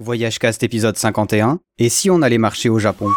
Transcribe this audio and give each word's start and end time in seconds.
Voyage 0.00 0.38
Cast 0.38 0.62
épisode 0.62 0.96
51. 0.96 1.58
Et 1.80 1.88
si 1.88 2.08
on 2.08 2.22
allait 2.22 2.38
marcher 2.38 2.68
au 2.68 2.78
Japon? 2.78 3.08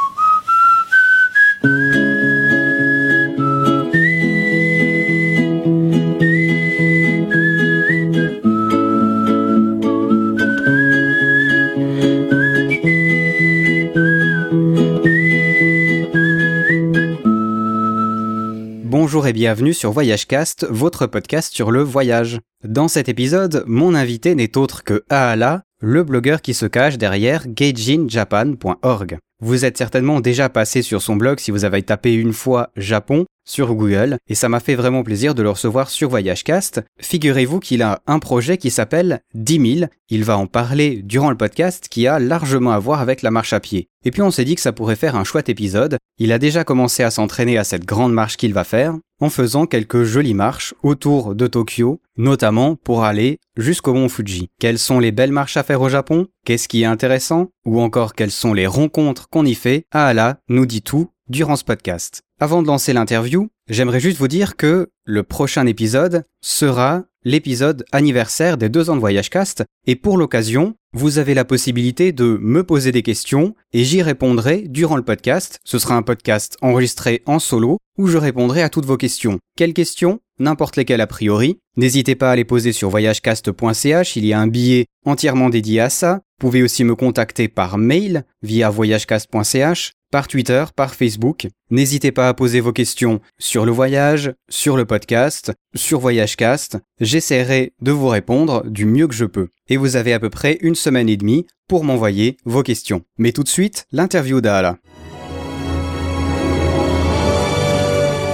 Bonjour 18.83 19.27
et 19.27 19.33
bienvenue 19.33 19.75
sur 19.75 19.91
Voyagecast, 19.91 20.65
votre 20.67 21.05
podcast 21.05 21.53
sur 21.53 21.69
le 21.69 21.83
voyage. 21.83 22.39
Dans 22.63 22.87
cet 22.87 23.07
épisode, 23.07 23.63
mon 23.67 23.93
invité 23.93 24.33
n'est 24.33 24.57
autre 24.57 24.83
que 24.83 25.03
Aala, 25.09 25.63
le 25.81 26.03
blogueur 26.03 26.41
qui 26.41 26.53
se 26.53 26.67
cache 26.67 26.99
derrière 26.99 27.47
gaijinjapan.org. 27.47 29.17
Vous 29.43 29.65
êtes 29.65 29.79
certainement 29.79 30.19
déjà 30.19 30.49
passé 30.49 30.83
sur 30.83 31.01
son 31.01 31.15
blog 31.15 31.39
si 31.39 31.49
vous 31.49 31.65
avez 31.65 31.81
tapé 31.81 32.13
une 32.13 32.31
fois 32.31 32.69
Japon 32.77 33.25
sur 33.43 33.73
Google, 33.73 34.17
et 34.29 34.35
ça 34.35 34.49
m'a 34.49 34.59
fait 34.59 34.75
vraiment 34.75 35.01
plaisir 35.01 35.33
de 35.33 35.41
le 35.41 35.49
recevoir 35.49 35.89
sur 35.89 36.09
Voyagecast. 36.09 36.81
Figurez-vous 36.99 37.59
qu'il 37.59 37.81
a 37.81 38.03
un 38.05 38.19
projet 38.19 38.57
qui 38.57 38.69
s'appelle 38.69 39.21
10 39.33 39.77
000. 39.79 39.89
Il 40.09 40.23
va 40.23 40.37
en 40.37 40.45
parler 40.45 41.01
durant 41.03 41.31
le 41.31 41.37
podcast 41.37 41.87
qui 41.89 42.05
a 42.05 42.19
largement 42.19 42.71
à 42.71 42.77
voir 42.77 43.01
avec 43.01 43.23
la 43.23 43.31
marche 43.31 43.53
à 43.53 43.59
pied. 43.59 43.87
Et 44.05 44.11
puis 44.11 44.21
on 44.21 44.29
s'est 44.29 44.45
dit 44.45 44.53
que 44.53 44.61
ça 44.61 44.73
pourrait 44.73 44.95
faire 44.95 45.15
un 45.15 45.23
chouette 45.23 45.49
épisode. 45.49 45.97
Il 46.19 46.31
a 46.31 46.39
déjà 46.39 46.63
commencé 46.63 47.01
à 47.01 47.09
s'entraîner 47.09 47.57
à 47.57 47.63
cette 47.63 47.85
grande 47.85 48.13
marche 48.13 48.37
qu'il 48.37 48.53
va 48.53 48.63
faire 48.63 48.93
en 49.21 49.29
faisant 49.29 49.67
quelques 49.67 50.03
jolies 50.03 50.33
marches 50.33 50.73
autour 50.81 51.35
de 51.35 51.45
Tokyo, 51.45 52.01
notamment 52.17 52.75
pour 52.75 53.03
aller 53.03 53.37
jusqu'au 53.55 53.93
mont 53.93 54.09
Fuji. 54.09 54.49
Quelles 54.59 54.79
sont 54.79 54.99
les 54.99 55.11
belles 55.11 55.31
marches 55.31 55.57
à 55.57 55.63
faire 55.63 55.81
au 55.81 55.89
Japon? 55.89 56.27
Qu'est-ce 56.43 56.67
qui 56.67 56.81
est 56.81 56.85
intéressant? 56.85 57.49
Ou 57.65 57.79
encore 57.79 58.15
quelles 58.15 58.31
sont 58.31 58.53
les 58.53 58.65
rencontres 58.65 59.29
qu'on 59.31 59.45
y 59.45 59.55
fait 59.55 59.87
Aala 59.91 60.39
nous 60.49 60.65
dit 60.65 60.81
tout 60.81 61.09
durant 61.27 61.55
ce 61.55 61.63
podcast. 61.63 62.21
Avant 62.39 62.61
de 62.61 62.67
lancer 62.67 62.93
l'interview, 62.93 63.49
j'aimerais 63.67 64.01
juste 64.01 64.17
vous 64.17 64.27
dire 64.27 64.57
que 64.57 64.91
le 65.05 65.23
prochain 65.23 65.65
épisode 65.65 66.25
sera 66.41 67.05
l'épisode 67.23 67.85
anniversaire 67.91 68.57
des 68.57 68.69
deux 68.69 68.89
ans 68.89 68.95
de 68.95 68.99
Voyage 68.99 69.29
Cast, 69.29 69.63
et 69.87 69.95
pour 69.95 70.17
l'occasion, 70.17 70.75
vous 70.93 71.19
avez 71.19 71.33
la 71.33 71.45
possibilité 71.45 72.11
de 72.11 72.37
me 72.41 72.63
poser 72.63 72.91
des 72.91 73.01
questions 73.01 73.55
et 73.73 73.83
j'y 73.83 74.01
répondrai 74.01 74.65
durant 74.67 74.97
le 74.97 75.03
podcast. 75.03 75.59
Ce 75.63 75.79
sera 75.79 75.95
un 75.95 76.01
podcast 76.01 76.57
enregistré 76.61 77.23
en 77.25 77.39
solo 77.39 77.77
où 77.97 78.07
je 78.07 78.17
répondrai 78.17 78.61
à 78.61 78.69
toutes 78.69 78.85
vos 78.85 78.97
questions. 78.97 79.39
Quelles 79.55 79.73
questions? 79.73 80.19
N'importe 80.39 80.75
lesquelles 80.75 81.01
a 81.01 81.07
priori. 81.07 81.59
N'hésitez 81.77 82.15
pas 82.15 82.31
à 82.31 82.35
les 82.35 82.45
poser 82.45 82.73
sur 82.73 82.89
voyagecast.ch, 82.89 84.15
il 84.15 84.25
y 84.25 84.33
a 84.33 84.39
un 84.39 84.47
billet 84.47 84.85
entièrement 85.05 85.49
dédié 85.49 85.79
à 85.79 85.89
ça. 85.89 86.15
Vous 86.39 86.47
pouvez 86.47 86.63
aussi 86.63 86.83
me 86.83 86.95
contacter 86.95 87.47
par 87.47 87.77
mail 87.77 88.25
via 88.41 88.69
voyagecast.ch 88.69 89.93
par 90.11 90.27
Twitter, 90.27 90.65
par 90.75 90.93
Facebook. 90.93 91.47
N'hésitez 91.69 92.11
pas 92.11 92.27
à 92.27 92.33
poser 92.33 92.59
vos 92.59 92.73
questions 92.73 93.21
sur 93.39 93.65
le 93.65 93.71
voyage, 93.71 94.33
sur 94.49 94.75
le 94.77 94.85
podcast, 94.85 95.53
sur 95.73 95.99
Voyagecast. 95.99 96.77
J'essaierai 96.99 97.73
de 97.81 97.91
vous 97.91 98.09
répondre 98.09 98.63
du 98.67 98.85
mieux 98.85 99.07
que 99.07 99.15
je 99.15 99.25
peux. 99.25 99.47
Et 99.69 99.77
vous 99.77 99.95
avez 99.95 100.13
à 100.13 100.19
peu 100.19 100.29
près 100.29 100.57
une 100.61 100.75
semaine 100.75 101.09
et 101.09 101.17
demie 101.17 101.47
pour 101.67 101.85
m'envoyer 101.85 102.37
vos 102.45 102.61
questions. 102.61 103.03
Mais 103.17 103.31
tout 103.31 103.43
de 103.43 103.47
suite, 103.47 103.85
l'interview 103.91 104.41
d'Ala. 104.41 104.77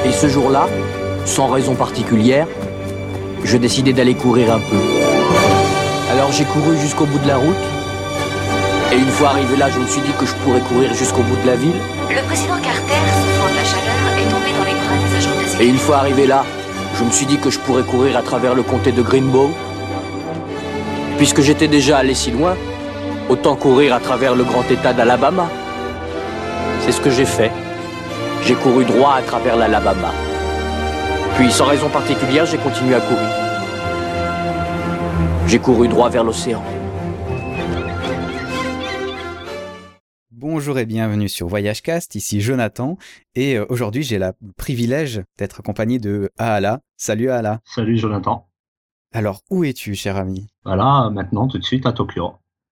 Et 0.05 0.11
ce 0.11 0.28
jour-là, 0.28 0.67
sans 1.25 1.48
raison 1.48 1.75
particulière, 1.75 2.48
je 3.44 3.58
décidai 3.58 3.94
d'aller 3.94 4.16
courir 4.16 4.52
un 4.52 4.59
peu. 4.59 4.78
Alors 6.09 6.31
j'ai 6.31 6.45
couru 6.45 6.78
jusqu'au 6.78 7.05
bout 7.05 7.20
de 7.20 7.28
la 7.28 7.38
route 7.38 7.77
et 8.91 8.97
une 8.97 9.07
fois 9.07 9.30
arrivé 9.30 9.57
là, 9.57 9.69
je 9.69 9.80
me 9.80 9.88
suis 9.88 10.02
dit 10.02 10.11
que 10.17 10.25
je 10.25 10.33
pourrais 10.35 10.61
courir 10.61 10.93
jusqu'au 10.93 11.21
bout 11.21 11.35
de 11.41 11.47
la 11.47 11.55
ville. 11.55 11.75
Le 12.09 12.21
président 12.23 12.55
Carter, 12.55 13.02
souffrant 13.21 13.49
de 13.49 13.55
la 13.55 13.63
chaleur, 13.63 14.17
est 14.17 14.30
tombé 14.31 14.52
dans 14.57 14.63
les 14.63 14.75
bras 14.75 14.95
des 14.95 15.16
agents 15.17 15.35
de 15.35 15.45
sécurité. 15.45 15.63
Et 15.66 15.67
une 15.67 15.77
fois 15.77 15.97
arrivé 15.97 16.27
là, 16.27 16.45
je 16.97 17.03
me 17.03 17.11
suis 17.11 17.26
dit 17.26 17.37
que 17.37 17.49
je 17.49 17.59
pourrais 17.59 17.83
courir 17.83 18.15
à 18.17 18.21
travers 18.21 18.55
le 18.55 18.64
comté 18.64 18.92
de 18.92 19.02
Greenbow. 19.02 19.52
Puisque 21.17 21.42
j'étais 21.42 21.67
déjà 21.67 21.97
allé 21.97 22.14
si 22.14 22.31
loin, 22.31 22.55
autant 23.30 23.55
courir 23.55 23.93
à 23.93 23.99
travers 23.99 24.36
le 24.36 24.43
grand 24.43 24.64
état 24.71 24.93
d'Alabama. 24.93 25.47
C'est 26.86 26.92
ce 26.92 27.02
que 27.02 27.09
j'ai 27.09 27.26
fait. 27.26 27.52
J'ai 28.45 28.55
couru 28.55 28.86
droit 28.86 29.15
à 29.17 29.21
travers 29.21 29.58
l'Alabama. 29.58 30.11
Puis, 31.36 31.52
sans 31.52 31.65
raison 31.65 31.89
particulière, 31.89 32.45
j'ai 32.45 32.58
continué 32.58 32.95
à 32.95 33.02
courir. 33.02 33.30
J'ai 35.47 35.59
couru 35.59 35.87
droit 35.87 36.09
vers 36.09 36.23
l'océan. 36.23 36.64
Bonjour 40.58 40.80
et 40.80 40.88
bienvenue 40.88 41.30
sur 41.30 41.48
Voyagecast, 41.48 42.16
ici 42.16 42.42
Jonathan, 42.42 42.98
et 43.36 43.58
euh, 43.60 43.66
aujourd'hui 43.70 44.02
j'ai 44.02 44.18
le 44.18 44.32
privilège 44.58 45.22
d'être 45.38 45.60
accompagné 45.60 46.00
de 46.00 46.32
Aala. 46.40 46.82
Salut 46.95 47.30
Aala. 47.30 47.62
Salut 47.64 47.95
Jonathan. 47.95 48.50
Alors 49.14 49.44
où 49.52 49.64
es-tu 49.64 49.94
cher 49.94 50.18
ami? 50.18 50.48
Voilà, 50.66 51.12
maintenant 51.14 51.48
tout 51.48 51.60
de 51.60 51.64
suite 51.64 51.86
à 51.86 51.94
Tokyo. 51.94 52.32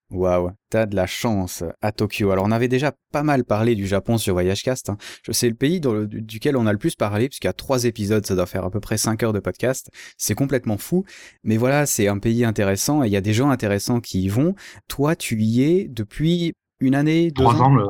Waouh, 0.09 0.50
t'as 0.72 0.88
de 0.88 0.96
la 0.96 1.06
chance 1.06 1.63
à 1.79 1.91
Tokyo. 1.91 2.31
Alors 2.31 2.46
on 2.47 2.51
avait 2.51 2.68
déjà 2.68 2.91
pas 3.12 3.22
mal 3.22 3.44
parlé 3.44 3.75
du 3.75 3.85
Japon 3.85 4.17
sur 4.17 4.34
Voyagecast. 4.34 4.90
Hein. 4.90 4.97
Je 5.22 5.31
sais 5.31 5.47
le 5.47 5.53
pays 5.53 5.79
le- 5.79 6.07
duquel 6.07 6.57
on 6.57 6.66
a 6.66 6.72
le 6.72 6.79
plus 6.79 6.96
parlé, 6.96 7.29
puisqu'il 7.29 7.47
y 7.47 7.50
a 7.52 7.53
trois 7.53 7.85
épisodes, 7.85 8.25
ça 8.25 8.34
doit 8.34 8.47
faire 8.47 8.66
à 8.66 8.72
peu 8.72 8.79
près 8.79 8.97
cinq 8.97 9.22
heures 9.22 9.31
de 9.34 9.40
podcast. 9.40 9.91
C'est 10.17 10.34
complètement 10.34 10.79
fou. 10.79 11.06
Mais 11.44 11.57
voilà, 11.57 11.85
c'est 11.85 12.07
un 12.07 12.17
pays 12.17 12.46
intéressant 12.46 13.03
et 13.03 13.07
il 13.09 13.13
y 13.13 13.17
a 13.17 13.22
des 13.22 13.34
gens 13.34 13.52
intéressants 13.52 14.00
qui 14.00 14.23
y 14.23 14.28
vont. 14.28 14.56
Toi, 14.88 15.16
tu 15.16 15.40
y 15.40 15.62
es 15.62 15.88
depuis 15.88 16.53
une 16.79 16.95
année, 16.95 17.31
deux 17.31 17.43
Trois 17.43 17.61
ans 17.61 17.73
le, 17.75 17.87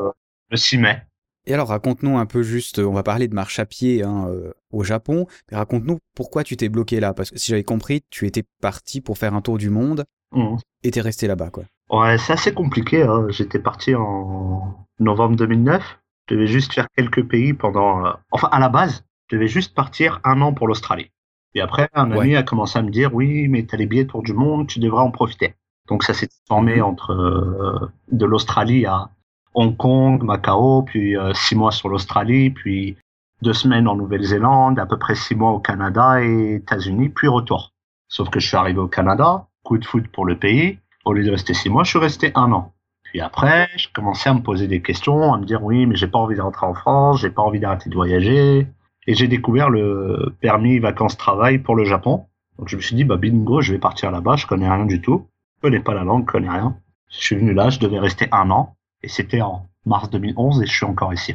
le 0.51 0.57
6 0.57 0.77
mai. 0.77 1.01
Et 1.47 1.53
alors, 1.53 1.67
raconte-nous 1.67 2.17
un 2.17 2.25
peu 2.25 2.41
juste, 2.41 2.79
on 2.79 2.93
va 2.93 3.03
parler 3.03 3.27
de 3.27 3.35
marche 3.35 3.59
à 3.59 3.65
pied 3.65 4.03
hein, 4.03 4.25
euh, 4.29 4.51
au 4.71 4.83
Japon, 4.83 5.27
mais 5.51 5.57
raconte-nous 5.57 5.99
pourquoi 6.15 6.43
tu 6.43 6.57
t'es 6.57 6.69
bloqué 6.69 6.99
là, 6.99 7.13
parce 7.13 7.29
que 7.29 7.37
si 7.37 7.51
j'avais 7.51 7.63
compris, 7.63 8.01
tu 8.09 8.25
étais 8.25 8.43
parti 8.61 8.99
pour 8.99 9.17
faire 9.19 9.33
un 9.35 9.41
tour 9.41 9.57
du 9.59 9.69
monde 9.69 10.05
Mhm. 10.33 10.57
et 10.83 10.91
t'es 10.91 11.01
resté 11.01 11.27
là-bas, 11.27 11.51
quoi. 11.51 11.63
Ouais, 11.91 12.17
c'est 12.17 12.33
assez 12.33 12.51
compliqué. 12.53 13.03
Hein. 13.03 13.27
J'étais 13.29 13.59
parti 13.59 13.93
en 13.93 14.87
novembre 14.99 15.35
2009. 15.35 15.99
Je 16.27 16.33
devais 16.35 16.47
juste 16.47 16.73
faire 16.73 16.87
quelques 16.97 17.23
pays 17.27 17.53
pendant. 17.53 18.05
euh, 18.07 18.11
Enfin, 18.31 18.49
à 18.51 18.59
la 18.59 18.67
base, 18.69 19.05
je 19.29 19.35
devais 19.35 19.47
juste 19.47 19.75
partir 19.75 20.19
un 20.23 20.41
an 20.41 20.51
pour 20.51 20.67
l'Australie. 20.67 21.11
Et 21.53 21.61
après, 21.61 21.87
un 21.93 22.09
Ouais. 22.11 22.19
ami 22.21 22.35
a 22.35 22.41
commencé 22.43 22.79
à 22.79 22.81
me 22.81 22.89
dire 22.89 23.13
Oui, 23.13 23.47
mais 23.47 23.63
t'as 23.67 23.77
les 23.77 23.85
billets 23.85 24.07
tour 24.07 24.23
du 24.23 24.33
monde, 24.33 24.67
tu 24.67 24.79
devrais 24.79 25.03
en 25.03 25.11
profiter. 25.11 25.53
Donc, 25.89 26.03
ça 26.03 26.13
s'est 26.13 26.29
formé 26.47 26.77
Mhm. 26.77 26.83
entre 26.83 27.11
euh, 27.13 27.91
de 28.11 28.25
l'Australie 28.25 28.85
à 28.85 29.09
Hong 29.53 29.75
Kong, 29.77 30.23
Macao, 30.23 30.83
puis 30.83 31.15
euh, 31.17 31.33
six 31.33 31.55
mois 31.55 31.71
sur 31.71 31.89
l'Australie, 31.89 32.49
puis 32.49 32.97
deux 33.41 33.53
semaines 33.53 33.87
en 33.87 33.95
Nouvelle-Zélande, 33.95 34.79
à 34.79 34.85
peu 34.85 34.97
près 34.97 35.15
six 35.15 35.35
mois 35.35 35.51
au 35.51 35.59
Canada 35.59 36.21
et 36.21 36.55
États-Unis, 36.55 37.09
puis 37.09 37.27
retour. 37.27 37.71
Sauf 38.07 38.29
que 38.29 38.39
je 38.39 38.47
suis 38.47 38.57
arrivé 38.57 38.79
au 38.79 38.87
Canada, 38.87 39.47
coup 39.63 39.77
de 39.77 39.85
foot 39.85 40.07
pour 40.09 40.25
le 40.25 40.37
pays. 40.37 40.79
Au 41.05 41.13
lieu 41.13 41.23
de 41.23 41.31
rester 41.31 41.53
six 41.53 41.69
mois, 41.69 41.83
je 41.83 41.89
suis 41.91 41.99
resté 41.99 42.31
un 42.35 42.51
an. 42.51 42.73
Puis 43.03 43.21
après, 43.21 43.69
je 43.77 43.87
commençais 43.93 44.29
à 44.29 44.33
me 44.33 44.41
poser 44.41 44.67
des 44.67 44.81
questions, 44.81 45.33
à 45.33 45.37
me 45.37 45.45
dire 45.45 45.63
oui, 45.63 45.85
mais 45.85 45.95
j'ai 45.95 46.07
pas 46.07 46.17
envie 46.19 46.35
de 46.35 46.41
rentrer 46.41 46.65
en 46.65 46.73
France, 46.73 47.21
j'ai 47.21 47.29
pas 47.29 47.43
envie 47.43 47.59
d'arrêter 47.59 47.89
de 47.89 47.95
voyager. 47.95 48.67
Et 49.07 49.13
j'ai 49.13 49.27
découvert 49.27 49.69
le 49.69 50.33
permis 50.41 50.79
vacances-travail 50.79 51.59
pour 51.59 51.75
le 51.75 51.85
Japon. 51.85 52.25
Donc 52.57 52.69
je 52.69 52.75
me 52.75 52.81
suis 52.81 52.95
dit, 52.95 53.03
bah 53.03 53.17
bingo, 53.17 53.61
je 53.61 53.71
vais 53.73 53.79
partir 53.79 54.11
là-bas, 54.11 54.35
je 54.35 54.47
connais 54.47 54.69
rien 54.69 54.85
du 54.85 54.99
tout. 55.01 55.27
Je 55.65 55.71
connais 55.71 55.83
pas 55.83 55.95
la 55.95 56.03
langue, 56.03 56.25
je 56.27 56.31
connais 56.31 56.49
rien. 56.49 56.77
Je 57.09 57.17
suis 57.17 57.35
venu 57.35 57.51
là, 57.51 57.71
je 57.71 57.79
devais 57.79 57.97
rester 57.97 58.27
un 58.31 58.51
an. 58.51 58.75
Et 59.01 59.07
c'était 59.07 59.41
en 59.41 59.67
mars 59.87 60.11
2011 60.11 60.61
et 60.61 60.67
je 60.67 60.71
suis 60.71 60.85
encore 60.85 61.11
ici. 61.11 61.33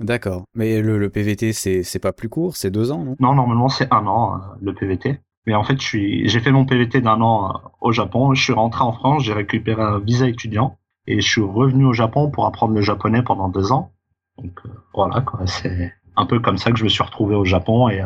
D'accord. 0.00 0.42
Mais 0.56 0.82
le, 0.82 0.98
le 0.98 1.08
PVT, 1.08 1.52
c'est 1.52 1.98
pas 2.00 2.12
plus 2.12 2.28
court, 2.28 2.56
c'est 2.56 2.72
deux 2.72 2.90
ans, 2.90 3.04
non? 3.04 3.14
Non, 3.20 3.36
normalement 3.36 3.68
c'est 3.68 3.86
un 3.92 4.08
an, 4.08 4.34
euh, 4.34 4.38
le 4.60 4.74
PVT. 4.74 5.20
Mais 5.46 5.54
en 5.54 5.62
fait, 5.62 5.80
j'ai 5.80 6.40
fait 6.40 6.50
mon 6.50 6.64
PVT 6.64 7.00
d'un 7.00 7.20
an 7.20 7.48
euh, 7.48 7.58
au 7.80 7.92
Japon. 7.92 8.34
Je 8.34 8.42
suis 8.42 8.52
rentré 8.52 8.82
en 8.82 8.90
France, 8.90 9.22
j'ai 9.22 9.34
récupéré 9.34 9.80
un 9.80 10.00
visa 10.00 10.26
étudiant 10.26 10.76
et 11.06 11.20
je 11.20 11.28
suis 11.28 11.40
revenu 11.40 11.84
au 11.84 11.92
Japon 11.92 12.28
pour 12.28 12.46
apprendre 12.46 12.74
le 12.74 12.80
japonais 12.80 13.22
pendant 13.22 13.48
deux 13.48 13.70
ans. 13.70 13.92
Donc 14.36 14.58
euh, 14.66 14.70
voilà, 14.94 15.20
quoi. 15.20 15.46
C'est 15.46 15.94
un 16.16 16.26
peu 16.26 16.40
comme 16.40 16.58
ça 16.58 16.72
que 16.72 16.78
je 16.78 16.82
me 16.82 16.88
suis 16.88 17.04
retrouvé 17.04 17.36
au 17.36 17.44
Japon 17.44 17.88
et 17.88 18.00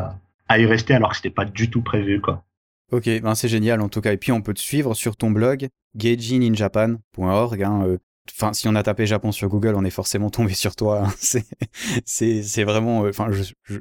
à 0.47 0.59
y 0.59 0.65
rester 0.67 0.93
alors 0.93 1.09
que 1.09 1.15
c'était 1.15 1.31
pas 1.31 1.45
du 1.45 1.71
tout 1.71 1.81
prévu, 1.81 2.21
quoi. 2.21 2.43
Ok, 2.91 3.09
ben 3.21 3.35
c'est 3.35 3.47
génial 3.47 3.81
en 3.81 3.89
tout 3.89 4.01
cas. 4.01 4.13
Et 4.13 4.17
puis 4.17 4.31
on 4.31 4.41
peut 4.41 4.53
te 4.53 4.59
suivre 4.59 4.93
sur 4.93 5.15
ton 5.17 5.31
blog 5.31 5.67
geijininjapan.org. 5.95 7.63
Hein, 7.63 7.83
euh, 7.87 7.97
Enfin, 8.31 8.53
si 8.53 8.67
on 8.67 8.73
a 8.73 8.81
tapé 8.81 9.05
Japon 9.05 9.31
sur 9.31 9.49
Google, 9.49 9.75
on 9.75 9.85
est 9.85 9.91
forcément 9.91 10.31
tombé 10.31 10.55
sur 10.55 10.75
toi. 10.75 11.03
hein. 11.05 11.13
C'est, 12.05 12.63
vraiment. 12.63 13.05
euh, 13.05 13.09
Enfin, 13.09 13.29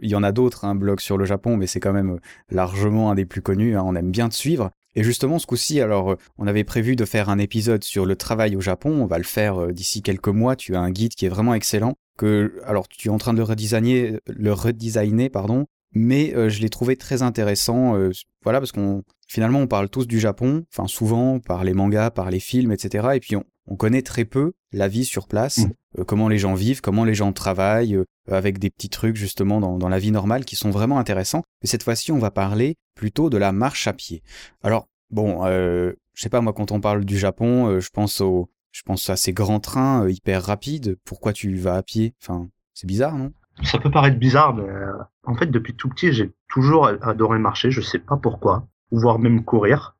il 0.03 0.11
y 0.11 0.15
en 0.15 0.23
a 0.23 0.33
d'autres, 0.33 0.67
un 0.67 0.75
blog 0.75 1.01
sur 1.01 1.17
le 1.17 1.25
Japon, 1.25 1.57
mais 1.57 1.67
c'est 1.67 1.81
quand 1.81 1.95
même 1.95 2.11
euh, 2.17 2.19
largement 2.51 3.11
un 3.11 3.15
des 3.15 3.25
plus 3.25 3.41
connus. 3.41 3.75
hein. 3.77 3.83
On 3.87 3.95
aime 3.97 4.11
bien 4.11 4.29
te 4.29 4.35
suivre. 4.35 4.71
Et 4.97 5.03
justement, 5.03 5.39
ce 5.39 5.47
coup-ci, 5.47 5.81
alors, 5.81 6.13
euh, 6.13 6.17
on 6.37 6.47
avait 6.47 6.63
prévu 6.63 6.95
de 6.95 7.07
faire 7.07 7.31
un 7.31 7.39
épisode 7.39 7.85
sur 7.85 8.05
le 8.05 8.17
travail 8.17 8.55
au 8.55 8.61
Japon. 8.61 8.91
On 8.91 9.07
va 9.07 9.17
le 9.17 9.25
faire 9.25 9.69
d'ici 9.69 10.03
quelques 10.03 10.29
mois. 10.29 10.57
Tu 10.57 10.77
as 10.77 10.81
un 10.81 10.91
guide 10.91 11.15
qui 11.15 11.25
est 11.25 11.31
vraiment 11.31 11.55
excellent. 11.55 11.95
Que, 12.19 12.61
alors, 12.67 12.87
tu 12.87 13.09
es 13.09 13.11
en 13.11 13.19
train 13.19 13.33
de 13.33 13.41
redesigner, 13.41 14.19
le 14.27 14.53
redesigner, 14.53 15.31
pardon. 15.31 15.65
Mais 15.95 16.35
euh, 16.35 16.49
je 16.49 16.61
l'ai 16.61 16.69
trouvé 16.71 16.97
très 16.97 17.23
intéressant. 17.23 17.97
euh, 17.97 18.11
voilà, 18.43 18.61
parce 18.61 18.73
qu'on 18.73 19.03
finalement 19.29 19.61
on 19.61 19.67
parle 19.67 19.89
tous 19.89 20.07
du 20.07 20.21
Japon, 20.21 20.65
enfin 20.73 20.87
souvent 20.87 21.39
par 21.41 21.65
les 21.65 21.73
mangas, 21.73 22.11
par 22.11 22.31
les 22.31 22.41
films, 22.41 22.73
etc. 22.73 23.09
Et 23.15 23.21
puis 23.21 23.37
on, 23.37 23.45
on 23.67 23.77
connaît 23.77 24.03
très 24.03 24.25
peu 24.25 24.53
la 24.73 24.89
vie 24.89 25.05
sur 25.05 25.27
place, 25.29 25.59
Mm. 25.59 25.73
euh, 26.01 26.05
comment 26.05 26.29
les 26.29 26.39
gens 26.39 26.55
vivent, 26.55 26.81
comment 26.83 27.05
les 27.05 27.15
gens 27.15 27.33
travaillent, 27.33 27.99
avec 28.31 28.59
des 28.59 28.71
petits 28.71 28.89
trucs 28.91 29.17
justement 29.17 29.61
dans, 29.61 29.79
dans 29.79 29.89
la 29.89 29.99
vie 29.99 30.11
normale 30.11 30.45
qui 30.45 30.57
sont 30.57 30.71
vraiment 30.71 30.99
intéressants. 30.99 31.43
Mais 31.63 31.69
cette 31.69 31.83
fois-ci, 31.83 32.13
on 32.13 32.19
va 32.19 32.31
parler 32.31 32.75
plutôt 32.95 33.31
de 33.31 33.37
la 33.39 33.53
marche 33.53 33.87
à 33.87 33.93
pied. 33.93 34.23
Alors, 34.63 34.89
bon, 35.11 35.45
je 35.47 35.95
sais 36.23 36.29
pas, 36.29 36.41
moi, 36.41 36.53
quand 36.53 36.73
on 36.73 36.81
parle 36.81 37.05
du 37.05 37.19
Japon, 37.19 37.81
je 37.81 37.89
pense 37.91 38.21
au, 38.21 38.51
je 38.73 38.83
pense 38.83 39.09
à 39.11 39.17
ces 39.17 39.33
grands 39.33 39.61
trains 39.61 40.09
hyper 40.09 40.43
rapides. 40.43 40.97
Pourquoi 41.05 41.33
tu 41.33 41.55
vas 41.57 41.77
à 41.77 41.83
pied? 41.83 42.15
Enfin, 42.23 42.49
c'est 42.73 42.87
bizarre, 42.87 43.17
non? 43.17 43.33
Ça 43.63 43.79
peut 43.79 43.91
paraître 43.91 44.19
bizarre, 44.19 44.55
mais 44.55 44.69
euh, 44.69 44.93
en 45.25 45.35
fait, 45.35 45.47
depuis 45.47 45.75
tout 45.75 45.89
petit, 45.89 46.13
j'ai 46.13 46.33
toujours 46.49 46.89
adoré 47.03 47.39
marcher. 47.39 47.71
Je 47.71 47.81
sais 47.81 47.99
pas 47.99 48.17
pourquoi, 48.17 48.67
ou 48.91 48.99
voire 48.99 49.19
même 49.19 49.45
courir. 49.45 49.97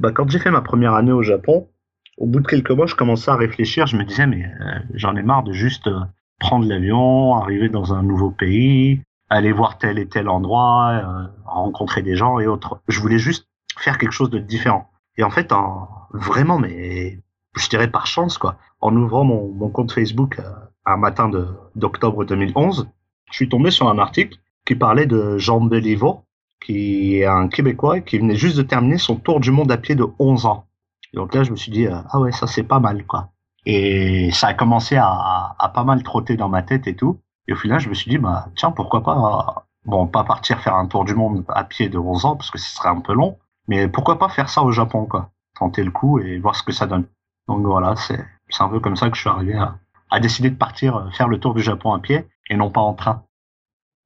Bah, 0.00 0.10
quand 0.12 0.28
j'ai 0.28 0.38
fait 0.38 0.50
ma 0.50 0.60
première 0.60 0.94
année 0.94 1.12
au 1.12 1.22
Japon, 1.22 1.68
au 2.16 2.26
bout 2.26 2.40
de 2.40 2.46
quelques 2.46 2.70
mois, 2.70 2.86
je 2.86 2.94
commençais 2.94 3.30
à 3.30 3.36
réfléchir. 3.36 3.86
Je 3.86 3.96
me 3.96 4.04
disais, 4.04 4.26
mais 4.26 4.44
euh, 4.44 4.78
j'en 4.94 5.16
ai 5.16 5.22
marre 5.22 5.44
de 5.44 5.52
juste 5.52 5.86
euh, 5.86 6.00
prendre 6.38 6.66
l'avion, 6.66 7.34
arriver 7.34 7.68
dans 7.68 7.94
un 7.94 8.02
nouveau 8.02 8.30
pays, 8.30 9.00
aller 9.28 9.52
voir 9.52 9.78
tel 9.78 9.98
et 9.98 10.08
tel 10.08 10.28
endroit, 10.28 10.90
euh, 10.92 11.26
rencontrer 11.44 12.02
des 12.02 12.16
gens 12.16 12.38
et 12.38 12.46
autres. 12.46 12.80
Je 12.88 13.00
voulais 13.00 13.18
juste 13.18 13.48
faire 13.78 13.98
quelque 13.98 14.12
chose 14.12 14.30
de 14.30 14.38
différent. 14.38 14.90
Et 15.16 15.24
en 15.24 15.30
fait, 15.30 15.52
en, 15.52 15.88
vraiment, 16.12 16.58
mais 16.58 17.20
je 17.56 17.68
dirais 17.68 17.90
par 17.90 18.06
chance, 18.06 18.38
quoi, 18.38 18.56
en 18.80 18.94
ouvrant 18.96 19.24
mon, 19.24 19.52
mon 19.52 19.68
compte 19.68 19.92
Facebook 19.92 20.38
euh, 20.38 20.50
un 20.88 20.96
matin 20.96 21.30
d'octobre 21.74 22.24
2011, 22.24 22.88
je 23.30 23.34
suis 23.34 23.48
tombé 23.48 23.70
sur 23.70 23.88
un 23.88 23.98
article 23.98 24.38
qui 24.64 24.74
parlait 24.74 25.06
de 25.06 25.38
Jean 25.38 25.60
Beliveau, 25.60 26.24
qui 26.64 27.18
est 27.18 27.26
un 27.26 27.48
Québécois 27.48 28.00
qui 28.00 28.18
venait 28.18 28.36
juste 28.36 28.56
de 28.56 28.62
terminer 28.62 28.98
son 28.98 29.16
tour 29.16 29.40
du 29.40 29.50
monde 29.50 29.70
à 29.70 29.76
pied 29.76 29.94
de 29.94 30.06
11 30.18 30.46
ans. 30.46 30.66
Et 31.12 31.16
donc 31.16 31.34
là, 31.34 31.42
je 31.42 31.50
me 31.50 31.56
suis 31.56 31.70
dit, 31.70 31.86
euh, 31.86 32.00
ah 32.10 32.20
ouais, 32.20 32.32
ça 32.32 32.46
c'est 32.46 32.62
pas 32.62 32.80
mal, 32.80 33.06
quoi. 33.06 33.30
Et 33.64 34.30
ça 34.32 34.48
a 34.48 34.54
commencé 34.54 34.96
à, 34.96 35.56
pas 35.74 35.84
mal 35.84 36.02
trotter 36.02 36.36
dans 36.36 36.48
ma 36.48 36.62
tête 36.62 36.86
et 36.86 36.96
tout. 36.96 37.20
Et 37.46 37.52
au 37.52 37.56
final, 37.56 37.80
je 37.80 37.88
me 37.88 37.94
suis 37.94 38.10
dit, 38.10 38.18
bah 38.18 38.48
tiens, 38.56 38.70
pourquoi 38.70 39.02
pas, 39.02 39.16
euh, 39.16 39.60
bon, 39.84 40.06
pas 40.06 40.24
partir 40.24 40.60
faire 40.60 40.74
un 40.74 40.86
tour 40.86 41.04
du 41.04 41.14
monde 41.14 41.44
à 41.48 41.64
pied 41.64 41.88
de 41.88 41.98
11 41.98 42.24
ans, 42.24 42.36
parce 42.36 42.50
que 42.50 42.58
ce 42.58 42.74
serait 42.74 42.88
un 42.88 43.00
peu 43.00 43.12
long, 43.12 43.38
mais 43.68 43.88
pourquoi 43.88 44.18
pas 44.18 44.28
faire 44.28 44.48
ça 44.48 44.62
au 44.62 44.72
Japon, 44.72 45.06
quoi. 45.06 45.30
Tenter 45.58 45.84
le 45.84 45.90
coup 45.90 46.18
et 46.18 46.38
voir 46.38 46.54
ce 46.54 46.62
que 46.62 46.72
ça 46.72 46.86
donne. 46.86 47.06
Donc 47.46 47.64
voilà, 47.64 47.94
c'est 47.96 48.22
un 48.60 48.68
peu 48.68 48.80
comme 48.80 48.96
ça 48.96 49.08
que 49.10 49.16
je 49.16 49.20
suis 49.22 49.30
arrivé 49.30 49.54
à, 49.54 49.78
à 50.10 50.20
décider 50.20 50.50
de 50.50 50.56
partir 50.56 50.96
euh, 50.96 51.10
faire 51.10 51.28
le 51.28 51.38
tour 51.38 51.54
du 51.54 51.62
Japon 51.62 51.92
à 51.92 52.00
pied 52.00 52.24
et 52.50 52.56
non 52.56 52.70
pas 52.70 52.80
en 52.80 52.94
train. 52.94 53.24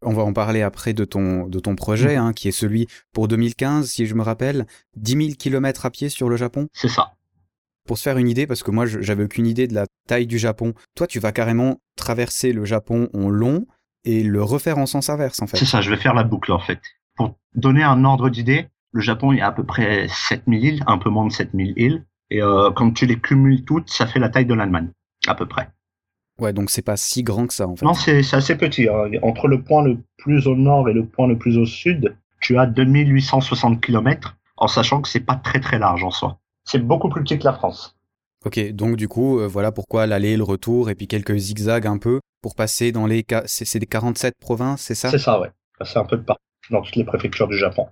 On 0.04 0.12
va 0.14 0.22
en 0.22 0.32
parler 0.32 0.62
après 0.62 0.94
de 0.94 1.04
ton, 1.04 1.46
de 1.46 1.60
ton 1.60 1.76
projet, 1.76 2.16
hein, 2.16 2.32
qui 2.32 2.48
est 2.48 2.52
celui 2.52 2.88
pour 3.12 3.28
2015, 3.28 3.88
si 3.88 4.06
je 4.06 4.14
me 4.16 4.22
rappelle, 4.22 4.66
10 4.96 5.12
000 5.12 5.28
km 5.38 5.86
à 5.86 5.90
pied 5.90 6.08
sur 6.08 6.28
le 6.28 6.36
Japon. 6.36 6.68
C'est 6.72 6.88
ça. 6.88 7.12
Pour 7.86 7.98
se 7.98 8.02
faire 8.04 8.18
une 8.18 8.28
idée, 8.28 8.46
parce 8.48 8.62
que 8.64 8.70
moi, 8.72 8.86
je- 8.86 9.00
j'avais 9.00 9.24
aucune 9.24 9.46
idée 9.46 9.68
de 9.68 9.74
la 9.74 9.86
taille 10.08 10.26
du 10.26 10.38
Japon. 10.38 10.74
Toi, 10.96 11.06
tu 11.06 11.20
vas 11.20 11.30
carrément 11.30 11.80
traverser 11.96 12.52
le 12.52 12.64
Japon 12.64 13.08
en 13.14 13.28
long 13.28 13.66
et 14.04 14.24
le 14.24 14.42
refaire 14.42 14.78
en 14.78 14.86
sens 14.86 15.08
inverse, 15.08 15.40
en 15.40 15.46
fait. 15.46 15.56
C'est 15.56 15.64
ça, 15.66 15.80
je 15.80 15.90
vais 15.90 15.96
faire 15.96 16.14
la 16.14 16.24
boucle 16.24 16.50
en 16.50 16.58
fait. 16.58 16.80
Pour 17.14 17.36
donner 17.54 17.84
un 17.84 18.04
ordre 18.04 18.28
d'idée, 18.28 18.66
le 18.92 19.00
Japon, 19.00 19.32
il 19.32 19.38
y 19.38 19.40
a 19.40 19.46
à 19.46 19.52
peu 19.52 19.64
près 19.64 20.08
7000 20.08 20.64
îles, 20.64 20.84
un 20.88 20.98
peu 20.98 21.10
moins 21.10 21.26
de 21.26 21.32
7000 21.32 21.74
îles. 21.76 22.04
Et 22.30 22.42
euh, 22.42 22.70
quand 22.72 22.90
tu 22.92 23.06
les 23.06 23.18
cumules 23.20 23.64
toutes, 23.64 23.88
ça 23.90 24.06
fait 24.08 24.18
la 24.18 24.30
taille 24.30 24.46
de 24.46 24.54
l'Allemagne, 24.54 24.90
à 25.28 25.34
peu 25.36 25.46
près. 25.46 25.68
Ouais, 26.38 26.52
donc 26.52 26.70
c'est 26.70 26.82
pas 26.82 26.96
si 26.96 27.22
grand 27.22 27.46
que 27.46 27.54
ça, 27.54 27.68
en 27.68 27.76
fait. 27.76 27.84
Non, 27.84 27.94
c'est 27.94 28.18
assez 28.34 28.56
petit. 28.56 28.88
hein. 28.88 29.10
Entre 29.22 29.48
le 29.48 29.62
point 29.62 29.82
le 29.82 29.98
plus 30.18 30.46
au 30.46 30.56
nord 30.56 30.88
et 30.88 30.92
le 30.92 31.04
point 31.04 31.26
le 31.28 31.38
plus 31.38 31.58
au 31.58 31.66
sud, 31.66 32.16
tu 32.40 32.58
as 32.58 32.66
2860 32.66 33.80
km, 33.80 34.36
en 34.56 34.66
sachant 34.66 35.00
que 35.00 35.08
c'est 35.08 35.20
pas 35.20 35.36
très 35.36 35.60
très 35.60 35.78
large 35.78 36.02
en 36.04 36.10
soi. 36.10 36.38
C'est 36.64 36.80
beaucoup 36.80 37.08
plus 37.08 37.22
petit 37.22 37.38
que 37.38 37.44
la 37.44 37.52
France. 37.52 37.96
Ok, 38.44 38.58
donc 38.72 38.96
du 38.96 39.06
coup, 39.08 39.38
euh, 39.38 39.46
voilà 39.46 39.70
pourquoi 39.70 40.06
l'aller, 40.06 40.36
le 40.36 40.42
retour, 40.42 40.90
et 40.90 40.94
puis 40.96 41.06
quelques 41.06 41.36
zigzags 41.36 41.86
un 41.86 41.98
peu 41.98 42.20
pour 42.40 42.56
passer 42.56 42.90
dans 42.90 43.06
les... 43.06 43.24
C'est 43.46 43.64
c'est 43.64 43.78
des 43.78 43.86
47 43.86 44.34
provinces, 44.40 44.80
c'est 44.82 44.96
ça? 44.96 45.10
C'est 45.10 45.18
ça, 45.18 45.40
ouais. 45.40 45.50
C'est 45.84 45.98
un 45.98 46.04
peu 46.04 46.16
de 46.16 46.22
partout 46.22 46.42
dans 46.70 46.82
toutes 46.82 46.96
les 46.96 47.04
préfectures 47.04 47.46
du 47.48 47.56
Japon. 47.56 47.86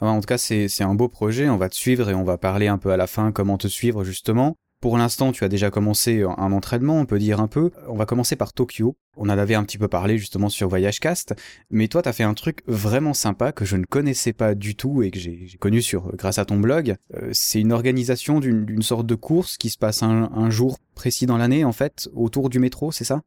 En 0.00 0.20
tout 0.20 0.26
cas, 0.26 0.38
c'est 0.38 0.82
un 0.82 0.94
beau 0.94 1.08
projet. 1.08 1.48
On 1.50 1.58
va 1.58 1.68
te 1.68 1.74
suivre 1.74 2.08
et 2.08 2.14
on 2.14 2.24
va 2.24 2.38
parler 2.38 2.68
un 2.68 2.78
peu 2.78 2.90
à 2.90 2.96
la 2.96 3.06
fin 3.06 3.32
comment 3.32 3.58
te 3.58 3.68
suivre 3.68 4.02
justement. 4.04 4.56
Pour 4.80 4.96
l'instant, 4.96 5.30
tu 5.30 5.44
as 5.44 5.48
déjà 5.48 5.70
commencé 5.70 6.22
un 6.22 6.52
entraînement, 6.52 7.00
on 7.00 7.04
peut 7.04 7.18
dire 7.18 7.38
un 7.38 7.48
peu. 7.48 7.70
On 7.86 7.96
va 7.96 8.06
commencer 8.06 8.34
par 8.34 8.54
Tokyo. 8.54 8.96
On 9.18 9.24
en 9.24 9.38
avait 9.38 9.54
un 9.54 9.62
petit 9.62 9.76
peu 9.76 9.88
parlé 9.88 10.16
justement 10.16 10.48
sur 10.48 10.70
VoyageCast. 10.70 11.34
Mais 11.68 11.86
toi, 11.88 12.00
tu 12.00 12.08
as 12.08 12.14
fait 12.14 12.22
un 12.22 12.32
truc 12.32 12.62
vraiment 12.66 13.12
sympa 13.12 13.52
que 13.52 13.66
je 13.66 13.76
ne 13.76 13.84
connaissais 13.84 14.32
pas 14.32 14.54
du 14.54 14.76
tout 14.76 15.02
et 15.02 15.10
que 15.10 15.18
j'ai 15.18 15.50
connu 15.58 15.82
sur 15.82 16.16
grâce 16.16 16.38
à 16.38 16.46
ton 16.46 16.58
blog. 16.58 16.96
Euh, 17.14 17.28
c'est 17.32 17.60
une 17.60 17.72
organisation 17.72 18.40
d'une 18.40 18.80
sorte 18.80 19.06
de 19.06 19.14
course 19.14 19.58
qui 19.58 19.68
se 19.68 19.76
passe 19.76 20.02
un, 20.02 20.48
jour 20.48 20.78
précis 20.94 21.26
dans 21.26 21.36
l'année, 21.36 21.64
en 21.64 21.72
fait, 21.72 22.08
autour 22.14 22.48
du 22.48 22.58
métro, 22.58 22.90
c'est 22.90 23.04
ça? 23.04 23.20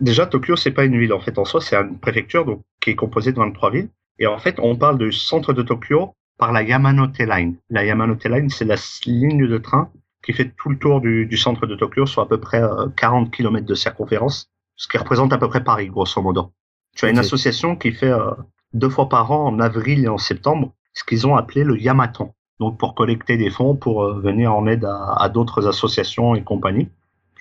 Déjà, 0.00 0.26
Tokyo, 0.26 0.54
c'est 0.54 0.70
pas 0.70 0.84
une 0.84 0.96
ville. 0.96 1.12
En 1.12 1.20
fait, 1.20 1.38
en 1.38 1.44
soi, 1.44 1.60
c'est 1.60 1.74
une 1.74 1.98
préfecture 1.98 2.60
qui 2.80 2.90
est 2.90 2.94
composée 2.94 3.32
de 3.32 3.36
23 3.36 3.72
villes. 3.72 3.88
Et 4.20 4.28
en 4.28 4.38
fait, 4.38 4.60
on 4.60 4.76
parle 4.76 4.98
du 4.98 5.10
centre 5.10 5.52
de 5.52 5.62
Tokyo 5.62 6.14
par 6.38 6.52
la 6.52 6.62
Yamanote 6.62 7.18
Line. 7.18 7.56
La 7.68 7.84
Yamanote 7.84 8.24
Line, 8.26 8.48
c'est 8.48 8.64
la 8.64 8.76
ligne 9.06 9.48
de 9.48 9.58
train 9.58 9.90
qui 10.22 10.32
fait 10.32 10.52
tout 10.56 10.68
le 10.68 10.78
tour 10.78 11.00
du, 11.00 11.26
du 11.26 11.36
centre 11.36 11.66
de 11.66 11.74
Tokyo 11.74 12.06
sur 12.06 12.22
à 12.22 12.28
peu 12.28 12.38
près 12.38 12.62
euh, 12.62 12.88
40 12.96 13.30
km 13.30 13.66
de 13.66 13.74
circonférence, 13.74 14.50
ce 14.76 14.88
qui 14.88 14.98
représente 14.98 15.32
à 15.32 15.38
peu 15.38 15.48
près 15.48 15.64
Paris, 15.64 15.88
grosso 15.88 16.20
modo. 16.20 16.52
Tu 16.96 17.04
as 17.06 17.10
une 17.10 17.18
association 17.18 17.76
qui 17.76 17.92
fait 17.92 18.10
euh, 18.10 18.30
deux 18.72 18.88
fois 18.88 19.08
par 19.08 19.30
an, 19.30 19.46
en 19.46 19.60
avril 19.60 20.04
et 20.04 20.08
en 20.08 20.18
septembre, 20.18 20.72
ce 20.92 21.04
qu'ils 21.04 21.26
ont 21.26 21.36
appelé 21.36 21.64
le 21.64 21.78
Yamaton. 21.78 22.32
Donc, 22.58 22.78
pour 22.78 22.94
collecter 22.94 23.36
des 23.36 23.50
fonds 23.50 23.76
pour 23.76 24.02
euh, 24.02 24.20
venir 24.20 24.54
en 24.54 24.66
aide 24.66 24.84
à, 24.84 25.14
à 25.18 25.28
d'autres 25.28 25.66
associations 25.66 26.34
et 26.34 26.42
compagnies. 26.42 26.88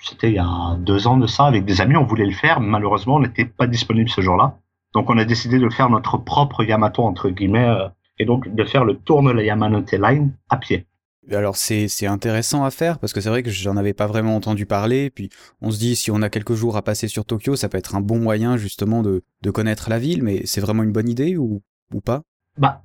C'était 0.02 0.30
il 0.30 0.36
y 0.36 0.40
a 0.40 0.78
deux 0.78 1.08
ans 1.08 1.18
de 1.18 1.28
ça 1.28 1.46
avec 1.46 1.66
des 1.66 1.82
amis. 1.82 1.98
On 1.98 2.06
voulait 2.06 2.26
le 2.26 2.32
faire, 2.32 2.62
mais 2.62 2.70
malheureusement, 2.70 3.16
on 3.16 3.20
n'était 3.20 3.46
pas 3.46 3.68
disponible 3.68 4.10
ce 4.10 4.22
jour-là. 4.22 4.58
Donc, 4.94 5.10
on 5.10 5.18
a 5.18 5.26
décidé 5.26 5.60
de 5.60 5.70
faire 5.70 5.90
notre 5.90 6.18
propre 6.18 6.64
Yamato 6.64 7.04
entre 7.04 7.30
guillemets 7.30 7.68
euh, 7.68 7.90
et 8.18 8.26
donc 8.26 8.54
de 8.54 8.64
faire 8.64 8.86
le 8.86 8.96
tour 8.96 9.24
de 9.24 9.32
la 9.32 9.44
Yamanote 9.44 9.92
Line 9.92 10.34
à 10.50 10.58
pied. 10.58 10.86
Alors 11.32 11.58
c'est 11.58 11.88
c'est 11.88 12.08
intéressant 12.08 12.64
à 12.64 12.72
faire 12.72 12.98
parce 13.00 13.14
que 13.14 13.22
c'est 13.22 13.30
vrai 13.30 13.44
que 13.44 13.50
j'en 13.52 13.78
avais 13.78 13.94
pas 13.94 14.08
vraiment 14.08 14.36
entendu 14.36 14.66
parler. 14.66 15.10
Puis 15.10 15.30
on 15.62 15.72
se 15.72 15.78
dit 15.80 15.96
si 15.96 16.10
on 16.12 16.22
a 16.22 16.30
quelques 16.30 16.54
jours 16.56 16.76
à 16.78 16.82
passer 16.82 17.08
sur 17.08 17.26
Tokyo, 17.26 17.56
ça 17.56 17.70
peut 17.70 17.78
être 17.78 17.96
un 17.96 18.02
bon 18.02 18.20
moyen 18.20 18.58
justement 18.58 19.02
de, 19.04 19.24
de 19.42 19.52
connaître 19.52 19.90
la 19.90 20.00
ville. 20.00 20.24
Mais 20.24 20.46
c'est 20.46 20.62
vraiment 20.62 20.84
une 20.84 20.92
bonne 20.92 21.10
idée 21.10 21.38
ou, 21.38 21.62
ou 21.94 22.02
pas? 22.02 22.24
Bah, 22.58 22.84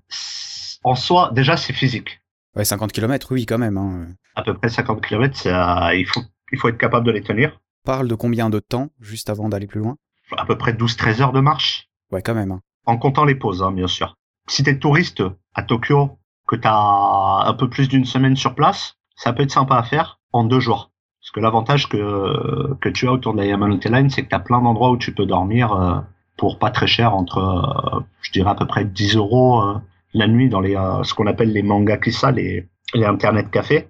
en 0.84 0.94
soi, 0.94 1.30
déjà, 1.34 1.56
c'est 1.56 1.72
physique. 1.72 2.20
Ouais, 2.54 2.64
50 2.64 2.92
km, 2.92 3.32
oui 3.32 3.46
quand 3.46 3.58
même. 3.58 3.78
Hein. 3.78 4.08
À 4.36 4.42
peu 4.42 4.54
près 4.54 4.68
50 4.68 5.04
km, 5.04 5.46
il 5.94 6.06
faut 6.06 6.22
il 6.52 6.58
faut 6.58 6.68
être 6.68 6.78
capable 6.78 7.06
de 7.06 7.12
les 7.12 7.22
tenir. 7.22 7.60
On 7.84 7.86
parle 7.86 8.08
de 8.08 8.14
combien 8.14 8.50
de 8.50 8.60
temps 8.60 8.90
juste 9.00 9.30
avant 9.30 9.48
d'aller 9.48 9.66
plus 9.66 9.80
loin? 9.80 9.96
À 10.36 10.46
peu 10.46 10.56
près 10.56 10.72
12-13 10.72 11.20
heures 11.22 11.32
de 11.32 11.40
marche, 11.40 11.88
Ouais, 12.12 12.22
quand 12.22 12.34
même. 12.34 12.52
Hein. 12.52 12.60
en 12.86 12.96
comptant 12.96 13.24
les 13.24 13.34
pauses, 13.34 13.62
hein, 13.62 13.72
bien 13.72 13.88
sûr. 13.88 14.16
Si 14.48 14.62
t'es 14.62 14.78
touriste 14.78 15.22
à 15.54 15.62
Tokyo, 15.62 16.18
que 16.46 16.56
t'as 16.56 17.44
un 17.46 17.54
peu 17.54 17.68
plus 17.68 17.88
d'une 17.88 18.04
semaine 18.04 18.36
sur 18.36 18.54
place, 18.54 18.96
ça 19.16 19.32
peut 19.32 19.42
être 19.42 19.50
sympa 19.50 19.76
à 19.76 19.82
faire 19.82 20.20
en 20.32 20.44
deux 20.44 20.60
jours. 20.60 20.90
Parce 21.20 21.30
que 21.30 21.40
l'avantage 21.40 21.88
que, 21.88 22.74
que 22.80 22.88
tu 22.90 23.08
as 23.08 23.12
autour 23.12 23.32
de 23.32 23.38
la 23.38 23.46
Yamanote 23.46 23.86
Line, 23.86 24.10
c'est 24.10 24.24
que 24.24 24.28
t'as 24.28 24.40
plein 24.40 24.60
d'endroits 24.60 24.90
où 24.90 24.98
tu 24.98 25.14
peux 25.14 25.24
dormir 25.24 25.72
euh, 25.72 25.98
pour 26.36 26.58
pas 26.58 26.70
très 26.70 26.86
cher, 26.86 27.14
entre, 27.14 27.38
euh, 27.38 28.00
je 28.20 28.32
dirais 28.32 28.50
à 28.50 28.54
peu 28.54 28.66
près 28.66 28.84
10 28.84 29.16
euros 29.16 29.62
euh, 29.62 29.74
la 30.12 30.28
nuit 30.28 30.50
dans 30.50 30.60
les, 30.60 30.74
ce 31.02 31.14
qu'on 31.14 31.26
appelle 31.26 31.52
les 31.52 31.62
mangakisa, 31.62 32.30
les, 32.30 32.68
les 32.92 33.04
internet 33.04 33.50
cafés. 33.50 33.88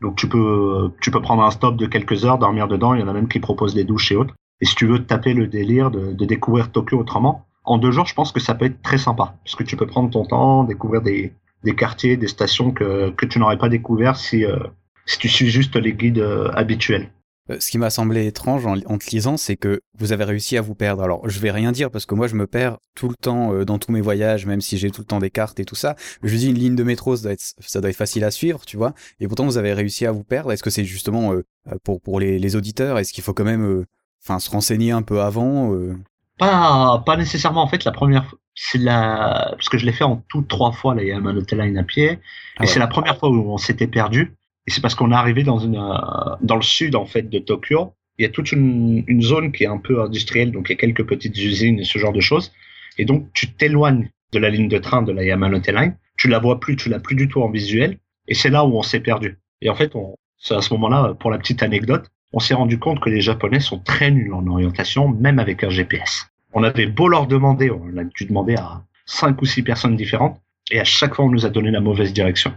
Donc 0.00 0.16
tu 0.16 0.28
peux, 0.28 0.92
tu 1.00 1.10
peux 1.10 1.20
prendre 1.20 1.42
un 1.42 1.50
stop 1.50 1.76
de 1.76 1.86
quelques 1.86 2.24
heures, 2.24 2.38
dormir 2.38 2.68
dedans. 2.68 2.94
Il 2.94 3.00
y 3.00 3.02
en 3.02 3.08
a 3.08 3.12
même 3.12 3.28
qui 3.28 3.40
proposent 3.40 3.74
des 3.74 3.84
douches 3.84 4.12
et 4.12 4.16
autres. 4.16 4.34
Et 4.60 4.64
si 4.64 4.74
tu 4.74 4.86
veux 4.86 5.04
taper 5.04 5.34
le 5.34 5.48
délire 5.48 5.90
de, 5.90 6.12
de 6.12 6.24
découvrir 6.24 6.70
Tokyo 6.70 6.98
autrement, 6.98 7.46
en 7.64 7.78
deux 7.78 7.90
jours, 7.90 8.06
je 8.06 8.14
pense 8.14 8.30
que 8.30 8.40
ça 8.40 8.54
peut 8.54 8.66
être 8.66 8.80
très 8.80 8.96
sympa. 8.96 9.34
Parce 9.44 9.56
que 9.56 9.64
tu 9.64 9.76
peux 9.76 9.86
prendre 9.86 10.08
ton 10.08 10.24
temps, 10.24 10.64
découvrir 10.64 11.02
des, 11.02 11.34
des 11.66 11.74
quartiers, 11.74 12.16
des 12.16 12.28
stations 12.28 12.70
que, 12.70 13.10
que 13.10 13.26
tu 13.26 13.38
n'aurais 13.38 13.58
pas 13.58 13.68
découvert 13.68 14.16
si, 14.16 14.44
euh, 14.44 14.56
si 15.04 15.18
tu 15.18 15.28
suis 15.28 15.50
juste 15.50 15.76
les 15.76 15.92
guides 15.92 16.20
euh, 16.20 16.50
habituels. 16.54 17.10
Euh, 17.50 17.56
Ce 17.60 17.70
qui 17.70 17.78
m'a 17.78 17.90
semblé 17.90 18.26
étrange 18.26 18.66
en, 18.66 18.76
en 18.86 18.98
te 18.98 19.10
lisant, 19.10 19.36
c'est 19.36 19.56
que 19.56 19.80
vous 19.98 20.12
avez 20.12 20.24
réussi 20.24 20.56
à 20.56 20.62
vous 20.62 20.74
perdre. 20.74 21.02
Alors, 21.02 21.28
je 21.28 21.38
vais 21.40 21.50
rien 21.50 21.72
dire 21.72 21.90
parce 21.90 22.06
que 22.06 22.14
moi, 22.14 22.26
je 22.28 22.34
me 22.34 22.46
perds 22.46 22.78
tout 22.94 23.08
le 23.08 23.14
temps 23.14 23.52
euh, 23.52 23.64
dans 23.64 23.78
tous 23.78 23.92
mes 23.92 24.00
voyages, 24.00 24.46
même 24.46 24.60
si 24.60 24.78
j'ai 24.78 24.90
tout 24.90 25.02
le 25.02 25.06
temps 25.06 25.20
des 25.20 25.30
cartes 25.30 25.60
et 25.60 25.64
tout 25.64 25.74
ça. 25.74 25.94
Je 26.22 26.36
dis 26.36 26.48
une 26.48 26.58
ligne 26.58 26.76
de 26.76 26.84
métro, 26.84 27.16
ça 27.16 27.22
doit 27.24 27.32
être, 27.32 27.54
ça 27.60 27.80
doit 27.80 27.90
être 27.90 27.96
facile 27.96 28.24
à 28.24 28.30
suivre, 28.30 28.60
tu 28.66 28.76
vois. 28.76 28.94
Et 29.20 29.26
pourtant, 29.28 29.44
vous 29.44 29.58
avez 29.58 29.72
réussi 29.74 30.06
à 30.06 30.12
vous 30.12 30.24
perdre. 30.24 30.50
Est-ce 30.52 30.62
que 30.62 30.70
c'est 30.70 30.84
justement 30.84 31.32
euh, 31.32 31.44
pour 31.84 32.00
pour 32.00 32.20
les, 32.20 32.38
les 32.38 32.56
auditeurs 32.56 32.98
Est-ce 32.98 33.12
qu'il 33.12 33.24
faut 33.24 33.34
quand 33.34 33.44
même, 33.44 33.64
euh, 33.64 33.86
enfin, 34.24 34.38
se 34.38 34.50
renseigner 34.50 34.92
un 34.92 35.02
peu 35.02 35.20
avant 35.20 35.72
euh? 35.74 35.94
Pas, 36.38 37.02
pas 37.06 37.16
nécessairement, 37.16 37.62
en 37.62 37.68
fait, 37.68 37.84
la 37.84 37.92
première 37.92 38.26
fois, 38.26 38.38
c'est 38.56 38.78
la, 38.78 39.50
parce 39.52 39.68
que 39.68 39.78
je 39.78 39.86
l'ai 39.86 39.92
fait 39.92 40.04
en 40.04 40.16
tout 40.28 40.42
trois 40.42 40.72
fois, 40.72 40.94
la 40.94 41.04
Yamanote 41.04 41.52
Line 41.52 41.78
à 41.78 41.84
pied. 41.84 42.12
Et 42.12 42.18
Ah 42.56 42.66
ouais. 42.66 42.66
c'est 42.66 42.80
la 42.80 42.88
première 42.88 43.18
fois 43.18 43.28
où 43.28 43.52
on 43.52 43.58
s'était 43.58 43.86
perdu. 43.86 44.34
Et 44.66 44.70
c'est 44.72 44.80
parce 44.80 44.96
qu'on 44.96 45.12
est 45.12 45.14
arrivé 45.14 45.44
dans 45.44 45.58
une, 45.58 45.76
euh, 45.76 46.36
dans 46.40 46.56
le 46.56 46.62
sud, 46.62 46.96
en 46.96 47.06
fait, 47.06 47.28
de 47.30 47.38
Tokyo. 47.38 47.94
Il 48.18 48.22
y 48.22 48.26
a 48.26 48.30
toute 48.30 48.50
une, 48.50 49.04
une 49.06 49.22
zone 49.22 49.52
qui 49.52 49.64
est 49.64 49.68
un 49.68 49.78
peu 49.78 50.02
industrielle, 50.02 50.50
donc 50.50 50.68
il 50.68 50.72
y 50.72 50.74
a 50.74 50.78
quelques 50.78 51.06
petites 51.06 51.36
usines 51.36 51.78
et 51.78 51.84
ce 51.84 51.98
genre 51.98 52.14
de 52.14 52.20
choses. 52.20 52.52
Et 52.98 53.04
donc, 53.04 53.28
tu 53.34 53.52
t'éloignes 53.52 54.08
de 54.32 54.38
la 54.38 54.50
ligne 54.50 54.68
de 54.68 54.78
train 54.78 55.02
de 55.02 55.12
la 55.12 55.22
Yamanote 55.22 55.68
Line. 55.68 55.96
Tu 56.16 56.28
la 56.28 56.38
vois 56.38 56.58
plus, 56.58 56.76
tu 56.76 56.88
l'as 56.88 56.98
plus 56.98 57.14
du 57.14 57.28
tout 57.28 57.42
en 57.42 57.50
visuel. 57.50 57.98
Et 58.26 58.34
c'est 58.34 58.50
là 58.50 58.64
où 58.64 58.76
on 58.76 58.82
s'est 58.82 59.00
perdu. 59.00 59.38
Et 59.60 59.68
en 59.68 59.74
fait, 59.74 59.94
on, 59.94 60.16
c'est 60.38 60.54
à 60.54 60.62
ce 60.62 60.72
moment-là, 60.74 61.14
pour 61.20 61.30
la 61.30 61.38
petite 61.38 61.62
anecdote, 61.62 62.06
on 62.32 62.40
s'est 62.40 62.54
rendu 62.54 62.78
compte 62.78 63.00
que 63.00 63.10
les 63.10 63.20
Japonais 63.20 63.60
sont 63.60 63.78
très 63.78 64.10
nuls 64.10 64.32
en 64.32 64.46
orientation, 64.46 65.08
même 65.08 65.38
avec 65.38 65.62
un 65.62 65.70
GPS. 65.70 66.26
On 66.58 66.62
avait 66.62 66.86
beau 66.86 67.06
leur 67.06 67.26
demander, 67.26 67.70
on 67.70 67.98
a 67.98 68.04
dû 68.04 68.24
demander 68.24 68.54
à 68.54 68.82
cinq 69.04 69.42
ou 69.42 69.44
six 69.44 69.62
personnes 69.62 69.94
différentes, 69.94 70.40
et 70.70 70.80
à 70.80 70.84
chaque 70.84 71.14
fois 71.14 71.26
on 71.26 71.28
nous 71.28 71.44
a 71.44 71.50
donné 71.50 71.70
la 71.70 71.80
mauvaise 71.80 72.14
direction. 72.14 72.50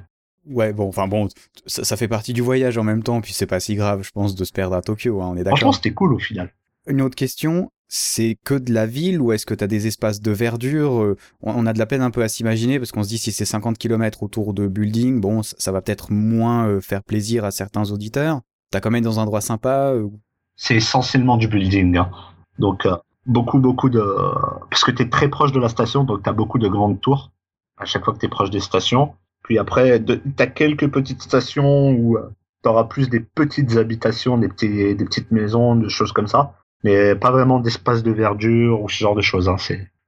Ouais, 0.48 0.72
bon, 0.72 0.88
enfin 0.88 1.10
bon, 1.10 1.28
ça, 1.66 1.84
ça, 1.84 1.98
fait 1.98 2.08
partie 2.08 2.32
du 2.32 2.40
voyage 2.40 2.78
en 2.78 2.84
même 2.86 3.04
temps, 3.04 3.20
puis 3.20 3.34
c'est 3.34 3.46
pas 3.46 3.60
si 3.60 3.76
grave, 3.76 4.04
je 4.04 4.12
pense, 4.12 4.36
de 4.36 4.46
se 4.46 4.54
perdre 4.54 4.78
à 4.78 4.82
Tokyo, 4.82 5.22
hein, 5.22 5.32
on 5.32 5.36
est 5.36 5.44
d'accord. 5.44 5.58
Franchement, 5.58 5.74
c'était 5.74 5.92
cool 5.92 6.14
au 6.14 6.18
final. 6.18 6.50
Une 6.88 7.02
autre 7.02 7.16
question, 7.18 7.72
c'est 7.90 8.38
que 8.46 8.54
de 8.54 8.72
la 8.72 8.86
ville 8.86 9.20
ou 9.20 9.34
est-ce 9.34 9.46
que 9.46 9.54
tu 9.54 9.66
as 9.66 9.68
des 9.68 9.86
espaces 9.86 10.22
de 10.22 10.32
verdure 10.32 11.02
euh, 11.02 11.18
On 11.42 11.66
a 11.66 11.74
de 11.74 11.80
la 11.80 11.86
peine 11.86 12.02
un 12.02 12.10
peu 12.10 12.24
à 12.24 12.30
s'imaginer 12.30 12.80
parce 12.80 12.94
qu'on 12.94 13.04
se 13.04 13.10
dit 13.10 13.18
si 13.18 13.34
c'est 13.34 13.44
50 13.44 13.78
km 13.78 14.24
autour 14.24 14.54
de 14.54 14.66
building, 14.68 15.20
bon, 15.20 15.44
ça 15.44 15.74
va 15.74 15.82
peut-être 15.82 16.14
moins 16.14 16.70
euh, 16.70 16.80
faire 16.80 17.04
plaisir 17.04 17.44
à 17.44 17.52
certains 17.52 17.92
auditeurs. 17.92 18.40
T'as 18.72 18.80
quand 18.80 18.92
même 18.92 19.04
dans 19.04 19.20
un 19.20 19.24
endroit 19.24 19.42
sympa 19.42 19.92
euh, 19.94 20.08
C'est 20.56 20.78
essentiellement 20.78 21.36
du 21.36 21.50
building. 21.50 21.98
Hein. 21.98 22.10
Donc, 22.60 22.88
beaucoup, 23.26 23.60
beaucoup 23.60 23.90
de... 23.90 24.04
Parce 24.70 24.84
que 24.84 24.92
tu 24.92 25.04
es 25.04 25.10
très 25.10 25.30
proche 25.30 25.52
de 25.52 25.60
la 25.60 25.70
station, 25.70 26.04
donc 26.04 26.24
tu 26.24 26.30
as 26.30 26.34
beaucoup 26.34 26.60
de 26.60 26.68
grandes 26.68 27.00
tours 27.02 27.32
à 27.78 27.86
chaque 27.86 28.04
fois 28.04 28.14
que 28.14 28.20
tu 28.20 28.26
es 28.26 28.30
proche 28.30 28.50
des 28.50 28.60
stations. 28.60 29.14
Puis 29.44 29.58
après, 29.58 30.04
tu 30.04 30.22
as 30.38 30.48
quelques 30.48 30.90
petites 30.90 31.22
stations 31.22 31.92
où 31.92 32.18
tu 32.64 32.70
auras 32.70 32.84
plus 32.84 33.10
des 33.10 33.20
petites 33.20 33.78
habitations, 33.78 34.38
des, 34.38 34.50
petits, 34.50 34.96
petites 34.96 35.32
maisons, 35.32 35.76
des 35.76 35.90
choses 35.90 36.12
comme 36.12 36.28
ça. 36.28 36.54
Mais 36.84 37.16
pas 37.16 37.32
vraiment 37.32 37.60
d'espace 37.60 38.04
de 38.04 38.12
verdure 38.12 38.82
ou 38.82 38.90
ce 38.90 38.98
genre 38.98 39.16
de 39.16 39.22
choses. 39.22 39.50
Hein. 39.50 39.58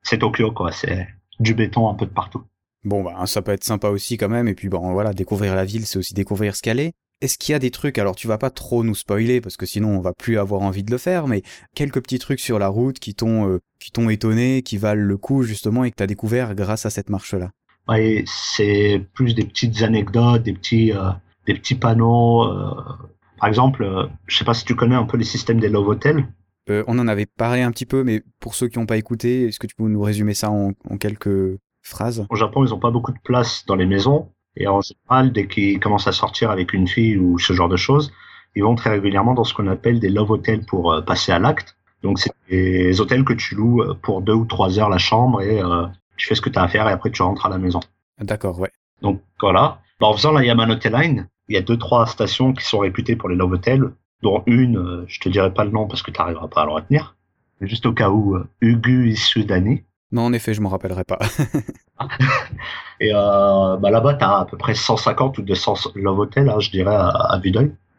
C'est 0.03 0.17
Tokyo, 0.19 0.51
quoi. 0.51 0.71
C'est 0.71 1.07
du 1.39 1.53
béton 1.53 1.89
un 1.89 1.95
peu 1.95 2.05
de 2.05 2.11
partout. 2.11 2.43
Bon, 2.83 3.03
bah, 3.03 3.13
ça 3.25 3.41
peut 3.41 3.51
être 3.51 3.63
sympa 3.63 3.89
aussi 3.89 4.17
quand 4.17 4.29
même. 4.29 4.47
Et 4.47 4.53
puis, 4.53 4.69
bon, 4.69 4.91
voilà, 4.93 5.13
découvrir 5.13 5.55
la 5.55 5.65
ville, 5.65 5.85
c'est 5.85 5.99
aussi 5.99 6.13
découvrir 6.13 6.55
ce 6.55 6.61
qu'elle 6.61 6.79
est. 6.79 6.93
Est-ce 7.21 7.37
qu'il 7.37 7.53
y 7.53 7.55
a 7.55 7.59
des 7.59 7.69
trucs, 7.69 7.99
alors 7.99 8.15
tu 8.15 8.27
vas 8.27 8.39
pas 8.39 8.49
trop 8.49 8.83
nous 8.83 8.95
spoiler 8.95 9.41
parce 9.41 9.55
que 9.55 9.67
sinon 9.67 9.89
on 9.89 10.01
va 10.01 10.11
plus 10.11 10.39
avoir 10.39 10.61
envie 10.61 10.83
de 10.83 10.89
le 10.89 10.97
faire, 10.97 11.27
mais 11.27 11.43
quelques 11.75 12.01
petits 12.01 12.17
trucs 12.17 12.39
sur 12.39 12.57
la 12.57 12.67
route 12.67 12.97
qui 12.97 13.13
t'ont 13.13 13.47
euh, 13.47 13.59
qui 13.79 13.91
t'ont 13.91 14.09
étonné, 14.09 14.63
qui 14.63 14.77
valent 14.77 15.03
le 15.03 15.17
coup 15.17 15.43
justement 15.43 15.83
et 15.83 15.91
que 15.91 15.97
t'as 15.97 16.07
découvert 16.07 16.55
grâce 16.55 16.87
à 16.87 16.89
cette 16.89 17.09
marche-là? 17.09 17.51
Ouais, 17.87 18.23
c'est 18.25 19.05
plus 19.13 19.35
des 19.35 19.45
petites 19.45 19.83
anecdotes, 19.83 20.41
des 20.41 20.53
petits 20.53 20.93
euh, 20.93 21.11
des 21.45 21.53
petits 21.53 21.75
panneaux. 21.75 22.43
Euh, 22.43 22.73
par 23.39 23.49
exemple, 23.49 24.09
je 24.25 24.37
sais 24.37 24.45
pas 24.45 24.55
si 24.55 24.65
tu 24.65 24.75
connais 24.75 24.95
un 24.95 25.05
peu 25.05 25.17
les 25.17 25.23
systèmes 25.23 25.59
des 25.59 25.69
love 25.69 25.87
hotels. 25.87 26.27
On 26.69 26.99
en 26.99 27.07
avait 27.07 27.25
parlé 27.25 27.61
un 27.61 27.71
petit 27.71 27.85
peu, 27.85 28.03
mais 28.03 28.23
pour 28.39 28.55
ceux 28.55 28.67
qui 28.67 28.79
n'ont 28.79 28.85
pas 28.85 28.97
écouté, 28.97 29.47
est-ce 29.47 29.59
que 29.59 29.67
tu 29.67 29.75
peux 29.75 29.87
nous 29.87 30.01
résumer 30.01 30.33
ça 30.33 30.51
en, 30.51 30.73
quelques 30.99 31.57
phrases? 31.81 32.25
Au 32.29 32.35
Japon, 32.35 32.63
ils 32.65 32.69
n'ont 32.69 32.79
pas 32.79 32.91
beaucoup 32.91 33.11
de 33.11 33.19
place 33.23 33.65
dans 33.65 33.75
les 33.75 33.85
maisons. 33.85 34.29
Et 34.55 34.67
en 34.67 34.81
général, 34.81 35.31
dès 35.31 35.47
qu'ils 35.47 35.79
commencent 35.79 36.07
à 36.07 36.11
sortir 36.11 36.51
avec 36.51 36.73
une 36.73 36.87
fille 36.87 37.17
ou 37.17 37.39
ce 37.39 37.53
genre 37.53 37.69
de 37.69 37.77
choses, 37.77 38.11
ils 38.55 38.63
vont 38.63 38.75
très 38.75 38.89
régulièrement 38.89 39.33
dans 39.33 39.43
ce 39.43 39.53
qu'on 39.53 39.67
appelle 39.67 39.99
des 39.99 40.09
love 40.09 40.31
hotels 40.31 40.65
pour 40.65 41.01
passer 41.05 41.31
à 41.31 41.39
l'acte. 41.39 41.77
Donc, 42.03 42.19
c'est 42.19 42.31
des 42.49 42.99
hôtels 42.99 43.23
que 43.23 43.33
tu 43.33 43.55
loues 43.55 43.83
pour 44.01 44.21
deux 44.21 44.33
ou 44.33 44.45
trois 44.45 44.77
heures 44.77 44.89
la 44.89 44.97
chambre 44.97 45.41
et 45.41 45.61
tu 46.17 46.27
fais 46.27 46.35
ce 46.35 46.41
que 46.41 46.49
tu 46.49 46.59
as 46.59 46.63
à 46.63 46.67
faire 46.67 46.89
et 46.89 46.91
après 46.91 47.11
tu 47.11 47.21
rentres 47.21 47.45
à 47.45 47.49
la 47.49 47.57
maison. 47.57 47.79
D'accord, 48.19 48.59
ouais. 48.59 48.71
Donc, 49.01 49.21
voilà. 49.39 49.79
En 50.01 50.13
faisant 50.13 50.31
la 50.31 50.43
Yamanote 50.43 50.85
Line, 50.85 51.27
il 51.47 51.55
y 51.55 51.57
a 51.57 51.61
deux, 51.61 51.77
trois 51.77 52.05
stations 52.07 52.53
qui 52.53 52.65
sont 52.65 52.79
réputées 52.79 53.15
pour 53.15 53.29
les 53.29 53.35
love 53.35 53.51
hotels, 53.51 53.91
dont 54.23 54.43
une, 54.45 54.77
euh, 54.77 55.05
je 55.07 55.19
te 55.19 55.29
dirai 55.29 55.53
pas 55.53 55.63
le 55.63 55.71
nom 55.71 55.87
parce 55.87 56.01
que 56.01 56.11
tu 56.11 56.19
n'arriveras 56.19 56.47
pas 56.47 56.61
à 56.61 56.65
le 56.65 56.71
retenir. 56.71 57.15
Juste 57.61 57.85
au 57.85 57.93
cas 57.93 58.09
où, 58.09 58.35
euh, 58.35 58.47
Ugu 58.61 59.09
Isudani. 59.09 59.83
Non, 60.11 60.23
en 60.23 60.33
effet, 60.33 60.53
je 60.53 60.61
m'en 60.61 60.69
rappellerai 60.69 61.03
pas. 61.03 61.19
et 62.99 63.11
euh, 63.13 63.77
bah 63.77 63.91
là-bas, 63.91 64.15
tu 64.15 64.23
as 64.23 64.39
à 64.39 64.45
peu 64.45 64.57
près 64.57 64.75
150 64.75 65.37
ou 65.37 65.41
200 65.41 65.91
love 65.95 66.19
hotels, 66.19 66.49
hein, 66.49 66.59
je 66.59 66.71
dirais, 66.71 66.95
à, 66.95 67.07
à. 67.07 67.41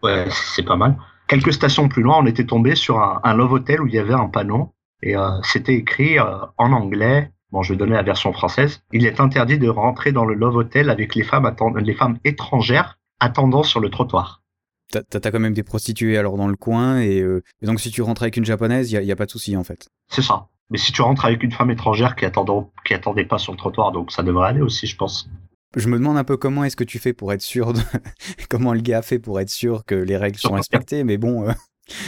Ouais, 0.02 0.26
c'est 0.30 0.64
pas 0.64 0.76
mal. 0.76 0.96
Quelques 1.28 1.52
stations 1.52 1.88
plus 1.88 2.02
loin, 2.02 2.18
on 2.18 2.26
était 2.26 2.44
tombé 2.44 2.74
sur 2.74 3.00
un, 3.00 3.34
love 3.34 3.52
hotel 3.52 3.80
où 3.80 3.86
il 3.86 3.94
y 3.94 3.98
avait 3.98 4.12
un 4.12 4.28
panneau 4.28 4.72
et 5.02 5.16
euh, 5.16 5.30
c'était 5.42 5.74
écrit 5.74 6.18
en 6.20 6.72
anglais 6.72 7.30
Bon, 7.52 7.62
je 7.62 7.74
vais 7.74 7.76
donner 7.76 7.92
la 7.92 8.02
version 8.02 8.32
française. 8.32 8.80
Il 8.92 9.04
est 9.04 9.20
interdit 9.20 9.58
de 9.58 9.68
rentrer 9.68 10.10
dans 10.10 10.24
le 10.24 10.34
Love 10.34 10.56
Hotel 10.56 10.88
avec 10.88 11.14
les 11.14 11.22
femmes, 11.22 11.54
les 11.76 11.94
femmes 11.94 12.18
étrangères 12.24 12.98
attendant 13.20 13.62
sur 13.62 13.78
le 13.78 13.90
trottoir. 13.90 14.42
T'as 14.90 15.00
as 15.22 15.30
quand 15.30 15.38
même 15.38 15.54
des 15.54 15.62
prostituées 15.62 16.18
alors 16.18 16.36
dans 16.36 16.48
le 16.48 16.56
coin 16.56 16.98
et, 17.00 17.20
euh, 17.20 17.42
donc 17.62 17.80
si 17.80 17.90
tu 17.90 18.02
rentres 18.02 18.22
avec 18.22 18.36
une 18.36 18.44
japonaise, 18.44 18.90
il 18.90 19.02
y 19.02 19.12
a, 19.12 19.16
pas 19.16 19.26
de 19.26 19.30
souci 19.30 19.56
en 19.56 19.64
fait. 19.64 19.88
C'est 20.08 20.22
ça. 20.22 20.48
Mais 20.72 20.78
si 20.78 20.90
tu 20.90 21.02
rentres 21.02 21.26
avec 21.26 21.42
une 21.42 21.52
femme 21.52 21.70
étrangère 21.70 22.16
qui 22.16 22.24
attendait, 22.24 22.66
qui 22.86 22.94
attendait 22.94 23.26
pas 23.26 23.36
sur 23.36 23.52
le 23.52 23.58
trottoir, 23.58 23.92
donc 23.92 24.10
ça 24.10 24.22
devrait 24.22 24.48
aller 24.48 24.62
aussi, 24.62 24.86
je 24.86 24.96
pense. 24.96 25.30
Je 25.76 25.86
me 25.88 25.98
demande 25.98 26.16
un 26.16 26.24
peu 26.24 26.38
comment 26.38 26.64
est-ce 26.64 26.76
que 26.76 26.84
tu 26.84 26.98
fais 26.98 27.12
pour 27.12 27.30
être 27.32 27.42
sûr, 27.42 27.74
de... 27.74 27.80
comment 28.48 28.72
le 28.72 28.80
gars 28.80 28.98
a 28.98 29.02
fait 29.02 29.18
pour 29.18 29.38
être 29.38 29.50
sûr 29.50 29.84
que 29.84 29.94
les 29.94 30.16
règles 30.16 30.38
sont 30.38 30.54
respectées, 30.54 31.04
mais 31.04 31.18
bon. 31.18 31.46
Euh. 31.46 31.52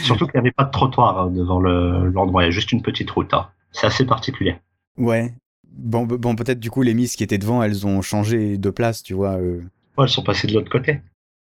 Surtout 0.01 0.25
qu'il 0.25 0.39
n'y 0.39 0.47
avait 0.47 0.51
pas 0.51 0.63
de 0.63 0.71
trottoir 0.71 1.19
hein, 1.19 1.31
devant 1.31 1.59
l'endroit, 1.59 2.41
il 2.41 2.45
y 2.45 2.47
a 2.47 2.51
juste 2.51 2.71
une 2.71 2.81
petite 2.81 3.11
route. 3.11 3.31
Hein. 3.35 3.47
C'est 3.71 3.85
assez 3.85 4.05
particulier. 4.05 4.57
Ouais. 4.97 5.33
Bon, 5.69 6.05
bon 6.05 6.35
peut-être 6.35 6.59
du 6.59 6.71
coup 6.71 6.81
les 6.81 6.93
miss 6.95 7.15
qui 7.15 7.23
étaient 7.23 7.37
devant, 7.37 7.61
elles 7.61 7.85
ont 7.85 8.01
changé 8.01 8.57
de 8.57 8.69
place, 8.71 9.03
tu 9.03 9.13
vois. 9.13 9.33
Euh. 9.33 9.61
Ouais, 9.97 10.05
elles 10.05 10.09
sont 10.09 10.23
passées 10.23 10.47
de 10.47 10.53
l'autre 10.53 10.71
côté. 10.71 11.01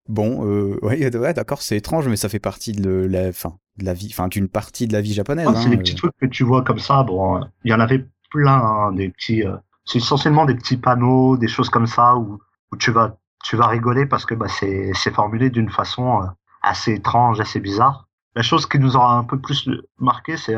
Bon, 0.09 0.47
euh, 0.47 0.79
ouais, 0.83 1.11
d'accord, 1.11 1.63
c'est 1.63 1.77
étrange, 1.77 2.09
mais 2.09 2.17
ça 2.17 2.29
fait 2.29 2.41
partie 2.41 2.73
de 2.73 2.91
la, 2.91 3.33
fin, 3.33 3.59
de 3.79 3.85
la 3.85 3.95
vie, 3.95 4.09
enfin 4.11 4.29
d'une 4.29 4.49
partie 4.49 4.87
de 4.87 4.93
la 4.93 5.01
vie 5.01 5.15
japonaise. 5.15 5.49
c'est 5.55 5.69
des 5.69 5.77
hein, 5.77 5.79
petits 5.79 5.95
euh. 5.95 5.97
trucs 5.97 6.17
que 6.21 6.27
tu 6.27 6.45
vois 6.45 6.63
comme 6.63 6.79
ça. 6.79 7.03
Bon, 7.03 7.41
il 7.65 7.71
y 7.71 7.75
en 7.75 7.81
avait 7.81 8.07
plein, 8.31 8.59
hein, 8.59 8.93
des 8.93 9.09
petits. 9.11 9.45
Euh, 9.45 9.57
c'est 9.85 9.99
essentiellement 9.99 10.45
des 10.45 10.55
petits 10.55 10.77
panneaux, 10.77 11.37
des 11.37 11.49
choses 11.49 11.69
comme 11.69 11.87
ça 11.87 12.17
où, 12.17 12.39
où 12.71 12.77
tu 12.77 12.91
vas, 12.91 13.17
tu 13.43 13.57
vas 13.57 13.67
rigoler 13.67 14.07
parce 14.07 14.25
que 14.25 14.35
bah, 14.35 14.47
c'est, 14.49 14.93
c'est 14.95 15.13
formulé 15.13 15.51
d'une 15.51 15.71
façon 15.71 16.21
assez 16.63 16.95
étrange, 16.95 17.41
assez 17.41 17.59
bizarre. 17.59 18.07
La 18.37 18.43
chose 18.43 18.67
qui 18.67 18.79
nous 18.79 18.97
aura 18.97 19.19
un 19.19 19.25
peu 19.25 19.41
plus 19.41 19.69
marqué, 19.99 20.37
c'est 20.37 20.55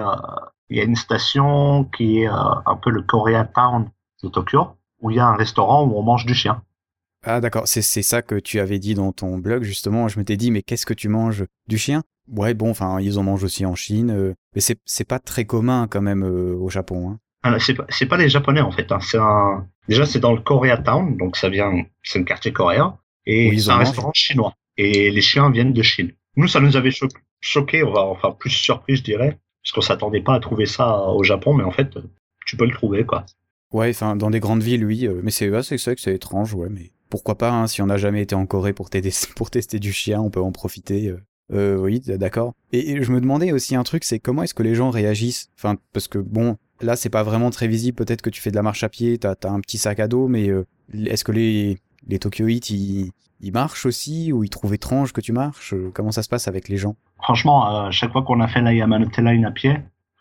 il 0.68 0.76
y 0.76 0.80
a 0.80 0.84
une 0.84 0.94
station 0.94 1.84
qui 1.84 2.20
est 2.20 2.26
un 2.26 2.76
peu 2.76 2.90
le 2.90 3.00
Koreatown 3.02 3.90
de 4.22 4.28
Tokyo, 4.28 4.76
où 5.00 5.10
il 5.10 5.16
y 5.16 5.20
a 5.20 5.26
un 5.26 5.36
restaurant 5.36 5.84
où 5.84 5.96
on 5.96 6.02
mange 6.02 6.26
du 6.26 6.34
chien. 6.34 6.62
Ah 7.26 7.40
d'accord, 7.40 7.66
c'est 7.66 7.82
ça 7.82 8.22
que 8.22 8.34
tu 8.34 8.60
avais 8.60 8.78
dit 8.78 8.94
dans 8.94 9.12
ton 9.12 9.38
blog 9.38 9.62
justement. 9.62 10.08
Je 10.08 10.18
m'étais 10.18 10.36
dit 10.36 10.50
mais 10.50 10.62
qu'est-ce 10.62 10.86
que 10.86 10.94
tu 10.94 11.08
manges 11.08 11.44
du 11.68 11.78
chien? 11.78 12.02
Ouais 12.28 12.54
bon, 12.54 12.70
enfin 12.70 13.00
ils 13.00 13.18
en 13.18 13.22
mangent 13.22 13.44
aussi 13.44 13.66
en 13.66 13.74
Chine, 13.74 14.10
euh, 14.10 14.34
mais 14.54 14.60
c'est 14.60 14.78
c'est 14.84 15.06
pas 15.06 15.18
très 15.18 15.44
commun 15.44 15.86
quand 15.88 16.02
même 16.02 16.22
euh, 16.22 16.54
au 16.54 16.68
Japon. 16.68 17.10
Hein. 17.10 17.18
Ah, 17.42 17.58
c'est 17.58 17.74
pas 17.74 17.86
c'est 17.88 18.06
pas 18.06 18.16
les 18.16 18.28
Japonais 18.28 18.60
en 18.60 18.70
fait. 18.70 18.90
Hein. 18.92 18.98
Un 19.14 19.66
déjà 19.88 20.06
c'est 20.06 20.20
dans 20.20 20.32
le 20.32 20.40
Koreatown, 20.40 21.16
donc 21.16 21.36
ça 21.36 21.48
vient 21.48 21.84
c'est 22.02 22.18
un 22.18 22.24
quartier 22.24 22.52
coréen 22.52 22.98
et 23.26 23.56
c'est 23.58 23.70
un 23.70 23.78
restaurant 23.78 24.12
chinois 24.14 24.54
et 24.76 25.10
les 25.10 25.20
chiens 25.20 25.50
viennent 25.50 25.72
de 25.72 25.82
Chine. 25.82 26.12
Nous 26.36 26.48
ça 26.48 26.60
nous 26.60 26.76
avait 26.76 26.90
choqué, 27.40 27.82
on 27.84 27.92
va 27.92 28.02
enfin 28.02 28.32
plus 28.32 28.50
surpris 28.50 28.96
je 28.96 29.02
dirais, 29.02 29.38
parce 29.62 29.72
qu'on 29.72 29.80
s'attendait 29.82 30.22
pas 30.22 30.34
à 30.34 30.40
trouver 30.40 30.66
ça 30.66 31.08
au 31.08 31.22
Japon, 31.22 31.54
mais 31.54 31.64
en 31.64 31.70
fait 31.70 31.88
tu 32.46 32.56
peux 32.56 32.66
le 32.66 32.72
trouver 32.72 33.04
quoi. 33.04 33.24
Ouais, 33.72 33.90
enfin 33.90 34.16
dans 34.16 34.30
des 34.30 34.40
grandes 34.40 34.62
villes 34.62 34.84
oui, 34.84 35.06
euh, 35.06 35.20
mais 35.22 35.30
c'est 35.30 35.50
c'est 35.62 35.84
vrai 35.84 35.94
que 35.94 36.00
c'est 36.00 36.14
étrange 36.14 36.54
ouais, 36.54 36.68
mais 36.70 36.92
pourquoi 37.14 37.38
pas, 37.38 37.52
hein, 37.52 37.68
si 37.68 37.80
on 37.80 37.86
n'a 37.86 37.96
jamais 37.96 38.22
été 38.22 38.34
en 38.34 38.44
Corée 38.44 38.72
pour, 38.74 38.90
tester 38.90 39.78
du 39.78 39.92
chien, 39.92 40.20
on 40.20 40.30
peut 40.30 40.42
en 40.42 40.50
profiter. 40.50 41.10
Euh, 41.10 41.22
euh 41.52 41.76
oui, 41.76 42.00
d'accord. 42.00 42.54
Et, 42.72 43.04
je 43.04 43.12
me 43.12 43.20
demandais 43.20 43.52
aussi 43.52 43.76
un 43.76 43.84
truc, 43.84 44.02
c'est 44.02 44.18
comment 44.18 44.42
est-ce 44.42 44.52
que 44.52 44.64
les 44.64 44.74
gens 44.74 44.90
réagissent? 44.90 45.48
Enfin, 45.56 45.76
parce 45.92 46.08
que 46.08 46.18
bon, 46.18 46.56
là, 46.80 46.96
c'est 46.96 47.10
pas 47.10 47.22
vraiment 47.22 47.50
très 47.50 47.68
visible. 47.68 47.94
Peut-être 47.94 48.20
que 48.20 48.30
tu 48.30 48.40
fais 48.42 48.50
de 48.50 48.56
la 48.56 48.62
marche 48.62 48.82
à 48.82 48.88
pied, 48.88 49.16
t'as 49.16 49.36
as 49.44 49.48
un 49.48 49.60
petit 49.60 49.78
sac 49.78 50.00
à 50.00 50.08
dos, 50.08 50.26
mais 50.26 50.48
euh, 50.48 50.66
est-ce 50.92 51.22
que 51.22 51.30
les, 51.30 51.78
les 52.08 52.18
Tokyoïtes, 52.18 52.70
ils, 52.70 53.12
marchent 53.52 53.86
aussi 53.86 54.32
ou 54.32 54.42
ils 54.42 54.50
trouvent 54.50 54.74
étrange 54.74 55.12
que 55.12 55.20
tu 55.20 55.32
marches? 55.32 55.72
Comment 55.92 56.10
ça 56.10 56.24
se 56.24 56.28
passe 56.28 56.48
avec 56.48 56.68
les 56.68 56.78
gens? 56.78 56.96
Franchement, 57.22 57.64
à 57.64 57.92
chaque 57.92 58.10
fois 58.10 58.22
qu'on 58.22 58.40
a 58.40 58.48
fait 58.48 58.60
la 58.60 58.74
Yamanote 58.74 59.16
Line 59.18 59.44
à 59.44 59.52
pied, 59.52 59.78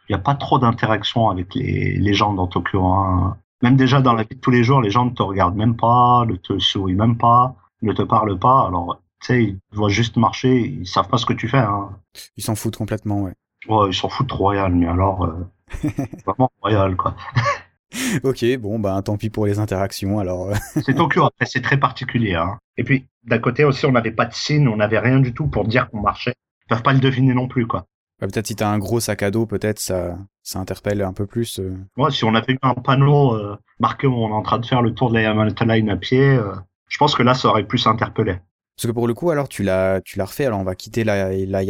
il 0.09 0.11
n'y 0.11 0.15
a 0.15 0.19
pas 0.19 0.35
trop 0.35 0.59
d'interaction 0.59 1.31
avec 1.31 1.55
les, 1.55 1.97
les 1.97 2.13
gens 2.13 2.33
dans 2.33 2.45
Tokyo. 2.45 2.85
Hein. 2.85 3.35
Même 3.63 3.77
déjà 3.77 4.01
dans 4.01 4.13
la 4.13 4.23
vie 4.23 4.35
de 4.35 4.41
tous 4.41 4.51
les 4.51 4.61
jours, 4.61 4.81
les 4.81 4.89
gens 4.89 5.05
ne 5.05 5.11
te 5.11 5.23
regardent 5.23 5.55
même 5.55 5.77
pas, 5.77 6.25
ne 6.27 6.35
te 6.35 6.59
sourient 6.59 6.95
même 6.95 7.17
pas, 7.17 7.55
ne 7.81 7.93
te 7.93 8.01
parlent 8.01 8.37
pas. 8.37 8.67
Alors, 8.67 9.01
tu 9.21 9.27
sais, 9.27 9.43
ils 9.43 9.59
voient 9.71 9.87
juste 9.87 10.17
marcher, 10.17 10.59
ils 10.59 10.85
savent 10.85 11.07
pas 11.07 11.17
ce 11.17 11.25
que 11.25 11.31
tu 11.31 11.47
fais. 11.47 11.59
Hein. 11.59 11.91
Ils 12.35 12.43
s'en 12.43 12.55
foutent 12.55 12.75
complètement, 12.75 13.21
ouais. 13.21 13.31
Ouais, 13.69 13.87
ils 13.87 13.93
s'en 13.93 14.09
foutent 14.09 14.33
royal, 14.33 14.75
mais 14.75 14.85
alors, 14.85 15.23
euh, 15.23 15.47
vraiment 16.25 16.51
royal, 16.61 16.97
quoi. 16.97 17.15
ok, 18.23 18.43
bon, 18.57 18.79
bah 18.79 19.01
tant 19.01 19.15
pis 19.15 19.29
pour 19.29 19.45
les 19.45 19.59
interactions, 19.59 20.19
alors. 20.19 20.49
Euh. 20.49 20.55
c'est 20.85 20.95
Tokyo, 20.95 21.23
après, 21.23 21.45
c'est 21.45 21.61
très 21.61 21.77
particulier. 21.77 22.35
Hein. 22.35 22.59
Et 22.75 22.83
puis, 22.83 23.07
d'un 23.23 23.39
côté 23.39 23.63
aussi, 23.63 23.85
on 23.85 23.93
n'avait 23.93 24.11
pas 24.11 24.25
de 24.25 24.33
signe, 24.33 24.67
on 24.67 24.75
n'avait 24.75 24.99
rien 24.99 25.21
du 25.21 25.33
tout 25.33 25.47
pour 25.47 25.63
dire 25.63 25.89
qu'on 25.89 26.01
marchait. 26.01 26.33
Ils 26.65 26.67
peuvent 26.67 26.83
pas 26.83 26.91
le 26.91 26.99
deviner 26.99 27.33
non 27.33 27.47
plus, 27.47 27.65
quoi. 27.65 27.85
Bah, 28.23 28.29
peut-être 28.31 28.47
si 28.47 28.55
t'as 28.55 28.69
un 28.69 28.77
gros 28.77 29.01
sac 29.01 29.21
à 29.21 29.31
dos, 29.31 29.45
peut-être 29.45 29.79
ça, 29.79 30.17
ça 30.43 30.57
interpelle 30.57 31.01
un 31.01 31.11
peu 31.11 31.25
plus. 31.25 31.59
Euh. 31.59 31.75
Ouais, 31.97 32.09
si 32.09 32.23
on 32.23 32.33
avait 32.35 32.53
eu 32.53 32.59
un 32.61 32.73
panneau 32.73 33.35
euh, 33.35 33.57
marqué 33.79 34.07
où 34.07 34.13
on 34.13 34.29
est 34.29 34.33
en 34.33 34.41
train 34.41 34.59
de 34.59 34.65
faire 34.65 34.81
le 34.81 34.93
tour 34.93 35.09
de 35.09 35.15
la 35.15 35.23
Yamanote 35.23 35.59
Line 35.59 35.89
à 35.89 35.97
pied, 35.97 36.21
euh, 36.21 36.53
je 36.87 36.97
pense 36.97 37.15
que 37.15 37.23
là, 37.23 37.33
ça 37.33 37.49
aurait 37.49 37.67
plus 37.67 37.85
interpellé. 37.85 38.37
Parce 38.77 38.87
que 38.87 38.93
pour 38.93 39.09
le 39.09 39.13
coup, 39.13 39.29
alors 39.29 39.49
tu 39.49 39.61
l'as, 39.61 39.99
tu 40.05 40.17
l'as 40.17 40.23
refait. 40.23 40.45
Alors 40.45 40.61
on 40.61 40.63
va 40.63 40.73
quitter 40.73 41.03
la, 41.03 41.33
la, 41.33 41.63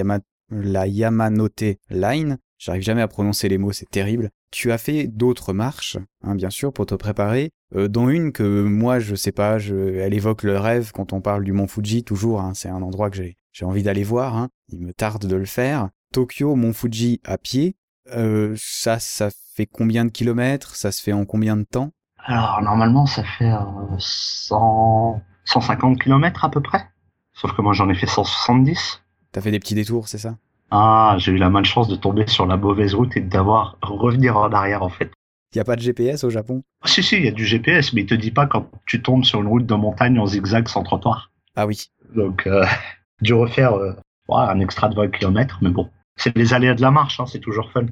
la 0.51 0.87
Yamanote 0.87 1.63
Line. 1.89 2.37
J'arrive 2.59 2.83
jamais 2.83 3.01
à 3.01 3.07
prononcer 3.07 3.49
les 3.49 3.57
mots, 3.57 3.71
c'est 3.71 3.89
terrible. 3.89 4.29
Tu 4.51 4.71
as 4.71 4.77
fait 4.77 5.07
d'autres 5.07 5.53
marches, 5.53 5.97
hein, 6.23 6.35
bien 6.35 6.51
sûr, 6.51 6.71
pour 6.71 6.85
te 6.85 6.93
préparer, 6.93 7.49
dont 7.75 8.09
une 8.09 8.31
que 8.31 8.63
moi, 8.63 8.99
je 8.99 9.15
sais 9.15 9.31
pas, 9.31 9.57
je, 9.57 9.95
elle 9.95 10.13
évoque 10.13 10.43
le 10.43 10.59
rêve 10.59 10.91
quand 10.93 11.13
on 11.13 11.19
parle 11.19 11.43
du 11.43 11.51
mont 11.51 11.67
Fuji, 11.67 12.03
toujours. 12.03 12.41
Hein, 12.41 12.51
c'est 12.53 12.69
un 12.69 12.83
endroit 12.83 13.09
que 13.09 13.17
j'ai, 13.17 13.37
j'ai 13.53 13.65
envie 13.65 13.81
d'aller 13.81 14.03
voir. 14.03 14.37
Hein. 14.37 14.49
Il 14.69 14.81
me 14.81 14.93
tarde 14.93 15.25
de 15.25 15.35
le 15.35 15.45
faire. 15.45 15.89
Tokyo, 16.13 16.55
Mont 16.55 16.73
Fuji 16.73 17.19
à 17.25 17.39
pied. 17.39 17.75
Euh, 18.15 18.53
ça, 18.55 18.99
ça 18.99 19.29
fait 19.55 19.65
combien 19.65 20.05
de 20.05 20.11
kilomètres? 20.11 20.75
Ça 20.75 20.91
se 20.91 21.01
fait 21.01 21.11
en 21.11 21.25
combien 21.25 21.57
de 21.57 21.63
temps? 21.63 21.89
Alors 22.19 22.61
normalement, 22.61 23.07
ça 23.07 23.23
fait 23.23 23.51
euh, 23.51 23.97
100, 23.97 25.21
150 25.45 26.01
kilomètres 26.01 26.45
à 26.45 26.51
peu 26.51 26.61
près. 26.61 26.87
Sauf 27.33 27.53
que 27.53 27.61
moi, 27.63 27.73
j'en 27.73 27.89
ai 27.89 27.95
fait 27.95 28.05
170. 28.05 29.01
T'as 29.31 29.41
fait 29.41 29.49
des 29.49 29.59
petits 29.59 29.73
détours, 29.73 30.07
c'est 30.07 30.19
ça? 30.19 30.37
Ah, 30.69 31.15
j'ai 31.17 31.31
eu 31.31 31.37
la 31.37 31.49
malchance 31.49 31.87
de 31.87 31.95
tomber 31.95 32.27
sur 32.27 32.45
la 32.45 32.57
mauvaise 32.57 32.93
route 32.93 33.17
et 33.17 33.21
d'avoir 33.21 33.77
revenir 33.81 34.37
en 34.37 34.51
arrière 34.51 34.83
en 34.83 34.89
fait. 34.89 35.11
Il 35.55 35.59
a 35.59 35.63
pas 35.63 35.75
de 35.75 35.81
GPS 35.81 36.23
au 36.23 36.29
Japon? 36.29 36.61
Ah, 36.83 36.87
si 36.87 37.01
si, 37.01 37.17
il 37.17 37.25
y 37.25 37.27
a 37.27 37.31
du 37.31 37.45
GPS, 37.45 37.91
mais 37.93 38.01
il 38.01 38.05
te 38.05 38.13
dit 38.13 38.31
pas 38.31 38.45
quand 38.45 38.69
tu 38.85 39.01
tombes 39.01 39.23
sur 39.23 39.41
une 39.41 39.47
route 39.47 39.65
de 39.65 39.75
montagne 39.75 40.19
en 40.19 40.27
zigzag 40.27 40.67
sans 40.67 40.83
trottoir. 40.83 41.31
Ah 41.55 41.65
oui. 41.65 41.89
Donc, 42.15 42.45
euh, 42.45 42.65
dû 43.21 43.33
refaire 43.33 43.73
euh, 43.73 43.93
un 44.29 44.59
extra 44.59 44.89
de 44.89 44.95
20 44.95 45.09
km, 45.09 45.57
mais 45.61 45.69
bon. 45.69 45.89
C'est 46.15 46.35
les 46.37 46.53
aléas 46.53 46.75
de 46.75 46.81
la 46.81 46.91
marche, 46.91 47.19
hein, 47.19 47.25
c'est 47.25 47.39
toujours 47.39 47.71
fun. 47.71 47.85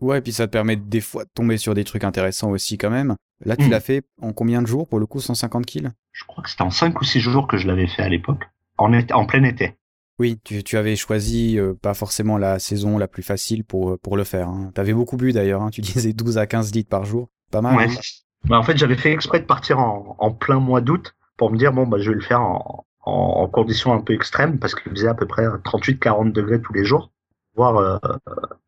Ouais, 0.00 0.20
puis 0.20 0.32
ça 0.32 0.46
te 0.46 0.52
permet 0.52 0.76
des 0.76 1.00
fois 1.00 1.24
de 1.24 1.30
tomber 1.34 1.56
sur 1.58 1.74
des 1.74 1.84
trucs 1.84 2.04
intéressants 2.04 2.50
aussi 2.50 2.78
quand 2.78 2.90
même. 2.90 3.16
Là, 3.44 3.56
tu 3.56 3.66
Mm. 3.66 3.70
l'as 3.70 3.80
fait 3.80 4.02
en 4.20 4.32
combien 4.32 4.62
de 4.62 4.66
jours 4.66 4.86
pour 4.88 4.98
le 5.00 5.06
coup 5.06 5.20
150 5.20 5.66
kills? 5.66 5.90
Je 6.12 6.24
crois 6.24 6.42
que 6.44 6.50
c'était 6.50 6.62
en 6.62 6.70
5 6.70 7.00
ou 7.00 7.04
6 7.04 7.20
jours 7.20 7.46
que 7.48 7.56
je 7.56 7.66
l'avais 7.66 7.86
fait 7.86 8.02
à 8.02 8.08
l'époque. 8.08 8.44
En, 8.78 8.92
en 8.94 9.26
plein 9.26 9.42
été. 9.44 9.74
Oui, 10.20 10.38
tu, 10.44 10.62
tu 10.64 10.76
avais 10.76 10.96
choisi 10.96 11.58
euh, 11.58 11.74
pas 11.74 11.94
forcément 11.94 12.38
la 12.38 12.58
saison 12.58 12.98
la 12.98 13.06
plus 13.08 13.22
facile 13.22 13.64
pour, 13.64 13.90
euh, 13.90 13.96
pour 13.98 14.16
le 14.16 14.24
faire. 14.24 14.48
Hein. 14.48 14.70
T'avais 14.74 14.92
beaucoup 14.92 15.16
bu 15.16 15.32
d'ailleurs, 15.32 15.62
hein. 15.62 15.70
tu 15.70 15.80
disais 15.82 16.12
12 16.12 16.38
à 16.38 16.46
15 16.46 16.72
litres 16.74 16.88
par 16.90 17.04
jour. 17.04 17.28
Pas 17.50 17.60
mal. 17.60 17.76
Ouais. 17.76 17.86
hein. 17.88 18.00
Bah, 18.44 18.58
en 18.58 18.62
fait, 18.62 18.76
j'avais 18.76 18.96
fait 18.96 19.12
exprès 19.12 19.40
de 19.40 19.46
partir 19.46 19.78
en, 19.80 20.16
en 20.18 20.32
plein 20.32 20.60
mois 20.60 20.80
d'août 20.80 21.14
pour 21.36 21.50
me 21.52 21.56
dire, 21.58 21.72
bon, 21.72 21.86
bah, 21.86 21.98
je 22.00 22.10
vais 22.10 22.16
le 22.16 22.22
faire 22.22 22.40
en, 22.40 22.84
en, 23.04 23.12
en 23.12 23.48
conditions 23.48 23.92
un 23.92 24.00
peu 24.00 24.12
extrêmes 24.14 24.58
parce 24.60 24.74
qu'il 24.76 24.90
faisait 24.92 25.08
à 25.08 25.14
peu 25.14 25.26
près 25.26 25.44
38-40 25.46 26.32
degrés 26.32 26.60
tous 26.60 26.72
les 26.72 26.84
jours. 26.84 27.10
Voir 27.58 27.76
euh, 27.76 27.98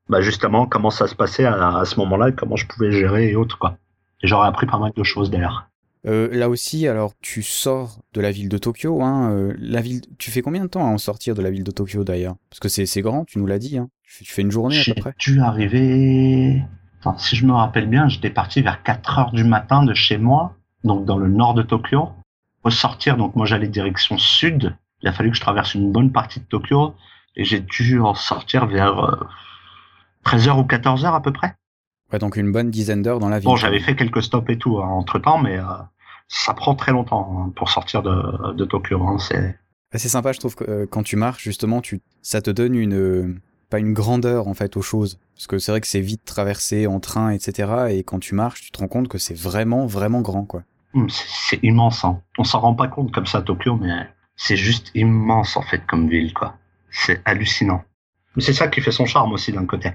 bah, 0.08 0.20
justement 0.20 0.66
comment 0.66 0.90
ça 0.90 1.06
se 1.06 1.14
passait 1.14 1.44
à, 1.44 1.78
à 1.78 1.84
ce 1.84 1.98
moment-là 2.00 2.30
et 2.30 2.34
comment 2.34 2.56
je 2.56 2.66
pouvais 2.66 2.90
gérer 2.90 3.30
et 3.30 3.36
autres. 3.36 3.56
Quoi. 3.56 3.76
Et 4.22 4.26
j'aurais 4.26 4.48
appris 4.48 4.66
pas 4.66 4.78
mal 4.78 4.92
de 4.94 5.02
choses 5.04 5.30
d'ailleurs. 5.30 5.70
Euh, 6.06 6.28
là 6.32 6.48
aussi, 6.48 6.88
alors 6.88 7.12
tu 7.20 7.42
sors 7.42 8.00
de 8.14 8.20
la 8.20 8.30
ville 8.30 8.48
de 8.48 8.58
Tokyo. 8.58 9.02
Hein, 9.02 9.32
euh, 9.32 9.54
la 9.58 9.80
ville, 9.80 10.00
tu 10.18 10.30
fais 10.30 10.42
combien 10.42 10.62
de 10.62 10.68
temps 10.68 10.84
à 10.84 10.88
en 10.88 10.98
sortir 10.98 11.34
de 11.34 11.42
la 11.42 11.50
ville 11.50 11.64
de 11.64 11.70
Tokyo 11.70 12.04
d'ailleurs? 12.04 12.34
Parce 12.50 12.60
que 12.60 12.68
c'est 12.68 13.02
grand, 13.02 13.24
tu 13.24 13.38
nous 13.38 13.46
l'as 13.46 13.58
dit. 13.58 13.78
Hein. 13.78 13.88
Tu, 14.02 14.14
fais, 14.14 14.24
tu 14.24 14.32
fais 14.32 14.42
une 14.42 14.50
journée 14.50 14.78
à 14.78 14.94
peu 14.94 15.00
près. 15.00 15.14
dû 15.18 15.40
arriver. 15.40 16.62
Attends, 17.00 17.18
si 17.18 17.36
je 17.36 17.46
me 17.46 17.52
rappelle 17.52 17.86
bien, 17.86 18.08
j'étais 18.08 18.30
parti 18.30 18.62
vers 18.62 18.82
4 18.82 19.18
heures 19.18 19.32
du 19.32 19.44
matin 19.44 19.84
de 19.84 19.94
chez 19.94 20.18
moi, 20.18 20.54
donc 20.84 21.04
dans 21.04 21.16
le 21.16 21.28
nord 21.28 21.54
de 21.54 21.62
Tokyo. 21.62 22.10
Ressortir, 22.64 23.16
donc 23.16 23.36
moi 23.36 23.46
j'allais 23.46 23.68
direction 23.68 24.18
sud. 24.18 24.74
Il 25.02 25.08
a 25.08 25.12
fallu 25.12 25.30
que 25.30 25.36
je 25.36 25.40
traverse 25.40 25.74
une 25.74 25.92
bonne 25.92 26.12
partie 26.12 26.40
de 26.40 26.44
Tokyo 26.44 26.94
et 27.36 27.44
j'ai 27.44 27.60
dû 27.60 28.00
en 28.00 28.14
sortir 28.14 28.66
vers 28.66 29.26
13h 30.24 30.58
ou 30.58 30.62
14h 30.64 31.14
à 31.14 31.20
peu 31.20 31.32
près. 31.32 31.54
Ouais, 32.12 32.18
donc 32.18 32.36
une 32.36 32.52
bonne 32.52 32.70
dizaine 32.70 33.02
d'heures 33.02 33.20
dans 33.20 33.28
la 33.28 33.38
ville. 33.38 33.46
Bon, 33.48 33.56
j'avais 33.56 33.80
fait 33.80 33.94
quelques 33.94 34.22
stops 34.22 34.50
et 34.50 34.58
tout 34.58 34.78
entre 34.78 35.18
temps, 35.18 35.38
mais 35.38 35.58
euh, 35.58 35.64
ça 36.28 36.54
prend 36.54 36.74
très 36.74 36.92
longtemps 36.92 37.46
hein, 37.46 37.52
pour 37.54 37.70
sortir 37.70 38.02
de, 38.02 38.52
de 38.52 38.64
Tokyo. 38.64 39.02
Hein. 39.06 39.18
C'est 39.18 39.58
C'est 39.94 40.08
sympa, 40.08 40.32
je 40.32 40.40
trouve 40.40 40.56
que 40.56 40.64
euh, 40.68 40.86
quand 40.90 41.02
tu 41.04 41.16
marches, 41.16 41.44
justement, 41.44 41.80
tu, 41.80 42.00
ça 42.22 42.42
te 42.42 42.50
donne 42.50 42.74
une, 42.74 42.94
euh, 42.94 43.34
pas 43.70 43.78
une 43.78 43.92
grandeur 43.92 44.48
en 44.48 44.54
fait 44.54 44.76
aux 44.76 44.82
choses. 44.82 45.18
Parce 45.36 45.46
que 45.46 45.58
c'est 45.58 45.70
vrai 45.72 45.80
que 45.80 45.86
c'est 45.86 46.00
vite 46.00 46.24
traversé 46.24 46.86
en 46.88 46.98
train, 47.00 47.30
etc. 47.30 47.72
Et 47.90 48.02
quand 48.02 48.18
tu 48.18 48.34
marches, 48.34 48.60
tu 48.62 48.70
te 48.72 48.78
rends 48.78 48.88
compte 48.88 49.08
que 49.08 49.18
c'est 49.18 49.38
vraiment, 49.38 49.86
vraiment 49.86 50.20
grand, 50.20 50.44
quoi. 50.44 50.62
Hum, 50.94 51.08
c'est- 51.08 51.60
immense. 51.62 52.04
Hein. 52.04 52.20
On 52.38 52.44
s'en 52.44 52.58
rend 52.60 52.74
pas 52.74 52.88
compte 52.88 53.12
comme 53.12 53.26
ça 53.26 53.38
à 53.38 53.42
Tokyo, 53.42 53.76
mais 53.80 54.08
c'est 54.34 54.56
juste 54.56 54.90
immense 54.96 55.56
en 55.56 55.62
fait 55.62 55.86
comme 55.86 56.08
ville, 56.08 56.34
quoi. 56.34 56.56
C'est 56.90 57.20
hallucinant. 57.24 57.84
C'est 58.38 58.52
ça 58.52 58.68
qui 58.68 58.80
fait 58.80 58.92
son 58.92 59.06
charme 59.06 59.32
aussi 59.32 59.52
d'un 59.52 59.66
côté. 59.66 59.90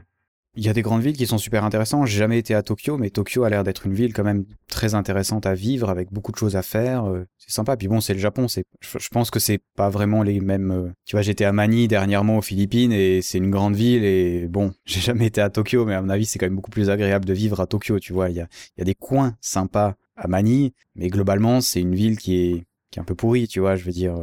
Il 0.57 0.65
y 0.65 0.69
a 0.69 0.73
des 0.73 0.81
grandes 0.81 1.01
villes 1.01 1.17
qui 1.17 1.27
sont 1.27 1.37
super 1.37 1.65
intéressantes. 1.65 2.07
J'ai 2.07 2.17
jamais 2.17 2.39
été 2.39 2.55
à 2.55 2.63
Tokyo, 2.63 2.97
mais 2.97 3.09
Tokyo 3.09 3.43
a 3.43 3.49
l'air 3.49 3.65
d'être 3.65 3.85
une 3.85 3.93
ville 3.93 4.13
quand 4.13 4.23
même 4.23 4.45
très 4.69 4.95
intéressante 4.95 5.45
à 5.45 5.53
vivre, 5.53 5.89
avec 5.89 6.13
beaucoup 6.13 6.31
de 6.31 6.37
choses 6.37 6.55
à 6.55 6.61
faire. 6.61 7.03
euh, 7.05 7.25
C'est 7.37 7.51
sympa. 7.51 7.75
Puis 7.75 7.89
bon, 7.89 7.99
c'est 7.99 8.13
le 8.13 8.19
Japon. 8.19 8.47
C'est, 8.47 8.63
je 8.81 9.09
pense 9.09 9.31
que 9.31 9.39
c'est 9.39 9.59
pas 9.75 9.89
vraiment 9.89 10.23
les 10.23 10.39
mêmes. 10.39 10.71
euh, 10.71 10.91
Tu 11.05 11.17
vois, 11.17 11.23
j'étais 11.23 11.43
à 11.43 11.51
Manille 11.51 11.89
dernièrement 11.89 12.37
aux 12.37 12.41
Philippines 12.41 12.93
et 12.93 13.21
c'est 13.21 13.37
une 13.37 13.51
grande 13.51 13.75
ville 13.75 14.05
et 14.05 14.47
bon, 14.47 14.73
j'ai 14.85 15.01
jamais 15.01 15.25
été 15.25 15.41
à 15.41 15.49
Tokyo, 15.49 15.83
mais 15.83 15.93
à 15.93 16.01
mon 16.01 16.09
avis, 16.09 16.25
c'est 16.25 16.39
quand 16.39 16.45
même 16.45 16.55
beaucoup 16.55 16.71
plus 16.71 16.89
agréable 16.89 17.25
de 17.25 17.33
vivre 17.33 17.59
à 17.59 17.67
Tokyo. 17.67 17.99
Tu 17.99 18.13
vois, 18.13 18.29
il 18.29 18.37
y 18.37 18.41
a, 18.41 18.47
des 18.85 18.95
coins 18.95 19.35
sympas 19.41 19.95
à 20.15 20.29
Manille, 20.29 20.71
mais 20.95 21.09
globalement, 21.09 21.59
c'est 21.59 21.81
une 21.81 21.95
ville 21.95 22.17
qui 22.17 22.37
est, 22.37 22.65
qui 22.91 22.99
est 22.99 23.01
un 23.01 23.05
peu 23.05 23.15
pourrie. 23.15 23.49
Tu 23.49 23.59
vois, 23.59 23.75
je 23.75 23.83
veux 23.83 23.91
dire. 23.91 24.15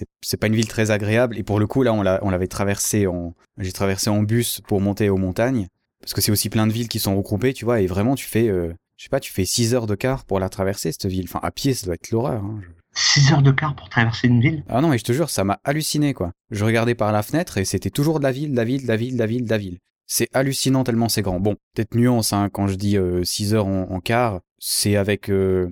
Euh, 0.00 0.04
c'est 0.22 0.36
pas 0.36 0.46
une 0.46 0.54
ville 0.56 0.68
très 0.68 0.90
agréable. 0.90 1.38
Et 1.38 1.42
pour 1.42 1.58
le 1.60 1.66
coup 1.66 1.82
là 1.82 1.92
on 1.92 2.02
l'a 2.02 2.18
on 2.22 2.30
l'avait 2.30 2.46
traversé 2.48 3.06
en 3.06 3.34
j'ai 3.58 3.72
traversé 3.72 4.10
en 4.10 4.22
bus 4.22 4.60
pour 4.66 4.80
monter 4.80 5.08
aux 5.10 5.16
montagnes. 5.16 5.68
Parce 6.00 6.12
que 6.14 6.20
c'est 6.20 6.32
aussi 6.32 6.50
plein 6.50 6.66
de 6.66 6.72
villes 6.72 6.88
qui 6.88 6.98
sont 6.98 7.16
regroupées 7.16 7.52
tu 7.54 7.64
vois. 7.64 7.80
Et 7.80 7.86
vraiment 7.86 8.14
tu 8.14 8.26
fais 8.26 8.48
euh, 8.48 8.72
je 8.96 9.04
sais 9.04 9.08
pas 9.10 9.20
tu 9.20 9.32
fais 9.32 9.44
6 9.44 9.74
heures 9.74 9.86
de 9.86 9.94
car 9.94 10.24
pour 10.24 10.38
la 10.40 10.48
traverser 10.48 10.92
cette 10.92 11.06
ville. 11.06 11.24
Enfin 11.28 11.40
à 11.42 11.50
pied 11.50 11.74
ça 11.74 11.86
doit 11.86 11.94
être 11.94 12.10
l'horreur 12.10 12.42
hein. 12.44 12.60
Je- 12.62 12.68
6 12.96 13.32
heures 13.32 13.42
de 13.42 13.50
car 13.50 13.74
pour 13.74 13.88
traverser 13.88 14.28
une 14.28 14.40
ville? 14.40 14.62
Ah 14.68 14.80
non 14.80 14.88
mais 14.88 14.98
je 14.98 15.04
te 15.04 15.12
jure 15.12 15.28
ça 15.30 15.42
m'a 15.44 15.58
halluciné 15.64 16.14
quoi. 16.14 16.30
Je 16.50 16.64
regardais 16.64 16.94
par 16.94 17.10
la 17.10 17.22
fenêtre 17.24 17.58
et 17.58 17.64
c'était 17.64 17.90
toujours 17.90 18.18
de 18.20 18.24
la 18.24 18.30
ville 18.32 18.52
de 18.52 18.56
la 18.56 18.64
ville 18.64 18.82
de 18.82 18.88
la 18.88 18.96
ville 18.96 19.14
de 19.14 19.18
la 19.18 19.26
ville 19.26 19.44
de 19.44 19.50
la 19.50 19.58
ville. 19.58 19.78
C'est 20.06 20.28
hallucinant 20.34 20.84
tellement 20.84 21.08
c'est 21.08 21.22
grand. 21.22 21.40
Bon 21.40 21.56
peut-être 21.74 21.94
nuance 21.96 22.32
hein, 22.32 22.50
quand 22.52 22.68
je 22.68 22.74
dis 22.76 22.96
6 23.24 23.54
heures 23.54 23.66
en, 23.66 23.90
en 23.90 24.00
car 24.00 24.40
c'est 24.60 24.94
avec 24.96 25.28
euh, 25.30 25.68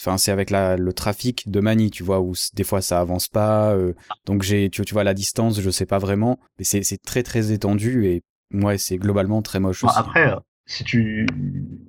Enfin, 0.00 0.18
c'est 0.18 0.32
avec 0.32 0.50
la, 0.50 0.76
le 0.76 0.92
trafic 0.92 1.48
de 1.50 1.60
Manille, 1.60 1.90
tu 1.90 2.02
vois, 2.02 2.20
où 2.20 2.34
des 2.54 2.64
fois 2.64 2.80
ça 2.80 3.00
avance 3.00 3.28
pas. 3.28 3.72
euh, 3.74 3.94
donc 4.26 4.42
j'ai, 4.42 4.68
tu, 4.70 4.84
tu 4.84 4.92
vois, 4.94 5.04
la 5.04 5.14
distance, 5.14 5.60
je 5.60 5.70
sais 5.70 5.86
pas 5.86 5.98
vraiment, 5.98 6.38
mais 6.58 6.64
c'est, 6.64 6.82
très 7.02 7.22
très 7.22 7.52
étendu 7.52 8.06
et 8.06 8.22
ouais, 8.52 8.78
c'est 8.78 8.96
globalement 8.96 9.42
très 9.42 9.60
moche 9.60 9.82
Bon, 9.82 9.88
aussi. 9.88 9.98
Après, 9.98 10.32
euh, 10.32 10.36
si 10.66 10.82
tu 10.82 11.26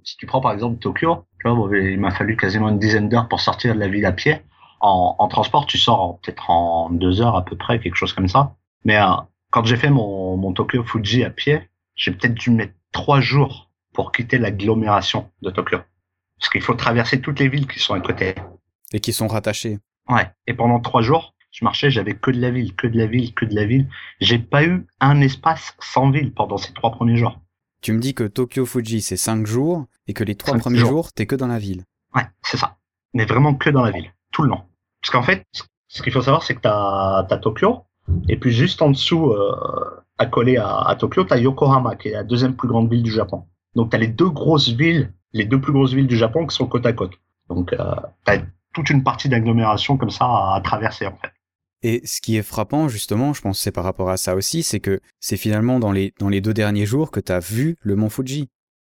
si 0.04 0.18
tu 0.18 0.26
prends 0.28 0.42
par 0.42 0.52
exemple 0.52 0.78
Tokyo, 0.80 1.26
tu 1.40 1.48
vois, 1.50 1.56
bon, 1.58 1.74
il 1.74 2.00
m'a 2.00 2.12
fallu 2.12 2.38
quasiment 2.38 2.70
une 2.70 2.80
dizaine 2.80 3.10
d'heures 3.10 3.28
pour 3.28 3.40
sortir 3.40 3.74
de 3.74 3.80
la 3.80 3.88
ville 3.88 4.06
à 4.06 4.12
pied. 4.12 4.42
En, 4.80 5.16
en 5.18 5.28
transport, 5.28 5.66
tu 5.66 5.80
sors 5.80 6.20
peut-être 6.20 6.52
en 6.52 6.92
deux 6.92 7.20
heures 7.22 7.36
à 7.36 7.44
peu 7.44 7.56
près, 7.56 7.80
quelque 7.80 7.96
chose 7.96 8.14
comme 8.14 8.28
ça. 8.28 8.56
Mais 8.86 8.98
euh, 8.98 9.06
quand 9.50 9.64
j'ai 9.66 9.76
fait 9.78 9.90
mon, 9.90 10.38
mon 10.38 10.54
Tokyo 10.54 10.84
Fuji 10.84 11.24
à 11.24 11.32
pied, 11.32 11.62
j'ai 11.96 12.12
peut-être 12.12 12.36
dû 12.36 12.52
mettre 12.52 12.74
trois 12.92 13.20
jours 13.22 13.72
pour 13.94 14.12
quitter 14.12 14.38
l'agglomération 14.38 15.32
de 15.42 15.50
Tokyo. 15.50 15.80
Parce 16.39 16.50
qu'il 16.50 16.62
faut 16.62 16.73
traverser 16.76 17.21
toutes 17.21 17.39
les 17.39 17.50
villes 17.50 17.67
qui 17.67 17.80
sont 17.80 17.93
à 17.93 18.00
côté. 18.00 18.36
Et 18.93 19.00
qui 19.00 19.13
sont 19.13 19.28
rattachés. 19.28 19.80
Ouais. 20.10 20.30
Et 20.45 20.54
pendant 20.54 20.80
trois 20.80 21.02
jours, 21.02 21.34
je 21.52 21.65
marchais, 21.65 21.89
j'avais 21.89 22.13
que 22.13 22.32
de 22.32 22.39
la 22.39 22.52
ville, 22.52 22.76
que 22.76 22.88
de 22.88 22.97
la 22.97 23.08
ville, 23.08 23.34
que 23.34 23.45
de 23.45 23.56
la 23.56 23.65
ville. 23.65 23.89
J'ai 24.19 24.39
pas 24.39 24.63
eu 24.63 24.86
un 25.00 25.19
espace 25.21 25.73
sans 25.80 26.12
ville 26.12 26.34
pendant 26.34 26.58
ces 26.58 26.73
trois 26.73 26.91
premiers 26.91 27.17
jours. 27.17 27.39
Tu 27.82 27.91
me 27.93 28.00
dis 28.00 28.13
que 28.13 28.23
Tokyo 28.23 28.65
Fuji 28.65 29.02
c'est 29.02 29.17
5 29.17 29.45
jours 29.45 29.86
et 30.08 30.13
que 30.13 30.23
les 30.23 30.36
trois 30.36 30.54
Cinq 30.54 30.62
premiers 30.62 30.80
jours. 30.80 30.89
jours, 30.89 31.13
t'es 31.13 31.26
que 31.26 31.36
dans 31.36 31.47
la 31.47 31.60
ville. 31.60 31.84
Ouais, 32.15 32.23
c'est 32.43 32.58
ça. 32.58 32.78
Mais 33.13 33.26
vraiment 33.26 33.54
que 33.56 33.69
dans 33.69 33.84
la 33.84 33.91
ville, 33.91 34.12
tout 34.32 34.41
le 34.43 34.50
long. 34.50 34.62
Parce 35.02 35.12
qu'en 35.12 35.23
fait, 35.23 35.43
ce 35.88 36.02
qu'il 36.02 36.12
faut 36.12 36.21
savoir, 36.21 36.43
c'est 36.43 36.56
que 36.56 36.62
t'as 36.62 37.26
as 37.30 37.38
Tokyo, 37.38 37.84
et 38.30 38.38
puis 38.38 38.52
juste 38.52 38.82
en 38.82 38.89
dessous, 38.91 39.32
euh, 39.32 39.56
accolé 40.17 40.58
à, 40.58 40.80
à 40.80 40.95
Tokyo, 40.95 41.23
t'as 41.23 41.38
Yokohama, 41.38 41.95
qui 41.95 42.10
est 42.10 42.13
la 42.13 42.23
deuxième 42.23 42.56
plus 42.56 42.67
grande 42.67 42.89
ville 42.89 43.04
du 43.04 43.12
Japon. 43.12 43.45
Donc 43.76 43.91
t'as 43.91 43.97
les 43.97 44.08
deux 44.08 44.30
grosses 44.30 44.69
villes, 44.69 45.13
les 45.34 45.46
deux 45.46 45.60
plus 45.60 45.74
grosses 45.74 45.94
villes 45.94 46.08
du 46.08 46.18
Japon 46.18 46.46
qui 46.48 46.56
sont 46.56 46.68
côte 46.68 46.86
à 46.86 46.94
côte. 46.94 47.13
Donc 47.50 47.74
euh, 47.74 47.96
t'as 48.24 48.40
toute 48.74 48.90
une 48.90 49.04
partie 49.04 49.30
d'agglomération 49.30 49.98
comme 49.98 50.10
ça 50.10 50.26
à, 50.26 50.56
à 50.56 50.62
traverser 50.62 51.08
en 51.08 51.16
fait. 51.16 51.32
Et 51.84 52.02
ce 52.06 52.22
qui 52.22 52.38
est 52.38 52.44
frappant, 52.44 52.88
justement, 52.88 53.34
je 53.34 53.42
pense 53.42 53.58
que 53.58 53.63
c'est 53.63 53.72
par 53.72 53.84
rapport 53.84 54.10
à 54.10 54.18
ça 54.18 54.36
aussi, 54.36 54.63
c'est 54.63 54.80
que 54.80 55.00
c'est 55.20 55.38
finalement 55.38 55.80
dans 55.80 55.92
les, 55.92 56.13
dans 56.20 56.30
les 56.30 56.42
deux 56.42 56.54
derniers 56.54 56.88
jours 56.88 57.12
que 57.12 57.20
t'as 57.20 57.40
vu 57.40 57.76
le 57.82 57.96
mont 57.96 58.10
Fuji. 58.10 58.50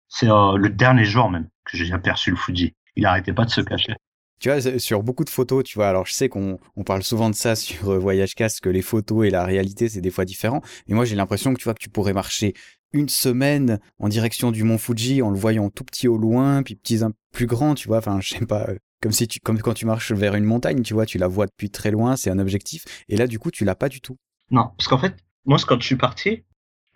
C'est 0.09 0.29
euh, 0.29 0.57
le 0.57 0.69
dernier 0.69 1.05
jour 1.05 1.31
même 1.31 1.49
que 1.65 1.77
j'ai 1.79 1.93
aperçu 1.93 2.31
le 2.31 2.37
Fuji. 2.37 2.75
Il 2.97 3.07
arrêtait 3.07 3.33
pas 3.33 3.47
de 3.47 3.51
se 3.51 3.63
cacher. 3.63 3.95
Tu 4.41 4.51
vois, 4.51 4.79
sur 4.79 5.03
beaucoup 5.03 5.25
de 5.25 5.31
photos, 5.31 5.65
tu 5.65 5.79
vois, 5.79 5.89
alors 5.89 6.07
je 6.07 6.13
sais 6.13 6.29
qu'on 6.29 6.59
on 6.77 6.85
parle 6.85 7.03
souvent 7.03 7.31
de 7.31 7.35
ça 7.35 7.57
sur 7.57 7.91
euh, 7.91 7.99
Voyage 7.99 8.35
Cast, 8.35 8.61
que 8.61 8.69
les 8.69 8.83
photos 8.83 9.27
et 9.27 9.31
la 9.31 9.45
réalité, 9.45 9.89
c'est 9.89 10.03
des 10.03 10.11
fois 10.11 10.27
différent. 10.27 10.61
Mais 10.87 10.95
moi, 10.95 11.07
j'ai 11.07 11.17
l'impression 11.17 11.55
que 11.55 11.59
tu 11.59 11.65
vois 11.65 11.75
que 11.75 11.83
tu 11.83 11.89
pourrais 11.89 12.13
marcher 12.13 12.53
une 12.95 13.09
semaine 13.11 13.81
en 13.99 14.09
direction 14.09 14.53
du 14.53 14.63
mont 14.63 14.79
Fuji 14.79 15.21
en 15.21 15.31
le 15.31 15.37
voyant 15.37 15.69
tout 15.69 15.85
petit 15.85 16.09
au 16.09 16.17
loin, 16.17 16.63
puis 16.63 16.77
petit 16.77 17.05
un 17.05 17.13
plus 17.33 17.47
grand, 17.47 17.75
tu 17.75 17.89
vois. 17.89 17.99
Enfin, 17.99 18.21
je 18.23 18.31
sais 18.31 18.47
pas, 18.47 18.65
euh, 18.69 18.77
comme 19.03 19.13
si 19.13 19.29
tu, 19.29 19.41
comme 19.41 19.61
quand 19.61 19.75
tu 19.75 19.85
marches 19.85 20.13
vers 20.13 20.35
une 20.35 20.45
montagne, 20.45 20.81
tu 20.83 20.95
vois, 20.95 21.05
tu 21.05 21.19
la 21.19 21.29
vois 21.29 21.47
depuis 21.47 21.69
très 21.69 21.91
loin, 21.91 22.17
c'est 22.17 22.31
un 22.31 22.39
objectif. 22.39 22.85
Et 23.11 23.17
là, 23.17 23.27
du 23.27 23.39
coup, 23.39 23.51
tu 23.51 23.65
l'as 23.65 23.75
pas 23.75 23.91
du 23.91 24.01
tout. 24.01 24.17
Non, 24.51 24.71
parce 24.79 24.89
qu'en 24.89 24.99
fait, 24.99 25.15
moi, 25.45 25.59
quand 25.67 25.81
je 25.81 25.87
suis 25.87 25.97
parti, 25.97 26.45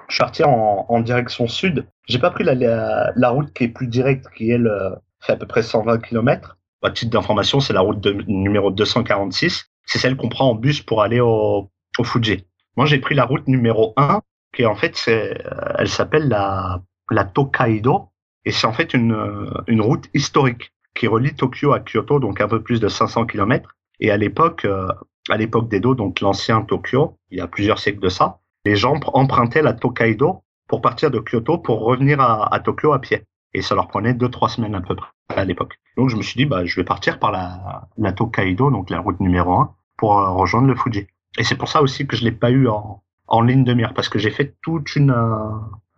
je 0.09 0.15
suis 0.15 0.23
parti 0.23 0.45
en, 0.45 0.87
en 0.89 1.01
direction 1.01 1.49
sud. 1.49 1.87
J'ai 2.07 2.19
pas 2.19 2.31
pris 2.31 2.45
la, 2.45 2.55
la, 2.55 3.13
la 3.15 3.31
route 3.31 3.53
qui 3.53 3.65
est 3.65 3.69
plus 3.69 3.89
directe, 3.89 4.27
qui 4.37 4.51
elle 4.51 4.69
euh, 4.69 4.91
fait 5.21 5.33
à 5.33 5.37
peu 5.37 5.47
près 5.47 5.63
120 5.63 5.99
km. 5.99 6.57
À 6.83 6.91
titre 6.91 7.11
d'information, 7.11 7.61
c'est 7.61 7.73
la 7.73 7.81
route 7.81 8.01
de, 8.01 8.13
numéro 8.29 8.71
246. 8.71 9.67
C'est 9.85 9.99
celle 9.99 10.17
qu'on 10.17 10.29
prend 10.29 10.51
en 10.51 10.55
bus 10.55 10.81
pour 10.81 11.03
aller 11.03 11.21
au, 11.21 11.69
au 11.99 12.05
Fuji. 12.05 12.47
Moi, 12.77 12.87
j'ai 12.87 12.99
pris 12.99 13.17
la 13.17 13.25
route 13.25 13.47
numéro 13.49 13.93
1, 13.97 14.23
qui 14.53 14.67
en 14.67 14.75
fait, 14.75 14.97
c'est, 14.97 15.47
euh, 15.47 15.75
elle 15.79 15.89
s'appelle 15.89 16.29
la, 16.29 16.83
la 17.11 17.25
Tokaido, 17.25 18.09
et 18.45 18.51
c'est 18.51 18.67
en 18.67 18.73
fait 18.73 18.95
une, 18.95 19.13
euh, 19.13 19.51
une 19.67 19.81
route 19.81 20.09
historique 20.15 20.73
qui 20.95 21.07
relie 21.07 21.35
Tokyo 21.35 21.73
à 21.73 21.81
Kyoto, 21.81 22.19
donc 22.19 22.41
un 22.41 22.49
peu 22.49 22.63
plus 22.63 22.81
de 22.81 22.89
500 22.89 23.27
km. 23.27 23.77
Et 24.01 24.11
à 24.11 24.17
l'époque, 24.17 24.65
euh, 24.65 24.89
à 25.29 25.37
l'époque 25.37 25.69
d'Edo, 25.69 25.95
donc 25.95 26.21
l'ancien 26.21 26.63
Tokyo, 26.63 27.17
il 27.31 27.39
y 27.39 27.41
a 27.41 27.47
plusieurs 27.47 27.79
siècles 27.79 28.01
de 28.01 28.09
ça, 28.09 28.41
les 28.65 28.77
gens 28.77 28.99
empruntaient 29.13 29.63
la 29.63 29.73
Tokaido 29.73 30.43
pour 30.67 30.81
partir 30.81 31.11
de 31.11 31.21
Kyoto 31.21 31.59
pour 31.59 31.81
revenir 31.81 32.21
à, 32.21 32.53
à 32.53 32.61
Tokyo 32.61 32.93
à 32.93 33.01
pied. 33.01 33.23
Et 33.55 33.63
ça 33.63 33.75
leur 33.75 33.89
prenait 33.89 34.15
deux, 34.15 34.29
trois 34.29 34.49
semaines 34.49 34.75
à 34.75 34.81
peu 34.81 34.95
près 34.95 35.41
à 35.41 35.45
l'époque. 35.45 35.79
Donc 35.97 36.11
je 36.11 36.17
me 36.17 36.23
suis 36.23 36.37
dit, 36.37 36.47
bah, 36.47 36.65
je 36.65 36.77
vais 36.77 36.85
partir 36.85 37.19
par 37.19 37.33
la, 37.33 37.89
la 37.97 38.13
Tokaido, 38.13 38.71
donc 38.71 38.91
la 38.91 39.01
route 39.01 39.21
numéro 39.21 39.53
un, 39.53 39.75
pour 39.97 40.13
rejoindre 40.13 40.69
le 40.69 40.75
Fuji. 40.75 41.07
Et 41.39 41.45
c'est 41.45 41.57
pour 41.57 41.69
ça 41.69 41.83
aussi 41.83 42.07
que 42.07 42.17
je 42.17 42.25
l'ai 42.25 42.33
pas 42.33 42.51
eu 42.51 42.69
en, 42.69 43.03
en 43.29 43.43
ligne 43.43 43.65
de 43.65 43.75
mire, 43.75 43.95
parce 43.95 44.09
que 44.09 44.19
j'ai 44.19 44.31
fait 44.31 44.57
toute 44.63 44.97
une, 44.97 45.11
euh, 45.11 45.49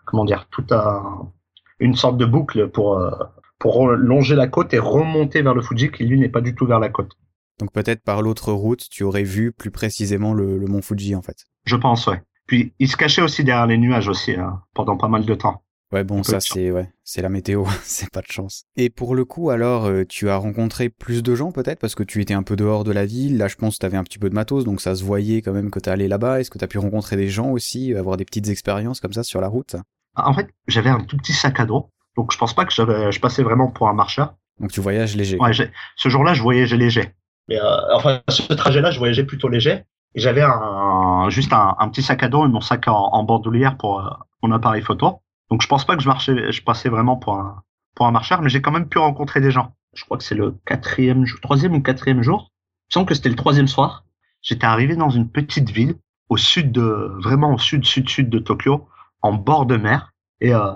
comment 0.04 0.24
dire, 0.24 0.46
toute 0.50 0.72
un, 0.72 1.30
une 1.78 1.94
sorte 1.94 2.16
de 2.16 2.26
boucle 2.26 2.68
pour, 2.68 2.98
euh, 2.98 3.10
pour 3.58 3.88
longer 3.88 4.34
la 4.34 4.48
côte 4.48 4.74
et 4.74 4.78
remonter 4.78 5.42
vers 5.42 5.54
le 5.54 5.62
Fuji, 5.62 5.90
qui 5.90 6.04
lui 6.04 6.18
n'est 6.18 6.28
pas 6.28 6.40
du 6.40 6.54
tout 6.54 6.66
vers 6.66 6.80
la 6.80 6.88
côte. 6.88 7.12
Donc 7.58 7.72
peut-être 7.72 8.02
par 8.02 8.22
l'autre 8.22 8.52
route, 8.52 8.88
tu 8.90 9.04
aurais 9.04 9.22
vu 9.22 9.52
plus 9.52 9.70
précisément 9.70 10.34
le, 10.34 10.58
le 10.58 10.66
mont 10.66 10.82
Fuji 10.82 11.14
en 11.14 11.22
fait. 11.22 11.46
Je 11.64 11.76
pense, 11.76 12.06
ouais. 12.06 12.22
Puis 12.46 12.72
il 12.78 12.88
se 12.88 12.96
cachait 12.96 13.22
aussi 13.22 13.44
derrière 13.44 13.66
les 13.66 13.78
nuages 13.78 14.08
aussi, 14.08 14.32
hein, 14.32 14.62
pendant 14.74 14.96
pas 14.96 15.08
mal 15.08 15.24
de 15.24 15.34
temps. 15.34 15.62
Ouais, 15.92 16.05
bon, 16.05 16.22
ça 16.22 16.38
c'est 16.38 16.70
ouais, 16.70 16.88
c'est 17.03 17.20
la 17.20 17.29
météo, 17.29 17.64
c'est 17.83 18.11
pas 18.11 18.20
de 18.20 18.31
chance. 18.31 18.64
Et 18.76 18.90
pour 18.90 19.14
le 19.14 19.24
coup, 19.24 19.50
alors, 19.50 19.87
euh, 19.87 20.05
tu 20.09 20.31
as 20.31 20.37
rencontré 20.37 20.88
plus 20.88 21.22
de 21.22 21.35
gens 21.35 21.50
peut-être? 21.50 21.81
Parce 21.81 21.96
que 21.96 22.05
tu 22.05 22.20
étais 22.20 22.35
un 22.35 22.44
peu 22.44 22.55
dehors 22.55 22.85
de 22.85 22.92
la 22.92 23.07
ville. 23.07 23.38
Là, 23.38 23.48
je 23.48 23.57
pense 23.57 23.74
que 23.74 23.81
tu 23.81 23.87
avais 23.87 23.96
un 23.96 24.05
petit 24.05 24.18
peu 24.18 24.31
de 24.31 24.35
matos, 24.35 24.64
donc 24.64 24.81
ça 24.81 24.94
se 24.94 25.03
voyait 25.03 25.42
quand 25.42 25.53
même 25.53 25.70
que 25.70 25.81
tu 25.81 25.90
allé 25.90 26.07
là-bas. 26.07 26.40
Est-ce 26.40 26.50
que 26.50 26.59
tu 26.59 26.64
as 26.64 26.68
pu 26.68 26.79
rencontrer 26.79 27.16
des 27.16 27.29
gens 27.29 27.50
aussi, 27.50 27.94
avoir 27.94 28.16
des 28.16 28.24
petites 28.24 28.48
expériences 28.48 29.00
comme 29.00 29.12
ça 29.12 29.24
sur 29.24 29.40
la 29.40 29.48
route? 29.48 29.76
En 30.16 30.33
fait, 30.33 30.48
j'avais 30.68 30.90
un 30.90 31.00
tout 31.00 31.16
petit 31.16 31.33
sac 31.33 31.59
à 31.59 31.66
dos, 31.66 31.90
donc 32.16 32.33
je 32.33 32.38
pense 32.38 32.55
pas 32.55 32.64
que 32.64 32.72
j'avais, 32.72 33.11
je 33.11 33.20
passais 33.20 33.42
vraiment 33.42 33.68
pour 33.68 33.88
un 33.88 33.94
marcheur. 33.94 34.35
Donc 34.61 34.70
tu 34.70 34.81
voyages 34.81 35.16
léger. 35.16 35.38
Ouais, 35.38 35.53
ce 35.53 36.09
jour-là, 36.09 36.35
je 36.35 36.42
voyageais 36.42 36.76
léger. 36.76 37.14
Mais 37.48 37.59
euh, 37.59 37.94
enfin, 37.94 38.20
ce 38.29 38.53
trajet-là, 38.53 38.90
je 38.90 38.98
voyageais 38.98 39.24
plutôt 39.24 39.48
léger. 39.48 39.85
Et 40.14 40.20
j'avais 40.20 40.42
un, 40.42 41.29
juste 41.31 41.53
un, 41.53 41.76
un, 41.79 41.88
petit 41.88 42.03
sac 42.03 42.22
à 42.22 42.29
dos 42.29 42.44
et 42.44 42.48
mon 42.48 42.61
sac 42.61 42.87
en, 42.88 43.12
en 43.12 43.24
bandoulière 43.24 43.76
pour 43.76 44.00
euh, 44.00 44.11
mon 44.42 44.53
appareil 44.53 44.83
photo. 44.83 45.20
Donc 45.50 45.62
je 45.62 45.68
pense 45.68 45.84
pas 45.84 45.96
que 45.96 46.02
je 46.02 46.08
marchais, 46.08 46.52
je 46.52 46.62
passais 46.62 46.88
vraiment 46.88 47.16
pour 47.16 47.34
un 47.34 47.62
pour 47.94 48.06
un 48.06 48.12
marcheur, 48.12 48.40
mais 48.40 48.48
j'ai 48.48 48.62
quand 48.62 48.70
même 48.70 48.88
pu 48.88 48.98
rencontrer 48.98 49.40
des 49.40 49.50
gens. 49.50 49.74
Je 49.94 50.04
crois 50.04 50.16
que 50.16 50.24
c'est 50.24 50.36
le 50.36 50.56
quatrième, 50.64 51.24
troisième 51.42 51.74
ou 51.74 51.82
quatrième 51.82 52.22
jour. 52.22 52.52
Je 52.88 52.94
sens 52.94 53.06
que 53.06 53.14
c'était 53.14 53.28
le 53.28 53.34
troisième 53.34 53.68
soir. 53.68 54.04
J'étais 54.42 54.66
arrivé 54.66 54.96
dans 54.96 55.10
une 55.10 55.28
petite 55.28 55.70
ville 55.70 55.96
au 56.28 56.36
sud 56.36 56.70
de, 56.72 57.12
vraiment 57.20 57.52
au 57.54 57.58
sud 57.58 57.84
sud 57.84 58.08
sud 58.08 58.30
de 58.30 58.38
Tokyo, 58.38 58.88
en 59.20 59.32
bord 59.32 59.66
de 59.66 59.76
mer, 59.76 60.12
et 60.40 60.54
euh, 60.54 60.72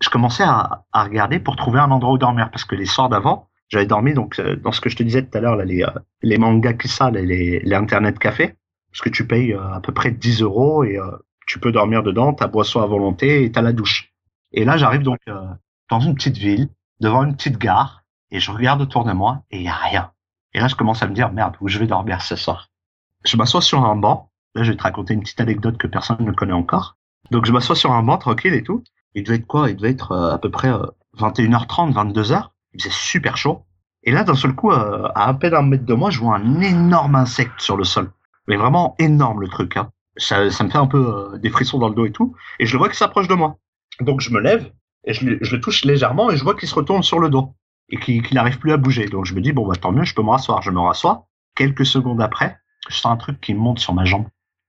je 0.00 0.08
commençais 0.08 0.44
à, 0.44 0.84
à 0.92 1.04
regarder 1.04 1.40
pour 1.40 1.56
trouver 1.56 1.80
un 1.80 1.90
endroit 1.90 2.14
où 2.14 2.18
dormir 2.18 2.50
parce 2.50 2.64
que 2.64 2.76
les 2.76 2.86
soirs 2.86 3.08
d'avant, 3.08 3.48
j'avais 3.68 3.86
dormi 3.86 4.14
donc 4.14 4.38
euh, 4.38 4.56
dans 4.56 4.70
ce 4.70 4.80
que 4.80 4.88
je 4.88 4.96
te 4.96 5.02
disais 5.02 5.24
tout 5.24 5.36
à 5.36 5.40
l'heure 5.40 5.56
là, 5.56 5.64
les 5.64 5.82
euh, 5.82 5.90
les 6.22 6.38
mangas 6.38 6.74
kissa, 6.74 7.10
les, 7.10 7.26
les 7.26 7.60
les 7.60 7.74
internet 7.74 8.18
café, 8.18 8.54
parce 8.90 9.00
que 9.00 9.08
tu 9.08 9.26
payes 9.26 9.52
euh, 9.52 9.74
à 9.74 9.80
peu 9.80 9.92
près 9.92 10.10
10 10.12 10.42
euros 10.42 10.84
et 10.84 10.98
tu 11.46 11.58
peux 11.58 11.72
dormir 11.72 12.02
dedans, 12.02 12.32
ta 12.32 12.46
boisson 12.46 12.80
à 12.80 12.86
volonté 12.86 13.44
et 13.44 13.52
t'as 13.52 13.62
la 13.62 13.72
douche. 13.72 14.11
Et 14.52 14.64
là, 14.64 14.76
j'arrive 14.76 15.02
donc 15.02 15.18
euh, 15.28 15.46
dans 15.90 16.00
une 16.00 16.14
petite 16.14 16.36
ville, 16.36 16.68
devant 17.00 17.24
une 17.24 17.36
petite 17.36 17.58
gare, 17.58 18.02
et 18.30 18.40
je 18.40 18.50
regarde 18.50 18.80
autour 18.80 19.04
de 19.04 19.12
moi 19.12 19.42
et 19.50 19.58
il 19.58 19.64
y 19.64 19.68
a 19.68 19.74
rien. 19.74 20.10
Et 20.54 20.60
là, 20.60 20.68
je 20.68 20.74
commence 20.74 21.02
à 21.02 21.06
me 21.06 21.14
dire 21.14 21.32
merde, 21.32 21.56
où 21.60 21.68
je 21.68 21.78
vais 21.78 21.86
dormir 21.86 22.22
ce 22.22 22.36
soir. 22.36 22.68
Je 23.24 23.36
m'assois 23.36 23.62
sur 23.62 23.84
un 23.84 23.96
banc. 23.96 24.30
Là, 24.54 24.64
je 24.64 24.70
vais 24.70 24.76
te 24.76 24.82
raconter 24.82 25.14
une 25.14 25.20
petite 25.20 25.40
anecdote 25.40 25.78
que 25.78 25.86
personne 25.86 26.18
ne 26.20 26.32
connaît 26.32 26.52
encore. 26.52 26.96
Donc, 27.30 27.46
je 27.46 27.52
m'assois 27.52 27.76
sur 27.76 27.92
un 27.92 28.02
banc 28.02 28.18
tranquille 28.18 28.52
et 28.52 28.62
tout. 28.62 28.84
Il 29.14 29.24
devait 29.24 29.36
être 29.36 29.46
quoi? 29.46 29.70
Il 29.70 29.76
devait 29.76 29.90
être 29.90 30.12
euh, 30.12 30.34
à 30.34 30.38
peu 30.38 30.50
près 30.50 30.68
euh, 30.68 30.86
21h30, 31.18 31.92
22h. 31.92 32.48
Il 32.74 32.82
faisait 32.82 32.94
super 32.94 33.36
chaud. 33.36 33.64
Et 34.04 34.12
là, 34.12 34.24
d'un 34.24 34.34
seul 34.34 34.54
coup, 34.54 34.72
euh, 34.72 35.08
à 35.14 35.28
à 35.28 35.34
peine 35.34 35.54
un 35.54 35.62
mètre 35.62 35.84
de 35.84 35.94
moi, 35.94 36.10
je 36.10 36.18
vois 36.18 36.36
un 36.36 36.60
énorme 36.60 37.14
insecte 37.14 37.60
sur 37.60 37.76
le 37.76 37.84
sol. 37.84 38.10
Mais 38.48 38.56
vraiment 38.56 38.96
énorme 38.98 39.40
le 39.40 39.48
truc. 39.48 39.76
Hein. 39.76 39.90
Ça, 40.16 40.50
ça 40.50 40.64
me 40.64 40.70
fait 40.70 40.78
un 40.78 40.86
peu 40.86 41.34
euh, 41.34 41.38
des 41.38 41.50
frissons 41.50 41.78
dans 41.78 41.88
le 41.88 41.94
dos 41.94 42.06
et 42.06 42.12
tout. 42.12 42.34
Et 42.58 42.66
je 42.66 42.72
le 42.72 42.78
vois 42.78 42.88
qui 42.88 42.96
s'approche 42.96 43.28
de 43.28 43.34
moi. 43.34 43.56
Donc 44.00 44.20
je 44.20 44.30
me 44.30 44.40
lève 44.40 44.70
et 45.04 45.12
je, 45.12 45.38
je 45.40 45.56
le 45.56 45.60
touche 45.60 45.84
légèrement 45.84 46.30
et 46.30 46.36
je 46.36 46.44
vois 46.44 46.54
qu'il 46.54 46.68
se 46.68 46.74
retourne 46.74 47.02
sur 47.02 47.18
le 47.18 47.28
dos 47.28 47.54
et 47.88 47.98
qu'il 47.98 48.22
n'arrive 48.32 48.58
plus 48.58 48.72
à 48.72 48.76
bouger. 48.76 49.06
Donc 49.06 49.26
je 49.26 49.34
me 49.34 49.40
dis 49.40 49.52
bon 49.52 49.66
bah 49.66 49.76
tant 49.76 49.92
mieux, 49.92 50.04
je 50.04 50.14
peux 50.14 50.22
me 50.22 50.30
rasseoir. 50.30 50.62
Je 50.62 50.70
me 50.70 50.80
rassois. 50.80 51.26
Quelques 51.54 51.84
secondes 51.84 52.22
après, 52.22 52.58
je 52.88 52.96
sens 52.96 53.12
un 53.12 53.16
truc 53.16 53.40
qui 53.40 53.54
monte 53.54 53.78
sur 53.78 53.92
ma 53.94 54.04
jambe. 54.04 54.26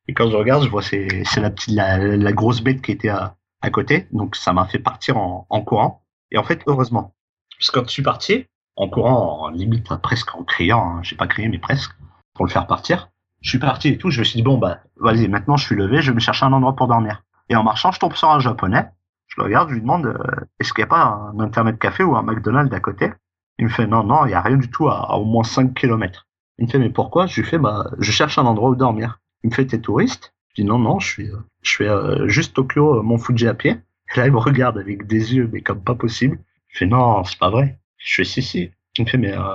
Et 0.08 0.14
quand 0.14 0.30
je 0.30 0.36
regarde, 0.36 0.64
je 0.64 0.70
vois 0.70 0.82
c'est 0.82 1.08
la 1.38 1.50
petite 1.50 1.76
la, 1.76 1.98
la 1.98 2.34
grosse 2.34 2.62
bête 2.62 2.82
qui 2.82 2.92
était 2.92 3.10
à, 3.10 3.36
à 3.62 3.70
côté. 3.70 4.08
Donc 4.12 4.36
ça 4.36 4.52
m'a 4.52 4.66
fait 4.66 4.80
partir 4.80 5.18
en, 5.18 5.48
en 5.50 5.62
courant. 5.62 6.04
Et 6.32 6.38
en 6.38 6.44
fait 6.44 6.62
heureusement, 6.68 7.14
parce 7.58 7.72
que 7.72 7.80
quand 7.80 7.86
je 7.88 7.92
suis 7.92 8.04
parti 8.04 8.46
en 8.76 8.90
courant, 8.90 9.44
en 9.44 9.50
limite 9.50 9.88
presque 10.02 10.36
en 10.36 10.44
criant, 10.44 10.98
hein, 10.98 11.00
j'ai 11.04 11.16
pas 11.16 11.28
crié 11.28 11.48
mais 11.48 11.60
presque 11.60 11.92
pour 12.34 12.46
le 12.46 12.52
faire 12.52 12.68
partir. 12.68 13.10
Je 13.42 13.50
suis 13.50 13.60
parti 13.60 13.90
et 13.90 13.98
tout. 13.98 14.10
Je 14.10 14.20
me 14.20 14.24
suis 14.26 14.38
dit 14.38 14.44
bon 14.44 14.58
bah 14.58 14.80
vas-y 14.98 15.28
maintenant 15.28 15.56
je 15.56 15.66
suis 15.66 15.76
levé, 15.76 16.02
je 16.02 16.12
vais 16.12 16.16
me 16.16 16.20
chercher 16.20 16.46
un 16.46 16.54
endroit 16.54 16.76
pour 16.76 16.88
dormir. 16.88 17.24
Et 17.50 17.56
en 17.56 17.64
marchant, 17.64 17.92
je 17.92 18.00
tombe 18.00 18.16
sur 18.16 18.30
un 18.30 18.40
japonais. 18.40 18.86
Je 19.36 19.42
le 19.42 19.46
regarde, 19.46 19.70
je 19.70 19.74
lui 19.74 19.82
demande 19.82 20.06
euh, 20.06 20.46
est-ce 20.60 20.74
qu'il 20.74 20.84
n'y 20.84 20.88
a 20.90 20.96
pas 20.96 21.04
un 21.04 21.40
internet 21.40 21.80
café 21.80 22.04
ou 22.04 22.16
un 22.16 22.22
McDonald's 22.22 22.74
à 22.74 22.80
côté? 22.80 23.12
Il 23.58 23.66
me 23.66 23.70
fait 23.70 23.88
non, 23.88 24.04
non, 24.04 24.26
il 24.26 24.30
n'y 24.30 24.34
a 24.36 24.42
rien 24.42 24.58
du 24.58 24.70
tout 24.70 24.88
à, 24.90 25.12
à 25.12 25.16
au 25.16 25.26
moins 25.26 25.44
5 25.44 25.74
kilomètres. 25.74 26.28
Il 26.60 26.66
me 26.66 26.70
fait 26.72 26.78
mais 26.78 26.90
pourquoi? 26.92 27.26
Je 27.26 27.42
lui 27.42 27.48
fais 27.48 27.58
bah 27.58 27.88
je 27.98 28.12
cherche 28.12 28.38
un 28.38 28.46
endroit 28.46 28.70
où 28.70 28.76
dormir. 28.76 29.20
Il 29.44 29.50
me 29.50 29.56
fait 29.56 29.66
t'es 29.66 29.80
touriste? 29.80 30.34
Je 30.50 30.62
dis 30.62 30.68
non, 30.68 30.78
non, 30.78 31.00
je 31.00 31.08
suis, 31.08 31.30
euh, 31.32 31.38
je 31.64 31.70
suis 31.72 31.88
euh, 31.88 32.28
juste 32.28 32.54
Tokyo, 32.56 33.00
euh, 33.00 33.02
Mont 33.02 33.18
Fuji 33.18 33.48
à 33.48 33.56
pied. 33.56 33.80
Et 34.16 34.20
là 34.20 34.28
il 34.28 34.32
me 34.32 34.38
regarde 34.38 34.78
avec 34.78 35.08
des 35.08 35.34
yeux 35.34 35.50
mais 35.52 35.62
comme 35.62 35.82
pas 35.84 35.96
possible. 35.96 36.38
Je 36.68 36.80
fais 36.80 36.86
non, 36.86 37.24
c'est 37.24 37.40
pas 37.40 37.50
vrai. 37.50 37.80
Je 37.98 38.16
fais 38.16 38.24
si 38.24 38.44
si. 38.44 38.70
Il 39.00 39.06
me 39.06 39.10
fait 39.10 39.18
mais 39.18 39.36
euh, 39.36 39.54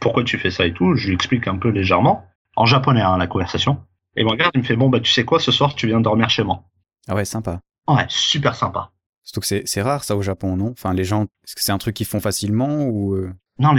pourquoi 0.00 0.22
tu 0.22 0.38
fais 0.38 0.50
ça 0.50 0.64
et 0.64 0.72
tout? 0.72 0.94
Je 0.94 1.08
lui 1.08 1.14
explique 1.14 1.48
un 1.48 1.56
peu 1.56 1.70
légèrement 1.70 2.24
en 2.54 2.66
japonais 2.66 3.02
hein, 3.02 3.18
la 3.18 3.26
conversation. 3.26 3.82
Et 4.16 4.20
il 4.20 4.24
me 4.26 4.30
regarde, 4.30 4.52
il 4.54 4.60
me 4.60 4.64
fait 4.64 4.76
bon 4.76 4.88
bah 4.88 5.00
tu 5.00 5.10
sais 5.12 5.24
quoi, 5.24 5.40
ce 5.40 5.50
soir 5.50 5.74
tu 5.74 5.86
viens 5.88 6.00
dormir 6.00 6.30
chez 6.30 6.44
moi. 6.44 6.62
Ah 7.08 7.14
ouais, 7.14 7.24
sympa. 7.24 7.60
Ouais, 7.88 8.04
super 8.08 8.54
sympa. 8.54 8.90
Surtout 9.28 9.40
que 9.40 9.62
c'est 9.66 9.82
rare 9.82 10.04
ça 10.04 10.16
au 10.16 10.22
Japon, 10.22 10.56
non? 10.56 10.70
Enfin, 10.70 10.94
les 10.94 11.04
gens, 11.04 11.24
est-ce 11.24 11.54
que 11.54 11.60
c'est 11.60 11.70
un 11.70 11.76
truc 11.76 11.94
qu'ils 11.94 12.06
font 12.06 12.18
facilement 12.18 12.86
ou 12.86 13.14
euh, 13.14 13.30
Non, 13.58 13.74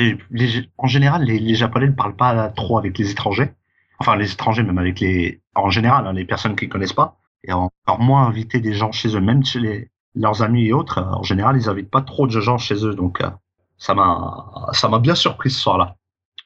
en 0.77 0.87
général, 0.87 1.23
les, 1.23 1.55
Japonais 1.55 1.87
ne 1.87 1.93
parlent 1.93 2.15
pas 2.15 2.49
trop 2.49 2.77
avec 2.77 2.99
les 2.99 3.09
étrangers. 3.09 3.51
Enfin, 3.97 4.15
les 4.15 4.31
étrangers, 4.31 4.61
même 4.61 4.77
avec 4.77 4.99
les, 4.99 5.41
en 5.55 5.71
général, 5.71 6.05
hein, 6.05 6.13
les 6.13 6.23
personnes 6.23 6.55
qu'ils 6.55 6.69
connaissent 6.69 6.93
pas. 6.93 7.17
Et 7.43 7.51
encore 7.51 7.99
moins 7.99 8.27
inviter 8.27 8.59
des 8.59 8.73
gens 8.73 8.91
chez 8.91 9.15
eux, 9.15 9.21
même 9.21 9.43
chez 9.43 9.59
les, 9.59 9.89
leurs 10.13 10.43
amis 10.43 10.67
et 10.67 10.71
autres. 10.73 10.99
En 10.99 11.23
général, 11.23 11.57
ils 11.57 11.67
invitent 11.67 11.89
pas 11.89 12.03
trop 12.03 12.27
de 12.27 12.39
gens 12.39 12.59
chez 12.59 12.85
eux. 12.85 12.93
Donc, 12.93 13.19
euh, 13.21 13.31
ça 13.79 13.95
m'a, 13.95 14.67
ça 14.73 14.87
m'a 14.87 14.99
bien 14.99 15.15
surpris 15.15 15.49
ce 15.49 15.59
soir-là. 15.59 15.95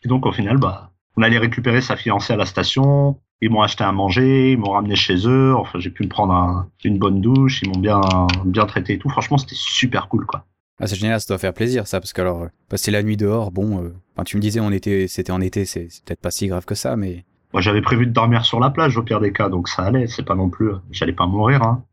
Et 0.06 0.08
donc, 0.08 0.26
au 0.26 0.32
final, 0.32 0.60
bah, 0.60 0.92
on 1.18 1.24
allait 1.24 1.40
récupérer 1.40 1.82
sa 1.82 1.98
fiancée 1.98 2.32
à 2.32 2.38
la 2.38 2.46
station. 2.46 3.20
Ils 3.42 3.50
m'ont 3.50 3.62
acheté 3.62 3.84
à 3.84 3.92
manger, 3.92 4.54
ils 4.54 4.58
m'ont 4.58 4.72
ramené 4.72 4.96
chez 4.96 5.28
eux. 5.28 5.54
Enfin, 5.56 5.80
j'ai 5.80 5.90
pu 5.90 6.04
me 6.04 6.10
prendre 6.10 6.34
un- 6.34 6.70
une 6.86 6.98
bonne 6.98 7.20
douche. 7.22 7.62
Ils 7.62 7.70
m'ont 7.70 7.80
bien, 7.80 8.00
bien 8.46 8.66
traité 8.66 8.94
et 8.94 9.00
tout. 9.00 9.10
Franchement, 9.10 9.38
c'était 9.38 9.56
super 9.56 10.08
cool, 10.08 10.26
quoi. 10.26 10.46
Ah, 10.80 10.88
c'est 10.88 10.96
génial, 10.96 11.20
ça 11.22 11.28
doit 11.28 11.38
faire 11.38 11.54
plaisir 11.54 11.86
ça, 11.88 12.00
parce 12.00 12.14
que 12.14 12.22
alors, 12.22 12.44
euh, 12.44 12.48
passer 12.70 12.90
la 12.92 13.04
nuit 13.04 13.16
dehors, 13.18 13.52
bon, 13.52 13.84
euh, 13.84 13.94
enfin, 14.16 14.24
tu 14.24 14.38
me 14.38 14.42
disais 14.42 14.60
on 14.60 14.72
était, 14.72 15.08
c'était 15.08 15.32
en 15.32 15.40
été, 15.40 15.66
c'est 15.66 15.88
peut-être 16.06 16.20
pas 16.22 16.32
si 16.32 16.48
grave 16.48 16.66
que 16.66 16.76
ça, 16.76 16.96
mais 16.96 17.26
Moi, 17.54 17.62
j'avais 17.62 17.82
prévu 17.84 18.08
de 18.08 18.12
dormir 18.12 18.44
sur 18.46 18.60
la 18.60 18.72
plage 18.72 18.98
au 18.98 19.04
pire 19.04 19.20
des 19.20 19.32
cas, 19.32 19.50
donc 19.50 19.68
ça 19.70 19.84
allait. 19.84 20.08
C'est 20.08 20.24
pas 20.24 20.34
non 20.36 20.50
plus, 20.50 20.72
j'allais 20.90 21.14
pas 21.14 21.28
mourir. 21.28 21.62
Hein. 21.62 21.84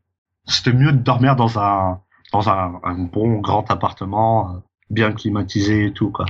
C'était 0.47 0.73
mieux 0.73 0.91
de 0.91 0.97
dormir 0.97 1.35
dans 1.35 1.59
un 1.59 2.01
dans 2.33 2.49
un, 2.49 2.79
un 2.83 2.95
bon 2.97 3.39
grand 3.39 3.69
appartement, 3.69 4.49
euh, 4.55 4.59
bien 4.89 5.11
climatisé 5.11 5.85
et 5.87 5.93
tout 5.93 6.09
quoi. 6.11 6.25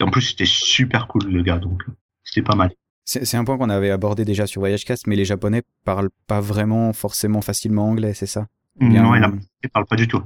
Et 0.00 0.02
en 0.02 0.10
plus, 0.10 0.22
c'était 0.22 0.44
super 0.46 1.06
cool 1.06 1.24
le 1.30 1.42
gars, 1.42 1.58
donc 1.58 1.84
c'était 2.24 2.42
pas 2.42 2.56
mal. 2.56 2.72
C'est 3.04 3.36
un 3.36 3.44
point 3.44 3.58
qu'on 3.58 3.70
avait 3.70 3.90
abordé 3.90 4.24
déjà 4.24 4.46
sur 4.46 4.60
Voyagecast, 4.60 5.06
mais 5.06 5.16
les 5.16 5.24
Japonais 5.24 5.62
parlent 5.84 6.10
pas 6.26 6.40
vraiment 6.40 6.92
forcément 6.92 7.40
facilement 7.40 7.88
anglais, 7.88 8.14
c'est 8.14 8.26
ça? 8.26 8.46
Bien, 8.80 9.02
non, 9.02 9.14
il, 9.14 9.22
euh, 9.22 9.26
a- 9.26 9.32
il 9.64 9.70
parle 9.70 9.86
pas 9.86 9.96
du 9.96 10.08
tout. 10.08 10.22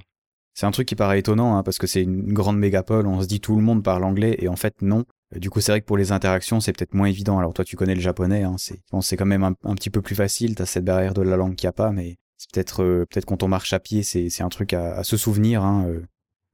C'est 0.55 0.67
un 0.67 0.71
truc 0.71 0.89
qui 0.89 0.95
paraît 0.95 1.19
étonnant, 1.19 1.57
hein, 1.57 1.63
parce 1.63 1.79
que 1.79 1.87
c'est 1.87 2.03
une 2.03 2.33
grande 2.33 2.59
mégapole, 2.59 3.07
on 3.07 3.21
se 3.21 3.27
dit 3.27 3.41
tout 3.41 3.57
le 3.57 3.63
monde 3.63 3.83
parle 3.83 4.05
anglais, 4.05 4.37
et 4.39 4.49
en 4.49 4.57
fait 4.57 4.81
non. 4.83 5.05
Euh, 5.35 5.39
Du 5.39 5.51
coup, 5.51 5.61
c'est 5.61 5.73
vrai 5.73 5.81
que 5.81 5.87
pour 5.87 5.97
les 5.99 6.13
interactions, 6.13 6.61
c'est 6.61 6.73
peut-être 6.73 6.95
moins 6.95 7.09
évident. 7.09 7.39
Alors 7.39 7.53
toi, 7.53 7.65
tu 7.65 7.77
connais 7.77 7.95
le 7.95 8.01
japonais, 8.01 8.43
hein, 8.45 8.55
c'est 8.59 8.81
bon, 8.93 9.01
quand 9.19 9.27
même 9.27 9.43
un, 9.45 9.55
un 9.65 9.75
petit 9.75 9.91
peu 9.91 10.01
plus 10.01 10.15
facile, 10.15 10.55
t'as 10.55 10.67
cette 10.67 10.85
barrière 10.85 11.15
de 11.15 11.23
la 11.23 11.37
langue 11.37 11.57
qu'il 11.57 11.67
n'y 11.67 11.71
a 11.71 11.73
pas, 11.73 11.91
mais 11.91 12.17
c'est 12.39 12.51
peut-être 12.53 12.83
euh, 12.83 13.05
peut-être 13.11 13.25
quand 13.27 13.43
on 13.43 13.49
marche 13.49 13.73
à 13.73 13.81
pied, 13.81 14.03
c'est 14.03 14.31
c'est 14.31 14.43
un 14.45 14.49
truc 14.49 14.73
à, 14.73 14.95
à 14.97 15.03
se 15.05 15.17
souvenir. 15.17 15.63
Hein, 15.65 15.87
euh. 15.89 16.03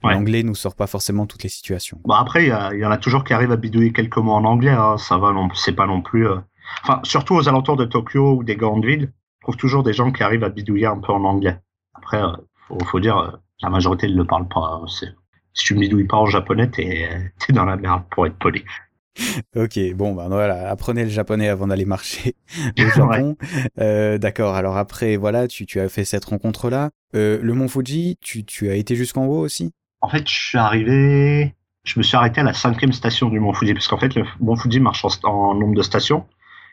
Ouais. 0.04 0.14
L'anglais 0.14 0.42
nous 0.42 0.54
sort 0.54 0.74
pas 0.74 0.86
forcément 0.86 1.26
toutes 1.26 1.42
les 1.42 1.48
situations. 1.48 2.00
Bon 2.04 2.14
après, 2.14 2.44
il 2.44 2.48
y, 2.48 2.76
il 2.78 2.84
en 2.86 2.90
a 2.90 2.96
toujours 2.98 3.24
qui 3.24 3.32
arrivent 3.32 3.52
à 3.52 3.56
bidouiller 3.56 3.92
quelques 3.92 4.16
mots 4.18 4.32
en 4.32 4.44
anglais. 4.44 4.70
Hein. 4.70 4.96
Ça 4.98 5.16
va, 5.18 5.32
c'est 5.54 5.72
pas 5.76 5.86
non 5.86 6.00
plus. 6.02 6.26
euh, 6.28 6.36
Enfin, 6.82 7.00
surtout 7.04 7.34
aux 7.34 7.48
alentours 7.48 7.76
de 7.76 7.84
Tokyo 7.84 8.36
ou 8.38 8.44
des 8.44 8.56
grandes 8.56 8.84
villes, 8.84 9.12
je 9.40 9.44
trouve 9.44 9.56
toujours 9.56 9.82
des 9.82 9.92
gens 9.92 10.10
qui 10.12 10.22
arrivent 10.22 10.44
à 10.44 10.48
bidouiller 10.48 10.86
un 10.86 10.98
peu 10.98 11.12
en 11.12 11.22
anglais. 11.24 11.58
Après, 11.94 12.22
euh, 12.22 12.30
faut, 12.68 12.78
faut 12.84 13.00
dire, 13.00 13.18
euh, 13.18 13.30
la 13.62 13.68
majorité 13.70 14.08
ne 14.08 14.16
le 14.16 14.24
parle 14.24 14.48
pas. 14.48 14.80
hein. 14.82 14.86
Si 14.88 15.64
tu 15.64 15.74
bidouilles 15.74 16.06
pas 16.06 16.16
en 16.16 16.26
japonais, 16.26 16.68
t'es 16.70 17.52
dans 17.52 17.64
la 17.64 17.76
merde 17.76 18.02
pour 18.10 18.26
être 18.26 18.38
poli. 18.38 18.64
Ok, 19.54 19.78
bon, 19.94 20.14
ben 20.14 20.28
voilà, 20.28 20.70
apprenez 20.70 21.04
le 21.04 21.10
japonais 21.10 21.48
avant 21.48 21.66
d'aller 21.66 21.84
marcher 21.84 22.34
au 22.78 22.82
Japon. 22.96 23.36
Euh, 23.78 24.16
D'accord. 24.16 24.54
Alors 24.54 24.78
après, 24.78 25.16
voilà, 25.16 25.46
tu, 25.48 25.66
tu 25.66 25.80
as 25.80 25.88
fait 25.90 26.04
cette 26.06 26.24
rencontre-là. 26.24 26.90
Euh, 27.14 27.38
le 27.42 27.52
mont 27.52 27.68
Fuji, 27.68 28.16
tu, 28.22 28.44
tu 28.44 28.70
as 28.70 28.74
été 28.74 28.96
jusqu'en 28.96 29.26
haut 29.26 29.40
aussi? 29.40 29.72
En 30.02 30.08
fait, 30.08 30.28
je 30.28 30.34
suis 30.34 30.58
arrivé 30.58 31.54
je 31.84 31.98
me 31.98 32.02
suis 32.02 32.16
arrêté 32.16 32.40
à 32.40 32.44
la 32.44 32.52
cinquième 32.52 32.92
station 32.92 33.28
du 33.28 33.40
Mont 33.40 33.52
Fuji, 33.52 33.74
parce 33.74 33.88
qu'en 33.88 33.98
fait, 33.98 34.14
le 34.14 34.24
Mont 34.40 34.56
Fuji 34.56 34.78
marche 34.78 35.04
en, 35.04 35.28
en 35.28 35.54
nombre 35.54 35.74
de 35.74 35.82
stations. 35.82 36.26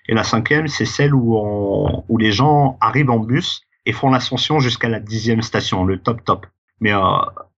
Et 0.08 0.14
la 0.14 0.24
cinquième, 0.24 0.68
c'est 0.68 0.86
celle 0.86 1.14
où, 1.14 1.36
on, 1.38 2.06
où 2.08 2.18
les 2.18 2.32
gens 2.32 2.78
arrivent 2.80 3.10
en 3.10 3.20
bus 3.20 3.64
et 3.86 3.92
font 3.92 4.10
l'ascension 4.10 4.60
jusqu'à 4.60 4.90
la 4.90 5.00
dixième 5.00 5.42
station, 5.42 5.84
le 5.84 6.00
top 6.00 6.24
top. 6.24 6.46
Mais 6.80 6.94
euh, 6.94 7.00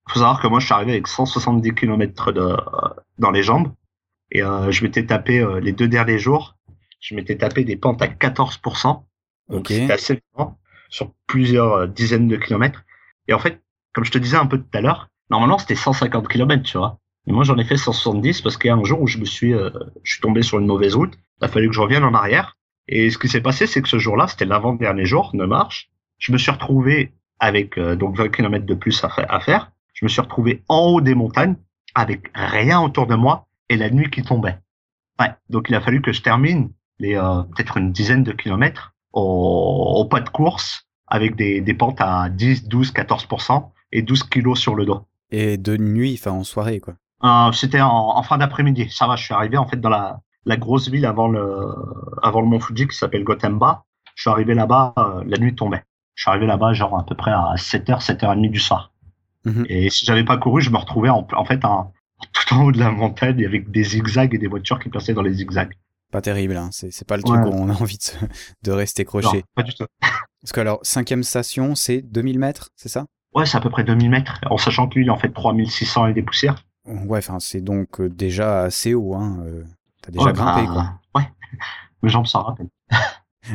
faut 0.10 0.20
savoir 0.20 0.42
que 0.42 0.48
moi, 0.48 0.60
je 0.60 0.66
suis 0.66 0.74
arrivé 0.74 0.92
avec 0.94 1.08
170 1.08 1.74
km 1.76 2.32
de, 2.32 2.56
dans 3.18 3.32
les 3.32 3.44
jambes. 3.44 3.72
Et 4.32 4.44
euh, 4.44 4.72
je 4.72 4.84
m'étais 4.84 5.06
tapé 5.06 5.40
euh, 5.40 5.60
les 5.60 5.74
deux 5.74 5.88
derniers 5.88 6.20
jours, 6.20 6.56
je 7.02 7.16
m'étais 7.16 7.36
tapé 7.36 7.66
des 7.66 7.76
pentes 7.76 8.02
à 8.02 8.08
14%. 8.08 9.04
Donc 9.50 9.68
c'était 9.68 9.92
assez 9.92 10.22
grand 10.34 10.58
sur 10.90 11.12
plusieurs 11.28 11.74
euh, 11.74 11.88
dizaines 11.88 12.30
de 12.30 12.38
kilomètres. 12.38 12.84
Et 13.28 13.34
en 13.34 13.40
fait, 13.40 13.62
comme 13.94 14.06
je 14.06 14.12
te 14.12 14.18
disais 14.18 14.38
un 14.38 14.46
peu 14.46 14.58
tout 14.58 14.78
à 14.78 14.80
l'heure, 14.80 15.10
normalement 15.32 15.58
c'était 15.58 15.76
150 15.76 16.28
km, 16.28 16.62
tu 16.64 16.78
vois. 16.78 17.00
Et 17.28 17.32
moi 17.32 17.44
j'en 17.44 17.58
ai 17.58 17.64
fait 17.64 17.78
170 17.78 18.42
parce 18.42 18.58
qu'il 18.58 18.68
y 18.68 18.72
a 18.72 18.76
un 18.76 18.84
jour 18.84 19.02
où 19.02 19.08
je 19.08 19.18
me 19.18 19.26
suis, 19.26 19.54
euh, 19.54 19.70
je 20.04 20.14
suis 20.14 20.22
tombé 20.22 20.44
sur 20.44 20.60
une 20.60 20.68
mauvaise 20.68 20.96
route. 20.96 21.14
Il 21.42 21.46
a 21.46 21.48
fallu 21.48 21.68
que 21.70 21.74
je 21.76 21.82
revienne 21.82 22.04
en 22.04 22.14
arrière. 22.14 22.58
Et 22.88 23.10
ce 23.10 23.18
qui 23.18 23.28
s'est 23.30 23.42
passé, 23.42 23.68
c'est 23.68 23.82
que 23.82 23.88
ce 23.90 24.00
jour-là, 24.00 24.28
c'était 24.28 24.46
l'avant-dernier 24.46 25.06
jour 25.06 25.32
de 25.34 25.46
marche. 25.46 25.90
Je 26.20 26.32
me 26.32 26.38
suis 26.38 26.52
retrouvé 26.52 27.14
avec 27.40 27.78
euh, 27.78 27.96
donc 27.96 28.16
20 28.18 28.30
km 28.30 28.66
de 28.66 28.74
plus 28.76 29.04
à, 29.04 29.10
fa- 29.10 29.26
à 29.30 29.40
faire. 29.40 29.72
Je 29.94 30.06
me 30.06 30.10
suis 30.10 30.22
retrouvé 30.22 30.64
en 30.68 30.80
haut 30.88 31.02
des 31.02 31.16
montagnes 31.16 31.56
avec 31.96 32.30
rien 32.36 32.82
autour 32.82 33.08
de 33.08 33.16
moi 33.16 33.48
et 33.70 33.78
la 33.78 33.90
nuit 33.90 34.10
qui 34.10 34.24
tombait. 34.24 34.58
Ouais, 35.20 35.30
donc 35.50 35.68
il 35.70 35.76
a 35.76 35.82
fallu 35.82 36.02
que 36.02 36.12
je 36.14 36.22
termine 36.22 36.72
les 37.00 37.16
euh, 37.16 37.44
peut-être 37.44 37.78
une 37.78 37.92
dizaine 37.92 38.24
de 38.24 38.32
kilomètres 38.32 38.94
au, 39.14 39.94
au 40.00 40.06
pas 40.06 40.22
de 40.22 40.30
course 40.30 40.88
avec 41.08 41.36
des, 41.36 41.62
des 41.62 41.74
pentes 41.74 42.02
à 42.02 42.30
10, 42.30 42.68
12, 42.68 42.92
14% 42.94 43.70
et 43.92 44.02
12 44.02 44.24
kilos 44.24 44.60
sur 44.60 44.76
le 44.76 44.86
dos. 44.86 45.06
Et 45.32 45.58
de 45.58 45.78
nuit, 45.78 46.18
enfin 46.20 46.32
en 46.32 46.44
soirée, 46.44 46.80
quoi. 46.80 46.96
Euh, 47.24 47.52
C'était 47.52 47.82
en, 47.82 47.90
en 48.18 48.24
fin 48.24 48.38
d'après-midi. 48.38 48.90
Ça 48.92 49.08
va, 49.08 49.16
je 49.16 49.24
suis 49.24 49.34
arrivé 49.34 49.58
en 49.58 49.68
fait 49.68 49.78
dans 49.80 49.90
la, 49.90 50.20
la 50.46 50.58
grosse 50.58 50.90
ville 50.90 51.06
avant 51.06 51.28
le, 51.28 51.46
avant 52.24 52.42
le 52.42 52.48
Mont 52.48 52.60
Fuji 52.60 52.88
qui 52.88 52.98
s'appelle 52.98 53.24
Gotemba. 53.24 53.84
Je 54.16 54.24
suis 54.24 54.30
arrivé 54.30 54.54
là-bas, 54.54 54.94
euh, 54.98 55.24
la 55.26 55.38
nuit 55.38 55.56
tombait. 55.56 55.84
Je 56.16 56.24
suis 56.24 56.30
arrivé 56.30 56.46
là-bas 56.48 56.74
genre 56.74 56.98
à 57.00 57.06
peu 57.06 57.16
près 57.16 57.32
à 57.32 57.54
7h, 57.56 58.04
7h30 58.06 58.50
du 58.52 58.60
soir. 58.60 58.92
Mhm. 59.46 59.66
Et 59.70 59.90
si 59.90 60.06
j'avais 60.06 60.26
pas 60.26 60.38
couru, 60.38 60.62
je 60.62 60.70
me 60.70 60.78
retrouvais 60.78 61.10
en, 61.10 61.26
en 61.34 61.46
fait 61.46 61.60
tout 61.60 62.54
en 62.54 62.64
haut 62.66 62.72
de 62.72 62.78
la 62.80 62.92
montagne 62.92 63.44
avec 63.46 63.72
des 63.72 63.84
zigzags 63.84 64.34
et 64.36 64.38
des 64.38 64.48
voitures 64.48 64.80
qui 64.80 64.90
passaient 64.90 65.14
dans 65.14 65.24
les 65.24 65.34
zigzags. 65.34 65.74
Pas 66.12 66.22
terrible, 66.22 66.58
hein. 66.58 66.70
C'est 66.72 67.08
pas 67.08 67.16
le 67.18 67.24
Ouais. 67.26 67.42
truc 67.42 67.54
où 67.54 67.58
on 67.58 67.70
a 67.70 67.74
envie 67.74 67.98
de, 68.64 68.72
rester 68.72 69.04
Non, 69.04 69.08
croché. 69.08 69.44
pas 69.56 69.64
du 69.64 69.74
tout. 69.74 69.86
Parce 70.42 70.52
que 70.54 70.60
alors, 70.60 70.80
cinquième 70.84 71.24
station, 71.24 71.74
c'est 71.76 72.02
2000 72.02 72.38
mètres, 72.38 72.70
c'est 72.76 72.90
ça? 72.90 73.06
Ouais, 73.34 73.46
c'est 73.46 73.58
à 73.58 73.62
peu 73.62 73.70
près 73.70 73.84
2000 73.84 74.10
mètres, 74.10 74.40
en 74.50 74.58
sachant 74.58 74.88
que 74.88 74.96
lui, 74.96 75.06
il 75.06 75.12
en 75.12 75.18
fait 75.18 75.30
3600 75.30 76.08
et 76.08 76.14
des 76.14 76.22
poussières. 76.22 76.56
Ouais, 76.86 77.20
enfin, 77.20 77.40
c'est 77.40 77.62
donc 77.62 78.02
euh, 78.02 78.10
déjà 78.10 78.64
assez 78.64 78.94
haut, 78.94 79.14
hein. 79.16 79.38
euh, 79.46 79.64
T'as 80.02 80.12
déjà 80.12 80.26
Ouais, 80.26 80.34
grimpé, 80.34 80.68
bah, 80.68 80.74
quoi. 81.14 81.22
Ouais, 81.22 81.28
mes 82.04 82.10
jambes 82.10 82.26
s'en 82.26 82.44
rappellent. 82.44 82.70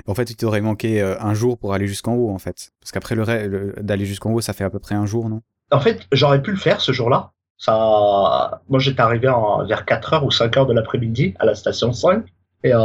En 0.06 0.14
fait, 0.14 0.30
il 0.30 0.36
t'aurait 0.36 0.60
manqué 0.60 1.00
euh, 1.00 1.20
un 1.20 1.34
jour 1.34 1.58
pour 1.58 1.74
aller 1.74 1.86
jusqu'en 1.86 2.14
haut, 2.14 2.30
en 2.30 2.38
fait. 2.38 2.70
Parce 2.80 2.92
qu'après, 2.92 3.14
le, 3.14 3.24
le- 3.46 3.82
d'aller 3.82 4.04
jusqu'en 4.06 4.30
haut, 4.32 4.40
ça 4.40 4.52
fait 4.52 4.64
à 4.64 4.70
peu 4.70 4.78
près 4.78 4.94
un 4.94 5.06
jour, 5.06 5.28
non? 5.28 5.42
En 5.70 5.80
fait, 5.80 6.06
j'aurais 6.12 6.42
pu 6.42 6.52
le 6.52 6.56
faire 6.56 6.80
ce 6.80 6.92
jour-là. 6.92 7.32
Ça, 7.58 8.60
moi, 8.68 8.78
j'étais 8.78 9.00
arrivé 9.00 9.28
en- 9.28 9.64
vers 9.66 9.84
4 9.84 10.14
heures 10.14 10.24
ou 10.24 10.30
5 10.30 10.56
heures 10.56 10.66
de 10.66 10.72
l'après-midi 10.72 11.34
à 11.38 11.46
la 11.46 11.54
station 11.54 11.92
5. 11.92 12.24
Et 12.64 12.72
euh, 12.74 12.78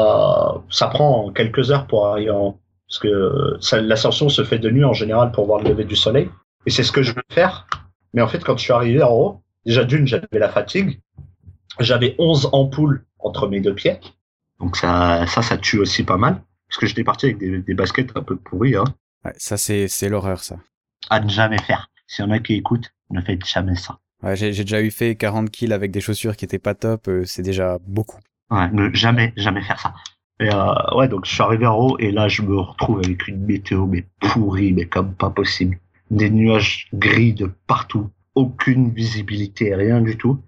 ça 0.69 0.88
prend 0.88 1.32
quelques 1.32 1.71
heures 1.71 1.88
pour 1.88 2.08
arriver 2.08 2.32
en... 2.32 2.58
Parce 2.88 2.99
que 2.99 3.58
l'ascension 3.77 4.27
se 4.30 4.43
fait 4.43 4.60
de 4.60 4.69
nuit 4.69 4.84
en 4.84 4.93
général 4.93 5.32
pour 5.32 5.45
voir 5.45 5.62
le 5.62 5.69
lever 5.69 5.86
du 5.86 5.95
soleil. 5.95 6.30
Et 6.65 6.69
c'est 6.69 6.84
ce 6.84 6.91
que 6.91 7.04
je 7.04 7.13
veux 7.13 7.24
faire. 7.30 7.67
Mais 8.13 8.21
en 8.21 8.28
fait, 8.28 8.43
quand 8.43 8.58
je 8.58 8.63
suis 8.63 8.74
arrivé 8.74 9.02
en 9.02 9.12
haut, 9.12 9.43
déjà 9.65 9.84
d'une, 9.84 10.08
j'avais 10.08 10.28
la 10.34 10.50
fatigue. 10.50 11.00
J'avais 11.80 12.15
11 12.19 12.50
ampoules 12.52 13.06
entre 13.19 13.47
mes 13.47 13.62
deux 13.62 13.74
pieds. 13.74 14.00
Donc 14.60 14.78
ça, 14.78 15.26
ça, 15.28 15.41
ça 15.41 15.58
tue 15.58 15.80
aussi 15.80 16.04
pas 16.04 16.17
mal. 16.17 16.41
Parce 16.67 16.80
que 16.80 16.86
j'étais 16.86 17.04
parti 17.04 17.28
avec 17.28 17.38
des, 17.38 17.60
des 17.60 17.74
baskets 17.74 18.12
un 18.15 18.21
peu 18.21 18.36
pourries. 18.36 18.76
Hein. 18.76 18.86
Ouais, 19.26 19.34
ça, 19.38 19.58
c'est 19.58 19.88
c'est 19.88 20.10
l'horreur, 20.10 20.43
ça. 20.43 20.58
À 21.10 21.19
ne 21.19 21.30
jamais 21.30 21.62
faire. 21.62 21.89
S'il 22.08 22.26
y 22.26 22.28
en 22.28 22.32
a 22.32 22.39
qui 22.39 22.56
écoutent, 22.56 22.91
ne 23.10 23.21
faites 23.21 23.45
jamais 23.45 23.76
ça. 23.76 24.00
Ouais, 24.24 24.36
j'ai 24.36 24.54
j'ai 24.54 24.63
déjà 24.63 24.82
eu 24.82 24.91
fait 24.91 25.15
40 25.15 25.50
kills 25.50 25.74
avec 25.74 25.91
des 25.91 26.02
chaussures 26.02 26.36
qui 26.36 26.45
étaient 26.45 26.60
pas 26.60 26.76
top, 26.76 27.08
euh, 27.08 27.26
c'est 27.26 27.41
déjà 27.41 27.80
beaucoup. 27.88 28.19
Ouais, 28.52 28.69
ne 28.71 28.93
jamais, 28.93 29.34
jamais 29.36 29.63
faire 29.63 29.80
ça. 29.80 29.93
Et 30.39 30.50
euh, 30.54 30.95
ouais, 30.95 31.08
donc 31.08 31.26
je 31.26 31.34
suis 31.34 31.41
arrivé 31.41 31.65
en 31.65 31.76
haut 31.76 31.97
et 32.00 32.12
là 32.12 32.28
je 32.28 32.41
me 32.41 32.60
retrouve 32.60 33.00
avec 33.00 33.28
une 33.28 33.45
météo 33.45 33.86
mais 33.86 34.06
pourrie, 34.19 34.74
mais 34.74 34.86
comme 34.86 35.13
pas 35.13 35.30
possible. 35.30 35.80
Des 36.12 36.30
nuages 36.30 36.88
gris 36.93 37.34
de 37.34 37.50
partout, 37.67 38.10
aucune 38.36 38.91
visibilité, 38.91 39.74
rien 39.74 40.00
du 40.02 40.17
tout. 40.17 40.39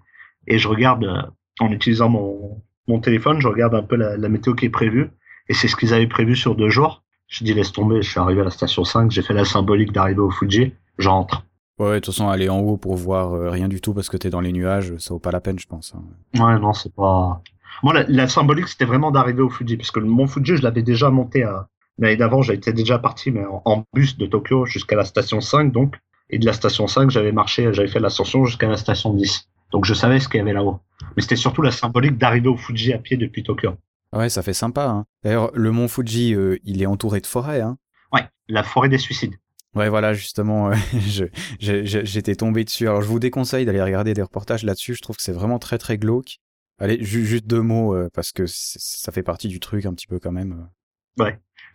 Et 0.46 0.58
je 0.58 0.68
regarde, 0.68 1.04
euh, 1.04 1.22
en 1.58 1.72
utilisant 1.72 2.08
mon, 2.08 2.62
mon 2.86 3.00
téléphone, 3.00 3.40
je 3.40 3.48
regarde 3.48 3.74
un 3.74 3.82
peu 3.82 3.96
la, 3.96 4.16
la 4.16 4.28
météo 4.28 4.54
qui 4.54 4.66
est 4.66 4.70
prévue. 4.70 5.10
Et 5.48 5.54
c'est 5.54 5.66
ce 5.68 5.74
qu'ils 5.76 5.92
avaient 5.92 6.06
prévu 6.06 6.36
sur 6.36 6.54
deux 6.54 6.68
jours. 6.70 7.02
Je 7.28 7.42
dis 7.44 7.54
laisse 7.54 7.72
tomber, 7.72 8.02
je 8.02 8.10
suis 8.10 8.20
arrivé 8.20 8.42
à 8.42 8.44
la 8.44 8.50
station 8.50 8.84
5, 8.84 9.10
j'ai 9.10 9.22
fait 9.22 9.34
la 9.34 9.44
symbolique 9.44 9.92
d'arriver 9.92 10.20
au 10.20 10.30
Fuji, 10.30 10.74
j'entre. 10.98 11.44
Ouais, 11.78 11.94
de 11.94 11.98
toute 12.00 12.14
façon, 12.14 12.28
aller 12.28 12.48
en 12.48 12.60
haut 12.60 12.76
pour 12.76 12.94
voir 12.96 13.32
euh, 13.34 13.50
rien 13.50 13.66
du 13.66 13.80
tout 13.80 13.94
parce 13.94 14.08
que 14.08 14.16
t'es 14.16 14.30
dans 14.30 14.40
les 14.42 14.52
nuages, 14.52 14.94
ça 14.98 15.12
vaut 15.14 15.18
pas 15.18 15.32
la 15.32 15.40
peine, 15.40 15.58
je 15.58 15.66
pense. 15.66 15.94
hein. 15.96 16.02
Ouais, 16.44 16.58
non, 16.60 16.72
c'est 16.74 16.94
pas. 16.94 17.42
Moi, 17.82 17.92
la, 17.94 18.04
la 18.06 18.28
symbolique, 18.28 18.68
c'était 18.68 18.84
vraiment 18.84 19.10
d'arriver 19.10 19.42
au 19.42 19.48
Fuji, 19.50 19.76
parce 19.76 19.90
que 19.90 19.98
le 20.00 20.06
Mont 20.06 20.26
Fuji, 20.28 20.56
je 20.56 20.62
l'avais 20.62 20.82
déjà 20.82 21.10
monté 21.10 21.42
à... 21.42 21.66
l'année 21.98 22.16
d'avant, 22.16 22.42
j'étais 22.42 22.72
déjà 22.72 22.98
parti, 22.98 23.30
mais 23.30 23.44
en, 23.48 23.84
bus 23.94 24.16
de 24.16 24.26
Tokyo 24.26 24.66
jusqu'à 24.66 24.96
la 24.96 25.04
station 25.04 25.40
5, 25.40 25.72
donc. 25.72 25.96
Et 26.30 26.38
de 26.38 26.46
la 26.46 26.52
station 26.54 26.86
5, 26.86 27.10
j'avais 27.10 27.32
marché, 27.32 27.68
j'avais 27.72 27.88
fait 27.88 28.00
l'ascension 28.00 28.44
jusqu'à 28.46 28.66
la 28.68 28.76
station 28.78 29.12
10. 29.12 29.48
Donc, 29.72 29.84
je 29.84 29.92
savais 29.94 30.20
ce 30.20 30.28
qu'il 30.28 30.38
y 30.38 30.40
avait 30.40 30.52
là-haut. 30.54 30.80
Mais 31.16 31.22
c'était 31.22 31.36
surtout 31.36 31.60
la 31.62 31.70
symbolique 31.70 32.16
d'arriver 32.16 32.48
au 32.48 32.56
Fuji 32.56 32.92
à 32.92 32.98
pied 32.98 33.16
depuis 33.16 33.42
Tokyo. 33.42 33.72
Ouais, 34.12 34.28
ça 34.30 34.42
fait 34.42 34.54
sympa. 34.54 34.86
Hein. 34.86 35.04
D'ailleurs, 35.22 35.50
le 35.54 35.70
mont 35.70 35.86
Fuji, 35.88 36.34
euh, 36.34 36.58
il 36.64 36.80
est 36.82 36.86
entouré 36.86 37.20
de 37.20 37.26
forêts. 37.26 37.60
Hein. 37.60 37.76
Ouais, 38.12 38.22
la 38.48 38.62
forêt 38.62 38.88
des 38.88 38.98
suicides. 38.98 39.34
Ouais, 39.74 39.88
voilà, 39.88 40.14
justement, 40.14 40.70
euh, 40.70 40.74
j'étais 41.60 42.36
tombé 42.36 42.64
dessus. 42.64 42.88
Alors, 42.88 43.02
je 43.02 43.08
vous 43.08 43.18
déconseille 43.18 43.66
d'aller 43.66 43.82
regarder 43.82 44.14
des 44.14 44.22
reportages 44.22 44.62
là-dessus. 44.62 44.94
Je 44.94 45.02
trouve 45.02 45.16
que 45.16 45.22
c'est 45.22 45.32
vraiment 45.32 45.58
très, 45.58 45.78
très 45.78 45.98
glauque. 45.98 46.38
Allez, 46.78 47.02
ju- 47.04 47.26
juste 47.26 47.46
deux 47.46 47.60
mots, 47.62 47.94
euh, 47.94 48.08
parce 48.14 48.32
que 48.32 48.44
ça 48.46 49.12
fait 49.12 49.22
partie 49.22 49.48
du 49.48 49.60
truc 49.60 49.84
un 49.86 49.92
petit 49.94 50.06
peu 50.06 50.18
quand 50.18 50.32
même. 50.32 50.66
euh. 51.22 51.30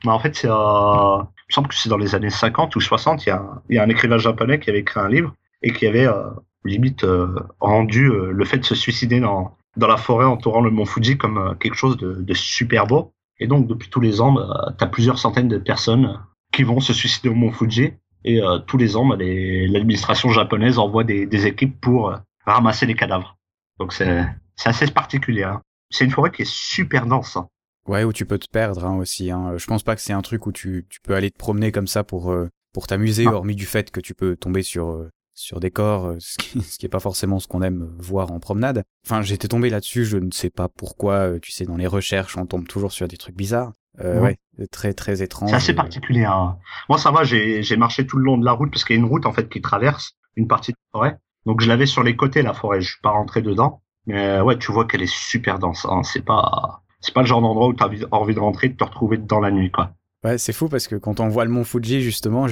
Mais 0.06 0.12
en 0.12 0.20
fait, 0.20 0.36
c'est, 0.36 0.48
euh... 0.50 0.52
il 0.52 1.50
me 1.50 1.54
semble 1.54 1.68
que 1.68 1.76
c'est 1.76 1.90
dans 1.90 1.98
les 1.98 2.16
années 2.16 2.30
50 2.30 2.76
ou 2.76 2.82
60, 2.82 3.26
il 3.26 3.30
y 3.30 3.32
a, 3.32 3.44
y 3.70 3.78
a 3.78 3.84
un 3.84 3.90
écrivain 3.90 4.18
japonais 4.18 4.60
qui 4.60 4.70
avait 4.70 4.80
écrit 4.80 5.00
un 5.00 5.10
livre 5.10 5.34
et 5.62 5.72
qui 5.74 5.86
avait 5.88 6.08
euh, 6.08 6.30
limite 6.66 7.04
euh, 7.04 7.36
rendu 7.60 8.06
euh, 8.10 8.32
le 8.32 8.46
fait 8.46 8.60
de 8.60 8.66
se 8.66 8.76
suicider 8.76 9.20
dans, 9.20 9.56
dans 9.78 9.88
la 9.88 9.98
forêt 9.98 10.26
entourant 10.26 10.62
le 10.62 10.72
mont 10.72 10.86
Fuji 10.86 11.18
comme 11.18 11.58
quelque 11.60 11.76
chose 11.76 11.98
de, 11.98 12.14
de 12.22 12.34
super 12.34 12.88
beau. 12.88 13.14
Et 13.40 13.48
donc, 13.48 13.68
depuis 13.68 13.90
tous 13.90 14.02
les 14.02 14.22
ans, 14.22 14.32
bah, 14.34 14.74
tu 14.78 14.84
as 14.84 14.88
plusieurs 14.88 15.18
centaines 15.18 15.48
de 15.48 15.58
personnes 15.58 16.20
qui 16.52 16.64
vont 16.64 16.80
se 16.80 16.94
suicider 16.94 17.30
au 17.30 17.36
mont 17.36 17.52
Fuji. 17.52 17.94
Et 18.26 18.42
euh, 18.42 18.60
tous 18.60 18.78
les 18.78 18.98
ans, 18.98 19.06
bah, 19.06 19.16
les- 19.18 19.68
l'administration 19.68 20.30
japonaise 20.30 20.78
envoie 20.78 21.04
des, 21.06 21.26
des 21.26 21.46
équipes 21.48 21.80
pour 21.80 22.14
ramasser 22.46 22.86
les 22.86 22.96
cadavres. 22.96 23.38
Donc, 23.80 23.94
c'est 23.94 24.26
c'est 24.56 24.68
assez 24.70 24.88
particulier. 24.88 25.44
hein. 25.44 25.62
C'est 25.90 26.04
une 26.04 26.12
forêt 26.12 26.32
qui 26.32 26.42
est 26.42 26.50
super 26.52 27.06
dense. 27.06 27.38
hein. 27.38 27.48
Ouais, 27.88 28.04
où 28.04 28.14
tu 28.14 28.26
peux 28.26 28.38
te 28.38 28.48
perdre 28.52 28.86
hein, 28.86 28.96
aussi. 28.98 29.32
Hein. 29.32 29.54
Je 29.58 29.66
pense 29.66 29.84
pas 29.84 29.96
que 29.96 30.02
c'est 30.02 30.14
un 30.14 30.22
truc 30.22 30.46
où 30.46 30.52
tu, 30.52 30.86
tu 30.90 31.00
peux 31.02 31.16
aller 31.16 31.32
te 31.32 31.38
promener 31.38 31.72
comme 31.72 31.88
ça 31.88 32.04
pour, 32.04 32.32
euh, 32.32 32.50
pour 32.74 32.86
t'amuser, 32.88 33.26
Non. 33.26 33.34
hormis 33.34 33.56
du 33.56 33.66
fait 33.66 33.90
que 33.92 34.00
tu 34.00 34.14
peux 34.14 34.36
tomber 34.36 34.62
sur, 34.62 34.90
euh, 34.92 35.10
sur 35.34 35.60
des 35.60 35.72
corps, 35.72 36.06
euh, 36.08 36.16
ce 36.20 36.38
qui, 36.38 36.62
ce 36.62 36.78
qui 36.78 36.86
est 36.86 36.90
pas 36.90 37.00
forcément 37.00 37.40
ce 37.40 37.48
qu'on 37.48 37.62
aime 37.64 37.90
voir 37.98 38.32
en 38.32 38.40
promenade. 38.40 38.84
Enfin, 39.08 39.22
j'étais 39.22 39.48
tombé 39.48 39.70
là-dessus, 39.70 40.06
je 40.06 40.18
ne 40.18 40.30
sais 40.32 40.50
pas 40.52 40.68
pourquoi, 40.70 41.40
tu 41.42 41.52
sais, 41.52 41.66
dans 41.66 41.78
les 41.78 41.88
recherches, 41.88 42.38
on 42.38 42.46
tombe 42.46 42.68
toujours 42.68 42.92
sur 42.92 43.08
des 43.08 43.18
trucs 43.18 43.36
bizarres. 43.36 43.72
Euh, 44.02 44.22
Ouais. 44.22 44.38
ouais, 44.60 44.68
très 44.68 44.94
très 44.94 45.22
étrange. 45.24 45.50
C'est 45.50 45.56
assez 45.56 45.74
particulier. 45.74 46.24
hein. 46.26 46.58
Moi, 46.90 46.98
ça 47.00 47.10
va, 47.12 47.24
j'ai 47.24 47.76
marché 47.78 48.06
tout 48.06 48.18
le 48.18 48.24
long 48.24 48.38
de 48.38 48.46
la 48.46 48.52
route 48.52 48.70
parce 48.72 48.86
qu'il 48.86 48.96
y 48.96 49.00
a 49.00 49.02
une 49.02 49.08
route 49.10 49.26
en 49.26 49.34
fait 49.34 49.50
qui 49.50 49.62
traverse 49.62 50.14
une 50.36 50.48
partie 50.48 50.72
de 50.74 50.78
la 50.94 50.98
forêt. 51.00 51.18
Donc, 51.46 51.60
je 51.62 51.68
l'avais 51.68 51.86
sur 51.88 52.04
les 52.04 52.16
côtés 52.16 52.44
la 52.44 52.54
forêt. 52.54 52.82
Je 52.82 52.90
suis 52.92 53.02
pas 53.02 53.10
rentré 53.10 53.42
dedans, 53.42 53.82
mais 54.06 54.40
ouais, 54.42 54.58
tu 54.60 54.72
vois 54.72 54.86
qu'elle 54.86 55.02
est 55.02 55.12
super 55.12 55.58
dense. 55.60 55.86
Hein. 55.90 56.04
C'est 56.04 56.24
pas 56.24 56.84
c'est 57.00 57.14
pas 57.14 57.22
le 57.22 57.28
genre 57.28 57.42
d'endroit 57.42 57.68
où 57.68 57.74
tu 57.74 57.84
as 57.84 57.90
envie 58.12 58.34
de 58.36 58.40
rentrer 58.40 58.68
et 58.68 58.70
de 58.72 58.76
te 58.76 58.84
retrouver 58.84 59.18
dans 59.18 59.40
la 59.40 59.52
nuit, 59.52 59.72
quoi. 59.72 59.92
Ouais, 60.24 60.38
c'est 60.38 60.52
fou 60.54 60.68
parce 60.68 60.88
que 60.88 60.96
quand 60.96 61.22
on 61.22 61.30
voit 61.30 61.46
le 61.46 61.52
mont 61.52 61.64
Fuji, 61.64 62.02
justement, 62.02 62.48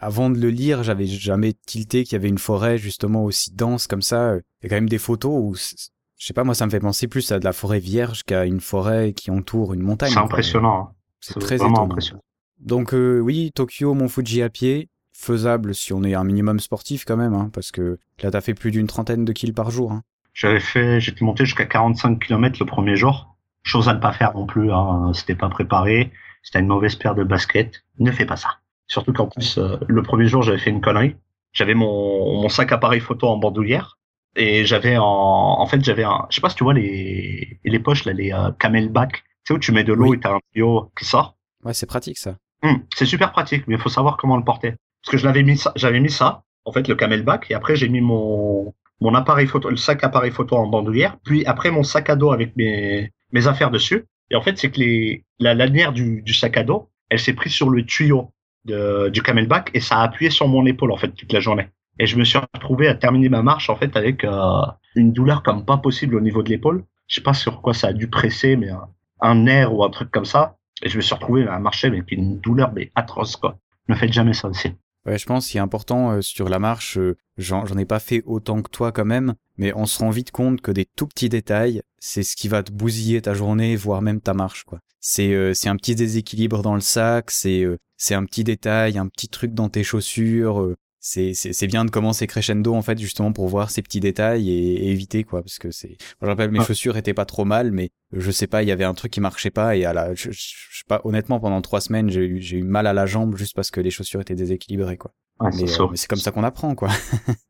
avant 0.00 0.30
de 0.30 0.38
le 0.38 0.50
lire, 0.50 0.82
j'avais 0.82 1.06
jamais 1.06 1.52
tilté 1.52 2.02
qu'il 2.02 2.14
y 2.14 2.16
avait 2.16 2.28
une 2.28 2.38
forêt 2.38 2.76
justement 2.76 3.24
aussi 3.24 3.54
dense 3.54 3.86
comme 3.86 4.02
ça. 4.02 4.34
Il 4.34 4.64
y 4.64 4.66
a 4.66 4.68
quand 4.70 4.76
même 4.76 4.88
des 4.88 4.98
photos 4.98 5.32
où, 5.32 5.54
je 5.54 6.26
sais 6.26 6.32
pas, 6.34 6.42
moi 6.42 6.54
ça 6.54 6.66
me 6.66 6.70
fait 6.70 6.80
penser 6.80 7.06
plus 7.06 7.30
à 7.30 7.38
de 7.38 7.44
la 7.44 7.52
forêt 7.52 7.78
vierge 7.78 8.24
qu'à 8.24 8.44
une 8.46 8.60
forêt 8.60 9.12
qui 9.12 9.30
entoure 9.30 9.74
une 9.74 9.82
montagne. 9.82 10.10
C'est 10.10 10.18
impressionnant. 10.18 10.88
hein. 10.90 10.94
C'est 11.20 11.38
très 11.38 11.56
vraiment 11.56 11.74
étonnant. 11.74 11.84
impressionnant. 11.86 12.22
Donc 12.58 12.94
euh, 12.94 13.20
oui, 13.20 13.52
Tokyo, 13.54 13.94
mont 13.94 14.08
Fuji 14.08 14.42
à 14.42 14.48
pied, 14.48 14.88
faisable 15.12 15.76
si 15.76 15.92
on 15.92 16.02
est 16.02 16.14
un 16.14 16.24
minimum 16.24 16.58
sportif 16.58 17.04
quand 17.04 17.16
même, 17.16 17.34
hein, 17.34 17.50
parce 17.52 17.70
que 17.70 17.98
là 18.22 18.32
t'as 18.32 18.40
fait 18.40 18.54
plus 18.54 18.72
d'une 18.72 18.88
trentaine 18.88 19.24
de 19.24 19.32
kills 19.32 19.52
par 19.52 19.70
jour. 19.70 19.92
Hein. 19.92 20.02
J'avais 20.34 20.60
fait, 20.60 21.00
j'étais 21.00 21.24
monté 21.24 21.44
jusqu'à 21.44 21.66
45 21.66 22.18
km 22.18 22.56
le 22.60 22.66
premier 22.66 22.96
jour. 22.96 23.36
Chose 23.68 23.86
à 23.88 23.92
ne 23.94 24.00
pas 24.00 24.12
faire 24.12 24.34
non 24.34 24.46
plus. 24.46 24.72
Hein. 24.72 25.12
C'était 25.12 25.34
pas 25.34 25.50
préparé. 25.50 26.10
C'était 26.42 26.60
une 26.60 26.68
mauvaise 26.68 26.96
paire 26.96 27.14
de 27.14 27.22
baskets. 27.22 27.82
Ne 27.98 28.10
fais 28.10 28.24
pas 28.24 28.36
ça. 28.36 28.48
Surtout 28.86 29.12
qu'en 29.12 29.26
plus, 29.26 29.58
euh, 29.58 29.76
le 29.86 30.02
premier 30.02 30.26
jour, 30.26 30.42
j'avais 30.42 30.56
fait 30.58 30.70
une 30.70 30.80
connerie. 30.80 31.16
J'avais 31.52 31.74
mon, 31.74 32.40
mon 32.40 32.48
sac 32.48 32.72
appareil 32.72 33.00
photo 33.00 33.28
en 33.28 33.36
bandoulière. 33.36 33.98
Et 34.36 34.64
j'avais 34.64 34.96
en, 34.96 35.04
en 35.04 35.66
fait, 35.66 35.84
j'avais 35.84 36.04
un, 36.04 36.26
je 36.30 36.36
sais 36.36 36.40
pas 36.40 36.48
si 36.48 36.56
tu 36.56 36.64
vois 36.64 36.72
les, 36.72 37.58
les 37.62 37.78
poches, 37.78 38.06
là, 38.06 38.14
les 38.14 38.32
euh, 38.32 38.50
camelback. 38.58 39.12
Tu 39.12 39.20
sais 39.48 39.54
où 39.54 39.58
tu 39.58 39.72
mets 39.72 39.84
de 39.84 39.92
l'eau 39.92 40.10
Oui. 40.12 40.16
et 40.16 40.20
t'as 40.20 40.34
un 40.34 40.40
tuyau 40.54 40.90
qui 40.98 41.04
sort? 41.04 41.36
Ouais, 41.64 41.74
c'est 41.74 41.86
pratique 41.86 42.16
ça. 42.16 42.36
Hum, 42.62 42.82
c'est 42.94 43.04
super 43.06 43.32
pratique, 43.32 43.64
mais 43.66 43.74
il 43.74 43.80
faut 43.80 43.88
savoir 43.90 44.16
comment 44.16 44.36
le 44.38 44.44
porter. 44.44 44.70
Parce 45.02 45.12
que 45.12 45.18
je 45.18 45.26
l'avais 45.26 45.42
mis 45.42 45.58
ça, 45.58 45.72
j'avais 45.76 46.00
mis 46.00 46.10
ça, 46.10 46.42
en 46.64 46.72
fait, 46.72 46.88
le 46.88 46.94
camelback, 46.94 47.50
et 47.50 47.54
après 47.54 47.76
j'ai 47.76 47.88
mis 47.88 48.00
mon, 48.00 48.74
mon 49.00 49.14
appareil 49.14 49.46
photo, 49.46 49.70
le 49.70 49.76
sac 49.76 50.02
appareil 50.04 50.30
photo 50.30 50.56
en 50.56 50.66
bandoulière, 50.66 51.16
puis 51.24 51.44
après 51.46 51.70
mon 51.70 51.82
sac 51.82 52.10
à 52.10 52.16
dos 52.16 52.32
avec 52.32 52.56
mes, 52.56 53.12
mes 53.32 53.46
affaires 53.46 53.70
dessus. 53.70 54.04
Et 54.30 54.36
en 54.36 54.42
fait, 54.42 54.58
c'est 54.58 54.70
que 54.70 54.80
les, 54.80 55.24
la 55.38 55.54
lanière 55.54 55.92
du, 55.92 56.22
du 56.22 56.34
sac 56.34 56.56
à 56.56 56.64
dos, 56.64 56.90
elle 57.08 57.18
s'est 57.18 57.32
prise 57.32 57.52
sur 57.52 57.70
le 57.70 57.84
tuyau 57.84 58.32
de, 58.64 59.08
du 59.08 59.22
camelback 59.22 59.70
et 59.74 59.80
ça 59.80 59.98
a 59.98 60.02
appuyé 60.02 60.30
sur 60.30 60.48
mon 60.48 60.66
épaule, 60.66 60.92
en 60.92 60.96
fait, 60.96 61.10
toute 61.10 61.32
la 61.32 61.40
journée. 61.40 61.68
Et 61.98 62.06
je 62.06 62.16
me 62.16 62.24
suis 62.24 62.38
retrouvé 62.38 62.88
à 62.88 62.94
terminer 62.94 63.28
ma 63.28 63.42
marche, 63.42 63.70
en 63.70 63.76
fait, 63.76 63.96
avec 63.96 64.24
euh, 64.24 64.60
une 64.94 65.12
douleur 65.12 65.42
comme 65.42 65.64
pas 65.64 65.78
possible 65.78 66.14
au 66.14 66.20
niveau 66.20 66.42
de 66.42 66.50
l'épaule. 66.50 66.84
Je 67.08 67.16
sais 67.16 67.22
pas 67.22 67.34
sur 67.34 67.62
quoi 67.62 67.74
ça 67.74 67.88
a 67.88 67.92
dû 67.92 68.08
presser, 68.08 68.56
mais 68.56 68.68
un, 68.68 68.88
un 69.20 69.34
nerf 69.34 69.74
ou 69.74 69.82
un 69.82 69.90
truc 69.90 70.10
comme 70.10 70.24
ça. 70.24 70.56
Et 70.82 70.88
je 70.88 70.96
me 70.96 71.02
suis 71.02 71.14
retrouvé 71.14 71.46
à 71.48 71.58
marcher 71.58 71.88
avec 71.88 72.12
une 72.12 72.38
douleur 72.38 72.72
mais 72.72 72.92
atroce, 72.94 73.36
quoi. 73.36 73.58
Ne 73.88 73.94
faites 73.94 74.12
jamais 74.12 74.34
ça 74.34 74.48
aussi. 74.48 74.72
Ouais, 75.06 75.18
je 75.18 75.26
pense 75.26 75.48
qu'il 75.48 75.58
est 75.58 75.62
important 75.62 76.12
euh, 76.12 76.20
sur 76.20 76.48
la 76.48 76.58
marche, 76.58 76.98
euh, 76.98 77.16
j'en 77.38 77.64
ai 77.78 77.84
pas 77.84 77.98
fait 77.98 78.22
autant 78.26 78.60
que 78.62 78.70
toi 78.70 78.92
quand 78.92 79.06
même, 79.06 79.34
mais 79.58 79.72
on 79.76 79.86
se 79.86 79.98
rend 79.98 80.10
vite 80.10 80.30
compte 80.30 80.60
que 80.60 80.70
des 80.70 80.86
tout 80.96 81.06
petits 81.06 81.28
détails, 81.28 81.82
c'est 81.98 82.22
ce 82.22 82.36
qui 82.36 82.48
va 82.48 82.62
te 82.62 82.72
bousiller 82.72 83.20
ta 83.20 83.34
journée, 83.34 83.76
voire 83.76 84.00
même 84.02 84.20
ta 84.20 84.34
marche, 84.34 84.64
quoi. 84.64 84.80
C'est 85.00 85.32
euh, 85.34 85.54
c'est 85.54 85.68
un 85.68 85.76
petit 85.76 85.94
déséquilibre 85.94 86.62
dans 86.62 86.74
le 86.74 86.80
sac, 86.80 87.30
c'est 87.30 87.62
euh, 87.62 87.76
c'est 87.96 88.14
un 88.14 88.24
petit 88.24 88.44
détail, 88.44 88.98
un 88.98 89.06
petit 89.08 89.28
truc 89.28 89.52
dans 89.54 89.68
tes 89.68 89.84
chaussures. 89.84 90.60
euh, 90.60 90.76
c'est 91.00 91.32
c'est 91.32 91.52
c'est 91.52 91.68
bien 91.68 91.84
de 91.84 91.90
commencer 91.92 92.26
crescendo 92.26 92.74
en 92.74 92.82
fait 92.82 92.98
justement 92.98 93.32
pour 93.32 93.46
voir 93.46 93.70
ces 93.70 93.82
petits 93.82 94.00
détails 94.00 94.50
et, 94.50 94.74
et 94.86 94.90
éviter 94.90 95.22
quoi 95.22 95.42
parce 95.42 95.58
que 95.60 95.70
c'est 95.70 95.96
je 96.20 96.26
rappelle 96.26 96.50
mes 96.50 96.58
chaussures 96.66 96.96
étaient 96.96 97.14
pas 97.14 97.24
trop 97.24 97.44
mal 97.44 97.70
mais 97.70 97.90
je 98.12 98.32
sais 98.32 98.48
pas 98.48 98.64
il 98.64 98.68
y 98.68 98.72
avait 98.72 98.82
un 98.82 98.94
truc 98.94 99.12
qui 99.12 99.20
marchait 99.20 99.52
pas 99.52 99.76
et 99.76 99.84
à 99.84 99.92
la 99.92 100.12
je, 100.16 100.32
je- 100.32 100.54
je 100.70 100.78
sais 100.78 100.84
pas 100.88 101.00
honnêtement 101.04 101.38
pendant 101.38 101.62
trois 101.62 101.80
semaines 101.80 102.10
j'ai 102.10 102.24
eu 102.26 102.40
j'ai 102.42 102.58
eu 102.58 102.64
mal 102.64 102.88
à 102.88 102.92
la 102.92 103.06
jambe 103.06 103.36
juste 103.36 103.54
parce 103.54 103.70
que 103.70 103.80
les 103.80 103.92
chaussures 103.92 104.20
étaient 104.20 104.34
déséquilibrées 104.34 104.96
quoi 104.96 105.12
Ouais, 105.40 105.50
mais, 105.54 105.68
c'est 105.68 105.80
euh, 105.80 105.86
mais 105.92 105.96
c'est 105.96 106.08
comme 106.08 106.18
ça 106.18 106.32
qu'on 106.32 106.42
apprend, 106.42 106.74
quoi. 106.74 106.88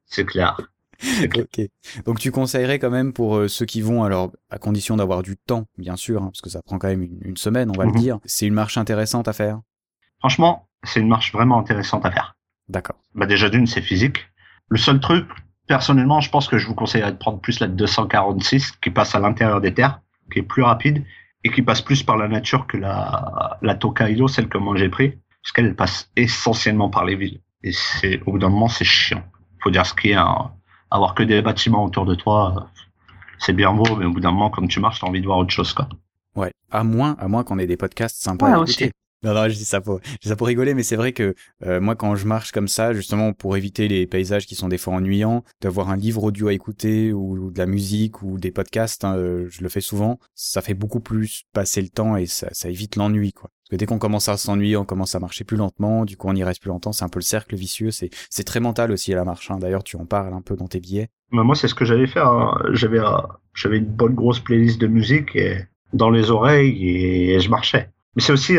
C'est 0.04 0.26
clair. 0.26 0.60
Ok. 1.36 1.60
Donc 2.04 2.18
tu 2.18 2.30
conseillerais 2.30 2.78
quand 2.78 2.90
même 2.90 3.12
pour 3.12 3.36
euh, 3.36 3.48
ceux 3.48 3.66
qui 3.66 3.82
vont, 3.82 4.02
alors 4.04 4.32
à 4.50 4.58
condition 4.58 4.96
d'avoir 4.96 5.22
du 5.22 5.36
temps, 5.36 5.66
bien 5.78 5.96
sûr, 5.96 6.22
hein, 6.22 6.26
parce 6.32 6.40
que 6.40 6.50
ça 6.50 6.60
prend 6.62 6.78
quand 6.78 6.88
même 6.88 7.02
une, 7.02 7.18
une 7.22 7.36
semaine, 7.36 7.70
on 7.70 7.76
va 7.76 7.86
Mhm. 7.86 7.94
le 7.94 7.98
dire. 8.00 8.18
C'est 8.24 8.46
une 8.46 8.54
marche 8.54 8.76
intéressante 8.78 9.28
à 9.28 9.32
faire? 9.32 9.60
Franchement, 10.18 10.68
c'est 10.84 11.00
une 11.00 11.08
marche 11.08 11.32
vraiment 11.32 11.58
intéressante 11.58 12.04
à 12.04 12.10
faire. 12.10 12.36
D'accord. 12.68 12.96
Bah 13.14 13.26
déjà 13.26 13.48
d'une, 13.48 13.66
c'est 13.66 13.80
physique. 13.82 14.26
Le 14.68 14.76
seul 14.78 15.00
truc, 15.00 15.26
personnellement, 15.66 16.20
je 16.20 16.30
pense 16.30 16.48
que 16.48 16.58
je 16.58 16.66
vous 16.66 16.74
conseillerais 16.74 17.12
de 17.12 17.16
prendre 17.16 17.40
plus 17.40 17.60
la 17.60 17.68
246 17.68 18.72
qui 18.72 18.90
passe 18.90 19.14
à 19.14 19.20
l'intérieur 19.20 19.60
des 19.60 19.72
terres, 19.74 20.00
qui 20.32 20.40
est 20.40 20.42
plus 20.42 20.62
rapide 20.62 21.04
et 21.44 21.50
qui 21.50 21.62
passe 21.62 21.80
plus 21.80 22.02
par 22.02 22.16
la 22.16 22.26
nature 22.28 22.66
que 22.66 22.76
la, 22.76 23.58
la 23.62 23.74
Tokaido, 23.76 24.26
celle 24.28 24.48
que 24.48 24.58
moi 24.58 24.76
j'ai 24.76 24.88
pris, 24.88 25.10
parce 25.42 25.52
qu'elle 25.54 25.74
passe 25.76 26.10
essentiellement 26.16 26.90
par 26.90 27.04
les 27.04 27.14
villes. 27.16 27.40
Et 27.62 27.72
c'est, 27.72 28.20
au 28.26 28.32
bout 28.32 28.38
d'un 28.38 28.48
moment, 28.50 28.68
c'est 28.68 28.84
chiant. 28.84 29.22
Faut 29.62 29.70
dire 29.70 29.86
ce 29.86 29.94
qui 29.94 30.10
est, 30.10 30.14
hein. 30.14 30.52
Avoir 30.90 31.14
que 31.14 31.22
des 31.22 31.42
bâtiments 31.42 31.84
autour 31.84 32.06
de 32.06 32.14
toi, 32.14 32.70
c'est 33.38 33.52
bien 33.52 33.72
beau, 33.72 33.96
mais 33.96 34.04
au 34.04 34.10
bout 34.10 34.20
d'un 34.20 34.30
moment, 34.30 34.50
quand 34.50 34.66
tu 34.66 34.80
marches, 34.80 35.00
t'as 35.00 35.06
envie 35.06 35.20
de 35.20 35.26
voir 35.26 35.38
autre 35.38 35.50
chose, 35.50 35.72
quoi. 35.72 35.88
Ouais. 36.34 36.52
À 36.70 36.84
moins, 36.84 37.16
à 37.18 37.28
moins 37.28 37.44
qu'on 37.44 37.58
ait 37.58 37.66
des 37.66 37.76
podcasts 37.76 38.22
sympas 38.22 38.46
Ouais, 38.46 38.52
à 38.52 38.60
aussi. 38.60 38.90
Non, 39.24 39.34
non, 39.34 39.48
je 39.48 39.54
dis 39.54 39.64
ça 39.64 39.80
pour, 39.80 40.00
je 40.22 40.28
ça 40.28 40.36
pour 40.36 40.46
rigoler, 40.46 40.74
mais 40.74 40.84
c'est 40.84 40.94
vrai 40.94 41.12
que 41.12 41.34
euh, 41.66 41.80
moi, 41.80 41.96
quand 41.96 42.14
je 42.14 42.24
marche 42.26 42.52
comme 42.52 42.68
ça, 42.68 42.92
justement, 42.92 43.32
pour 43.32 43.56
éviter 43.56 43.88
les 43.88 44.06
paysages 44.06 44.46
qui 44.46 44.54
sont 44.54 44.68
des 44.68 44.78
fois 44.78 44.94
ennuyants, 44.94 45.42
d'avoir 45.60 45.90
un 45.90 45.96
livre 45.96 46.22
audio 46.22 46.48
à 46.48 46.52
écouter 46.52 47.12
ou, 47.12 47.50
de 47.50 47.58
la 47.58 47.66
musique 47.66 48.22
ou 48.22 48.38
des 48.38 48.52
podcasts, 48.52 49.04
hein, 49.04 49.16
euh, 49.16 49.48
je 49.50 49.62
le 49.62 49.68
fais 49.68 49.80
souvent, 49.80 50.20
ça 50.34 50.62
fait 50.62 50.74
beaucoup 50.74 51.00
plus 51.00 51.42
passer 51.52 51.82
le 51.82 51.88
temps 51.88 52.16
et 52.16 52.26
ça, 52.26 52.48
évite 52.66 52.94
l'ennui, 52.94 53.32
quoi. 53.32 53.50
Parce 53.62 53.70
que 53.70 53.76
dès 53.76 53.86
qu'on 53.86 53.98
commence 53.98 54.28
à 54.28 54.36
s'ennuyer, 54.36 54.76
on 54.76 54.84
commence 54.84 55.14
à 55.14 55.20
marcher 55.20 55.44
plus 55.44 55.58
lentement, 55.58 56.06
du 56.06 56.16
coup 56.16 56.28
on 56.28 56.34
y 56.34 56.42
reste 56.42 56.62
plus 56.62 56.70
longtemps, 56.70 56.92
c'est 56.92 57.04
un 57.04 57.10
peu 57.10 57.18
le 57.18 57.24
cercle 57.24 57.54
vicieux, 57.54 57.90
c'est 57.90 58.08
c'est 58.30 58.44
très 58.44 58.60
mental 58.60 58.92
aussi 58.92 59.12
à 59.12 59.16
la 59.16 59.24
marche. 59.24 59.50
hein. 59.50 59.58
D'ailleurs, 59.58 59.84
tu 59.84 59.96
en 59.96 60.06
parles 60.06 60.32
un 60.32 60.40
peu 60.40 60.56
dans 60.56 60.68
tes 60.68 60.80
billets. 60.80 61.10
Bah, 61.32 61.42
moi, 61.42 61.54
c'est 61.54 61.68
ce 61.68 61.74
que 61.74 61.84
j'avais 61.84 62.06
hein. 62.16 62.58
J'avais, 62.72 63.00
euh, 63.00 63.18
j'avais 63.52 63.76
une 63.76 63.84
bonne 63.84 64.14
grosse 64.14 64.40
playlist 64.40 64.80
de 64.80 64.86
musique 64.86 65.36
dans 65.92 66.08
les 66.08 66.30
oreilles 66.30 66.88
et, 66.88 67.40
je 67.40 67.50
marchais. 67.50 67.90
Mais 68.16 68.22
c'est 68.22 68.32
aussi 68.32 68.56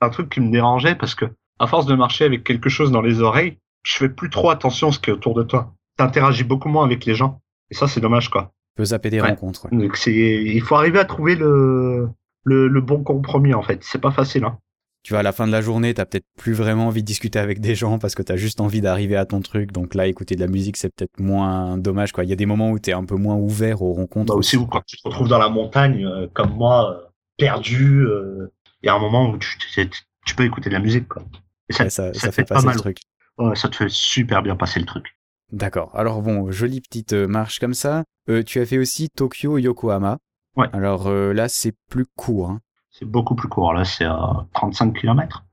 un 0.00 0.10
truc 0.10 0.28
qui 0.30 0.40
me 0.40 0.50
dérangeait 0.50 0.94
parce 0.94 1.14
que, 1.14 1.26
à 1.58 1.66
force 1.66 1.86
de 1.86 1.94
marcher 1.94 2.24
avec 2.24 2.44
quelque 2.44 2.68
chose 2.68 2.90
dans 2.90 3.02
les 3.02 3.20
oreilles, 3.20 3.58
je 3.82 3.96
fais 3.96 4.08
plus 4.08 4.30
trop 4.30 4.50
attention 4.50 4.88
à 4.88 4.92
ce 4.92 4.98
qui 4.98 5.10
est 5.10 5.12
autour 5.12 5.34
de 5.34 5.42
toi. 5.42 5.72
T'interagis 5.96 6.44
beaucoup 6.44 6.68
moins 6.68 6.84
avec 6.84 7.04
les 7.04 7.14
gens. 7.14 7.40
Et 7.70 7.74
ça, 7.74 7.86
c'est 7.88 8.00
dommage, 8.00 8.28
quoi. 8.30 8.52
Tu 8.74 8.82
peux 8.82 8.84
zapper 8.86 9.10
des 9.10 9.20
Ouais. 9.20 9.28
rencontres. 9.28 9.66
ouais. 9.70 9.78
Donc, 9.78 9.96
c'est, 9.96 10.12
il 10.12 10.60
faut 10.62 10.74
arriver 10.76 10.98
à 10.98 11.04
trouver 11.04 11.34
le, 11.36 12.08
le, 12.44 12.68
le 12.68 12.80
bon 12.80 13.02
compromis, 13.02 13.52
en 13.54 13.62
fait. 13.62 13.78
C'est 13.82 14.00
pas 14.00 14.10
facile, 14.10 14.44
hein. 14.44 14.58
Tu 15.02 15.14
vois, 15.14 15.20
à 15.20 15.22
la 15.22 15.32
fin 15.32 15.46
de 15.46 15.52
la 15.52 15.62
journée, 15.62 15.94
t'as 15.94 16.04
peut-être 16.04 16.26
plus 16.38 16.52
vraiment 16.52 16.88
envie 16.88 17.00
de 17.00 17.06
discuter 17.06 17.38
avec 17.38 17.60
des 17.60 17.74
gens 17.74 17.98
parce 17.98 18.14
que 18.14 18.22
t'as 18.22 18.36
juste 18.36 18.60
envie 18.60 18.82
d'arriver 18.82 19.16
à 19.16 19.24
ton 19.24 19.40
truc. 19.40 19.72
Donc 19.72 19.94
là, 19.94 20.06
écouter 20.06 20.34
de 20.34 20.40
la 20.40 20.46
musique, 20.46 20.76
c'est 20.76 20.90
peut-être 20.94 21.18
moins 21.18 21.78
dommage, 21.78 22.12
quoi. 22.12 22.22
Il 22.22 22.28
y 22.28 22.34
a 22.34 22.36
des 22.36 22.44
moments 22.44 22.70
où 22.70 22.78
t'es 22.78 22.92
un 22.92 23.04
peu 23.06 23.14
moins 23.16 23.36
ouvert 23.36 23.80
aux 23.80 23.94
rencontres. 23.94 24.34
Bah 24.34 24.38
aussi, 24.38 24.58
ou 24.58 24.66
quand 24.66 24.82
tu 24.86 24.98
te 24.98 25.08
retrouves 25.08 25.28
dans 25.28 25.38
la 25.38 25.48
montagne, 25.48 26.04
euh, 26.04 26.26
comme 26.34 26.50
moi, 26.54 26.90
euh, 26.92 27.06
perdu, 27.38 28.02
euh, 28.04 28.52
il 28.82 28.86
y 28.86 28.88
a 28.88 28.94
un 28.94 28.98
moment 28.98 29.30
où 29.30 29.38
tu, 29.38 29.58
tu, 29.58 29.88
tu 30.26 30.34
peux 30.34 30.44
écouter 30.44 30.68
de 30.70 30.74
la 30.74 30.80
musique, 30.80 31.08
quoi. 31.08 31.22
Et 31.68 31.72
ça, 31.72 31.84
Ouais, 31.84 31.90
ça, 31.90 32.12
ça 32.14 32.20
ça 32.20 32.26
fait 32.32 32.42
fait 32.42 32.44
pas 32.44 32.54
passer 32.56 32.66
mal. 32.66 32.74
le 32.76 32.80
truc. 32.80 32.98
ouais, 33.38 33.56
ça 33.56 33.68
te 33.68 33.76
fait 33.76 33.88
super 33.88 34.42
bien 34.42 34.56
passer 34.56 34.80
le 34.80 34.86
truc. 34.86 35.16
D'accord. 35.52 35.90
Alors 35.94 36.22
bon, 36.22 36.50
jolie 36.52 36.80
petite 36.80 37.12
euh, 37.12 37.26
marche 37.26 37.58
comme 37.58 37.74
ça. 37.74 38.04
Euh, 38.28 38.42
tu 38.44 38.60
as 38.60 38.66
fait 38.66 38.78
aussi 38.78 39.08
Tokyo-Yokohama. 39.10 40.18
Ouais. 40.56 40.68
Alors 40.72 41.06
euh, 41.08 41.32
là, 41.32 41.48
c'est 41.48 41.74
plus 41.88 42.06
court. 42.16 42.50
Hein. 42.50 42.60
C'est 42.90 43.04
beaucoup 43.04 43.34
plus 43.34 43.48
court. 43.48 43.72
Là, 43.72 43.84
c'est 43.84 44.04
à 44.04 44.46
35 44.54 44.92
km. 44.98 45.44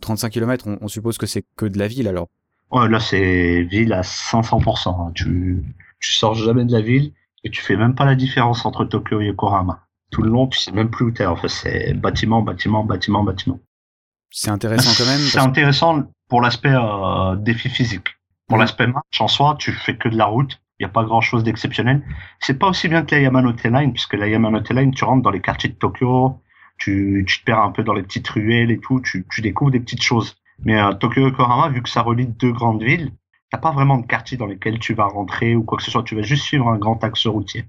35 0.00 0.30
km, 0.30 0.66
on, 0.68 0.78
on 0.80 0.88
suppose 0.88 1.18
que 1.18 1.26
c'est 1.26 1.44
que 1.56 1.66
de 1.66 1.78
la 1.78 1.86
ville 1.88 2.08
alors. 2.08 2.28
Ouais, 2.70 2.88
là, 2.88 2.98
c'est 3.00 3.62
ville 3.64 3.92
à 3.92 4.00
500%. 4.02 4.88
hein. 5.08 5.12
Tu, 5.14 5.62
tu 6.00 6.12
sors 6.12 6.34
jamais 6.34 6.64
de 6.64 6.72
la 6.72 6.80
ville 6.80 7.12
et 7.44 7.50
tu 7.50 7.60
fais 7.62 7.76
même 7.76 7.94
pas 7.94 8.04
la 8.06 8.14
différence 8.14 8.64
entre 8.64 8.84
Tokyo 8.84 9.20
et 9.20 9.26
Yokohama. 9.26 9.86
Tout 10.12 10.22
le 10.22 10.30
long, 10.30 10.46
tu 10.46 10.58
sais 10.58 10.70
même 10.72 10.90
plus 10.90 11.06
où 11.06 11.10
t'es. 11.10 11.26
En 11.26 11.36
fait, 11.36 11.48
c'est 11.48 11.94
bâtiment, 11.94 12.42
bâtiment, 12.42 12.84
bâtiment, 12.84 13.24
bâtiment. 13.24 13.58
C'est 14.30 14.50
intéressant 14.50 14.90
quand 14.96 15.10
même. 15.10 15.18
C'est 15.20 15.38
parce- 15.38 15.46
intéressant 15.48 16.04
pour 16.28 16.40
l'aspect 16.40 16.72
euh, 16.72 17.34
défi 17.36 17.68
physique. 17.68 18.08
Pour 18.46 18.56
Mhm. 18.58 18.62
l'aspect 18.62 18.86
marche 18.86 19.20
en 19.20 19.28
soi, 19.28 19.56
tu 19.58 19.72
fais 19.72 19.96
que 19.96 20.08
de 20.08 20.16
la 20.16 20.26
route. 20.26 20.60
Il 20.78 20.84
n'y 20.84 20.90
a 20.90 20.92
pas 20.92 21.04
grand 21.04 21.20
chose 21.20 21.44
d'exceptionnel. 21.44 22.02
C'est 22.40 22.58
pas 22.58 22.68
aussi 22.68 22.88
bien 22.88 23.02
que 23.04 23.14
la 23.14 23.20
Yamanote 23.22 23.62
Line, 23.64 23.92
puisque 23.92 24.14
la 24.14 24.26
Yamanote 24.28 24.70
Line, 24.70 24.92
tu 24.92 25.04
rentres 25.04 25.22
dans 25.22 25.30
les 25.30 25.40
quartiers 25.40 25.68
de 25.70 25.74
Tokyo, 25.74 26.40
tu, 26.78 27.24
tu 27.26 27.40
te 27.40 27.44
perds 27.44 27.60
un 27.60 27.70
peu 27.70 27.84
dans 27.84 27.92
les 27.94 28.02
petites 28.02 28.28
ruelles 28.28 28.70
et 28.70 28.78
tout, 28.78 29.00
tu, 29.00 29.24
tu 29.30 29.40
découvres 29.42 29.70
des 29.70 29.80
petites 29.80 30.02
choses. 30.02 30.34
Mais 30.64 30.80
euh, 30.80 30.92
Tokyo 30.92 31.20
Yokohama, 31.22 31.68
vu 31.68 31.82
que 31.82 31.88
ça 31.88 32.02
relie 32.02 32.26
deux 32.26 32.52
grandes 32.52 32.82
villes, 32.82 33.12
t'as 33.50 33.58
pas 33.58 33.70
vraiment 33.70 33.98
de 33.98 34.06
quartier 34.06 34.36
dans 34.36 34.46
lesquels 34.46 34.78
tu 34.80 34.92
vas 34.94 35.06
rentrer 35.06 35.54
ou 35.54 35.62
quoi 35.62 35.78
que 35.78 35.84
ce 35.84 35.90
soit. 35.90 36.02
Tu 36.02 36.16
vas 36.16 36.22
juste 36.22 36.44
suivre 36.44 36.68
un 36.68 36.78
grand 36.78 37.02
axe 37.04 37.26
routier. 37.26 37.64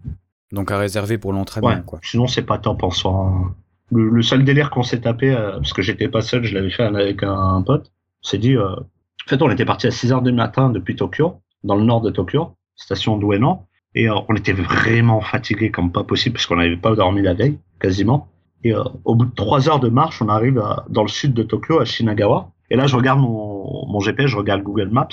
Donc 0.54 0.72
à 0.72 0.78
réserver 0.78 1.18
pour 1.18 1.34
l'entraînement, 1.34 1.70
Ouais. 1.70 1.82
quoi. 1.86 2.00
Sinon, 2.04 2.28
c'est 2.28 2.44
pas 2.44 2.58
top 2.60 2.84
en 2.84 2.92
soi. 2.92 3.12
hein. 3.12 3.54
Le, 3.92 4.08
le 4.10 4.22
seul 4.22 4.44
délire 4.46 4.70
qu'on 4.70 4.84
s'est 4.84 5.02
tapé, 5.02 5.32
euh, 5.34 5.54
parce 5.58 5.74
que 5.74 5.82
j'étais 5.82 6.08
pas 6.08 6.22
seul, 6.22 6.46
je 6.46 6.54
l'avais 6.54 6.70
fait 6.70 6.84
avec 6.84 7.22
un, 7.24 7.34
un 7.34 7.62
pote, 7.62 7.92
on 8.24 8.28
s'est 8.28 8.38
dit, 8.38 8.56
euh, 8.56 8.70
en 8.76 9.28
fait, 9.30 9.42
on 9.42 9.50
était 9.50 9.66
parti 9.66 9.88
à 9.88 9.92
6 9.92 10.12
heures 10.14 10.22
du 10.22 10.32
matin 10.32 10.70
depuis 10.70 10.96
Tokyo, 10.96 11.36
dans 11.64 11.76
le 11.76 11.84
nord 11.84 12.02
de 12.02 12.10
Tokyo, 12.10 12.52
station 12.76 13.18
d'Ueno, 13.18 13.64
et 13.96 14.10
euh, 14.10 14.16
on 14.30 14.36
était 14.36 14.54
vraiment 14.54 15.22
fatigué 15.22 15.70
comme 15.72 15.92
pas 15.92 16.04
possible, 16.04 16.34
parce 16.36 16.46
qu'on 16.46 16.56
n'avait 16.56 16.78
pas 16.78 16.96
dormi 16.96 17.22
la 17.22 17.34
veille, 17.34 17.58
quasiment. 17.80 18.28
Et 18.64 18.74
au 19.04 19.16
bout 19.16 19.26
de 19.26 19.36
3 19.36 19.68
heures 19.70 19.80
de 19.82 19.90
marche, 19.90 20.22
on 20.22 20.30
arrive 20.30 20.58
à- 20.60 20.86
dans 20.90 21.02
le 21.04 21.10
sud 21.10 21.34
de 21.34 21.44
Tokyo, 21.44 21.80
à 21.80 21.86
Shinagawa. 21.86 22.52
Et 22.70 22.76
là, 22.78 22.88
je 22.88 22.96
regarde 22.96 23.20
mon, 23.20 23.86
mon 23.88 24.00
GPS, 24.00 24.28
je 24.28 24.38
regarde 24.38 24.62
Google 24.64 24.90
Maps, 24.90 25.08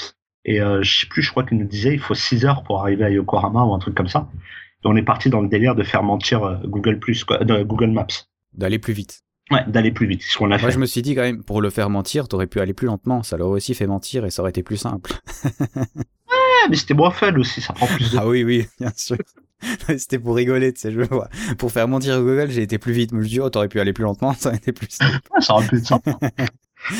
et 0.44 0.58
je 0.60 1.00
sais 1.00 1.06
plus, 1.08 1.20
je 1.22 1.30
crois 1.32 1.42
qu'il 1.44 1.58
nous 1.58 1.66
disait, 1.66 1.92
il 1.92 1.98
faut 1.98 2.14
6 2.14 2.44
heures 2.46 2.62
pour 2.62 2.80
arriver 2.80 3.04
à 3.04 3.10
Yokohama 3.10 3.64
ou 3.64 3.74
un 3.74 3.78
truc 3.78 3.94
comme 3.94 4.08
ça. 4.08 4.28
On 4.84 4.96
est 4.96 5.02
parti 5.02 5.28
dans 5.30 5.40
le 5.40 5.48
délire 5.48 5.74
de 5.74 5.82
faire 5.82 6.02
mentir 6.02 6.42
euh, 6.44 6.56
Google 6.64 6.98
Plus, 6.98 7.24
Google 7.24 7.90
Maps. 7.90 8.06
D'aller 8.54 8.78
plus 8.78 8.92
vite. 8.94 9.22
Ouais, 9.50 9.64
d'aller 9.66 9.90
plus 9.90 10.06
vite, 10.06 10.22
ce 10.22 10.38
qu'on 10.38 10.46
a 10.46 10.48
Moi, 10.50 10.58
fait. 10.58 10.70
je 10.70 10.78
me 10.78 10.86
suis 10.86 11.02
dit 11.02 11.14
quand 11.14 11.22
même, 11.22 11.42
pour 11.42 11.60
le 11.60 11.70
faire 11.70 11.90
mentir, 11.90 12.28
t'aurais 12.28 12.46
pu 12.46 12.60
aller 12.60 12.72
plus 12.72 12.86
lentement. 12.86 13.22
Ça 13.24 13.36
l'aurait 13.36 13.56
aussi 13.56 13.74
fait 13.74 13.86
mentir 13.86 14.24
et 14.24 14.30
ça 14.30 14.42
aurait 14.42 14.50
été 14.50 14.62
plus 14.62 14.76
simple. 14.76 15.12
Ouais, 16.62 16.68
mais 16.68 16.76
c'était 16.76 16.94
moins 16.94 17.10
fun 17.10 17.34
aussi, 17.36 17.60
ça 17.62 17.72
prend 17.72 17.86
plus 17.86 18.12
de 18.12 18.18
Ah 18.18 18.28
oui, 18.28 18.44
oui, 18.44 18.66
bien 18.78 18.92
sûr. 18.94 19.16
C'était 19.86 20.18
pour 20.18 20.36
rigoler, 20.36 20.72
tu 20.74 20.80
sais, 20.80 20.92
je 20.92 21.00
vois. 21.00 21.28
Pour 21.58 21.72
faire 21.72 21.88
mentir 21.88 22.20
Google, 22.20 22.50
j'ai 22.50 22.62
été 22.62 22.76
plus 22.78 22.92
vite. 22.92 23.12
Mais 23.12 23.22
je 23.22 23.28
dis, 23.28 23.40
oh, 23.40 23.48
t'aurais 23.48 23.68
pu 23.68 23.80
aller 23.80 23.92
plus 23.94 24.04
lentement, 24.04 24.32
ça 24.38 24.50
aurait 24.50 24.58
été 24.58 24.72
plus 24.72 24.90
simple. 24.90 25.18
Ça 25.40 25.54
aurait 25.54 25.66
pu 25.66 25.78
être 25.78 25.86
sympa. 25.86 26.18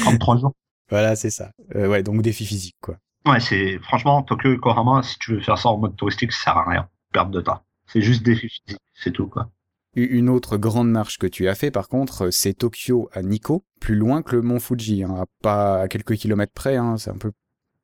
33 0.02 0.46
ans. 0.46 0.54
Voilà, 0.88 1.14
c'est 1.14 1.30
ça. 1.30 1.50
Euh, 1.74 1.88
ouais, 1.88 2.02
donc 2.02 2.22
défi 2.22 2.46
physique, 2.46 2.76
quoi. 2.80 2.96
Ouais, 3.26 3.38
c'est, 3.40 3.78
franchement, 3.80 4.22
Tokyo 4.22 4.50
et 4.50 4.54
Yokohama, 4.54 5.02
si 5.02 5.18
tu 5.18 5.34
veux 5.34 5.40
faire 5.40 5.58
ça 5.58 5.68
en 5.68 5.76
mode 5.78 5.94
touristique, 5.96 6.32
ça 6.32 6.44
sert 6.44 6.56
à 6.56 6.68
rien. 6.70 6.88
Perte 7.12 7.30
de 7.30 7.40
temps. 7.40 7.60
C'est 7.92 8.00
juste 8.02 8.22
défi 8.22 8.48
physique, 8.48 8.80
c'est 8.94 9.12
tout, 9.12 9.26
quoi. 9.26 9.50
Une 9.96 10.28
autre 10.28 10.56
grande 10.56 10.88
marche 10.90 11.18
que 11.18 11.26
tu 11.26 11.48
as 11.48 11.56
fait, 11.56 11.72
par 11.72 11.88
contre, 11.88 12.26
euh, 12.26 12.30
c'est 12.30 12.54
Tokyo 12.54 13.08
à 13.12 13.22
Nikko, 13.22 13.64
plus 13.80 13.96
loin 13.96 14.22
que 14.22 14.36
le 14.36 14.42
mont 14.42 14.60
Fuji, 14.60 15.02
hein, 15.02 15.14
à 15.22 15.24
pas 15.42 15.80
à 15.82 15.88
quelques 15.88 16.14
kilomètres 16.14 16.52
près, 16.52 16.76
hein, 16.76 16.96
c'est 16.96 17.10
un 17.10 17.18
peu, 17.18 17.32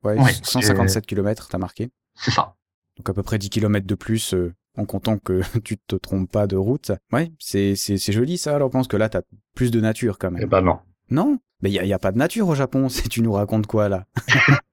ouais, 0.03 0.17
Ouais, 0.17 0.31
157 0.41 1.05
kilomètres, 1.05 1.49
t'as 1.49 1.57
marqué. 1.57 1.89
C'est 2.15 2.31
ça. 2.31 2.55
Donc 2.95 3.09
à 3.09 3.13
peu 3.13 3.23
près 3.23 3.37
10 3.37 3.49
km 3.49 3.85
de 3.85 3.95
plus 3.95 4.33
euh, 4.33 4.53
en 4.77 4.85
comptant 4.85 5.17
que 5.17 5.41
tu 5.63 5.77
te 5.77 5.95
trompes 5.97 6.31
pas 6.31 6.47
de 6.47 6.55
route. 6.55 6.91
Ouais, 7.11 7.31
c'est 7.39 7.75
c'est 7.75 7.97
c'est 7.97 8.13
joli 8.13 8.37
ça. 8.37 8.55
Alors 8.55 8.69
je 8.69 8.73
pense 8.73 8.87
que 8.87 8.97
là 8.97 9.09
t'as 9.09 9.21
plus 9.53 9.69
de 9.69 9.79
nature 9.81 10.17
quand 10.17 10.31
même. 10.31 10.41
Eh 10.41 10.47
ben 10.47 10.61
non. 10.61 10.79
Non, 11.09 11.39
mais 11.61 11.69
il 11.69 11.73
y 11.73 11.93
a, 11.93 11.95
a 11.95 11.99
pas 11.99 12.11
de 12.11 12.17
nature 12.17 12.47
au 12.47 12.55
Japon. 12.55 12.89
Si 12.89 13.07
tu 13.09 13.21
nous 13.21 13.33
racontes 13.33 13.67
quoi 13.67 13.89
là 13.89 14.05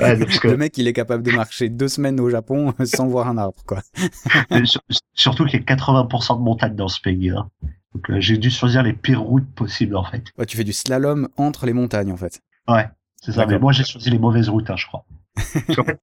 Ouais, 0.00 0.18
parce 0.18 0.38
que- 0.38 0.48
Le 0.48 0.56
mec 0.56 0.76
il 0.78 0.88
est 0.88 0.92
capable 0.92 1.22
de 1.22 1.30
marcher 1.32 1.68
deux 1.68 1.88
semaines 1.88 2.18
au 2.20 2.30
Japon 2.30 2.74
sans 2.84 3.06
voir 3.06 3.28
un 3.28 3.38
arbre 3.38 3.62
quoi. 3.66 3.82
Surtout 5.14 5.44
qu'il 5.46 5.60
y 5.60 5.62
a 5.62 5.66
80% 5.76 6.38
de 6.38 6.42
montagnes 6.42 6.76
dans 6.76 6.88
ce 6.88 7.00
pays. 7.00 7.30
Hein. 7.30 7.48
Donc 7.94 8.10
euh, 8.10 8.20
j'ai 8.20 8.38
dû 8.38 8.50
choisir 8.50 8.82
les 8.82 8.92
pires 8.92 9.20
routes 9.22 9.52
possibles 9.54 9.96
en 9.96 10.04
fait. 10.04 10.24
Ouais, 10.38 10.46
tu 10.46 10.56
fais 10.56 10.64
du 10.64 10.72
slalom 10.72 11.28
entre 11.36 11.66
les 11.66 11.72
montagnes 11.72 12.12
en 12.12 12.16
fait. 12.16 12.40
Ouais, 12.68 12.88
c'est 13.20 13.32
ça. 13.32 13.46
Mais 13.46 13.58
moi 13.58 13.72
j'ai 13.72 13.84
choisi 13.84 14.10
les 14.10 14.18
mauvaises 14.18 14.48
routes, 14.48 14.70
hein, 14.70 14.76
je 14.76 14.86
crois. 14.86 15.04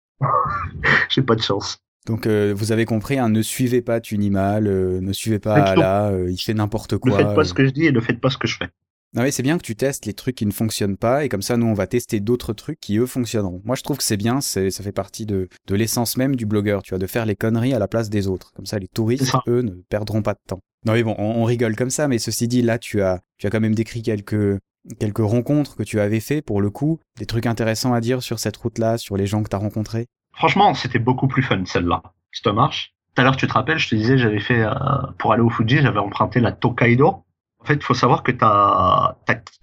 J'ai 1.10 1.22
pas 1.22 1.36
de 1.36 1.42
chance. 1.42 1.80
Donc 2.06 2.26
euh, 2.26 2.54
vous 2.56 2.72
avez 2.72 2.86
compris, 2.86 3.18
hein, 3.20 3.30
ne 3.30 3.42
suivez 3.42 3.82
pas 3.82 4.00
Tunimal, 4.00 4.68
euh, 4.68 5.02
ne 5.02 5.12
suivez 5.14 5.40
pas. 5.40 5.56
Ala, 5.56 6.08
euh, 6.08 6.32
il 6.32 6.38
fait 6.38 6.54
n'importe 6.54 6.94
Ne 6.94 6.98
quoi. 6.98 7.18
faites 7.18 7.36
pas 7.36 7.42
euh. 7.42 7.44
ce 7.44 7.54
que 7.54 7.66
je 7.66 7.72
dis 7.72 7.86
et 7.86 7.92
ne 7.92 8.00
faites 8.00 8.22
pas 8.22 8.30
ce 8.30 8.38
que 8.38 8.48
je 8.48 8.58
fais. 8.58 8.70
Non 9.14 9.24
mais 9.24 9.32
c'est 9.32 9.44
bien 9.44 9.58
que 9.58 9.64
tu 9.64 9.76
testes 9.76 10.06
les 10.06 10.14
trucs 10.14 10.36
qui 10.36 10.46
ne 10.46 10.52
fonctionnent 10.52 10.98
pas 10.98 11.24
et 11.24 11.30
comme 11.30 11.42
ça 11.42 11.58
nous 11.58 11.66
on 11.66 11.74
va 11.74 11.88
tester 11.88 12.20
d'autres 12.20 12.54
trucs 12.54 12.80
qui 12.80 12.98
eux 12.98 13.06
fonctionneront. 13.06 13.62
Moi 13.64 13.76
je 13.76 13.84
trouve 13.84 13.98
que 13.98 14.04
c'est 14.04 14.18
bien, 14.18 14.42
c'est 14.42 14.70
ça 14.70 14.84
fait 14.84 14.92
partie 14.92 15.26
de, 15.26 15.48
de 15.68 15.76
l'essence 15.76 16.18
même 16.18 16.36
du 16.36 16.46
blogueur, 16.46 16.84
tu 16.84 16.90
vois, 16.90 17.00
de 17.00 17.08
faire 17.08 17.26
les 17.26 17.36
conneries 17.36 17.74
à 17.74 17.80
la 17.80 17.88
place 17.88 18.10
des 18.10 18.28
autres. 18.28 18.52
Comme 18.54 18.66
ça 18.66 18.80
les 18.80 18.88
touristes 18.88 19.34
eux 19.48 19.62
ne 19.62 19.72
perdront 19.90 20.22
pas 20.22 20.34
de 20.34 20.40
temps. 20.46 20.60
Non 20.86 20.94
mais 20.94 21.04
bon, 21.04 21.16
on, 21.18 21.42
on 21.42 21.44
rigole 21.46 21.76
comme 21.76 21.90
ça, 21.90 22.08
mais 22.08 22.20
ceci 22.20 22.48
dit 22.48 22.62
là 22.62 22.78
tu 22.78 23.02
as 23.02 23.22
tu 23.38 23.48
as 23.48 23.50
quand 23.50 23.62
même 23.62 23.76
décrit 23.76 24.02
quelques 24.02 24.60
quelques 25.00 25.18
rencontres 25.20 25.76
que 25.76 25.84
tu 25.84 26.00
avais 26.00 26.20
fait 26.20 26.42
pour 26.42 26.62
le 26.62 26.70
coup, 26.70 27.00
des 27.20 27.26
trucs 27.26 27.46
intéressants 27.46 27.94
à 27.94 28.02
dire 28.02 28.22
sur 28.24 28.40
cette 28.40 28.58
route-là, 28.58 28.98
sur 28.98 29.18
les 29.18 29.28
gens 29.28 29.44
que 29.44 29.50
tu 29.50 29.56
as 29.56 29.60
rencontrés? 29.60 30.08
Franchement, 30.34 30.74
c'était 30.74 31.00
beaucoup 31.00 31.28
plus 31.28 31.44
fun 31.44 31.64
celle-là. 31.66 32.04
Ça 32.32 32.54
marche. 32.54 32.94
Tout 33.16 33.22
à 33.22 33.24
l'heure, 33.24 33.36
tu 33.36 33.48
te 33.48 33.54
rappelles, 33.54 33.80
je 33.80 33.90
te 33.90 33.96
disais, 33.96 34.18
j'avais 34.18 34.40
fait 34.40 34.62
euh, 34.62 34.72
pour 35.18 35.34
aller 35.34 35.42
au 35.42 35.50
Fuji, 35.50 35.80
j'avais 35.82 35.98
emprunté 35.98 36.40
la 36.40 36.52
Tokaido. 36.52 37.24
Fait, 37.68 37.74
il 37.74 37.84
faut 37.84 37.94
savoir 37.94 38.24
que 38.24 38.32
tu 38.32 38.46
as, 38.46 39.18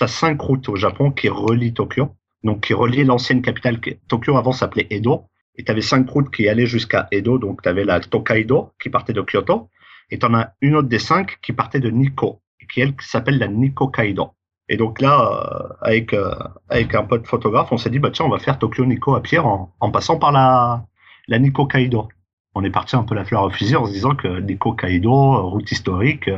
cinq 0.07 0.39
routes 0.43 0.69
au 0.69 0.77
Japon 0.77 1.11
qui 1.11 1.31
relient 1.31 1.73
Tokyo, 1.73 2.11
donc 2.43 2.61
qui 2.61 2.75
relient 2.75 3.05
l'ancienne 3.05 3.41
capitale. 3.41 3.81
Tokyo 4.09 4.37
avant 4.37 4.53
s'appelait 4.53 4.87
Edo, 4.91 5.25
et 5.57 5.65
tu 5.65 5.73
avais 5.73 5.81
cinq 5.81 6.11
routes 6.11 6.31
qui 6.31 6.47
allaient 6.47 6.67
jusqu'à 6.67 7.09
Edo. 7.13 7.39
Donc 7.39 7.63
tu 7.63 7.69
avais 7.71 7.85
la 7.85 8.01
Tokaido 8.01 8.73
qui 8.79 8.91
partait 8.91 9.15
de 9.15 9.23
Kyoto, 9.23 9.71
et 10.11 10.19
tu 10.19 10.27
en 10.27 10.35
as 10.35 10.53
une 10.61 10.77
autre 10.77 10.89
des 10.89 10.99
cinq 10.99 11.39
qui 11.41 11.55
partait 11.55 11.81
de 11.81 11.89
Nikko, 11.89 12.43
qui 12.71 12.83
elle 12.83 12.93
s'appelle 13.01 13.39
la 13.39 13.49
Nikko 13.49 13.89
Kaido. 13.89 14.33
Et 14.69 14.77
donc 14.77 15.01
là, 15.01 15.15
euh, 15.21 15.75
avec 15.81 16.13
euh, 16.13 16.35
avec 16.69 16.95
un 16.95 17.05
pote 17.05 17.27
photographe, 17.27 17.73
on 17.73 17.79
s'est 17.79 17.91
dit 17.91 18.01
bah 18.01 18.11
tiens, 18.11 18.27
on 18.27 18.31
va 18.31 18.39
faire 18.39 18.59
Tokyo 18.59 18.85
Nikko 18.85 19.15
à 19.15 19.23
pied 19.23 19.39
en, 19.39 19.91
passant 19.91 20.19
par 20.19 20.31
la 20.31 20.85
la 21.29 21.39
Nikko 21.39 21.65
Kaido. 21.65 22.09
On 22.55 22.65
est 22.65 22.71
parti 22.71 22.97
un 22.97 23.03
peu 23.05 23.15
la 23.15 23.25
fleur 23.25 23.45
au 23.45 23.51
fusil 23.51 23.77
en 23.77 23.87
se 23.87 23.93
disant 23.93 24.15
que 24.15 24.41
Nikko 24.41 24.75
Kaido, 24.75 25.11
euh, 25.11 25.41
route 25.41 25.71
historique, 25.73 26.29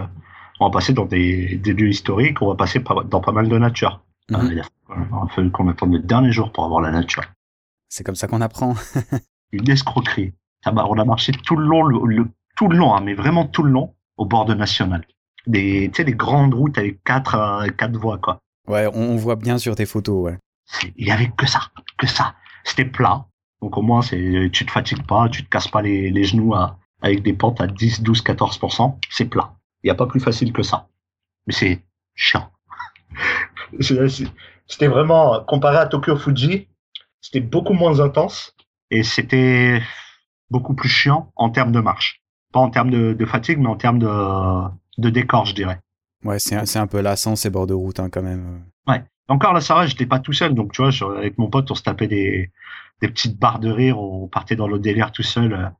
on 0.61 0.67
va 0.67 0.71
passer 0.71 0.93
dans 0.93 1.05
des, 1.05 1.57
des 1.57 1.73
lieux 1.73 1.89
historiques, 1.89 2.41
on 2.43 2.49
va 2.49 2.55
passer 2.55 2.81
par- 2.81 3.05
dans 3.05 3.21
pas 3.21 3.33
mal 3.33 3.49
de 3.49 3.59
nature. 3.59 4.01
Mhm. 4.31 4.37
Euh, 4.37 4.49
il 4.53 4.61
a- 4.61 5.29
fallu 5.35 5.51
qu'on 5.51 5.69
attende 5.69 5.93
le 5.95 5.99
dernier 6.01 6.33
jour 6.33 6.53
pour 6.53 6.65
avoir 6.65 6.81
la 6.81 6.91
nature. 6.91 7.25
C'est 7.89 8.05
comme 8.05 8.15
ça 8.15 8.27
qu'on 8.29 8.41
apprend. 8.41 8.75
Une 9.53 9.69
escroquerie. 9.71 10.33
Ça 10.65 10.71
va, 10.73 10.87
on 10.89 10.99
a 10.99 11.05
marché 11.05 11.33
tout 11.33 11.57
le 11.57 11.67
long, 11.67 11.83
le, 11.85 11.99
le- 12.17 12.29
tout 12.57 12.69
le 12.69 12.77
long, 12.77 12.95
hein, 12.95 13.01
mais 13.05 13.15
vraiment 13.15 13.47
tout 13.47 13.63
le 13.63 13.71
long, 13.71 13.95
au 14.17 14.25
bord 14.27 14.45
de 14.47 14.55
National. 14.55 15.05
Des, 15.47 15.89
tu 15.93 15.99
sais, 15.99 16.05
des 16.05 16.15
grandes 16.15 16.55
routes 16.55 16.77
avec 16.79 17.03
quatre, 17.05 17.35
euh, 17.37 17.69
quatre 17.69 17.97
voies, 17.97 18.19
quoi. 18.19 18.41
Ouais, 18.67 18.87
on, 18.93 19.11
on 19.13 19.17
voit 19.17 19.37
bien 19.37 19.59
sur 19.59 19.77
tes 19.77 19.87
photos, 19.87 20.25
ouais. 20.25 20.39
Il 20.97 21.07
y 21.07 21.13
avait 21.13 21.31
que 21.37 21.47
ça, 21.47 21.61
que 21.99 22.07
ça. 22.09 22.35
C'était 22.65 22.85
plat. 22.85 23.27
Donc 23.63 23.77
au 23.77 23.83
moins, 23.83 24.03
c'est, 24.03 24.51
tu 24.53 24.67
te 24.67 24.73
fatigues 24.73 25.07
pas, 25.07 25.29
tu 25.29 25.45
te 25.45 25.49
casses 25.49 25.69
pas 25.69 25.83
les, 25.83 26.11
les 26.11 26.25
genoux 26.25 26.55
à- 26.55 26.79
avec 27.03 27.23
des 27.23 27.33
pentes 27.33 27.61
à 27.61 27.69
10, 27.69 28.03
12, 28.03 28.23
14%. 28.23 28.99
C'est 29.11 29.27
plat. 29.27 29.53
Il 29.87 29.91
n'y 29.91 29.93
a 29.93 29.95
pas 29.95 30.07
plus 30.09 30.18
facile 30.18 30.53
que 30.53 30.64
ça. 30.64 30.89
Mais 31.47 31.53
c'est 31.53 31.80
chiant. 32.16 32.51
C'était 34.66 34.89
vraiment, 34.89 35.45
comparé 35.45 35.76
à 35.76 35.87
Tokyo 35.87 36.16
Fuji, 36.16 36.66
c'était 37.20 37.39
beaucoup 37.39 37.72
moins 37.72 38.01
intense 38.01 38.53
et 38.91 39.05
c'était 39.05 39.80
beaucoup 40.51 40.74
plus 40.74 40.89
chiant 40.89 41.30
en 41.37 41.51
termes 41.51 41.70
de 41.70 41.78
marche. 41.78 42.20
Pas 42.53 42.59
en 42.59 42.68
termes 42.68 42.91
de, 42.91 43.12
de 43.12 43.26
fatigue, 43.26 43.59
mais 43.61 43.68
en 43.68 43.76
termes 43.76 44.01
de, 44.01 44.09
de 44.99 45.09
décor, 45.09 45.45
je 45.45 45.55
dirais. 45.55 45.78
Ouais, 46.24 46.41
c'est 46.41 46.57
un- 46.76 46.87
peu 46.89 47.01
lassant 47.01 47.37
ces 47.37 47.51
bords 47.51 47.68
de 47.68 47.74
route 47.74 48.01
hein, 48.01 48.09
quand 48.11 48.22
même. 48.22 48.64
Encore 49.28 49.53
là, 49.53 49.61
ça 49.61 49.74
va, 49.76 49.87
j'étais 49.87 50.07
pas 50.07 50.18
tout 50.20 50.32
seul, 50.32 50.55
donc 50.55 50.72
tu 50.72 50.82
vois, 50.82 50.91
je- 50.91 51.05
avec 51.05 51.39
mon 51.39 51.49
pote, 51.49 51.70
on 51.70 51.74
se 51.76 51.82
tapait 51.82 52.07
des, 52.09 52.51
des 53.03 53.09
petites 53.09 53.39
barres 53.39 53.59
de 53.61 53.70
rire, 53.70 54.01
on 54.01 54.26
partait 54.28 54.55
dans 54.57 54.68
le 54.68 54.78
délire 54.80 55.11
tout 55.12 55.22
seul. 55.24 55.72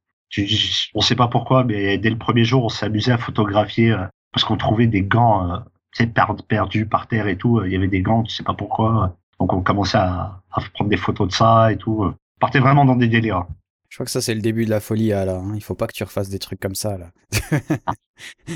On 0.95 1.01
sait 1.01 1.15
pas 1.17 1.29
pourquoi, 1.29 1.65
mais 1.65 1.99
dès 1.99 2.11
le 2.11 2.19
premier 2.19 2.45
jour, 2.45 2.65
on 2.65 2.69
s'amusait 2.69 3.13
à 3.13 3.19
photographier 3.19 3.93
euh, 3.93 4.05
parce 4.33 4.45
qu'on 4.45 4.57
trouvait 4.57 4.87
des 4.87 5.03
gants, 5.03 5.51
euh, 5.51 5.59
tu 5.93 6.05
sais, 6.05 6.07
per- 6.07 6.25
perdus 6.49 6.87
par 6.87 7.07
terre 7.07 7.29
et 7.29 7.37
tout. 7.37 7.59
euh, 7.59 7.67
Il 7.67 7.73
y 7.73 7.77
avait 7.77 7.89
des 7.89 8.03
gants, 8.03 8.23
tu 8.23 8.35
sais 8.35 8.43
pas 8.45 8.55
pourquoi. 8.55 9.05
euh, 9.05 9.09
Donc 9.41 9.53
on 9.53 9.63
commençait 9.63 9.99
à, 9.99 10.41
à 10.53 10.61
prendre 10.75 10.91
des 10.91 10.97
photos 10.97 11.29
de 11.29 11.33
ça 11.33 11.73
et 11.73 11.77
tout. 11.77 12.05
On 12.05 12.15
partait 12.41 12.61
vraiment 12.61 12.85
dans 12.85 12.97
des 12.97 13.09
délires. 13.09 13.45
Je 13.89 13.97
crois 13.97 14.05
que 14.05 14.11
ça 14.13 14.21
c'est 14.21 14.35
le 14.35 14.43
début 14.43 14.65
de 14.67 14.71
la 14.71 14.81
folie 14.81 15.09
là. 15.09 15.37
hein. 15.37 15.53
Il 15.55 15.63
faut 15.63 15.75
pas 15.77 15.87
que 15.87 15.93
tu 15.95 16.03
refasses 16.03 16.29
des 16.29 16.39
trucs 16.41 16.61
comme 16.61 16.75
ça 16.75 16.99
là. 16.99 17.11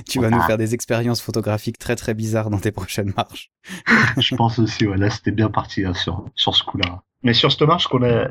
tu 0.08 0.20
vas 0.20 0.28
nous 0.30 0.40
faire 0.42 0.58
des 0.58 0.74
expériences 0.74 1.22
photographiques 1.22 1.78
très 1.78 1.96
très 1.96 2.14
bizarres 2.14 2.50
dans 2.50 2.58
tes 2.58 2.72
prochaines 2.72 3.12
marches. 3.16 3.50
Je 4.18 4.34
pense 4.34 4.58
aussi, 4.58 4.86
ouais, 4.86 4.96
là 4.98 5.08
c'était 5.08 5.30
bien 5.30 5.48
parti 5.48 5.82
là, 5.82 5.94
sur, 5.94 6.24
sur 6.34 6.54
ce 6.54 6.64
coup-là. 6.64 7.02
Mais 7.22 7.32
sur 7.34 7.50
cette 7.52 7.62
marche 7.62 7.86
qu'on 7.86 8.02
a, 8.02 8.28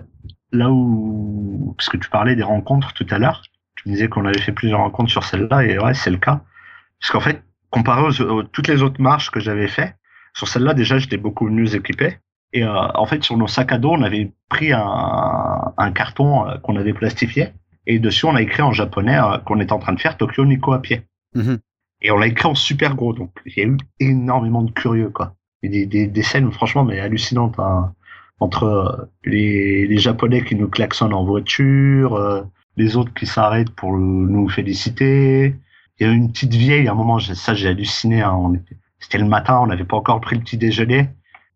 là 0.52 0.70
où, 0.70 1.74
parce 1.78 1.90
que 1.90 1.98
tu 1.98 2.10
parlais 2.10 2.36
des 2.36 2.44
rencontres 2.44 2.94
tout 2.94 3.06
à 3.12 3.20
l'heure, 3.20 3.42
tu 3.76 3.88
me 3.88 3.94
disais 3.94 4.08
qu'on 4.10 4.26
avait 4.26 4.40
fait 4.42 4.52
plusieurs 4.52 4.80
rencontres 4.80 5.12
sur 5.12 5.24
celle-là, 5.24 5.64
et 5.64 5.78
ouais, 5.80 5.94
c'est 5.94 6.10
le 6.10 6.18
cas. 6.18 6.42
Parce 7.00 7.12
qu'en 7.12 7.20
fait, 7.20 7.44
comparé 7.70 8.02
aux, 8.02 8.22
aux- 8.22 8.44
toutes 8.44 8.68
les 8.68 8.82
autres 8.82 9.02
marches 9.02 9.30
que 9.32 9.40
j'avais 9.40 9.68
fait, 9.68 9.96
sur 10.34 10.48
celle-là 10.48 10.74
déjà 10.74 10.98
j'étais 10.98 11.18
beaucoup 11.18 11.48
mieux 11.50 11.76
équipé. 11.76 12.18
Et 12.52 12.64
euh, 12.64 12.74
en 12.96 13.06
fait, 13.06 13.24
sur 13.24 13.38
nos 13.38 13.48
sacs 13.48 13.72
à 13.72 13.78
dos, 13.78 13.92
on 13.92 14.02
avait 14.02 14.32
pris 14.50 14.74
un, 14.74 15.74
un 15.78 15.92
carton 15.92 16.48
euh, 16.48 16.58
qu'on 16.58 16.76
avait 16.78 16.94
plastifié, 16.94 17.50
et 17.86 18.00
dessus 18.00 18.26
on 18.26 18.36
a 18.36 18.42
écrit 18.42 18.64
en 18.64 18.72
japonais 18.72 19.18
euh, 19.20 19.38
qu'on 19.40 19.60
était 19.60 19.72
en 19.74 19.80
train 19.80 19.94
de 19.94 20.00
faire 20.00 20.18
Tokyo 20.18 20.46
Nikko 20.46 20.74
à 20.74 20.82
pied. 20.82 21.04
Mhm. 21.36 21.60
Et 22.02 22.12
on 22.12 22.18
l'a 22.18 22.28
écrit 22.28 22.48
en 22.48 22.56
super 22.56 22.96
gros, 22.96 23.14
donc 23.14 23.32
il 23.46 23.54
y 23.58 23.62
a 23.62 23.66
eu 23.68 23.78
énormément 24.00 24.64
de 24.64 24.72
curieux, 24.72 25.10
quoi. 25.10 25.36
Et 25.62 25.70
des, 25.70 25.86
des, 25.86 26.08
des 26.08 26.24
scènes, 26.24 26.50
franchement, 26.52 26.84
mais 26.86 27.00
hallucinantes, 27.00 27.60
hein. 27.60 27.94
Entre 28.40 28.64
euh, 28.64 29.06
les, 29.26 29.88
les 29.88 29.98
Japonais 29.98 30.44
qui 30.44 30.56
nous 30.56 30.70
klaxonnent 30.70 31.14
en 31.14 31.26
voiture, 31.26 32.16
euh, 32.16 32.42
les 32.78 32.96
autres 32.96 33.14
qui 33.14 33.26
s'arrêtent 33.26 33.72
pour 33.72 33.98
nous 33.98 34.48
féliciter. 34.50 35.56
Il 36.00 36.08
y 36.08 36.10
a 36.10 36.14
une 36.14 36.32
petite 36.32 36.54
vieille, 36.54 36.88
à 36.88 36.94
un 36.94 36.96
moment, 36.96 37.20
ça 37.20 37.54
j'ai 37.54 37.68
halluciné, 37.68 38.22
hein, 38.22 38.54
c'était 39.00 39.18
le 39.18 39.26
matin, 39.26 39.60
on 39.62 39.68
n'avait 39.68 39.84
pas 39.84 39.98
encore 39.98 40.22
pris 40.22 40.36
le 40.38 40.42
petit 40.42 40.58
déjeuner. 40.58 41.10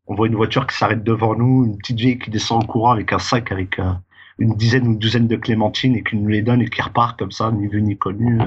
On 0.07 0.15
voit 0.15 0.27
une 0.27 0.35
voiture 0.35 0.67
qui 0.67 0.75
s'arrête 0.75 1.03
devant 1.03 1.35
nous, 1.35 1.65
une 1.65 1.77
petite 1.77 1.97
vieille 1.97 2.19
qui 2.19 2.29
descend 2.29 2.63
au 2.63 2.67
courant 2.67 2.91
avec 2.91 3.13
un 3.13 3.19
sac 3.19 3.53
avec 3.53 3.79
euh, 3.79 3.93
une 4.37 4.55
dizaine 4.55 4.87
ou 4.87 4.91
une 4.91 4.99
douzaine 4.99 5.27
de 5.27 5.37
clémentines 5.37 5.95
et 5.95 6.03
qui 6.03 6.17
nous 6.17 6.27
les 6.27 6.41
donne 6.41 6.61
et 6.61 6.69
qui 6.69 6.81
repart 6.81 7.17
comme 7.17 7.31
ça, 7.31 7.51
ni 7.51 7.67
vu 7.67 7.81
ni 7.81 7.97
connu. 7.97 8.39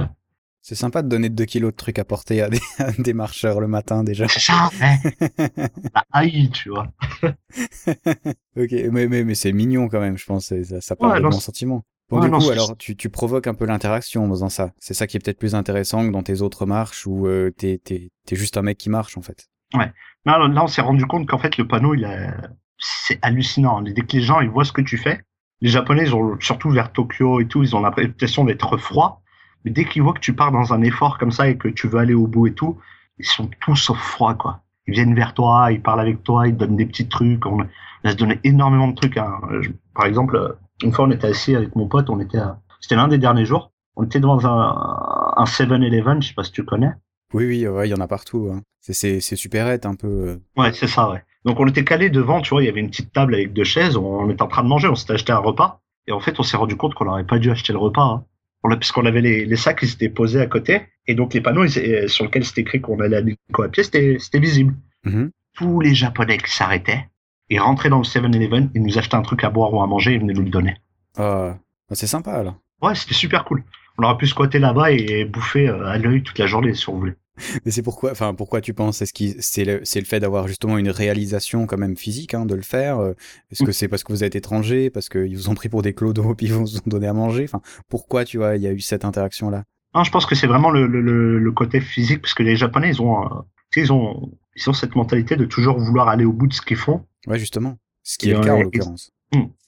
C'est 0.68 0.74
sympa 0.74 1.02
de 1.02 1.08
donner 1.08 1.28
2 1.28 1.44
kilos 1.44 1.70
de 1.70 1.76
trucs 1.76 2.00
à 2.00 2.04
porter 2.04 2.42
à 2.42 2.48
des, 2.50 2.58
à 2.78 2.90
des 2.90 3.12
marcheurs 3.12 3.60
le 3.60 3.68
matin 3.68 4.02
déjà. 4.02 4.26
C'est 4.26 4.40
ça, 4.40 4.68
hein. 4.82 4.96
La 5.94 6.04
haï, 6.10 6.50
tu 6.50 6.70
vois. 6.70 6.88
ok, 8.56 8.72
mais, 8.90 9.06
mais, 9.06 9.22
mais 9.22 9.34
c'est 9.36 9.52
mignon 9.52 9.88
quand 9.88 10.00
même, 10.00 10.18
je 10.18 10.24
pense. 10.26 10.46
Ça, 10.64 10.80
ça 10.80 10.96
parle 10.96 11.12
Ouais, 11.12 11.18
de 11.18 11.22
non, 11.22 11.28
bons 11.30 11.38
c'est- 11.38 11.44
sentiments. 11.46 11.84
Bon, 12.08 12.18
Ouais, 12.18 12.24
du 12.26 12.32
non, 12.32 12.38
coup, 12.40 12.50
alors, 12.50 12.76
tu, 12.76 12.96
tu 12.96 13.10
provoques 13.10 13.46
un 13.46 13.54
peu 13.54 13.64
l'interaction 13.64 14.24
en 14.24 14.30
faisant 14.30 14.48
ça. 14.48 14.72
C'est 14.80 14.92
ça 14.94 15.06
qui 15.06 15.16
est 15.16 15.20
peut-être 15.24 15.38
plus 15.38 15.54
intéressant 15.54 16.04
que 16.04 16.10
dans 16.12 16.24
tes 16.24 16.40
autres 16.42 16.66
marches 16.66 17.06
où 17.06 17.28
euh, 17.28 17.52
t'es, 17.56 17.80
t'es, 17.84 18.10
t'es 18.26 18.34
juste 18.34 18.56
un 18.56 18.62
mec 18.62 18.76
qui 18.76 18.90
marche, 18.90 19.16
en 19.16 19.22
fait. 19.22 19.46
Là, 19.72 19.92
là, 20.24 20.64
on 20.64 20.66
s'est 20.66 20.82
rendu 20.82 21.06
compte 21.06 21.28
qu'en 21.28 21.38
fait, 21.38 21.58
le 21.58 21.68
panneau, 21.68 21.94
il 21.94 22.02
est, 22.02 22.28
c'est 22.78 23.20
hallucinant. 23.22 23.82
Dès 23.82 23.92
que 23.94 24.16
les 24.16 24.22
gens, 24.22 24.40
ils 24.40 24.50
voient 24.50 24.64
ce 24.64 24.72
que 24.72 24.82
tu 24.82 24.98
fais, 24.98 25.20
les 25.60 25.68
Japonais, 25.68 26.02
ils 26.06 26.14
ont, 26.14 26.36
surtout 26.40 26.70
vers 26.70 26.90
Tokyo 26.92 27.40
et 27.40 27.46
tout, 27.46 27.62
ils 27.62 27.74
ont 27.76 27.80
l'impression 27.80 28.44
d'être 28.44 28.76
froids. 28.78 29.22
Mais 29.66 29.72
dès 29.72 29.84
qu'ils 29.84 30.02
voient 30.02 30.14
que 30.14 30.20
tu 30.20 30.32
pars 30.32 30.50
dans 30.52 30.72
un 30.72 30.80
effort 30.80 31.18
comme 31.18 31.30
ça 31.32 31.48
et 31.48 31.58
que 31.58 31.68
tu 31.68 31.88
veux 31.88 31.98
aller 31.98 32.14
au 32.14 32.26
bout 32.26 32.46
et 32.46 32.54
tout, 32.54 32.78
ils 33.18 33.26
sont 33.26 33.50
tous 33.60 33.76
sauf 33.76 33.98
froids, 33.98 34.34
quoi. 34.34 34.60
Ils 34.86 34.94
viennent 34.94 35.14
vers 35.14 35.34
toi, 35.34 35.72
ils 35.72 35.82
parlent 35.82 36.00
avec 36.00 36.22
toi, 36.22 36.46
ils 36.46 36.54
te 36.54 36.60
donnent 36.60 36.76
des 36.76 36.86
petits 36.86 37.08
trucs. 37.08 37.44
On, 37.44 37.58
on 37.58 38.08
a 38.08 38.12
se 38.12 38.16
donné 38.16 38.38
énormément 38.44 38.88
de 38.88 38.94
trucs. 38.94 39.18
hein. 39.18 39.40
Je- 39.60 39.70
par 39.94 40.06
exemple, 40.06 40.56
une 40.82 40.92
fois, 40.92 41.04
on 41.06 41.10
était 41.10 41.26
assis 41.26 41.54
avec 41.56 41.74
mon 41.76 41.88
pote, 41.88 42.08
on 42.08 42.20
était, 42.20 42.38
c'était 42.80 42.94
l'un 42.96 43.08
des 43.08 43.18
derniers 43.18 43.44
jours. 43.44 43.72
On 43.96 44.04
était 44.04 44.20
dans 44.20 44.46
un, 44.46 45.32
un 45.36 45.44
7-Eleven, 45.44 46.22
je 46.22 46.28
sais 46.28 46.34
pas 46.34 46.44
si 46.44 46.52
tu 46.52 46.64
connais. 46.64 46.92
Oui, 47.34 47.44
oui, 47.46 47.66
ouais, 47.66 47.88
il 47.88 47.90
y 47.90 47.94
en 47.94 48.00
a 48.00 48.06
partout. 48.06 48.50
Hein. 48.54 48.60
C'est, 48.80 49.20
supérette 49.20 49.84
un 49.86 49.94
peu. 49.96 50.06
euh. 50.06 50.36
Ouais, 50.56 50.72
c'est 50.72 50.86
ça, 50.86 51.10
ouais. 51.10 51.24
Donc 51.44 51.58
on 51.58 51.66
était 51.66 51.82
calé 51.84 52.08
devant, 52.10 52.40
tu 52.40 52.50
vois, 52.50 52.62
il 52.62 52.66
y 52.66 52.68
avait 52.68 52.80
une 52.80 52.90
petite 52.90 53.12
table 53.12 53.34
avec 53.34 53.52
deux 53.52 53.64
chaises, 53.64 53.96
on 53.96 54.28
était 54.30 54.42
en 54.42 54.48
train 54.48 54.62
de 54.62 54.68
manger, 54.68 54.86
on 54.88 54.94
s'était 54.94 55.14
acheté 55.14 55.32
un 55.32 55.38
repas, 55.38 55.80
et 56.08 56.12
en 56.12 56.18
fait 56.20 56.38
on 56.40 56.42
s'est 56.42 56.56
rendu 56.56 56.76
compte 56.76 56.94
qu'on 56.94 57.04
n'aurait 57.04 57.24
pas 57.24 57.38
dû 57.38 57.50
acheter 57.52 57.72
le 57.72 57.78
repas, 57.78 58.02
hein. 58.04 58.24
On 58.72 58.76
puisqu'on 58.76 59.06
avait 59.06 59.20
les, 59.20 59.44
les 59.46 59.56
sacs 59.56 59.78
qui 59.80 59.86
s'étaient 59.86 60.08
posés 60.08 60.40
à 60.40 60.46
côté, 60.46 60.82
et 61.06 61.14
donc 61.14 61.34
les 61.34 61.40
panneaux 61.40 61.64
ils- 61.64 61.78
euh, 61.78 62.08
sur 62.08 62.24
lesquels 62.24 62.44
c'était 62.44 62.62
écrit 62.62 62.80
qu'on 62.80 62.98
allait 63.00 63.16
à 63.16 63.22
Nico 63.22 63.62
à 63.62 63.68
pied, 63.68 63.82
c'était 63.84 64.18
visible. 64.38 64.74
Mhm. 65.04 65.30
Tous 65.54 65.80
les 65.80 65.94
Japonais 65.94 66.38
qui 66.38 66.50
s'arrêtaient, 66.50 67.06
ils 67.48 67.60
rentraient 67.60 67.88
dans 67.90 67.98
le 67.98 68.04
7-Eleven, 68.04 68.70
ils 68.74 68.82
nous 68.82 68.98
achetaient 68.98 69.14
un 69.16 69.22
truc 69.22 69.44
à 69.44 69.50
boire 69.50 69.72
ou 69.72 69.80
à 69.80 69.86
manger, 69.86 70.14
ils 70.14 70.20
venaient 70.20 70.32
nous 70.34 70.42
le 70.42 70.50
donner. 70.50 70.76
Ah, 71.16 71.56
Ah, 71.90 71.94
C'est 71.94 72.08
sympa 72.08 72.32
alors. 72.32 72.56
Ouais, 72.82 72.94
c'était 72.96 73.14
super 73.14 73.44
cool. 73.44 73.62
On 73.98 74.02
aurait 74.02 74.16
pu 74.18 74.26
squatter 74.26 74.58
là-bas 74.58 74.90
et 74.92 75.24
bouffer 75.24 75.68
euh, 75.68 75.86
à 75.86 75.96
l'œil 75.98 76.22
toute 76.22 76.38
la 76.38 76.46
journée 76.46 76.74
si 76.74 76.88
on 76.88 76.98
voulait. 76.98 77.14
Mais 77.64 77.70
c'est 77.70 77.82
pourquoi, 77.82 78.12
enfin, 78.12 78.34
pourquoi 78.34 78.61
tu 78.61 78.74
penses 78.74 79.03
Est-ce 79.03 79.12
que 79.12 79.39
c'est 79.41 79.64
le, 79.64 79.80
c'est 79.84 80.01
le 80.01 80.07
fait 80.07 80.20
d'avoir 80.20 80.49
justement 80.49 80.78
une 80.78 80.91
réalisation 80.91 81.66
quand 81.66 81.78
même 81.78 81.97
physique, 81.97 82.34
hein, 82.34 82.47
de 82.47 82.55
le 82.55 82.62
faire 82.62 82.99
euh, 82.99 83.14
Est-ce 83.51 83.64
que 83.64 83.72
c'est 83.72 83.89
parce 83.89 84.05
que 84.05 84.12
vous 84.12 84.24
êtes 84.24 84.37
étranger, 84.37 84.91
parce 84.91 85.09
qu'ils 85.09 85.37
vous 85.37 85.49
ont 85.49 85.55
pris 85.55 85.68
pour 85.68 85.82
des 85.82 85.93
clodos 85.93 86.34
puis 86.37 86.47
ils 86.47 86.53
vous 86.53 86.78
ont 86.78 86.82
donné 86.87 87.07
à 87.07 87.12
manger? 87.12 87.45
Enfin, 87.45 87.61
pourquoi 87.89 88.24
tu 88.24 88.39
vois, 88.39 88.57
il 88.57 88.62
y 88.62 88.66
a 88.66 88.72
eu 88.72 88.80
cette 88.80 89.05
interaction 89.05 89.51
là 89.51 89.64
Non, 89.95 90.05
je 90.05 90.11
pense 90.11 90.26
que 90.26 90.34
c'est 90.34 90.47
vraiment 90.47 90.70
le, 90.70 90.87
le, 90.87 91.39
le, 91.39 91.53
côté 91.53 91.80
physique, 91.80 92.22
parce 92.22 92.34
que 92.34 92.43
les 92.43 92.57
Japonais, 92.57 92.91
ils 92.91 93.03
ont, 93.03 93.24
euh, 93.24 93.41
ils 93.76 93.93
ont, 93.93 94.32
ils 94.55 94.70
ont 94.70 94.72
cette 94.72 94.95
mentalité 94.95 95.37
de 95.37 95.45
toujours 95.45 95.78
vouloir 95.78 96.09
aller 96.09 96.24
au 96.24 96.32
bout 96.32 96.47
de 96.47 96.55
ce 96.55 96.62
qu'ils 96.62 96.76
font. 96.76 97.05
Ouais, 97.26 97.39
justement. 97.39 97.76
Ce 98.03 98.18
qui 98.18 98.28
Et 98.28 98.32
est 98.32 98.34
le 98.34 98.41
cas 98.41 98.55
en 98.55 98.62
l'occurrence. 98.62 99.12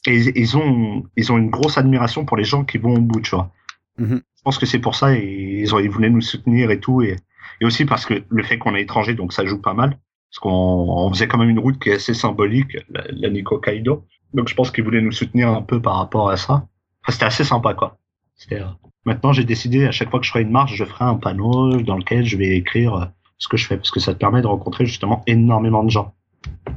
Et 0.06 0.16
ils, 0.16 0.32
ils 0.36 0.56
ont, 0.56 1.04
ils 1.16 1.32
ont 1.32 1.38
une 1.38 1.50
grosse 1.50 1.76
admiration 1.76 2.24
pour 2.24 2.36
les 2.36 2.44
gens 2.44 2.64
qui 2.64 2.78
vont 2.78 2.94
au 2.94 3.00
bout, 3.00 3.20
tu 3.20 3.34
vois. 3.34 3.52
Mhm. 3.98 4.22
Je 4.36 4.42
pense 4.42 4.58
que 4.58 4.66
c'est 4.66 4.78
pour 4.78 4.94
ça, 4.94 5.14
et 5.14 5.60
ils, 5.60 5.74
ont, 5.74 5.78
ils 5.80 5.90
voulaient 5.90 6.08
nous 6.08 6.20
soutenir 6.20 6.70
et 6.70 6.78
tout, 6.78 7.02
et, 7.02 7.16
et 7.60 7.64
aussi 7.64 7.84
parce 7.84 8.06
que 8.06 8.22
le 8.28 8.42
fait 8.42 8.58
qu'on 8.58 8.74
est 8.74 8.82
étranger, 8.82 9.14
donc 9.14 9.32
ça 9.32 9.44
joue 9.44 9.60
pas 9.60 9.74
mal. 9.74 9.98
Parce 10.30 10.40
qu'on 10.40 10.50
on 10.50 11.10
faisait 11.10 11.26
quand 11.26 11.38
même 11.38 11.48
une 11.48 11.58
route 11.58 11.78
qui 11.78 11.88
est 11.88 11.94
assez 11.94 12.12
symbolique, 12.12 12.76
la, 12.90 13.04
la 13.08 13.30
Nikko 13.30 13.58
Kaido. 13.58 14.04
Donc 14.34 14.48
je 14.48 14.54
pense 14.54 14.70
qu'ils 14.70 14.84
voulaient 14.84 15.00
nous 15.00 15.12
soutenir 15.12 15.48
un 15.48 15.62
peu 15.62 15.80
par 15.80 15.96
rapport 15.96 16.28
à 16.28 16.36
ça. 16.36 16.66
Enfin, 17.02 17.12
c'était 17.12 17.24
assez 17.24 17.44
sympa, 17.44 17.74
quoi. 17.74 17.96
C'était, 18.34 18.60
euh, 18.60 18.66
Maintenant, 19.04 19.32
j'ai 19.32 19.44
décidé, 19.44 19.86
à 19.86 19.90
chaque 19.90 20.10
fois 20.10 20.20
que 20.20 20.26
je 20.26 20.30
ferai 20.30 20.42
une 20.42 20.50
marche, 20.50 20.74
je 20.74 20.84
ferai 20.84 21.04
un 21.04 21.14
panneau 21.14 21.80
dans 21.80 21.96
lequel 21.96 22.26
je 22.26 22.36
vais 22.36 22.56
écrire 22.56 22.94
euh, 22.94 23.04
ce 23.38 23.48
que 23.48 23.56
je 23.56 23.66
fais, 23.66 23.76
parce 23.76 23.90
que 23.90 24.00
ça 24.00 24.12
te 24.12 24.18
permet 24.18 24.42
de 24.42 24.46
rencontrer 24.46 24.84
justement 24.84 25.22
énormément 25.26 25.82
de 25.82 25.90
gens. 25.90 26.14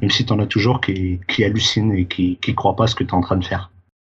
Même 0.01 0.09
si 0.09 0.25
t'en 0.25 0.39
as 0.39 0.45
toujours 0.45 0.81
qui, 0.81 1.19
qui 1.27 1.43
hallucinent 1.43 1.93
et 1.93 2.05
qui, 2.05 2.37
qui 2.37 2.55
croient 2.55 2.75
pas 2.75 2.87
ce 2.87 2.95
que 2.95 3.03
t'es 3.03 3.13
en 3.13 3.21
train 3.21 3.37
de 3.37 3.45
faire. 3.45 3.70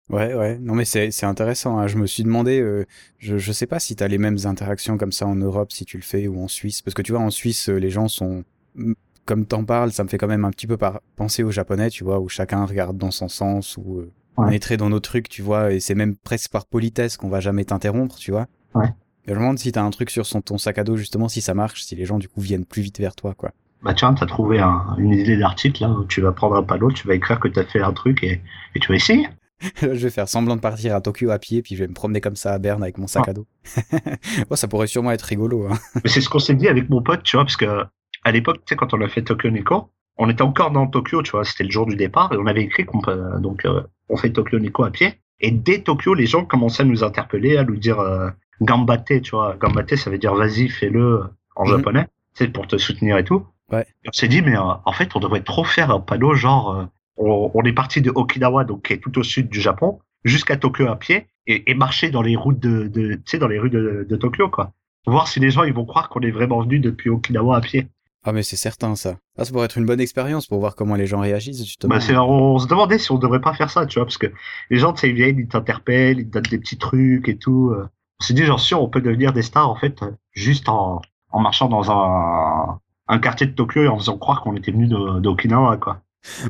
Ouais, 0.10 0.34
ouais. 0.36 0.58
Non, 0.60 0.76
mais 0.76 0.86
c'est 0.86 1.24
intéressant. 1.24 1.78
hein. 1.80 1.88
Je 1.88 1.98
me 1.98 2.06
suis 2.08 2.24
demandé, 2.24 2.60
euh, 2.60 2.86
je 3.20 3.38
je 3.38 3.52
sais 3.52 3.66
pas 3.68 3.80
si 3.80 3.96
t'as 3.96 4.08
les 4.08 4.18
mêmes 4.18 4.38
interactions 4.46 4.98
comme 4.98 5.12
ça 5.14 5.26
en 5.26 5.36
Europe 5.36 5.72
si 5.72 5.86
tu 5.86 5.98
le 5.98 6.04
fais 6.04 6.28
ou 6.28 6.42
en 6.44 6.48
Suisse, 6.48 6.82
parce 6.82 6.94
que 6.94 7.02
tu 7.02 7.14
vois 7.14 7.22
en 7.22 7.30
Suisse 7.32 7.70
euh, 7.70 7.78
les 7.78 7.90
gens 7.90 8.08
sont 8.08 8.44
mm, 8.76 8.94
comme 9.26 9.46
t'en 9.46 9.64
parles, 9.64 9.92
ça 9.94 10.04
me 10.04 10.10
fait 10.10 10.18
quand 10.18 10.28
même 10.28 10.44
un 10.46 10.52
petit 10.52 10.68
peu 10.68 10.76
par... 10.78 11.00
penser 11.16 11.44
aux 11.44 11.52
Japonais, 11.52 11.90
tu 11.90 12.04
vois, 12.04 12.20
où 12.20 12.28
chacun 12.28 12.66
regarde 12.66 12.98
dans 12.98 13.12
son 13.12 13.30
sens, 13.30 13.78
où 13.78 14.00
euh, 14.00 14.12
on 14.38 14.44
Ouais. 14.48 14.56
est 14.56 14.60
très 14.60 14.78
dans 14.78 14.90
nos 14.90 15.00
trucs, 15.00 15.30
tu 15.30 15.42
vois, 15.42 15.72
et 15.72 15.80
c'est 15.80 15.96
même 15.96 16.16
presque 16.18 16.52
par 16.52 16.66
politesse 16.66 17.18
qu'on 17.18 17.30
va 17.30 17.40
jamais 17.40 17.64
t'interrompre, 17.64 18.16
tu 18.18 18.32
vois. 18.32 18.48
Ouais. 18.76 18.88
Et 19.26 19.30
je 19.30 19.34
me 19.36 19.40
demande 19.40 19.60
si 19.60 19.72
t'as 19.72 19.84
un 19.84 19.90
truc 19.92 20.10
sur 20.10 20.26
son, 20.26 20.42
ton 20.42 20.58
sac 20.58 20.78
à 20.80 20.84
dos 20.84 20.98
justement, 20.98 21.30
si 21.30 21.40
ça 21.40 21.54
marche, 21.54 21.84
si 21.84 21.96
les 21.96 22.06
gens 22.06 22.18
du 22.20 22.28
coup 22.28 22.42
viennent 22.42 22.66
plus 22.66 22.82
vite 22.82 23.00
vers 23.00 23.16
toi, 23.16 23.34
quoi. 23.36 23.52
Bah 23.84 23.94
tiens, 23.94 24.14
t'as 24.14 24.26
trouvé 24.26 24.60
un- 24.60 24.96
une 24.98 25.14
idée 25.14 25.38
d'article 25.38 25.84
là 25.84 25.90
où 25.92 26.04
tu 26.06 26.20
vas 26.20 26.32
prendre 26.34 26.56
un 26.56 26.64
panneau, 26.64 26.92
tu 26.92 27.08
vas 27.08 27.16
écrire 27.16 27.40
que 27.40 27.48
t'as 27.48 27.64
fait 27.64 27.82
un 27.82 27.94
truc 27.94 28.24
et, 28.24 28.42
et 28.76 28.80
tu 28.80 28.90
vas 28.90 28.96
essayer. 28.96 29.28
je 29.82 29.88
vais 29.88 30.10
faire 30.10 30.28
semblant 30.30 30.56
de 30.56 30.62
partir 30.62 30.96
à 30.96 31.02
Tokyo 31.02 31.30
à 31.32 31.40
pied, 31.40 31.62
puis 31.62 31.76
je 31.76 31.84
vais 31.84 31.88
me 31.88 31.94
promener 31.94 32.22
comme 32.22 32.36
ça 32.36 32.54
à 32.54 32.60
Berne 32.60 32.84
avec 32.84 32.98
mon 32.98 33.08
sac 33.08 33.24
Ah. 33.28 33.32
à 33.32 33.34
dos. 33.34 33.48
oh, 34.50 34.56
ça 34.56 34.68
pourrait 34.68 34.88
sûrement 34.88 35.12
être 35.12 35.22
rigolo, 35.24 35.68
hein. 35.70 35.78
Mais 36.04 36.10
c'est 36.10 36.22
ce 36.22 36.30
qu'on 36.30 36.40
s'est 36.40 36.56
dit 36.56 36.68
avec 36.68 36.90
mon 36.90 37.02
pote, 37.02 37.24
tu 37.24 37.38
vois, 37.38 37.44
parce 37.46 37.58
que 37.58 37.84
à 38.24 38.32
l'époque, 38.32 38.58
tu 38.58 38.64
sais, 38.70 38.76
quand 38.76 38.94
on 38.94 39.02
a 39.02 39.08
fait 39.08 39.22
Tokyo 39.24 39.50
Nico, 39.50 39.90
on 40.18 40.30
était 40.30 40.42
encore 40.44 40.72
dans 40.72 40.88
Tokyo, 40.88 41.22
tu 41.24 41.32
vois, 41.32 41.44
c'était 41.44 41.64
le 41.64 41.72
jour 41.72 41.86
du 41.86 41.96
départ 41.96 42.32
et 42.34 42.38
on 42.38 42.46
avait 42.48 42.62
écrit 42.64 42.86
qu'on 42.86 43.02
peut, 43.02 43.22
donc 43.40 43.66
euh, 43.66 43.82
on 44.10 44.18
fait 44.18 44.30
Tokyo 44.32 44.60
Nico 44.60 44.84
à 44.84 44.92
pied. 44.92 45.14
Et 45.40 45.52
dès 45.52 45.80
Tokyo, 45.80 46.14
les 46.14 46.26
gens 46.28 46.46
commençaient 46.46 46.84
à 46.84 46.86
nous 46.86 47.04
interpeller, 47.04 47.58
à 47.58 47.64
nous 47.64 47.76
dire 47.76 48.00
euh, 48.00 48.30
gambate, 48.62 49.22
tu 49.22 49.32
vois, 49.32 49.56
gambate, 49.60 49.96
ça 49.96 50.10
veut 50.10 50.18
dire 50.18 50.36
vas-y, 50.36 50.70
fais-le 50.70 51.24
en 51.56 51.66
Mhm. 51.66 51.70
japonais, 51.78 52.08
c'est 52.34 52.48
pour 52.48 52.68
te 52.68 52.78
soutenir 52.78 53.18
et 53.18 53.24
tout. 53.24 53.46
Ouais. 53.72 53.86
Et 54.04 54.10
on 54.10 54.12
s'est 54.14 54.28
dit, 54.28 54.42
mais 54.42 54.56
euh, 54.56 54.62
en 54.86 54.92
fait, 54.94 55.10
on 55.16 55.20
devrait 55.20 55.42
trop 55.42 55.64
faire 55.64 55.92
un 55.92 56.00
panneau 56.00 56.34
genre, 56.34 56.72
euh, 56.72 56.86
on, 57.18 57.52
on 57.54 57.64
est 57.64 57.74
parti 57.74 58.02
de 58.02 58.12
Okinawa, 58.14 58.64
donc 58.64 58.84
qui 58.84 58.94
est 58.94 58.98
tout 58.98 59.18
au 59.20 59.24
sud 59.24 59.50
du 59.50 59.60
Japon, 59.62 60.00
jusqu'à 60.24 60.58
Tokyo 60.58 60.88
à 60.88 60.96
pied 60.96 61.28
et, 61.48 61.70
et 61.70 61.76
marcher 61.76 62.10
dans 62.10 62.22
les 62.22 62.36
routes 62.36 62.60
de, 62.60 62.88
de 62.88 63.16
tu 63.16 63.22
sais, 63.26 63.38
dans 63.40 63.48
les 63.48 63.60
rues 63.60 63.70
de, 63.70 64.06
de 64.10 64.16
Tokyo, 64.16 64.50
quoi. 64.50 64.72
Voir 65.06 65.28
si 65.28 65.40
les 65.40 65.50
gens 65.52 65.64
ils 65.64 65.74
vont 65.74 65.86
croire 65.86 66.08
qu'on 66.10 66.22
est 66.22 66.32
vraiment 66.32 66.62
venu 66.62 66.80
depuis 66.80 67.10
Okinawa 67.10 67.58
à 67.58 67.62
pied. 67.62 67.88
Ah 68.26 68.32
mais 68.32 68.42
c'est 68.42 68.56
certain 68.56 68.96
ça. 68.96 69.18
Ah, 69.38 69.44
ça 69.44 69.52
pourrait 69.52 69.66
être 69.66 69.78
une 69.78 69.86
bonne 69.86 70.00
expérience 70.00 70.48
pour 70.48 70.60
voir 70.60 70.76
comment 70.76 70.96
les 70.96 71.08
gens 71.08 71.20
réagissent 71.20 71.66
justement. 71.66 71.94
Bah, 71.94 72.00
c'est, 72.00 72.16
on, 72.16 72.58
se 72.58 72.68
demandait 72.68 72.98
si 72.98 73.12
on 73.12 73.18
devrait 73.18 73.42
pas 73.42 73.54
faire 73.54 73.70
ça, 73.70 73.86
tu 73.86 74.00
vois, 74.00 74.06
parce 74.06 74.18
que 74.18 74.28
les 74.70 74.78
gens, 74.80 74.94
tu 74.94 75.02
sais, 75.02 75.10
ils 75.10 75.16
viennent, 75.16 75.38
ils 75.40 75.48
t'interpellent, 75.50 76.20
ils 76.20 76.26
te 76.28 76.32
donnent 76.32 76.44
des 76.44 76.58
petits 76.58 76.78
trucs 76.78 77.28
et 77.28 77.38
tout. 77.38 77.72
euh. 77.76 77.86
On 78.22 78.24
s'est 78.24 78.34
dit, 78.34 78.46
genre, 78.46 78.62
si 78.62 78.74
on 78.76 78.88
peut 78.88 79.02
devenir 79.02 79.34
des 79.34 79.42
stars, 79.42 79.70
en 79.70 79.76
fait, 79.76 80.00
juste 80.32 80.70
en, 80.70 81.02
en 81.32 81.42
marchant 81.42 81.68
dans 81.68 81.92
un, 81.92 82.80
un 83.10 83.20
quartier 83.20 83.46
de 83.48 83.52
Tokyo 83.52 83.84
et 83.84 83.88
en 83.90 83.98
faisant 83.98 84.18
croire 84.18 84.42
qu'on 84.42 84.56
était 84.56 84.72
venu 84.72 84.88
de- 84.88 85.20
d'Okinawa, 85.20 85.76
quoi. 85.76 86.00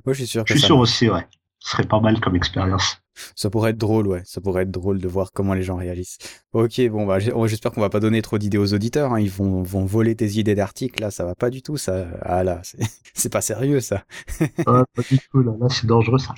Moi 0.05 0.13
je 0.13 0.19
suis 0.19 0.27
sûr 0.27 0.43
que 0.43 0.49
Je 0.49 0.53
suis 0.53 0.61
ça, 0.61 0.67
sûr 0.67 0.77
aussi, 0.77 1.09
ouais. 1.09 1.25
Ce 1.59 1.71
serait 1.71 1.87
pas 1.87 1.99
mal 1.99 2.19
comme 2.19 2.35
expérience. 2.35 2.97
ça 3.35 3.49
pourrait 3.49 3.71
être 3.71 3.77
drôle, 3.77 4.07
ouais. 4.07 4.21
Ça 4.25 4.41
pourrait 4.41 4.63
être 4.63 4.71
drôle 4.71 4.99
de 4.99 5.07
voir 5.07 5.31
comment 5.33 5.53
les 5.53 5.63
gens 5.63 5.77
réagissent. 5.77 6.17
Ok, 6.51 6.81
bon 6.89 7.05
bah 7.05 7.19
oh, 7.33 7.47
j'espère 7.47 7.71
qu'on 7.71 7.81
va 7.81 7.89
pas 7.89 7.99
donner 7.99 8.21
trop 8.21 8.37
d'idées 8.37 8.57
aux 8.57 8.73
auditeurs. 8.73 9.13
Hein. 9.13 9.19
Ils 9.19 9.31
vont 9.31 9.63
vont 9.63 9.85
voler 9.85 10.15
tes 10.15 10.37
idées 10.37 10.55
d'articles 10.55 11.01
là, 11.01 11.11
ça 11.11 11.25
va 11.25 11.35
pas 11.35 11.49
du 11.49 11.61
tout 11.61 11.77
ça. 11.77 12.07
Ah 12.21 12.43
là, 12.43 12.61
c'est 13.13 13.31
pas 13.31 13.41
sérieux 13.41 13.79
ça. 13.79 14.03
pas 14.65 14.85
du 15.09 15.19
tout, 15.19 15.41
là, 15.41 15.53
là 15.59 15.67
c'est 15.69 15.87
dangereux, 15.87 16.19
ça. 16.19 16.33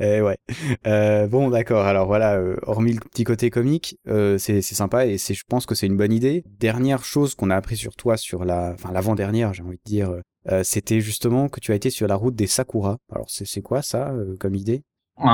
Eh 0.00 0.20
ouais. 0.20 0.38
Euh, 0.86 1.26
bon, 1.26 1.50
d'accord. 1.50 1.84
Alors 1.84 2.06
voilà, 2.06 2.34
euh, 2.36 2.56
hormis 2.62 2.94
le 2.94 3.00
petit 3.00 3.24
côté 3.24 3.50
comique, 3.50 3.98
euh, 4.08 4.38
c'est 4.38 4.62
c'est 4.62 4.74
sympa 4.74 5.06
et 5.06 5.18
c'est, 5.18 5.34
je 5.34 5.44
pense 5.48 5.66
que 5.66 5.74
c'est 5.74 5.86
une 5.86 5.96
bonne 5.96 6.12
idée. 6.12 6.44
Dernière 6.58 7.04
chose 7.04 7.34
qu'on 7.34 7.50
a 7.50 7.56
appris 7.56 7.76
sur 7.76 7.94
toi, 7.94 8.16
sur 8.16 8.44
la, 8.44 8.72
enfin 8.74 8.92
l'avant-dernière, 8.92 9.52
j'ai 9.52 9.62
envie 9.62 9.76
de 9.76 9.82
dire, 9.84 10.10
euh, 10.50 10.62
c'était 10.64 11.00
justement 11.00 11.48
que 11.48 11.60
tu 11.60 11.72
as 11.72 11.74
été 11.74 11.90
sur 11.90 12.06
la 12.08 12.14
route 12.16 12.34
des 12.34 12.46
Sakura. 12.46 12.96
Alors 13.12 13.26
c'est 13.28 13.62
quoi 13.62 13.82
ça 13.82 14.10
euh, 14.10 14.36
comme 14.38 14.54
idée? 14.54 14.82
Euh, 15.18 15.24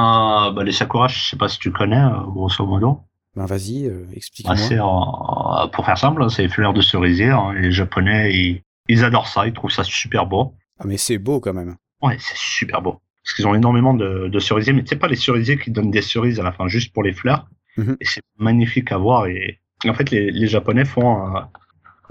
bah, 0.53 0.63
les 0.65 0.73
sakura, 0.73 1.09
je 1.09 1.31
sais 1.31 1.37
pas 1.37 1.49
si 1.49 1.59
tu 1.59 1.73
connais, 1.73 2.01
euh, 2.01 2.21
grosso 2.27 2.65
modo. 2.65 3.01
Ben 3.35 3.47
vas-y, 3.47 3.91
explique-moi. 4.15 4.57
Ah, 4.81 5.69
pour 5.73 5.87
faire 5.87 5.97
simple, 5.99 6.29
c'est 6.31 6.43
les 6.43 6.49
fleurs 6.49 6.73
de 6.75 6.83
cerisier. 6.83 7.31
hein. 7.31 7.53
Les 7.55 7.73
Japonais, 7.73 8.31
ils, 8.33 8.63
ils 8.89 9.05
adorent 9.05 9.27
ça, 9.27 9.47
ils 9.47 9.53
trouvent 9.53 9.71
ça 9.73 9.85
super 9.85 10.27
beau. 10.27 10.55
Ah 10.79 10.85
mais 10.87 10.99
c'est 10.99 11.19
beau 11.19 11.41
quand 11.41 11.55
même. 11.55 11.77
Ouais, 12.03 12.17
c'est 12.19 12.37
super 12.37 12.83
beau. 12.83 13.01
Parce 13.25 13.35
qu'ils 13.37 13.47
ont 13.47 13.55
énormément 13.55 13.95
de, 13.95 14.29
de 14.29 14.39
cerisiers, 14.39 14.73
mais 14.73 14.83
tu 14.83 14.89
sais 14.91 14.97
pas 14.97 15.09
les 15.09 15.17
cerisiers 15.17 15.57
qui 15.59 15.71
donnent 15.71 15.91
des 15.91 16.03
cerises 16.03 16.41
à 16.41 16.43
la 16.43 16.53
fin, 16.53 16.69
juste 16.69 16.93
pour 16.93 17.03
les 17.03 17.13
fleurs. 17.13 17.47
Mhm. 17.77 17.97
Et 18.01 18.05
c'est 18.05 18.21
magnifique 18.37 18.93
à 18.93 18.99
voir. 18.99 19.27
Et 19.27 19.61
en 19.89 19.95
fait, 19.95 20.11
les, 20.11 20.31
les 20.31 20.47
Japonais 20.47 20.85
font, 20.85 21.33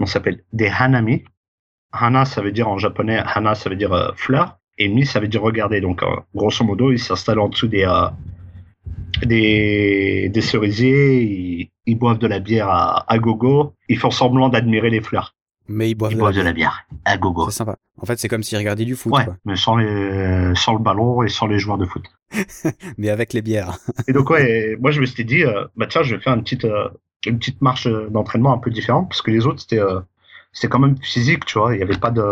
ça 0.00 0.06
s'appelle, 0.06 0.42
des 0.52 0.68
hanami. 0.68 1.22
Hana, 1.92 2.24
ça 2.24 2.40
veut 2.42 2.52
dire 2.52 2.68
en 2.68 2.78
japonais, 2.78 3.18
hana, 3.24 3.54
ça 3.54 3.68
veut 3.70 3.76
dire 3.76 3.92
euh, 3.92 4.10
fleur, 4.16 4.58
et 4.78 4.88
mi, 4.88 5.04
ça 5.06 5.20
veut 5.20 5.28
dire 5.28 5.42
regarder. 5.42 5.80
Donc, 5.80 6.02
euh, 6.02 6.06
grosso 6.34 6.64
modo, 6.64 6.90
ils 6.92 6.98
s'installent 6.98 7.40
en 7.40 7.48
dessous 7.48 7.68
des, 7.68 7.84
euh, 7.84 8.08
des, 9.24 10.28
des 10.32 10.40
cerisiers, 10.40 11.22
ils, 11.22 11.70
ils 11.86 11.98
boivent 11.98 12.18
de 12.18 12.26
la 12.26 12.38
bière 12.40 12.68
à, 12.68 13.10
à 13.12 13.18
gogo, 13.18 13.74
ils 13.88 13.98
font 13.98 14.10
semblant 14.10 14.48
d'admirer 14.48 14.90
les 14.90 15.00
fleurs. 15.00 15.34
Mais 15.68 15.90
ils 15.90 15.94
boivent 15.94 16.12
Ils 16.12 16.16
de 16.16 16.20
boivent 16.20 16.34
la 16.34 16.40
de 16.40 16.44
la 16.46 16.52
bière 16.52 16.84
à 17.04 17.16
gogo. 17.16 17.48
C'est 17.48 17.58
sympa. 17.58 17.76
En 18.00 18.04
fait, 18.04 18.18
c'est 18.18 18.28
comme 18.28 18.42
s'ils 18.42 18.58
regardaient 18.58 18.84
du 18.84 18.96
foot, 18.96 19.12
Ouais, 19.12 19.24
quoi. 19.24 19.36
mais 19.44 19.56
sans 19.56 19.76
les, 19.76 20.52
sans 20.56 20.72
le 20.72 20.80
ballon 20.80 21.22
et 21.22 21.28
sans 21.28 21.46
les 21.46 21.58
joueurs 21.60 21.78
de 21.78 21.86
foot. 21.86 22.04
Mais 22.98 23.10
avec 23.10 23.32
les 23.32 23.42
bières. 23.42 23.76
Et 24.08 24.12
donc 24.12 24.28
ouais, 24.30 24.76
moi 24.80 24.90
je 24.90 25.00
me 25.00 25.06
suis 25.06 25.24
dit, 25.24 25.44
euh, 25.44 25.66
bah 25.76 25.86
tiens, 25.88 26.02
je 26.02 26.16
vais 26.16 26.20
faire 26.22 26.34
une 26.34 26.42
petite, 26.42 26.64
euh, 26.64 26.88
une 27.26 27.38
petite 27.38 27.60
marche 27.62 27.86
d'entraînement 28.10 28.52
un 28.52 28.58
peu 28.58 28.70
différente 28.70 29.08
parce 29.08 29.22
que 29.22 29.30
les 29.30 29.46
autres 29.46 29.60
c'était, 29.60 29.80
c'était 30.52 30.68
quand 30.68 30.78
même 30.78 30.96
physique, 31.02 31.44
tu 31.46 31.58
vois. 31.58 31.74
Il 31.74 31.80
y 31.80 31.82
avait 31.82 31.98
pas 31.98 32.10
de, 32.10 32.22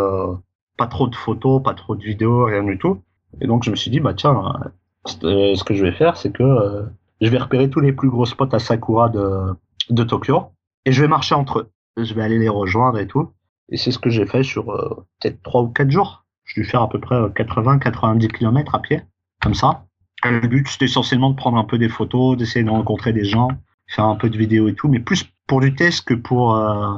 pas 0.76 0.86
trop 0.86 1.08
de 1.08 1.14
photos, 1.16 1.62
pas 1.62 1.74
trop 1.74 1.94
de 1.96 2.02
vidéos, 2.04 2.44
rien 2.46 2.62
du 2.62 2.78
tout. 2.78 3.02
Et 3.40 3.46
donc 3.46 3.64
je 3.64 3.70
me 3.70 3.76
suis 3.76 3.90
dit, 3.90 4.00
bah 4.00 4.14
tiens, 4.14 4.54
euh, 4.64 4.68
c'est- 5.06 5.56
ce 5.56 5.64
que 5.64 5.74
je 5.74 5.84
vais 5.84 5.92
faire, 5.92 6.16
c'est 6.16 6.32
que 6.32 6.42
euh, 6.42 6.82
je 7.20 7.28
vais 7.28 7.38
repérer 7.38 7.70
tous 7.70 7.80
les 7.80 7.92
plus 7.92 8.10
gros 8.10 8.26
spots 8.26 8.48
à 8.54 8.58
Sakura 8.58 9.08
de, 9.08 9.54
de 9.90 10.04
Tokyo 10.04 10.46
et 10.84 10.92
je 10.92 11.02
vais 11.02 11.08
marcher 11.08 11.34
entre 11.34 11.60
eux. 11.60 11.70
Je 12.02 12.14
vais 12.14 12.22
aller 12.22 12.38
les 12.38 12.48
rejoindre 12.48 12.98
et 12.98 13.06
tout. 13.06 13.30
Et 13.70 13.76
c'est 13.76 13.90
ce 13.92 13.98
que 13.98 14.10
j'ai 14.10 14.26
fait 14.26 14.42
sur 14.42 14.70
euh, 14.70 15.06
peut-être 15.20 15.42
trois 15.42 15.62
ou 15.62 15.68
quatre 15.68 15.90
jours. 15.90 16.24
Je 16.44 16.60
dû 16.60 16.66
faire 16.66 16.82
à 16.82 16.88
peu 16.88 16.98
près 16.98 17.16
80-90 17.30 18.28
km 18.28 18.74
à 18.74 18.80
pied, 18.80 19.02
comme 19.40 19.54
ça. 19.54 19.84
Le 20.24 20.40
but, 20.48 20.66
c'était 20.68 20.86
essentiellement 20.86 21.30
de 21.30 21.36
prendre 21.36 21.56
un 21.56 21.64
peu 21.64 21.78
des 21.78 21.88
photos, 21.88 22.36
d'essayer 22.36 22.64
de 22.64 22.70
rencontrer 22.70 23.12
des 23.12 23.24
gens, 23.24 23.48
faire 23.86 24.04
un 24.06 24.16
peu 24.16 24.28
de 24.28 24.36
vidéos 24.36 24.68
et 24.68 24.74
tout, 24.74 24.88
mais 24.88 24.98
plus 24.98 25.24
pour 25.46 25.60
du 25.60 25.74
test 25.74 26.04
que 26.06 26.14
pour... 26.14 26.56
euh, 26.56 26.94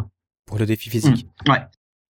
Pour 0.53 0.59
le 0.61 0.67
défi 0.67 0.91
physique. 0.91 1.27
Ouais. 1.49 1.61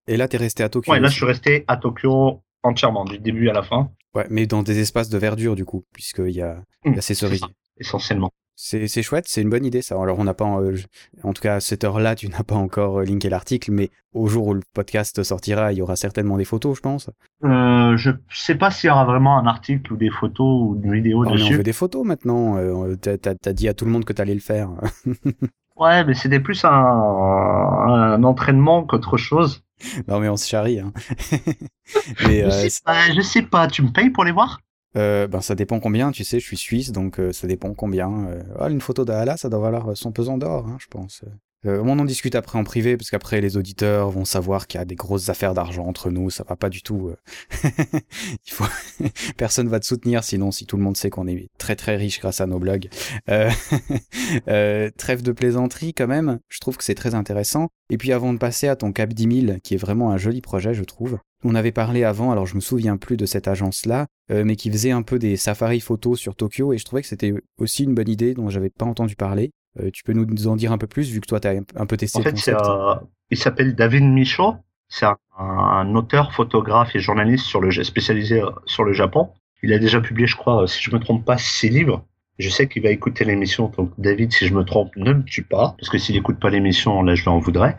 Et 0.08 0.16
là, 0.16 0.26
t'es 0.26 0.36
resté 0.36 0.64
à 0.64 0.68
Tokyo. 0.68 0.90
Ouais, 0.90 0.98
là, 0.98 1.06
je 1.08 1.14
suis 1.14 1.24
resté 1.24 1.64
à 1.68 1.76
Tokyo 1.76 2.42
entièrement, 2.64 3.04
du 3.04 3.18
début 3.18 3.48
à 3.48 3.52
la 3.52 3.62
fin, 3.62 3.90
Ouais, 4.16 4.26
mais 4.30 4.46
dans 4.46 4.62
des 4.64 4.80
espaces 4.80 5.08
de 5.08 5.16
verdure, 5.16 5.54
du 5.56 5.64
coup, 5.64 5.84
puisqu'il 5.94 6.30
y 6.32 6.42
a, 6.42 6.56
il 6.84 6.94
y 6.94 6.98
a 6.98 7.00
ces 7.00 7.14
c'est 7.14 7.20
ça, 7.20 7.26
cerisiers. 7.28 7.48
essentiellement. 7.78 8.30
C'est 8.56 9.02
chouette, 9.02 9.24
c'est 9.28 9.40
une 9.42 9.48
bonne 9.48 9.64
idée 9.64 9.80
ça. 9.80 9.94
Alors 10.00 10.18
on 10.18 10.24
n'a 10.24 10.34
pas, 10.34 10.58
euh, 10.60 10.74
je- 10.76 10.86
en 11.22 11.32
tout 11.32 11.40
cas 11.40 11.54
à 11.56 11.60
cette 11.60 11.82
heure-là, 11.84 12.14
tu 12.14 12.28
n'as 12.28 12.42
pas 12.42 12.54
encore 12.54 12.98
euh, 13.00 13.04
linké 13.04 13.28
l'article, 13.30 13.70
mais 13.72 13.90
au 14.12 14.26
jour 14.28 14.46
où 14.48 14.54
le 14.54 14.60
podcast 14.74 15.22
sortira, 15.22 15.72
il 15.72 15.78
y 15.78 15.82
aura 15.82 15.96
certainement 15.96 16.36
des 16.36 16.44
photos, 16.44 16.76
je 16.76 16.82
pense. 16.82 17.08
Euh, 17.44 17.96
je 17.96 18.10
sais 18.30 18.54
pas 18.54 18.70
s'il 18.70 18.88
y 18.88 18.90
aura 18.90 19.04
vraiment 19.06 19.38
un 19.38 19.46
article 19.46 19.92
ou 19.94 19.96
des 19.96 20.10
photos 20.10 20.62
ou 20.62 20.80
une 20.84 20.92
vidéo 20.92 21.20
Oh, 21.20 21.24
mais 21.24 21.30
on 21.30 21.34
dessus. 21.36 21.56
veut 21.56 21.62
des 21.62 21.72
photos 21.72 22.04
maintenant. 22.04 22.56
euh, 22.58 22.94
T'as 22.96 23.16
t'as- 23.16 23.34
t'as 23.34 23.52
dit 23.54 23.68
à 23.68 23.74
tout 23.74 23.86
le 23.86 23.90
monde 23.90 24.04
que 24.04 24.12
t'allais 24.12 24.34
le 24.34 24.40
faire. 24.40 24.70
Ouais, 25.76 26.04
mais 26.04 26.14
c'était 26.14 26.40
plus 26.40 26.64
un, 26.64 26.70
un 26.70 28.22
entraînement 28.24 28.84
qu'autre 28.84 29.16
chose. 29.16 29.62
non 30.08 30.20
mais 30.20 30.28
on 30.28 30.36
se 30.36 30.48
charrie. 30.48 30.80
Hein. 30.80 30.92
mais 32.28 32.40
Je 32.40 32.46
euh, 32.46 32.68
sais 32.68 32.80
pas, 32.84 33.10
je 33.12 33.20
sais 33.20 33.42
pas, 33.42 33.66
tu 33.66 33.82
me 33.82 33.90
payes 33.92 34.10
pour 34.10 34.24
les 34.24 34.32
voir? 34.32 34.60
Euh, 34.96 35.26
ben 35.26 35.40
ça 35.40 35.54
dépend 35.54 35.80
combien, 35.80 36.12
tu 36.12 36.22
sais, 36.22 36.38
je 36.38 36.44
suis 36.44 36.56
suisse, 36.56 36.92
donc 36.92 37.18
euh, 37.18 37.32
ça 37.32 37.46
dépend 37.46 37.72
combien. 37.74 38.26
Euh, 38.26 38.42
ah, 38.58 38.68
une 38.68 38.80
photo 38.82 39.04
d'Ala, 39.04 39.36
ça 39.38 39.48
doit 39.48 39.60
valoir 39.60 39.96
son 39.96 40.12
pesant 40.12 40.36
d'or, 40.36 40.66
hein, 40.68 40.76
je 40.78 40.86
pense. 40.88 41.24
Euh, 41.66 41.80
on 41.84 41.98
en 41.98 42.04
discute 42.04 42.34
après 42.34 42.58
en 42.58 42.64
privé, 42.64 42.96
parce 42.96 43.10
qu'après 43.10 43.40
les 43.40 43.56
auditeurs 43.56 44.10
vont 44.10 44.24
savoir 44.24 44.66
qu'il 44.66 44.78
y 44.78 44.82
a 44.82 44.84
des 44.84 44.96
grosses 44.96 45.28
affaires 45.28 45.54
d'argent 45.54 45.86
entre 45.86 46.10
nous, 46.10 46.30
ça 46.30 46.44
va 46.48 46.56
pas 46.56 46.68
du 46.68 46.82
tout. 46.82 47.08
euh. 47.08 47.16
Il 48.46 48.52
faut... 48.52 48.64
Personne 49.36 49.68
va 49.68 49.80
te 49.80 49.86
soutenir, 49.86 50.24
sinon 50.24 50.50
si 50.50 50.66
tout 50.66 50.76
le 50.76 50.82
monde 50.82 50.96
sait 50.96 51.10
qu'on 51.10 51.26
est 51.26 51.48
très 51.58 51.76
très 51.76 51.96
riche 51.96 52.20
grâce 52.20 52.40
à 52.40 52.46
nos 52.46 52.58
blogs. 52.58 52.88
Euh, 53.28 53.50
euh, 54.48 54.90
trêve 54.96 55.22
de 55.22 55.32
plaisanterie 55.32 55.94
quand 55.94 56.08
même, 56.08 56.40
je 56.48 56.60
trouve 56.60 56.76
que 56.76 56.84
c'est 56.84 56.94
très 56.94 57.14
intéressant. 57.14 57.68
Et 57.90 57.98
puis 57.98 58.12
avant 58.12 58.32
de 58.32 58.38
passer 58.38 58.68
à 58.68 58.76
ton 58.76 58.92
Cap 58.92 59.12
10 59.12 59.46
000, 59.46 59.58
qui 59.62 59.74
est 59.74 59.78
vraiment 59.78 60.10
un 60.10 60.16
joli 60.16 60.40
projet, 60.40 60.74
je 60.74 60.84
trouve. 60.84 61.18
On 61.44 61.54
avait 61.54 61.72
parlé 61.72 62.04
avant, 62.04 62.30
alors 62.30 62.46
je 62.46 62.54
me 62.54 62.60
souviens 62.60 62.96
plus 62.96 63.16
de 63.16 63.26
cette 63.26 63.48
agence-là, 63.48 64.06
euh, 64.30 64.44
mais 64.44 64.56
qui 64.56 64.70
faisait 64.70 64.92
un 64.92 65.02
peu 65.02 65.18
des 65.18 65.36
safaris 65.36 65.80
photos 65.80 66.18
sur 66.18 66.36
Tokyo, 66.36 66.72
et 66.72 66.78
je 66.78 66.84
trouvais 66.84 67.02
que 67.02 67.08
c'était 67.08 67.34
aussi 67.58 67.84
une 67.84 67.94
bonne 67.94 68.08
idée 68.08 68.34
dont 68.34 68.48
j'avais 68.48 68.70
pas 68.70 68.86
entendu 68.86 69.16
parler. 69.16 69.50
Euh, 69.80 69.90
tu 69.90 70.02
peux 70.02 70.12
nous 70.12 70.46
en 70.46 70.56
dire 70.56 70.72
un 70.72 70.78
peu 70.78 70.86
plus, 70.86 71.10
vu 71.10 71.20
que 71.20 71.26
toi, 71.26 71.40
tu 71.40 71.48
as 71.48 71.60
un 71.76 71.86
peu 71.86 71.96
testé 71.96 72.18
En 72.18 72.22
fait, 72.22 72.48
euh, 72.48 72.94
il 73.30 73.38
s'appelle 73.38 73.74
David 73.74 74.04
Michaud. 74.04 74.56
C'est 74.88 75.06
un, 75.06 75.16
un 75.38 75.94
auteur, 75.94 76.32
photographe 76.32 76.94
et 76.94 77.00
journaliste 77.00 77.46
sur 77.46 77.60
le, 77.60 77.70
spécialisé 77.70 78.42
euh, 78.42 78.50
sur 78.66 78.84
le 78.84 78.92
Japon. 78.92 79.30
Il 79.62 79.72
a 79.72 79.78
déjà 79.78 80.00
publié, 80.00 80.26
je 80.26 80.36
crois, 80.36 80.66
si 80.66 80.82
je 80.82 80.90
me 80.90 80.98
trompe 80.98 81.24
pas, 81.24 81.38
six 81.38 81.70
livres. 81.70 82.04
Je 82.38 82.48
sais 82.48 82.68
qu'il 82.68 82.82
va 82.82 82.90
écouter 82.90 83.24
l'émission, 83.24 83.68
donc 83.76 83.92
David, 83.98 84.32
si 84.32 84.46
je 84.46 84.54
me 84.54 84.64
trompe, 84.64 84.94
ne 84.96 85.12
me 85.12 85.22
tue 85.22 85.44
pas, 85.44 85.76
parce 85.78 85.88
que 85.88 85.98
s'il 85.98 86.16
écoute 86.16 86.40
pas 86.40 86.50
l'émission, 86.50 87.02
là, 87.02 87.14
je 87.14 87.24
l'en 87.24 87.38
voudrais. 87.38 87.76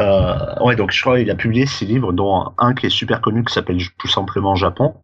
Euh, 0.00 0.64
ouais, 0.64 0.76
donc 0.76 0.92
je 0.92 1.00
crois 1.00 1.18
qu'il 1.18 1.30
a 1.30 1.34
publié 1.34 1.66
six 1.66 1.84
livres, 1.84 2.12
dont 2.12 2.52
un 2.56 2.74
qui 2.74 2.86
est 2.86 2.90
super 2.90 3.20
connu, 3.20 3.44
qui 3.44 3.52
s'appelle 3.52 3.78
tout 3.98 4.08
simplement 4.08 4.54
Japon. 4.54 4.94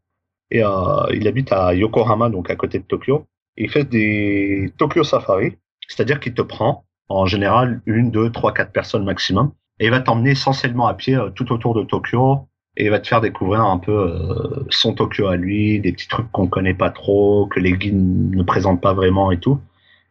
Et 0.51 0.65
euh, 0.65 1.07
il 1.13 1.29
habite 1.29 1.53
à 1.53 1.75
Yokohama, 1.75 2.31
donc 2.31 2.51
à 2.51 2.57
côté 2.57 2.79
de 2.79 2.85
Tokyo. 2.85 3.27
Et 3.57 3.65
il 3.65 3.71
fait 3.71 3.85
des 3.85 4.73
Tokyo 4.79 5.05
Safari, 5.05 5.57
c'est-à-dire 5.89 6.21
qu'il 6.21 6.35
te 6.35 6.43
prend 6.43 6.85
en 7.09 7.27
général 7.27 7.81
une, 7.87 8.11
deux, 8.11 8.31
trois, 8.31 8.53
quatre 8.53 8.73
personnes 8.73 9.05
maximum, 9.05 9.53
et 9.79 9.87
il 9.87 9.91
va 9.91 10.01
t'emmener 10.01 10.31
essentiellement 10.31 10.87
à 10.87 10.95
pied 10.95 11.15
euh, 11.15 11.31
tout 11.31 11.53
autour 11.53 11.75
de 11.75 11.83
Tokyo, 11.83 12.49
et 12.77 12.85
il 12.85 12.91
va 12.91 12.99
te 12.99 13.09
faire 13.09 13.21
découvrir 13.21 13.63
un 13.63 13.79
peu 13.79 13.93
euh, 13.93 14.67
son 14.69 14.93
Tokyo 14.93 15.27
à 15.27 15.37
lui, 15.37 15.81
des 15.81 15.93
petits 15.93 16.09
trucs 16.09 16.31
qu'on 16.33 16.47
connaît 16.47 16.75
pas 16.75 16.91
trop, 16.91 17.47
que 17.47 17.59
les 17.59 17.73
guides 17.73 18.35
ne 18.35 18.43
présentent 18.43 18.83
pas 18.83 18.93
vraiment 18.93 19.31
et 19.31 19.39
tout. 19.39 19.59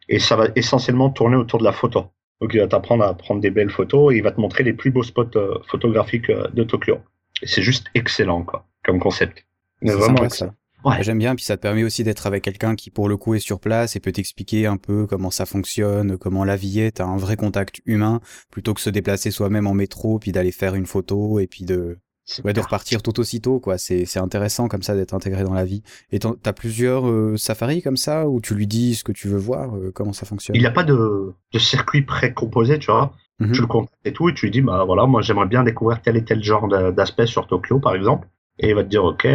Et 0.08 0.18
ça 0.18 0.36
va 0.36 0.48
essentiellement 0.56 1.10
tourner 1.10 1.36
autour 1.36 1.58
de 1.58 1.64
la 1.64 1.72
photo. 1.72 2.06
Donc 2.40 2.52
il 2.52 2.60
va 2.60 2.66
t'apprendre 2.66 3.04
à 3.04 3.14
prendre 3.14 3.40
des 3.40 3.50
belles 3.50 3.70
photos 3.70 4.12
et 4.12 4.18
il 4.18 4.22
va 4.22 4.32
te 4.32 4.40
montrer 4.40 4.62
les 4.64 4.72
plus 4.72 4.90
beaux 4.90 5.02
spots 5.02 5.36
euh, 5.36 5.58
photographiques 5.68 6.30
euh, 6.30 6.48
de 6.52 6.64
Tokyo. 6.64 6.98
Et 7.42 7.46
c'est 7.46 7.62
juste 7.62 7.86
excellent 7.94 8.42
quoi, 8.42 8.66
comme 8.84 8.98
concept. 8.98 9.46
Mais 9.80 9.92
vraiment 9.92 10.24
excellent. 10.24 10.54
Ouais. 10.84 11.02
J'aime 11.02 11.18
bien, 11.18 11.34
puis 11.34 11.44
ça 11.44 11.56
te 11.56 11.62
permet 11.62 11.82
aussi 11.82 12.04
d'être 12.04 12.26
avec 12.26 12.44
quelqu'un 12.44 12.76
qui, 12.76 12.90
pour 12.90 13.08
le 13.08 13.16
coup, 13.16 13.34
est 13.34 13.40
sur 13.40 13.58
place 13.60 13.96
et 13.96 14.00
peut 14.00 14.12
t'expliquer 14.12 14.66
un 14.66 14.76
peu 14.76 15.06
comment 15.06 15.30
ça 15.30 15.46
fonctionne, 15.46 16.16
comment 16.16 16.44
la 16.44 16.56
vie 16.56 16.80
est. 16.80 16.92
T'as 16.92 17.06
un 17.06 17.16
vrai 17.16 17.36
contact 17.36 17.80
humain 17.86 18.20
plutôt 18.50 18.74
que 18.74 18.80
se 18.80 18.90
déplacer 18.90 19.30
soi-même 19.30 19.66
en 19.66 19.74
métro, 19.74 20.18
puis 20.18 20.32
d'aller 20.32 20.52
faire 20.52 20.74
une 20.74 20.86
photo 20.86 21.40
et 21.40 21.46
puis 21.46 21.64
de, 21.64 21.98
ouais, 22.44 22.52
de 22.52 22.60
repartir 22.60 23.02
tout 23.02 23.18
aussitôt, 23.18 23.58
quoi. 23.58 23.78
C'est, 23.78 24.16
intéressant 24.16 24.68
comme 24.68 24.82
ça 24.82 24.94
d'être 24.94 25.14
intégré 25.14 25.42
dans 25.42 25.54
la 25.54 25.64
vie. 25.64 25.82
Et 26.12 26.18
t'as 26.18 26.52
plusieurs 26.52 27.08
euh, 27.08 27.36
safaris 27.36 27.82
comme 27.82 27.96
ça 27.96 28.28
où 28.28 28.40
tu 28.40 28.54
lui 28.54 28.66
dis 28.66 28.94
ce 28.94 29.04
que 29.04 29.12
tu 29.12 29.28
veux 29.28 29.38
voir, 29.38 29.76
euh, 29.76 29.90
comment 29.92 30.12
ça 30.12 30.26
fonctionne? 30.26 30.56
Il 30.56 30.60
n'y 30.60 30.66
a 30.66 30.70
pas 30.70 30.84
de, 30.84 31.32
de 31.52 31.58
circuit 31.58 32.02
précomposé, 32.02 32.78
tu 32.78 32.90
vois. 32.90 33.12
Mhm. 33.38 33.52
Tu 33.52 33.60
le 33.60 33.66
contactes 33.66 33.94
et 34.04 34.12
tout, 34.12 34.28
et 34.28 34.34
tu 34.34 34.46
lui 34.46 34.50
dis, 34.50 34.62
bah 34.62 34.84
voilà, 34.86 35.04
moi 35.06 35.20
j'aimerais 35.20 35.46
bien 35.46 35.62
découvrir 35.62 36.00
tel 36.00 36.16
et 36.16 36.24
tel 36.24 36.42
genre 36.42 36.68
de- 36.68 36.90
d'aspect 36.90 37.26
sur 37.26 37.46
Tokyo, 37.46 37.80
par 37.80 37.94
exemple. 37.94 38.28
Et 38.58 38.70
il 38.70 38.74
va 38.74 38.84
te 38.84 38.88
dire, 38.88 39.04
ok, 39.04 39.26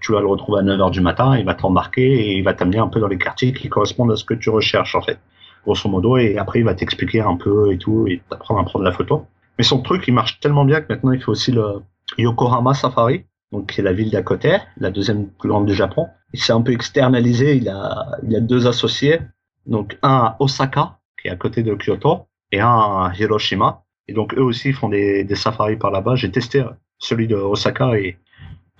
tu 0.00 0.12
vas 0.12 0.20
le 0.20 0.26
retrouver 0.26 0.60
à 0.60 0.62
9h 0.62 0.90
du 0.90 1.00
matin, 1.00 1.36
il 1.36 1.44
va 1.44 1.54
t'embarquer 1.54 2.02
et 2.02 2.38
il 2.38 2.42
va 2.42 2.54
t'amener 2.54 2.78
un 2.78 2.88
peu 2.88 3.00
dans 3.00 3.08
les 3.08 3.18
quartiers 3.18 3.52
qui 3.52 3.68
correspondent 3.68 4.12
à 4.12 4.16
ce 4.16 4.24
que 4.24 4.34
tu 4.34 4.48
recherches, 4.48 4.94
en 4.94 5.02
fait. 5.02 5.18
Grosso 5.64 5.88
modo, 5.88 6.16
et 6.16 6.38
après 6.38 6.58
il 6.58 6.64
va 6.64 6.74
t'expliquer 6.74 7.20
un 7.20 7.36
peu 7.36 7.72
et 7.72 7.78
tout, 7.78 8.06
et 8.08 8.20
t'apprendre 8.28 8.60
à 8.60 8.64
prendre 8.64 8.84
la 8.84 8.92
photo. 8.92 9.26
Mais 9.58 9.64
son 9.64 9.80
truc, 9.80 10.04
il 10.08 10.14
marche 10.14 10.40
tellement 10.40 10.64
bien 10.64 10.80
que 10.80 10.86
maintenant 10.92 11.12
il 11.12 11.20
fait 11.20 11.28
aussi 11.28 11.52
le 11.52 11.82
Yokohama 12.18 12.74
Safari, 12.74 13.24
donc 13.52 13.70
qui 13.70 13.80
est 13.80 13.84
la 13.84 13.92
ville 13.92 14.10
d'à 14.10 14.22
côté, 14.22 14.56
la 14.78 14.90
deuxième 14.90 15.28
plus 15.28 15.48
grande 15.48 15.66
du 15.66 15.74
Japon. 15.74 16.08
Il 16.32 16.40
s'est 16.40 16.52
un 16.52 16.62
peu 16.62 16.72
externalisé, 16.72 17.56
il 17.56 17.68
a, 17.68 18.06
il 18.26 18.34
a 18.34 18.40
deux 18.40 18.66
associés, 18.66 19.20
donc 19.66 19.98
un 20.02 20.14
à 20.14 20.36
Osaka, 20.40 20.98
qui 21.20 21.28
est 21.28 21.30
à 21.30 21.36
côté 21.36 21.62
de 21.62 21.74
Kyoto, 21.74 22.26
et 22.50 22.60
un 22.60 22.68
à 22.68 23.12
Hiroshima. 23.16 23.82
Et 24.08 24.14
donc 24.14 24.34
eux 24.34 24.42
aussi 24.42 24.72
font 24.72 24.88
des, 24.88 25.24
des 25.24 25.34
safaris 25.36 25.76
par 25.76 25.90
là-bas. 25.90 26.16
J'ai 26.16 26.30
testé 26.30 26.64
celui 26.98 27.28
de 27.28 27.36
Osaka 27.36 27.96
et 27.98 28.18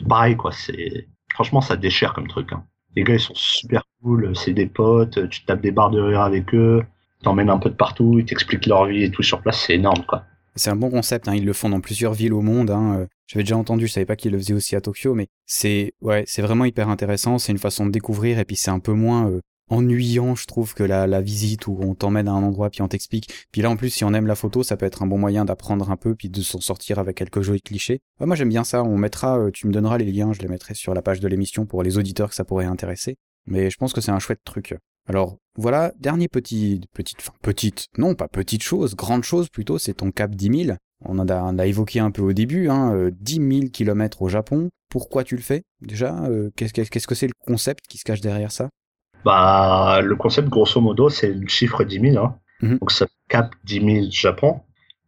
pareil 0.03 0.37
quoi. 0.37 0.53
C'est 0.53 1.09
franchement 1.35 1.61
ça 1.61 1.77
déchire 1.77 2.13
comme 2.13 2.29
truc. 2.29 2.53
Hein. 2.53 2.65
Les 2.97 3.05
gars 3.05 3.15
ils 3.15 3.21
sont 3.21 3.35
super 3.35 3.83
cool, 4.03 4.33
c'est 4.37 4.53
des 4.53 4.67
potes, 4.67 5.29
tu 5.29 5.45
tapes 5.45 5.63
des 5.63 5.71
barres 5.71 5.91
de 5.91 6.01
rire 6.01 6.21
avec 6.21 6.55
eux, 6.55 6.83
t'emmènes 7.23 7.51
un 7.51 7.59
peu 7.59 7.71
de 7.71 7.75
partout, 7.75 8.19
ils 8.19 8.25
t'expliquent 8.25 8.67
leur 8.67 8.87
vie 8.87 9.05
et 9.05 9.11
tout 9.11 9.23
sur 9.23 9.41
place, 9.41 9.65
c'est 9.67 9.75
énorme 9.75 10.05
quoi. 10.07 10.25
C'est 10.55 10.69
un 10.69 10.77
bon 10.77 10.91
concept, 10.91 11.29
hein. 11.29 11.35
ils 11.35 11.47
le 11.47 11.55
font 11.55 11.71
dans 11.71 11.81
plusieurs 11.81 12.13
villes 12.13 12.35
au 12.35 12.43
monde. 12.43 12.71
Hein. 12.71 12.99
euh, 12.99 13.07
J'avais 13.27 13.43
déjà 13.43 13.57
entendu, 13.57 13.87
je 13.87 13.93
savais 13.93 14.05
pas 14.05 14.17
qu'ils 14.17 14.33
le 14.33 14.39
faisaient 14.39 14.53
aussi 14.53 14.77
à 14.77 14.83
Tokyo, 14.83 15.15
mais 15.15 15.29
c'est 15.47 15.95
ouais, 16.03 16.25
c'est 16.27 16.43
vraiment 16.43 16.67
hyper 16.67 16.91
intéressant. 16.91 17.39
C'est 17.39 17.53
une 17.53 17.59
façon 17.59 17.87
de 17.87 17.91
découvrir 17.91 18.39
et 18.39 18.45
puis 18.45 18.57
c'est 18.57 18.71
un 18.71 18.79
peu 18.79 18.93
moins 18.93 19.31
euh, 19.31 19.41
ennuyant, 19.73 20.35
je 20.35 20.47
trouve, 20.47 20.75
que 20.75 20.83
la, 20.83 21.21
visite 21.21 21.67
où 21.67 21.79
on 21.81 21.95
t'emmène 21.95 22.29
à 22.29 22.33
un 22.33 22.43
endroit 22.43 22.71
puis 22.71 22.83
on 22.83 22.89
t'explique. 22.89 23.47
Puis 23.51 23.63
là, 23.63 23.71
en 23.71 23.77
plus, 23.77 23.91
si 23.91 24.05
on 24.05 24.13
aime 24.15 24.27
la 24.27 24.35
photo, 24.35 24.63
ça 24.63 24.77
peut 24.77 24.87
être 24.87 25.03
un 25.03 25.07
bon 25.07 25.19
moyen 25.19 25.45
d'apprendre 25.45 25.91
un 25.91 25.97
peu 25.97 26.15
puis 26.15 26.29
de 26.29 26.41
s'en 26.43 26.61
sortir 26.61 26.99
avec 26.99 27.17
quelques 27.17 27.43
jolis 27.43 27.63
clichés. 27.63 28.01
Moi, 28.21 28.37
j'aime 28.37 28.49
bien 28.49 28.65
ça. 28.65 28.85
On 28.85 28.97
mettra, 28.97 29.39
euh, 29.39 29.51
tu 29.51 29.67
me 29.67 29.73
donneras 29.73 29.99
les 29.99 30.11
liens, 30.11 30.33
je 30.33 30.41
les 30.41 30.49
mettrai 30.49 30.75
sur 30.75 30.95
la 30.95 31.03
page 31.03 31.21
de 31.21 31.29
l'émission 31.29 31.67
pour 31.67 31.83
les 31.83 31.99
auditeurs 31.99 32.29
que 32.29 32.35
ça 32.35 32.45
pourrait 32.45 32.67
intéresser. 32.67 33.17
Mais 33.47 33.71
je 33.71 33.77
pense 33.77 33.93
que 33.93 34.01
c'est 34.01 34.13
un 34.13 34.19
chouette 34.19 34.43
truc. 34.45 34.75
Alors 35.09 35.39
voilà, 35.57 35.93
dernier 35.99 36.29
petit, 36.29 36.81
petite, 36.95 37.19
enfin 37.21 37.33
petite, 37.43 37.89
non 37.99 38.15
pas 38.15 38.29
petite 38.29 38.63
chose, 38.63 38.95
grande 38.95 39.25
chose 39.25 39.49
plutôt, 39.49 39.79
c'est 39.79 39.95
ton 39.95 40.13
cap 40.13 40.35
10 40.35 40.65
000. 40.67 40.77
On 41.05 41.19
en 41.19 41.29
a, 41.29 41.67
évoqué 41.67 41.99
un 41.99 42.13
peu 42.13 42.23
au 42.23 42.33
début, 42.33 42.69
hein, 42.69 42.95
euh, 42.95 43.11
10 43.13 43.35
000 43.35 43.71
kilomètres 43.73 44.23
au 44.23 44.29
Japon. 44.29 44.71
Pourquoi 44.89 45.25
tu 45.25 45.35
le 45.35 45.43
fais? 45.43 45.65
Déjà 45.81 46.25
Euh, 46.27 46.51
qu'est-ce 46.55 47.07
que 47.07 47.15
c'est 47.17 47.27
le 47.27 47.33
concept 47.45 47.87
qui 47.89 47.99
se 47.99 48.05
cache 48.05 48.21
derrière 48.21 48.53
ça? 48.53 48.69
Bah 49.25 50.01
le 50.03 50.17
concept 50.17 50.49
grosso 50.49 50.81
modo 50.81 51.09
c'est 51.09 51.33
le 51.33 51.47
chiffre 51.49 51.85
10 51.85 52.01
000. 52.13 52.25
Hein. 52.25 52.37
Mhm. 52.63 52.79
Donc 52.79 52.91
ça 52.91 53.07
cap 53.29 53.55
10 53.65 53.75
000 53.81 54.07
Japon. 54.11 54.61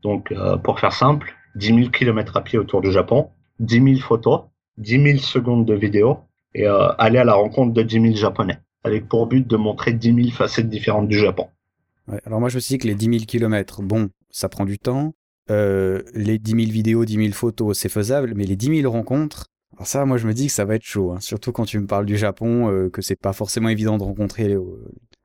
Donc 0.02 0.32
euh, 0.32 0.56
pour 0.56 0.80
faire 0.80 0.92
simple, 0.92 1.34
10 1.56 1.66
000 1.66 1.90
kilomètres 1.90 2.36
à 2.36 2.42
pied 2.42 2.58
autour 2.58 2.80
du 2.80 2.92
Japon, 2.92 3.30
10 3.60 3.82
000 3.82 3.96
photos, 3.98 4.42
10 4.78 5.02
000 5.02 5.18
secondes 5.18 5.66
de 5.66 5.74
vidéo 5.74 6.18
et 6.54 6.66
euh, 6.66 6.88
aller 6.98 7.18
à 7.18 7.24
la 7.24 7.34
rencontre 7.34 7.72
de 7.72 7.82
10 7.82 8.00
000 8.00 8.14
Japonais, 8.14 8.58
avec 8.84 9.08
pour 9.08 9.26
but 9.26 9.46
de 9.46 9.56
montrer 9.56 9.92
10 9.92 10.14
000 10.14 10.30
facettes 10.30 10.68
différentes 10.68 11.08
du 11.08 11.18
Japon. 11.18 11.48
Ouais, 12.08 12.20
Alors 12.26 12.40
moi 12.40 12.48
je 12.48 12.56
me 12.56 12.60
suis 12.60 12.74
dit 12.74 12.78
que 12.78 12.86
les 12.86 12.94
10 12.94 13.06
000 13.06 13.16
kilomètres, 13.24 13.82
bon, 13.82 14.10
ça 14.30 14.48
prend 14.48 14.64
du 14.64 14.78
temps. 14.78 15.14
Euh, 15.50 16.02
les 16.14 16.38
10 16.38 16.52
000 16.52 16.62
vidéos, 16.72 17.04
10 17.04 17.16
000 17.16 17.32
photos, 17.32 17.78
c'est 17.78 17.88
faisable, 17.88 18.32
mais 18.34 18.44
les 18.44 18.56
10 18.56 18.80
000 18.82 18.92
rencontres, 18.92 19.46
alors 19.76 19.86
ça, 19.86 20.04
moi 20.04 20.16
je 20.18 20.26
me 20.26 20.32
dis 20.34 20.46
que 20.46 20.52
ça 20.52 20.64
va 20.64 20.74
être 20.76 20.84
chaud. 20.84 21.12
hein. 21.12 21.20
Surtout 21.20 21.52
quand 21.52 21.64
tu 21.64 21.78
me 21.78 21.86
parles 21.86 22.06
du 22.06 22.16
Japon, 22.16 22.70
euh, 22.70 22.90
que 22.90 23.02
c'est 23.02 23.16
pas 23.20 23.32
forcément 23.32 23.68
évident 23.68 23.98
de 23.98 24.02
rencontrer 24.04 24.48
les, 24.48 24.58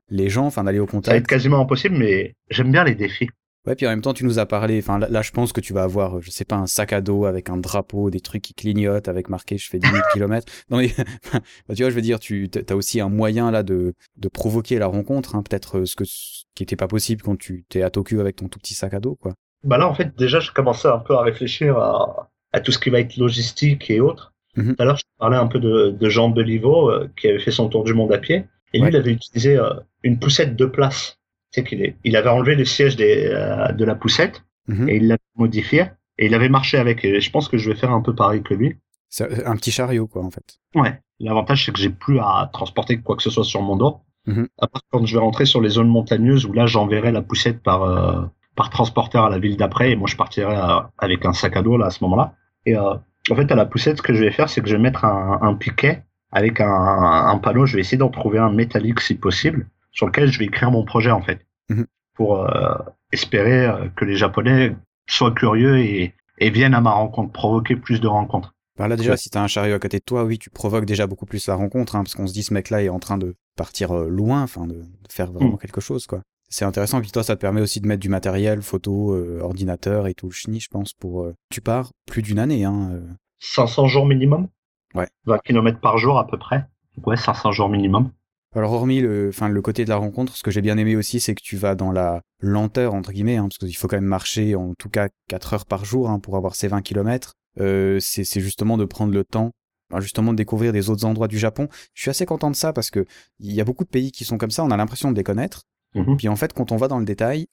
les 0.08 0.28
gens, 0.28 0.46
enfin 0.46 0.64
d'aller 0.64 0.78
au 0.80 0.86
Ça 1.02 1.12
va 1.12 1.16
être 1.18 1.24
contact. 1.24 1.26
quasiment 1.26 1.60
impossible, 1.60 1.96
mais 1.96 2.34
j'aime 2.50 2.72
bien 2.72 2.84
les 2.84 2.94
défis. 2.94 3.28
Ouais, 3.66 3.74
puis 3.74 3.86
en 3.86 3.90
même 3.90 4.00
temps, 4.00 4.14
tu 4.14 4.24
nous 4.24 4.38
as 4.38 4.46
parlé. 4.46 4.78
Enfin, 4.78 4.98
là, 4.98 5.06
là, 5.10 5.20
je 5.20 5.32
pense 5.32 5.52
que 5.52 5.60
tu 5.60 5.74
vas 5.74 5.82
avoir, 5.82 6.16
euh, 6.16 6.20
je 6.22 6.30
sais 6.30 6.46
pas, 6.46 6.56
un 6.56 6.66
sac 6.66 6.94
à 6.94 7.02
dos 7.02 7.26
avec 7.26 7.50
un 7.50 7.58
drapeau, 7.58 8.08
des 8.08 8.20
trucs 8.20 8.40
qui 8.40 8.54
clignotent, 8.54 9.06
avec 9.06 9.28
marqué 9.28 9.58
"je 9.58 9.68
fais 9.68 9.78
10 9.78 9.86
000 9.90 10.02
kilomètres". 10.14 10.50
Non 10.70 10.78
mais, 10.78 10.88
bah, 11.68 11.74
tu 11.74 11.82
vois, 11.82 11.90
je 11.90 11.94
veux 11.94 12.00
dire, 12.00 12.18
tu 12.20 12.50
as 12.68 12.74
aussi 12.74 13.00
un 13.00 13.10
moyen 13.10 13.50
là 13.50 13.62
de 13.62 13.92
de 14.16 14.28
provoquer 14.28 14.78
la 14.78 14.86
rencontre, 14.86 15.34
hein, 15.36 15.42
peut-être 15.42 15.80
euh, 15.80 15.84
ce 15.86 15.94
que 15.94 16.04
ce 16.06 16.44
qui 16.54 16.62
était 16.62 16.76
pas 16.76 16.88
possible 16.88 17.22
quand 17.22 17.36
tu 17.38 17.64
t'es 17.68 17.82
à 17.82 17.90
Tokyo 17.90 18.18
avec 18.20 18.36
ton 18.36 18.48
tout 18.48 18.58
petit 18.58 18.74
sac 18.74 18.94
à 18.94 19.00
dos, 19.00 19.16
quoi. 19.16 19.34
Bah 19.62 19.76
là, 19.76 19.86
en 19.88 19.94
fait, 19.94 20.16
déjà, 20.16 20.40
je 20.40 20.52
commençais 20.52 20.88
un 20.88 20.98
peu 20.98 21.14
à 21.14 21.20
réfléchir 21.22 21.76
à, 21.76 22.30
à 22.52 22.60
tout 22.60 22.72
ce 22.72 22.78
qui 22.78 22.88
va 22.88 22.98
être 23.00 23.16
logistique 23.18 23.90
et 23.90 24.00
autres. 24.00 24.29
Mhm. 24.56 24.74
Tout 24.76 24.82
à 24.82 24.84
l'heure, 24.84 24.96
je 24.96 25.04
parlais 25.18 25.36
un 25.36 25.46
peu 25.46 25.58
de, 25.60 25.90
de 25.98 26.08
Jean 26.08 26.28
Beliveau, 26.30 26.90
euh, 26.90 27.08
qui 27.16 27.28
avait 27.28 27.38
fait 27.38 27.50
son 27.52 27.68
tour 27.68 27.84
du 27.84 27.94
monde 27.94 28.12
à 28.12 28.18
pied. 28.18 28.44
Et 28.72 28.78
lui, 28.78 28.84
Ouais. 28.84 28.90
il 28.90 28.96
avait 28.96 29.12
utilisé 29.12 29.56
euh, 29.56 29.70
une 30.02 30.18
poussette 30.18 30.56
de 30.56 30.66
place. 30.66 31.18
Sais 31.52 31.64
qu'il 31.64 31.94
il 32.04 32.16
avait 32.16 32.28
enlevé 32.30 32.54
le 32.54 32.64
siège 32.64 32.96
des, 32.96 33.26
euh, 33.32 33.72
de 33.72 33.84
la 33.84 33.94
poussette 33.94 34.42
Mhm. 34.68 34.88
et 34.88 34.96
il 34.96 35.08
l'avait 35.08 35.20
modifié. 35.36 35.86
Et 36.18 36.26
il 36.26 36.34
avait 36.34 36.48
marché 36.48 36.78
avec. 36.78 37.04
Et 37.04 37.20
je 37.20 37.30
pense 37.30 37.48
que 37.48 37.56
je 37.58 37.70
vais 37.70 37.76
faire 37.76 37.90
un 37.92 38.02
peu 38.02 38.14
pareil 38.14 38.42
que 38.42 38.54
lui. 38.54 38.76
C'est 39.08 39.44
un 39.46 39.56
petit 39.56 39.70
chariot, 39.72 40.06
quoi, 40.06 40.22
en 40.24 40.30
fait. 40.30 40.58
Ouais. 40.74 41.00
L'avantage, 41.18 41.64
c'est 41.64 41.72
que 41.72 41.78
j'ai 41.80 41.90
plus 41.90 42.18
à 42.20 42.48
transporter 42.52 42.98
quoi 43.00 43.16
que 43.16 43.22
ce 43.22 43.30
soit 43.30 43.44
sur 43.44 43.62
mon 43.62 43.76
dos. 43.76 43.98
Mhm. 44.26 44.48
À 44.58 44.66
part 44.68 44.82
quand 44.90 45.04
je 45.06 45.14
vais 45.14 45.20
rentrer 45.20 45.46
sur 45.46 45.60
les 45.60 45.70
zones 45.70 45.88
montagneuses 45.88 46.44
où 46.46 46.52
là, 46.52 46.66
j'enverrai 46.66 47.10
la 47.10 47.22
poussette 47.22 47.62
par, 47.62 48.30
par 48.54 48.70
transporteur 48.70 49.24
à 49.24 49.30
la 49.30 49.38
ville 49.38 49.56
d'après 49.56 49.90
et 49.92 49.96
moi, 49.96 50.06
je 50.08 50.16
partirai 50.16 50.54
avec 50.98 51.24
un 51.24 51.32
sac 51.32 51.56
à 51.56 51.62
dos 51.62 51.76
là, 51.76 51.86
à 51.86 51.90
ce 51.90 52.04
moment-là. 52.04 52.34
Et 52.66 52.76
euh, 52.76 52.94
en 53.30 53.36
fait, 53.36 53.50
à 53.52 53.54
la 53.54 53.66
poussette, 53.66 53.98
ce 53.98 54.02
que 54.02 54.14
je 54.14 54.24
vais 54.24 54.30
faire, 54.30 54.48
c'est 54.48 54.60
que 54.60 54.68
je 54.68 54.76
vais 54.76 54.82
mettre 54.82 55.04
un, 55.04 55.38
un 55.42 55.54
piquet 55.54 56.02
avec 56.32 56.60
un, 56.60 56.66
un 56.68 57.38
panneau. 57.38 57.66
Je 57.66 57.74
vais 57.74 57.80
essayer 57.80 57.98
d'en 57.98 58.08
trouver 58.08 58.38
un 58.38 58.50
métallique 58.50 59.00
si 59.00 59.14
possible 59.14 59.66
sur 59.92 60.06
lequel 60.06 60.30
je 60.30 60.38
vais 60.38 60.46
écrire 60.46 60.70
mon 60.70 60.84
projet 60.84 61.10
en 61.10 61.20
fait. 61.22 61.40
Mhm. 61.68 61.86
Pour 62.14 62.40
euh, 62.44 62.74
espérer 63.12 63.66
euh, 63.66 63.88
que 63.96 64.04
les 64.04 64.16
Japonais 64.16 64.74
soient 65.08 65.32
curieux 65.32 65.78
et, 65.78 66.14
et 66.38 66.50
viennent 66.50 66.74
à 66.74 66.80
ma 66.80 66.90
rencontre, 66.92 67.32
provoquer 67.32 67.76
plus 67.76 68.00
de 68.00 68.06
rencontres. 68.08 68.54
Bah 68.78 68.88
là 68.88 68.96
déjà, 68.96 69.10
Ouais. 69.12 69.16
si 69.16 69.28
t'as 69.28 69.42
un 69.42 69.46
chariot 69.48 69.74
à 69.74 69.78
côté 69.78 69.98
de 69.98 70.04
toi, 70.04 70.24
oui, 70.24 70.38
tu 70.38 70.48
provoques 70.48 70.86
déjà 70.86 71.06
beaucoup 71.06 71.26
plus 71.26 71.46
la 71.48 71.54
rencontre, 71.54 71.96
hein, 71.96 72.02
parce 72.02 72.14
qu'on 72.14 72.26
se 72.26 72.32
dit 72.32 72.42
ce 72.42 72.54
mec-là 72.54 72.82
est 72.82 72.88
en 72.88 72.98
train 73.00 73.18
de 73.18 73.34
partir 73.56 73.92
euh, 73.94 74.08
loin, 74.08 74.42
enfin 74.42 74.66
de, 74.66 74.74
de 74.76 74.86
faire 75.10 75.30
vraiment 75.32 75.54
Mm. 75.56 75.58
quelque 75.58 75.80
chose, 75.82 76.06
quoi. 76.06 76.22
C'est 76.52 76.64
intéressant, 76.64 77.00
puis 77.00 77.10
toi, 77.12 77.22
ça 77.22 77.36
te 77.36 77.40
permet 77.40 77.60
aussi 77.60 77.80
de 77.80 77.86
mettre 77.86 78.00
du 78.00 78.08
matériel, 78.08 78.60
photo, 78.60 79.12
euh, 79.14 79.38
ordinateur 79.40 80.08
et 80.08 80.14
tout 80.14 80.26
le 80.26 80.32
chenille, 80.32 80.60
je 80.60 80.68
pense, 80.68 80.92
pour... 80.92 81.22
euh, 81.22 81.34
Tu 81.48 81.60
pars 81.60 81.92
plus 82.06 82.22
d'une 82.22 82.40
année, 82.40 82.64
hein. 82.64 82.90
euh. 82.92 83.06
500 83.38 83.86
jours 83.86 84.04
minimum? 84.04 84.48
Ouais. 84.94 85.08
20 85.26 85.38
km 85.44 85.80
par 85.80 85.96
jour 85.98 86.18
à 86.18 86.26
peu 86.26 86.36
près? 86.38 86.66
Ouais, 87.06 87.16
500 87.16 87.52
jours 87.52 87.68
minimum. 87.68 88.10
Alors 88.56 88.72
hormis 88.72 89.00
le, 89.00 89.28
enfin 89.28 89.48
le 89.48 89.62
côté 89.62 89.84
de 89.84 89.88
la 89.90 89.96
rencontre, 89.96 90.36
ce 90.36 90.42
que 90.42 90.50
j'ai 90.50 90.60
bien 90.60 90.76
aimé 90.76 90.96
aussi, 90.96 91.20
c'est 91.20 91.36
que 91.36 91.42
tu 91.42 91.56
vas 91.56 91.76
dans 91.76 91.92
la 91.92 92.20
lenteur 92.40 92.94
entre 92.94 93.12
guillemets, 93.12 93.36
hein, 93.36 93.44
parce 93.44 93.58
qu'il 93.58 93.76
faut 93.76 93.86
quand 93.86 93.96
même 93.96 94.04
marcher 94.04 94.56
en 94.56 94.74
tout 94.76 94.88
cas 94.88 95.08
4 95.28 95.54
heures 95.54 95.66
par 95.66 95.84
jour 95.84 96.10
hein, 96.10 96.18
pour 96.18 96.36
avoir 96.36 96.56
ces 96.56 96.66
20 96.66 96.82
km. 96.82 97.34
Euh, 97.60 98.00
c'est 98.00 98.24
c'est 98.24 98.40
justement 98.40 98.76
de 98.76 98.84
prendre 98.84 99.12
le 99.12 99.22
temps, 99.22 99.52
justement 100.00 100.32
de 100.32 100.36
découvrir 100.36 100.72
des 100.72 100.90
autres 100.90 101.04
endroits 101.04 101.28
du 101.28 101.38
Japon. 101.38 101.68
Je 101.94 102.02
suis 102.02 102.10
assez 102.10 102.26
content 102.26 102.50
de 102.50 102.56
ça 102.56 102.72
parce 102.72 102.90
que 102.90 103.04
il 103.38 103.52
y 103.52 103.60
a 103.60 103.64
beaucoup 103.64 103.84
de 103.84 103.88
pays 103.88 104.10
qui 104.10 104.24
sont 104.24 104.36
comme 104.36 104.50
ça, 104.50 104.64
on 104.64 104.70
a 104.72 104.76
l'impression 104.76 105.12
de 105.12 105.16
les 105.16 105.22
connaître, 105.24 105.62
Mhm. 105.94 106.16
puis 106.16 106.28
en 106.28 106.36
fait 106.36 106.52
quand 106.52 106.72
on 106.72 106.76
va 106.76 106.88
dans 106.88 106.98
le 106.98 107.04
détail, 107.04 107.46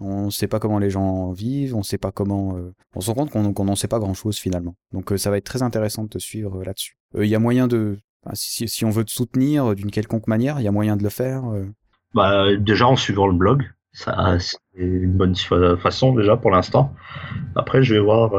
on 0.00 0.28
sait 0.30 0.48
pas 0.48 0.58
comment 0.60 0.78
les 0.78 0.90
gens 0.90 1.30
vivent, 1.32 1.74
on 1.74 1.82
sait 1.82 1.98
pas 1.98 2.12
comment, 2.12 2.56
euh, 2.56 2.74
on 2.94 3.00
se 3.00 3.08
rend 3.10 3.14
compte 3.14 3.30
qu'on 3.30 3.52
qu'on 3.52 3.64
n'en 3.64 3.76
sait 3.76 3.88
pas 3.88 3.98
grand 3.98 4.12
chose 4.14 4.36
finalement. 4.38 4.74
Donc 4.92 5.12
euh, 5.12 5.16
ça 5.16 5.30
va 5.30 5.38
être 5.38 5.44
très 5.44 5.62
intéressant 5.62 6.04
de 6.04 6.08
te 6.08 6.18
suivre 6.18 6.60
euh, 6.60 6.64
là-dessus. 6.64 6.96
Il 7.16 7.26
y 7.26 7.34
a 7.34 7.38
moyen 7.38 7.66
de 7.68 7.98
Enfin, 8.24 8.34
si, 8.34 8.66
si 8.66 8.84
on 8.84 8.90
veut 8.90 9.04
te 9.04 9.12
soutenir 9.12 9.76
d'une 9.76 9.92
quelconque 9.92 10.26
manière, 10.26 10.58
il 10.58 10.64
y 10.64 10.68
a 10.68 10.72
moyen 10.72 10.96
de 10.96 11.04
le 11.04 11.10
faire. 11.10 11.44
Bah, 12.12 12.56
déjà 12.56 12.88
en 12.88 12.96
suivant 12.96 13.28
le 13.28 13.34
blog, 13.34 13.62
ça 13.92 14.36
c'est 14.40 14.56
une 14.74 15.12
bonne 15.12 15.36
fa- 15.36 15.76
façon 15.76 16.12
déjà 16.12 16.36
pour 16.36 16.50
l'instant. 16.50 16.92
Après, 17.54 17.84
je 17.84 17.94
vais 17.94 18.00
voir 18.00 18.32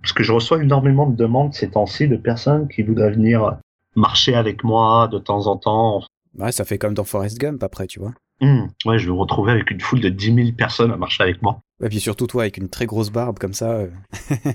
parce 0.00 0.14
que 0.14 0.22
je 0.22 0.32
reçois 0.32 0.62
énormément 0.62 1.06
de 1.06 1.14
demandes 1.14 1.52
ces 1.52 1.68
temps-ci 1.70 2.08
de 2.08 2.16
personnes 2.16 2.68
qui 2.68 2.82
voudraient 2.82 3.10
venir 3.12 3.58
marcher 3.96 4.34
avec 4.34 4.64
moi 4.64 5.08
de 5.08 5.18
temps 5.18 5.46
en 5.46 5.56
temps. 5.58 6.02
Ouais, 6.38 6.50
ça 6.52 6.64
fait 6.64 6.78
comme 6.78 6.94
dans 6.94 7.04
Forrest 7.04 7.38
Gump 7.38 7.62
après, 7.62 7.86
tu 7.86 8.00
vois. 8.00 8.14
Hum, 8.44 8.68
ouais, 8.84 8.98
je 8.98 9.06
vais 9.06 9.12
me 9.12 9.18
retrouver 9.18 9.52
avec 9.52 9.70
une 9.70 9.80
foule 9.80 10.00
de 10.00 10.08
10 10.08 10.34
000 10.34 10.48
personnes 10.56 10.90
à 10.92 10.96
marcher 10.96 11.22
avec 11.22 11.40
moi. 11.42 11.60
Et 11.82 11.88
puis 11.88 12.00
surtout 12.00 12.26
toi 12.26 12.42
avec 12.42 12.56
une 12.58 12.68
très 12.68 12.86
grosse 12.86 13.10
barbe 13.10 13.38
comme 13.38 13.54
ça, 13.54 13.70
euh, 13.70 13.88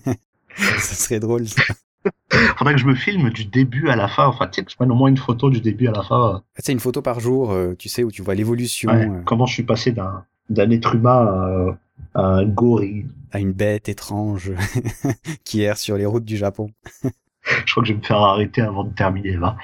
ça 0.56 0.96
serait 0.96 1.20
drôle. 1.20 1.48
ça. 1.48 1.64
Faudrait 2.58 2.76
que 2.76 2.80
je 2.80 2.86
me 2.86 2.96
filme 2.96 3.30
du 3.30 3.46
début 3.46 3.90
à 3.90 3.96
la 3.96 4.08
fin. 4.08 4.26
Enfin, 4.28 4.48
tu 4.48 4.56
sais, 4.56 4.64
que 4.64 4.72
je 4.72 4.76
prenne 4.76 4.92
au 4.92 4.96
moins 4.96 5.10
une 5.10 5.18
photo 5.18 5.50
du 5.50 5.60
début 5.62 5.88
à 5.88 5.92
la 5.92 6.04
fin. 6.04 6.42
Tu 6.56 6.62
sais, 6.64 6.72
une 6.72 6.80
photo 6.80 7.02
par 7.02 7.20
jour, 7.20 7.52
euh, 7.52 7.76
tu 7.78 7.90
sais, 7.90 8.04
où 8.04 8.12
tu 8.12 8.22
vois 8.22 8.36
l'évolution 8.36 8.90
Ouais, 8.92 9.08
euh, 9.10 9.22
Comment 9.26 9.46
je 9.46 9.54
suis 9.54 9.64
passé 9.64 9.92
d'un 9.92 10.24
d'un 10.50 10.70
être 10.72 10.96
humain 10.96 11.78
à, 12.16 12.20
à 12.20 12.26
un 12.38 12.46
gorille. 12.46 13.06
à 13.32 13.40
une 13.40 13.52
bête 13.52 13.88
étrange 13.90 14.52
qui 15.44 15.62
erre 15.62 15.78
sur 15.78 15.96
les 15.98 16.06
routes 16.08 16.26
du 16.26 16.38
Japon. 16.38 16.72
Je 17.04 17.72
crois 17.72 17.84
que 17.84 17.90
je 17.90 17.94
vais 17.94 18.00
me 18.00 18.04
faire 18.04 18.18
arrêter 18.18 18.62
avant 18.62 18.84
de 18.84 18.94
terminer, 18.94 19.36
va. 19.38 19.58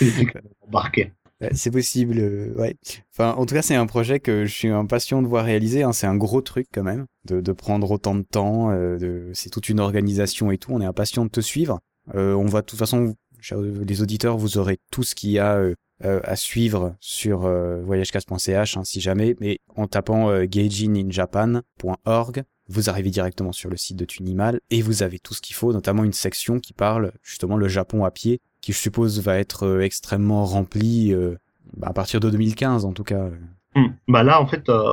Embarqué. 0.68 1.12
C'est 1.52 1.70
possible, 1.70 2.18
euh, 2.18 2.52
ouais. 2.56 2.76
Enfin, 3.12 3.32
en 3.32 3.46
tout 3.46 3.54
cas, 3.54 3.62
c'est 3.62 3.74
un 3.74 3.86
projet 3.86 4.20
que 4.20 4.44
je 4.44 4.52
suis 4.52 4.68
impatient 4.68 5.22
de 5.22 5.26
voir 5.26 5.46
réaliser. 5.46 5.82
Hein. 5.82 5.92
C'est 5.92 6.06
un 6.06 6.16
gros 6.16 6.42
truc 6.42 6.66
quand 6.72 6.82
même, 6.82 7.06
de, 7.24 7.52
prendre 7.52 7.90
autant 7.90 8.14
de 8.14 8.22
temps. 8.22 8.70
euh. 8.70 9.30
C'est 9.32 9.50
toute 9.50 9.68
une 9.68 9.80
organisation 9.80 10.50
et 10.50 10.58
tout. 10.58 10.72
On 10.72 10.80
est 10.80 10.86
impatient 10.86 11.24
de 11.24 11.30
te 11.30 11.40
suivre. 11.40 11.80
Euh, 12.14 12.34
on 12.34 12.44
va 12.46 12.60
de 12.60 12.66
toute 12.66 12.78
façon, 12.78 13.14
les 13.52 14.02
auditeurs, 14.02 14.36
vous 14.36 14.58
aurez 14.58 14.78
tout 14.90 15.02
ce 15.02 15.14
qu'il 15.14 15.30
y 15.30 15.38
a 15.38 15.58
à 16.02 16.36
suivre 16.36 16.96
sur 17.00 17.40
voyagecast.ch 17.40 18.76
hein, 18.76 18.84
si 18.84 19.00
jamais. 19.00 19.34
Mais 19.40 19.60
en 19.76 19.86
tapant 19.86 20.44
geijininjapan.org, 20.44 22.42
vous 22.68 22.88
arrivez 22.88 23.10
directement 23.10 23.52
sur 23.52 23.68
le 23.68 23.76
site 23.76 23.96
de 23.96 24.04
Tunimal 24.04 24.60
et 24.70 24.80
vous 24.80 25.02
avez 25.02 25.18
tout 25.18 25.34
ce 25.34 25.40
qu'il 25.40 25.56
faut, 25.56 25.72
notamment 25.72 26.04
une 26.04 26.12
section 26.12 26.60
qui 26.60 26.72
parle 26.72 27.12
justement 27.22 27.56
le 27.56 27.66
Japon 27.66 28.04
à 28.04 28.10
pied, 28.12 28.40
qui 28.60 28.72
je 28.72 28.78
suppose 28.78 29.20
va 29.22 29.38
être 29.38 29.66
euh, 29.66 29.80
extrêmement 29.80 30.44
remplie 30.44 31.12
euh, 31.12 31.36
bah, 31.76 31.88
à 31.88 31.92
partir 31.92 32.20
de 32.20 32.30
2015 32.30 32.84
en 32.84 32.92
tout 32.92 33.04
cas. 33.04 33.28
Hum. 33.76 33.92
Bah 34.08 34.22
là, 34.24 34.40
en 34.40 34.46
fait, 34.46 34.68
euh, 34.68 34.92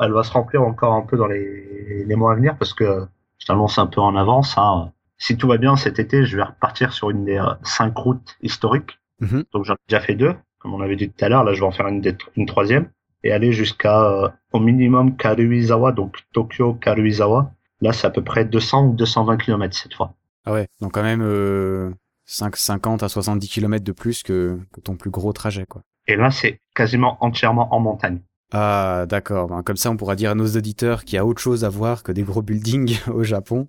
elle 0.00 0.12
va 0.12 0.22
se 0.24 0.32
remplir 0.32 0.62
encore 0.62 0.94
un 0.94 1.02
peu 1.02 1.16
dans 1.16 1.26
les, 1.28 2.04
les 2.04 2.14
mois 2.16 2.32
à 2.32 2.34
venir 2.34 2.56
parce 2.58 2.74
que 2.74 3.06
je 3.38 3.46
t'annonce 3.46 3.78
un 3.78 3.86
peu 3.86 4.00
en 4.00 4.16
avance. 4.16 4.54
Hein. 4.58 4.90
Si 5.18 5.36
tout 5.36 5.46
va 5.48 5.58
bien 5.58 5.76
cet 5.76 5.98
été, 5.98 6.24
je 6.24 6.36
vais 6.36 6.42
repartir 6.42 6.92
sur 6.92 7.10
une 7.10 7.24
des 7.24 7.40
cinq 7.62 7.96
routes 7.96 8.36
historiques. 8.42 8.98
Mhm. 9.20 9.44
Donc 9.52 9.64
j'en 9.64 9.74
ai 9.74 9.76
déjà 9.88 10.00
fait 10.00 10.14
deux, 10.14 10.34
comme 10.58 10.74
on 10.74 10.80
avait 10.80 10.96
dit 10.96 11.08
tout 11.10 11.24
à 11.24 11.28
l'heure. 11.28 11.44
Là, 11.44 11.52
je 11.52 11.60
vais 11.60 11.66
en 11.66 11.70
faire 11.72 11.86
une, 11.88 12.00
des- 12.00 12.16
une 12.36 12.46
troisième 12.46 12.90
et 13.22 13.32
aller 13.32 13.52
jusqu'à 13.52 14.02
euh, 14.02 14.28
au 14.52 14.58
minimum 14.60 15.16
Karuizawa, 15.16 15.92
donc 15.92 16.16
Tokyo 16.32 16.74
Karuizawa. 16.74 17.52
Là, 17.82 17.92
c'est 17.92 18.06
à 18.06 18.10
peu 18.10 18.22
près 18.24 18.44
200 18.44 18.86
ou 18.88 18.92
220 18.94 19.36
km 19.36 19.76
cette 19.76 19.94
fois. 19.94 20.14
Ah 20.46 20.52
ouais, 20.52 20.68
donc 20.80 20.92
quand 20.92 21.02
même 21.02 21.22
euh, 21.22 21.90
5, 22.30 22.56
50 22.56 23.02
à 23.02 23.08
70 23.08 23.48
km 23.48 23.84
de 23.84 23.92
plus 23.92 24.22
que, 24.22 24.58
que 24.72 24.80
ton 24.80 24.94
plus 24.94 25.10
gros 25.10 25.32
trajet 25.32 25.66
quoi. 25.66 25.82
Et 26.06 26.14
là, 26.16 26.30
c'est 26.30 26.60
quasiment 26.74 27.18
entièrement 27.20 27.74
en 27.74 27.80
montagne. 27.80 28.20
Ah 28.52 29.04
d'accord, 29.08 29.48
Ben, 29.48 29.62
comme 29.62 29.76
ça 29.76 29.90
on 29.90 29.96
pourra 29.96 30.16
dire 30.16 30.30
à 30.30 30.34
nos 30.34 30.46
auditeurs 30.46 31.04
qu'il 31.04 31.16
y 31.16 31.18
a 31.18 31.26
autre 31.26 31.40
chose 31.40 31.64
à 31.64 31.68
voir 31.68 32.02
que 32.02 32.12
des 32.12 32.22
gros 32.22 32.42
buildings 32.42 32.98
au 33.12 33.22
Japon. 33.24 33.68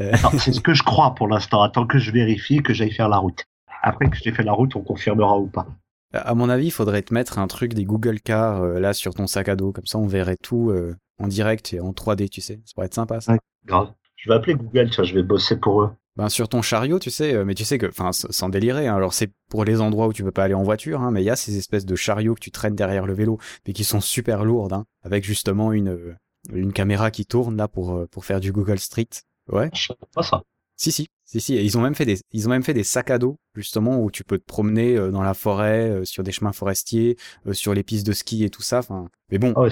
Euh, 0.00 0.12
c'est 0.38 0.52
ce 0.52 0.60
que 0.66 0.74
je 0.74 0.82
crois 0.82 1.14
pour 1.14 1.26
l'instant. 1.26 1.62
Attends 1.62 1.86
que 1.86 1.98
je 1.98 2.10
vérifie 2.12 2.62
que 2.62 2.74
j'aille 2.74 2.92
faire 2.92 3.08
la 3.08 3.16
route. 3.18 3.44
Après 3.82 4.08
que 4.08 4.16
j'ai 4.16 4.30
fait 4.32 4.42
la 4.42 4.52
route, 4.52 4.76
on 4.76 4.82
confirmera 4.82 5.38
ou 5.38 5.46
pas. 5.46 5.66
à 6.12 6.34
mon 6.34 6.48
avis, 6.50 6.66
il 6.66 6.70
faudrait 6.70 7.02
te 7.02 7.12
mettre 7.14 7.38
un 7.38 7.46
truc 7.46 7.72
des 7.74 7.84
Google 7.84 8.20
Cars 8.20 8.62
euh, 8.62 8.78
là 8.78 8.92
sur 8.92 9.14
ton 9.14 9.26
sac 9.26 9.48
à 9.48 9.56
dos, 9.56 9.72
comme 9.72 9.86
ça 9.86 9.98
on 9.98 10.06
verrait 10.06 10.36
tout 10.42 10.70
euh, 10.70 10.94
en 11.18 11.28
direct 11.28 11.72
et 11.72 11.80
en 11.80 11.92
3D, 11.92 12.28
tu 12.28 12.40
sais. 12.42 12.60
Ça 12.66 12.72
pourrait 12.74 12.86
être 12.86 12.94
sympa 12.94 13.20
ça. 13.20 13.32
Ouais. 13.32 13.38
Grave. 13.66 13.92
Je 14.16 14.30
vais 14.30 14.36
appeler 14.36 14.54
Google, 14.54 14.88
tu 14.90 14.96
vois, 14.96 15.04
je 15.04 15.14
vais 15.14 15.22
bosser 15.22 15.56
pour 15.56 15.82
eux. 15.82 15.90
Ben 16.16 16.28
sur 16.28 16.48
ton 16.48 16.60
chariot, 16.60 16.98
tu 16.98 17.10
sais, 17.10 17.34
euh, 17.34 17.44
mais 17.44 17.54
tu 17.54 17.64
sais 17.64 17.78
que, 17.78 17.86
enfin, 17.86 18.12
sans 18.12 18.48
délirer, 18.50 18.86
hein, 18.86 18.96
alors 18.96 19.14
c'est 19.14 19.30
pour 19.48 19.64
les 19.64 19.80
endroits 19.80 20.08
où 20.08 20.12
tu 20.12 20.22
peux 20.22 20.30
pas 20.30 20.44
aller 20.44 20.54
en 20.54 20.62
voiture, 20.62 21.00
hein, 21.00 21.10
mais 21.10 21.22
il 21.22 21.24
y 21.24 21.30
a 21.30 21.36
ces 21.36 21.56
espèces 21.56 21.86
de 21.86 21.96
chariots 21.96 22.34
que 22.34 22.40
tu 22.40 22.50
traînes 22.50 22.74
derrière 22.74 23.06
le 23.06 23.14
vélo, 23.14 23.38
mais 23.66 23.72
qui 23.72 23.84
sont 23.84 24.02
super 24.02 24.44
lourdes, 24.44 24.74
hein, 24.74 24.84
avec 25.02 25.24
justement 25.24 25.72
une 25.72 25.88
euh, 25.88 26.14
une 26.52 26.72
caméra 26.72 27.10
qui 27.10 27.24
tourne 27.24 27.56
là 27.56 27.66
pour 27.66 27.94
euh, 27.94 28.06
pour 28.10 28.26
faire 28.26 28.40
du 28.40 28.52
Google 28.52 28.78
Street. 28.78 29.08
Ouais. 29.50 29.70
Je 29.72 29.86
sais 29.86 29.94
pas 30.14 30.22
ça. 30.22 30.42
Si 30.76 30.92
si, 30.92 31.08
si 31.24 31.40
si, 31.40 31.54
et 31.54 31.62
ils 31.62 31.78
ont 31.78 31.80
même 31.80 31.94
fait 31.94 32.04
des 32.04 32.20
ils 32.30 32.46
ont 32.46 32.50
même 32.50 32.64
fait 32.64 32.74
des 32.74 32.84
sacs 32.84 33.10
à 33.10 33.18
dos 33.18 33.36
justement 33.54 34.02
où 34.02 34.10
tu 34.10 34.22
peux 34.24 34.38
te 34.38 34.44
promener 34.44 34.96
dans 35.10 35.22
la 35.22 35.32
forêt, 35.32 36.00
sur 36.04 36.24
des 36.24 36.32
chemins 36.32 36.52
forestiers, 36.52 37.16
sur 37.52 37.72
les 37.72 37.84
pistes 37.84 38.06
de 38.06 38.12
ski 38.12 38.44
et 38.44 38.50
tout 38.50 38.62
ça. 38.62 38.80
Enfin, 38.80 39.08
mais 39.30 39.38
bon, 39.38 39.52
Ah 39.56 39.62
ouais, 39.62 39.70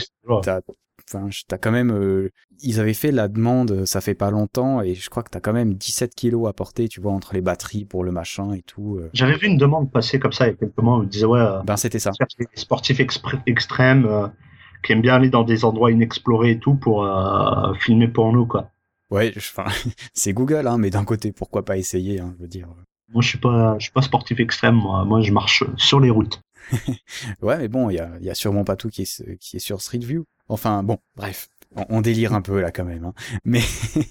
enfin 1.12 1.28
t'as 1.48 1.58
quand 1.58 1.70
même 1.70 1.90
euh, 1.90 2.30
ils 2.62 2.80
avaient 2.80 2.94
fait 2.94 3.10
la 3.10 3.28
demande 3.28 3.70
euh, 3.72 3.86
ça 3.86 4.00
fait 4.00 4.14
pas 4.14 4.30
longtemps 4.30 4.82
et 4.82 4.94
je 4.94 5.10
crois 5.10 5.22
que 5.22 5.30
t'as 5.30 5.40
quand 5.40 5.52
même 5.52 5.74
17 5.74 6.14
kilos 6.14 6.48
à 6.48 6.52
porter 6.52 6.88
tu 6.88 7.00
vois 7.00 7.12
entre 7.12 7.34
les 7.34 7.40
batteries 7.40 7.84
pour 7.84 8.04
le 8.04 8.12
machin 8.12 8.52
et 8.52 8.62
tout 8.62 8.96
euh. 8.96 9.10
J'avais 9.12 9.36
vu 9.36 9.46
une 9.46 9.56
demande 9.56 9.90
passer 9.90 10.18
comme 10.18 10.32
ça 10.32 10.46
il 10.46 10.50
y 10.50 10.52
a 10.52 10.56
quelques 10.56 10.78
mois 10.78 10.98
où 10.98 11.02
ils 11.02 11.08
disaient 11.08 11.26
ouais, 11.26 11.44
ben 11.64 11.76
c'était 11.76 11.98
ça 11.98 12.10
des 12.38 12.46
sportifs 12.54 13.00
extrêmes 13.46 14.06
euh, 14.06 14.28
qui 14.84 14.92
aiment 14.92 15.02
bien 15.02 15.14
aller 15.14 15.30
dans 15.30 15.44
des 15.44 15.64
endroits 15.64 15.90
inexplorés 15.90 16.52
et 16.52 16.58
tout 16.58 16.74
pour 16.74 17.06
filmer 17.80 18.08
pour 18.08 18.32
nous 18.32 18.46
quoi. 18.46 18.70
ouais 19.10 19.32
enfin 19.36 19.66
c'est 20.14 20.32
Google 20.32 20.66
hein 20.66 20.78
mais 20.78 20.90
d'un 20.90 21.04
côté 21.04 21.32
pourquoi 21.32 21.64
pas 21.64 21.76
essayer 21.76 22.20
hein, 22.20 22.34
je 22.38 22.42
veux 22.42 22.48
dire 22.48 22.68
Moi 23.12 23.22
je 23.22 23.28
suis 23.28 23.38
pas, 23.38 23.76
je 23.78 23.84
suis 23.84 23.92
pas 23.92 24.02
sportif 24.02 24.40
extrême 24.40 24.76
moi. 24.76 25.04
Moi 25.04 25.20
je 25.20 25.32
marche 25.32 25.64
sur 25.76 26.00
les 26.00 26.10
routes. 26.10 26.40
ouais 27.42 27.58
mais 27.58 27.68
bon 27.68 27.90
il 27.90 27.96
y 27.96 28.00
a, 28.00 28.10
il 28.20 28.26
y 28.26 28.30
a 28.30 28.34
sûrement 28.34 28.64
pas 28.64 28.76
tout 28.76 28.88
qui 28.88 29.02
est 29.02 29.38
qui 29.38 29.56
est 29.56 29.60
sur 29.60 29.80
Street 29.80 29.98
View 29.98 30.24
enfin 30.48 30.82
bon 30.82 30.98
bref 31.16 31.48
on, 31.76 31.84
on 31.88 32.00
délire 32.00 32.34
un 32.34 32.42
peu 32.42 32.60
là 32.60 32.70
quand 32.72 32.84
même 32.84 33.04
hein. 33.04 33.14
mais 33.44 33.62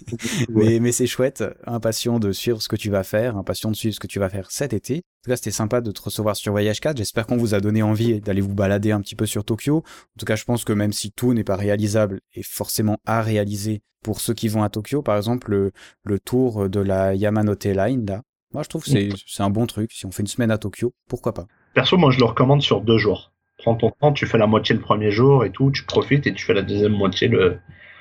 Mais, 0.49 0.79
mais 0.79 0.91
c'est 0.91 1.07
chouette, 1.07 1.43
impatient 1.65 2.19
de 2.19 2.31
suivre 2.31 2.61
ce 2.61 2.67
que 2.67 2.75
tu 2.75 2.89
vas 2.89 3.03
faire, 3.03 3.37
impatient 3.37 3.71
de 3.71 3.75
suivre 3.75 3.95
ce 3.95 3.99
que 3.99 4.07
tu 4.07 4.19
vas 4.19 4.29
faire 4.29 4.51
cet 4.51 4.73
été. 4.73 4.97
En 4.97 5.23
tout 5.23 5.29
cas, 5.31 5.35
c'était 5.35 5.51
sympa 5.51 5.81
de 5.81 5.91
te 5.91 6.01
recevoir 6.01 6.35
sur 6.35 6.51
Voyage 6.51 6.79
4. 6.79 6.97
J'espère 6.97 7.27
qu'on 7.27 7.37
vous 7.37 7.53
a 7.53 7.59
donné 7.59 7.81
envie 7.83 8.21
d'aller 8.21 8.41
vous 8.41 8.53
balader 8.53 8.91
un 8.91 9.01
petit 9.01 9.15
peu 9.15 9.25
sur 9.25 9.43
Tokyo. 9.43 9.77
En 9.77 10.19
tout 10.19 10.25
cas, 10.25 10.35
je 10.35 10.45
pense 10.45 10.63
que 10.63 10.73
même 10.73 10.93
si 10.93 11.11
tout 11.11 11.33
n'est 11.33 11.43
pas 11.43 11.55
réalisable 11.55 12.21
et 12.33 12.43
forcément 12.43 12.97
à 13.05 13.21
réaliser 13.21 13.81
pour 14.03 14.21
ceux 14.21 14.33
qui 14.33 14.47
vont 14.47 14.63
à 14.63 14.69
Tokyo, 14.69 15.01
par 15.01 15.17
exemple, 15.17 15.51
le, 15.51 15.71
le 16.03 16.19
tour 16.19 16.69
de 16.69 16.79
la 16.79 17.15
Yamanote 17.15 17.65
Line, 17.65 18.05
là, 18.05 18.21
moi, 18.53 18.63
je 18.63 18.69
trouve 18.69 18.83
que 18.83 18.89
c'est 19.27 19.43
un 19.43 19.49
bon 19.49 19.67
truc. 19.67 19.91
Si 19.91 20.05
on 20.05 20.11
fait 20.11 20.23
une 20.23 20.27
semaine 20.27 20.51
à 20.51 20.57
Tokyo, 20.57 20.93
pourquoi 21.07 21.33
pas? 21.33 21.45
Perso 21.73 21.97
moi 21.97 22.11
je 22.11 22.19
le 22.19 22.25
recommande 22.25 22.61
sur 22.61 22.81
deux 22.81 22.97
jours. 22.97 23.31
Prends 23.57 23.75
ton 23.75 23.91
temps, 23.91 24.13
tu 24.13 24.25
fais 24.25 24.37
la 24.37 24.47
moitié 24.47 24.73
le 24.73 24.81
premier 24.81 25.11
jour 25.11 25.43
et 25.43 25.51
tout, 25.51 25.71
tu 25.71 25.83
profites 25.83 26.25
et 26.27 26.33
tu 26.33 26.45
fais 26.45 26.53
la 26.53 26.61
deuxième 26.61 26.93
moitié 26.93 27.27
le 27.27 27.59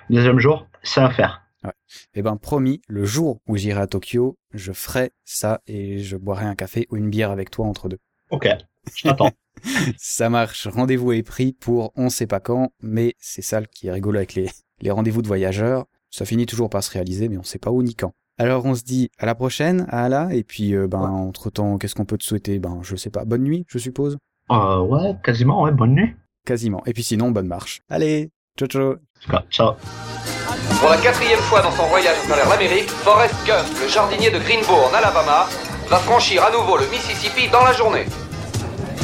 deuxième 0.08 0.38
jour. 0.38 0.66
C'est 0.82 1.00
à 1.00 1.10
faire. 1.10 1.42
Eh 2.14 2.22
ben, 2.22 2.36
promis, 2.36 2.80
le 2.86 3.04
jour 3.04 3.40
où 3.46 3.56
j'irai 3.56 3.80
à 3.80 3.86
Tokyo, 3.86 4.38
je 4.52 4.72
ferai 4.72 5.10
ça 5.24 5.60
et 5.66 5.98
je 5.98 6.16
boirai 6.16 6.46
un 6.46 6.54
café 6.54 6.86
ou 6.90 6.96
une 6.96 7.10
bière 7.10 7.30
avec 7.30 7.50
toi 7.50 7.66
entre 7.66 7.88
deux. 7.88 7.98
Ok, 8.30 8.48
je 8.94 9.02
t'attends. 9.02 9.30
Ça 9.96 10.30
marche, 10.30 10.68
rendez-vous 10.68 11.12
est 11.12 11.22
pris 11.22 11.52
pour 11.52 11.92
on 11.96 12.10
sait 12.10 12.28
pas 12.28 12.38
quand, 12.40 12.70
mais 12.80 13.14
c'est 13.18 13.42
ça 13.42 13.60
qui 13.62 13.88
est 13.88 13.92
rigolo 13.92 14.18
avec 14.18 14.34
les, 14.34 14.48
les 14.80 14.90
rendez-vous 14.90 15.22
de 15.22 15.26
voyageurs. 15.26 15.86
Ça 16.10 16.24
finit 16.24 16.46
toujours 16.46 16.70
par 16.70 16.82
se 16.84 16.92
réaliser, 16.92 17.28
mais 17.28 17.38
on 17.38 17.42
sait 17.42 17.58
pas 17.58 17.70
où 17.70 17.82
ni 17.82 17.94
quand. 17.94 18.14
Alors 18.40 18.64
on 18.66 18.74
se 18.74 18.82
dit 18.84 19.10
à 19.18 19.26
la 19.26 19.34
prochaine, 19.34 19.86
à 19.90 20.04
Ala, 20.04 20.28
et 20.32 20.44
puis 20.44 20.74
euh, 20.74 20.86
ben 20.86 21.00
entre 21.00 21.50
temps, 21.50 21.76
qu'est-ce 21.76 21.94
qu'on 21.96 22.04
peut 22.04 22.18
te 22.18 22.24
souhaiter? 22.24 22.58
Ben 22.60 22.78
je 22.82 22.94
sais 22.94 23.10
pas, 23.10 23.24
bonne 23.24 23.42
nuit, 23.42 23.64
je 23.68 23.78
suppose? 23.78 24.16
euh, 24.50 24.78
ouais, 24.80 25.16
quasiment, 25.24 25.62
ouais, 25.62 25.72
bonne 25.72 25.94
nuit. 25.94 26.14
Quasiment. 26.46 26.82
Et 26.86 26.92
puis 26.92 27.02
sinon, 27.02 27.30
bonne 27.32 27.48
marche. 27.48 27.80
Allez, 27.90 28.30
ciao 28.56 28.68
ciao. 28.68 28.94
Ciao. 29.50 29.72
Pour 30.80 30.88
la 30.88 30.96
quatrième 30.98 31.40
fois 31.40 31.62
dans 31.62 31.72
son 31.72 31.86
voyage 31.88 32.14
à 32.24 32.26
travers 32.28 32.48
l'Amérique, 32.48 32.88
Forrest 32.88 33.34
Gump, 33.44 33.66
le 33.82 33.88
jardinier 33.88 34.30
de 34.30 34.38
Greenbow 34.38 34.86
en 34.88 34.94
Alabama, 34.94 35.48
va 35.88 35.96
franchir 35.96 36.44
à 36.44 36.52
nouveau 36.52 36.76
le 36.78 36.86
Mississippi 36.90 37.48
dans 37.50 37.64
la 37.64 37.72
journée. 37.72 38.04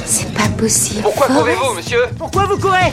C'est 0.04 0.32
pas 0.32 0.48
possible. 0.56 1.02
Pourquoi 1.02 1.26
Forrest 1.26 1.56
courez-vous, 1.58 1.74
monsieur? 1.74 2.00
Pourquoi 2.16 2.46
vous 2.46 2.58
courez? 2.58 2.92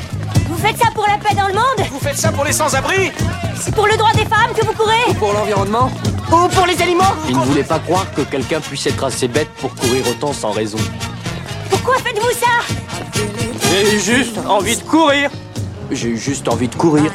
Vous 0.52 0.58
faites 0.58 0.78
ça 0.78 0.92
pour 0.94 1.08
la 1.08 1.18
paix 1.18 1.34
dans 1.34 1.48
le 1.48 1.54
monde 1.54 1.88
Vous 1.92 2.00
faites 2.00 2.18
ça 2.18 2.30
pour 2.30 2.44
les 2.44 2.52
sans-abri 2.52 3.10
C'est 3.58 3.74
pour 3.74 3.88
le 3.88 3.96
droit 3.96 4.12
des 4.12 4.26
femmes 4.26 4.54
que 4.54 4.66
vous 4.66 4.74
courez 4.74 5.14
Pour 5.18 5.32
l'environnement 5.32 5.90
Ou 6.30 6.48
pour 6.50 6.66
les 6.66 6.80
animaux 6.82 7.04
Il 7.30 7.38
ne 7.38 7.46
voulait 7.46 7.64
pas 7.64 7.80
croire 7.80 8.06
que 8.14 8.22
quelqu'un 8.22 8.60
puisse 8.60 8.86
être 8.86 9.02
assez 9.06 9.30
bête 9.30 9.50
pour 9.62 9.74
courir 9.76 10.06
autant 10.10 10.34
sans 10.34 10.52
raison. 10.52 10.78
Pourquoi 11.70 11.96
faites-vous 12.00 12.32
ça 12.38 13.22
J'ai 13.72 14.00
juste 14.00 14.40
envie 14.46 14.76
de 14.76 14.84
courir 14.84 15.32
J'ai 15.90 16.10
eu 16.10 16.18
juste 16.18 16.50
envie 16.50 16.68
de 16.68 16.76
courir. 16.76 17.14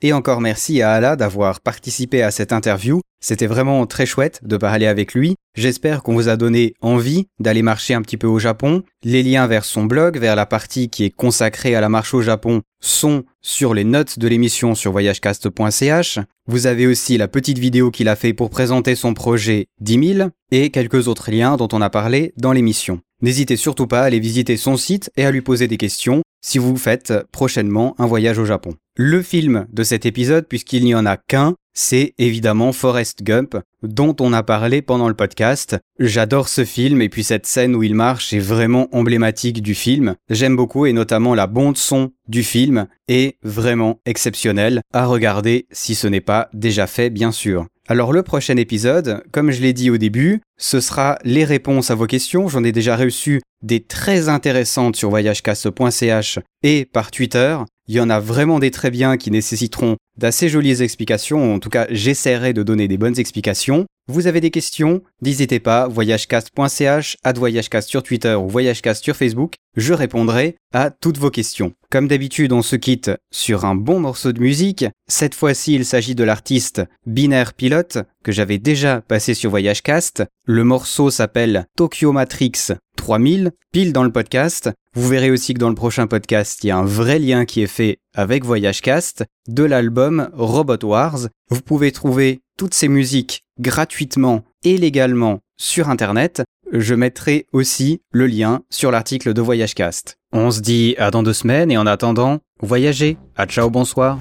Et 0.00 0.12
encore 0.12 0.40
merci 0.40 0.80
à 0.80 0.92
Ala 0.92 1.16
d'avoir 1.16 1.60
participé 1.60 2.22
à 2.22 2.30
cette 2.30 2.52
interview. 2.52 3.00
C'était 3.20 3.48
vraiment 3.48 3.84
très 3.86 4.06
chouette 4.06 4.40
de 4.44 4.56
parler 4.56 4.86
avec 4.86 5.12
lui. 5.12 5.34
J'espère 5.56 6.04
qu'on 6.04 6.14
vous 6.14 6.28
a 6.28 6.36
donné 6.36 6.74
envie 6.80 7.26
d'aller 7.40 7.62
marcher 7.62 7.94
un 7.94 8.02
petit 8.02 8.16
peu 8.16 8.28
au 8.28 8.38
Japon. 8.38 8.84
Les 9.02 9.24
liens 9.24 9.48
vers 9.48 9.64
son 9.64 9.84
blog, 9.84 10.18
vers 10.18 10.36
la 10.36 10.46
partie 10.46 10.88
qui 10.88 11.04
est 11.04 11.10
consacrée 11.10 11.74
à 11.74 11.80
la 11.80 11.88
marche 11.88 12.14
au 12.14 12.22
Japon 12.22 12.62
sont 12.80 13.24
sur 13.42 13.74
les 13.74 13.82
notes 13.82 14.20
de 14.20 14.28
l'émission 14.28 14.76
sur 14.76 14.92
voyagecast.ch. 14.92 16.20
Vous 16.46 16.66
avez 16.68 16.86
aussi 16.86 17.18
la 17.18 17.26
petite 17.26 17.58
vidéo 17.58 17.90
qu'il 17.90 18.08
a 18.08 18.14
fait 18.14 18.34
pour 18.34 18.50
présenter 18.50 18.94
son 18.94 19.14
projet 19.14 19.66
10 19.80 20.14
000 20.16 20.28
et 20.52 20.70
quelques 20.70 21.08
autres 21.08 21.32
liens 21.32 21.56
dont 21.56 21.68
on 21.72 21.82
a 21.82 21.90
parlé 21.90 22.32
dans 22.36 22.52
l'émission. 22.52 23.00
N'hésitez 23.20 23.56
surtout 23.56 23.86
pas 23.86 24.02
à 24.02 24.04
aller 24.04 24.20
visiter 24.20 24.56
son 24.56 24.76
site 24.76 25.10
et 25.16 25.24
à 25.24 25.30
lui 25.30 25.40
poser 25.40 25.66
des 25.66 25.76
questions 25.76 26.22
si 26.40 26.58
vous 26.58 26.76
faites 26.76 27.12
prochainement 27.32 27.96
un 27.98 28.06
voyage 28.06 28.38
au 28.38 28.44
Japon. 28.44 28.74
Le 28.96 29.22
film 29.22 29.66
de 29.72 29.82
cet 29.82 30.06
épisode, 30.06 30.46
puisqu'il 30.46 30.84
n'y 30.84 30.94
en 30.94 31.04
a 31.04 31.16
qu'un, 31.16 31.54
c'est 31.74 32.14
évidemment 32.18 32.72
Forrest 32.72 33.22
Gump, 33.22 33.56
dont 33.82 34.16
on 34.20 34.32
a 34.32 34.42
parlé 34.42 34.82
pendant 34.82 35.08
le 35.08 35.14
podcast. 35.14 35.76
J'adore 36.00 36.48
ce 36.48 36.64
film 36.64 37.00
et 37.02 37.08
puis 37.08 37.22
cette 37.22 37.46
scène 37.46 37.76
où 37.76 37.84
il 37.84 37.94
marche 37.94 38.32
est 38.32 38.40
vraiment 38.40 38.88
emblématique 38.92 39.62
du 39.62 39.74
film. 39.74 40.16
J'aime 40.28 40.56
beaucoup 40.56 40.86
et 40.86 40.92
notamment 40.92 41.36
la 41.36 41.46
bande 41.46 41.76
son 41.76 42.10
du 42.26 42.42
film 42.42 42.88
est 43.06 43.36
vraiment 43.44 44.00
exceptionnelle 44.06 44.80
à 44.92 45.06
regarder 45.06 45.66
si 45.70 45.94
ce 45.94 46.08
n'est 46.08 46.20
pas 46.20 46.48
déjà 46.52 46.88
fait 46.88 47.10
bien 47.10 47.30
sûr. 47.30 47.66
Alors 47.90 48.12
le 48.12 48.22
prochain 48.22 48.58
épisode, 48.58 49.22
comme 49.32 49.50
je 49.50 49.62
l'ai 49.62 49.72
dit 49.72 49.88
au 49.88 49.96
début, 49.96 50.42
ce 50.58 50.78
sera 50.78 51.18
les 51.24 51.46
réponses 51.46 51.90
à 51.90 51.94
vos 51.94 52.06
questions. 52.06 52.46
J'en 52.46 52.62
ai 52.62 52.70
déjà 52.70 52.96
reçu 52.96 53.40
des 53.62 53.80
très 53.80 54.28
intéressantes 54.28 54.94
sur 54.94 55.08
voyagecast.ch 55.08 56.38
et 56.62 56.84
par 56.84 57.10
Twitter. 57.10 57.56
Il 57.86 57.94
y 57.94 58.00
en 58.00 58.10
a 58.10 58.20
vraiment 58.20 58.58
des 58.58 58.70
très 58.70 58.90
bien 58.90 59.16
qui 59.16 59.30
nécessiteront 59.30 59.96
d'assez 60.18 60.48
jolies 60.48 60.82
explications. 60.82 61.54
En 61.54 61.58
tout 61.58 61.70
cas, 61.70 61.86
j'essaierai 61.90 62.52
de 62.52 62.62
donner 62.62 62.88
des 62.88 62.98
bonnes 62.98 63.18
explications. 63.18 63.86
Vous 64.10 64.26
avez 64.26 64.40
des 64.40 64.50
questions 64.50 65.02
N'hésitez 65.22 65.60
pas, 65.60 65.86
voyagecast.ch, 65.86 67.16
à 67.22 67.32
voyagecast 67.32 67.88
sur 67.88 68.02
Twitter 68.02 68.34
ou 68.34 68.48
voyagecast 68.48 69.04
sur 69.04 69.16
Facebook. 69.16 69.54
Je 69.76 69.94
répondrai 69.94 70.56
à 70.72 70.90
toutes 70.90 71.18
vos 71.18 71.30
questions. 71.30 71.72
Comme 71.90 72.08
d'habitude, 72.08 72.52
on 72.52 72.62
se 72.62 72.76
quitte 72.76 73.10
sur 73.30 73.64
un 73.64 73.74
bon 73.74 74.00
morceau 74.00 74.32
de 74.32 74.40
musique. 74.40 74.86
Cette 75.08 75.34
fois-ci, 75.34 75.74
il 75.74 75.84
s'agit 75.84 76.14
de 76.14 76.24
l'artiste 76.24 76.82
Binaire 77.06 77.54
Pilote 77.54 77.98
que 78.24 78.32
j'avais 78.32 78.58
déjà 78.58 79.00
passé 79.02 79.34
sur 79.34 79.50
Voyagecast. 79.50 80.24
Le 80.46 80.64
morceau 80.64 81.10
s'appelle 81.10 81.66
Tokyo 81.76 82.12
Matrix 82.12 82.72
3000, 83.08 83.52
pile 83.72 83.94
dans 83.94 84.04
le 84.04 84.12
podcast. 84.12 84.70
Vous 84.92 85.08
verrez 85.08 85.30
aussi 85.30 85.54
que 85.54 85.58
dans 85.58 85.70
le 85.70 85.74
prochain 85.74 86.06
podcast, 86.06 86.62
il 86.62 86.66
y 86.66 86.70
a 86.70 86.76
un 86.76 86.84
vrai 86.84 87.18
lien 87.18 87.46
qui 87.46 87.62
est 87.62 87.66
fait 87.66 88.00
avec 88.14 88.44
Voyagecast 88.44 89.24
de 89.48 89.64
l'album 89.64 90.28
Robot 90.34 90.86
Wars. 90.86 91.20
Vous 91.48 91.62
pouvez 91.62 91.90
trouver 91.90 92.42
toutes 92.58 92.74
ces 92.74 92.88
musiques 92.88 93.44
gratuitement 93.58 94.42
et 94.62 94.76
légalement 94.76 95.38
sur 95.56 95.88
Internet. 95.88 96.42
Je 96.70 96.94
mettrai 96.94 97.46
aussi 97.54 98.02
le 98.12 98.26
lien 98.26 98.60
sur 98.68 98.90
l'article 98.90 99.32
de 99.32 99.40
Voyagecast. 99.40 100.18
On 100.34 100.50
se 100.50 100.60
dit 100.60 100.94
à 100.98 101.10
dans 101.10 101.22
deux 101.22 101.32
semaines 101.32 101.70
et 101.70 101.78
en 101.78 101.86
attendant, 101.86 102.40
voyagez. 102.60 103.16
À 103.36 103.46
ciao, 103.46 103.70
bonsoir. 103.70 104.20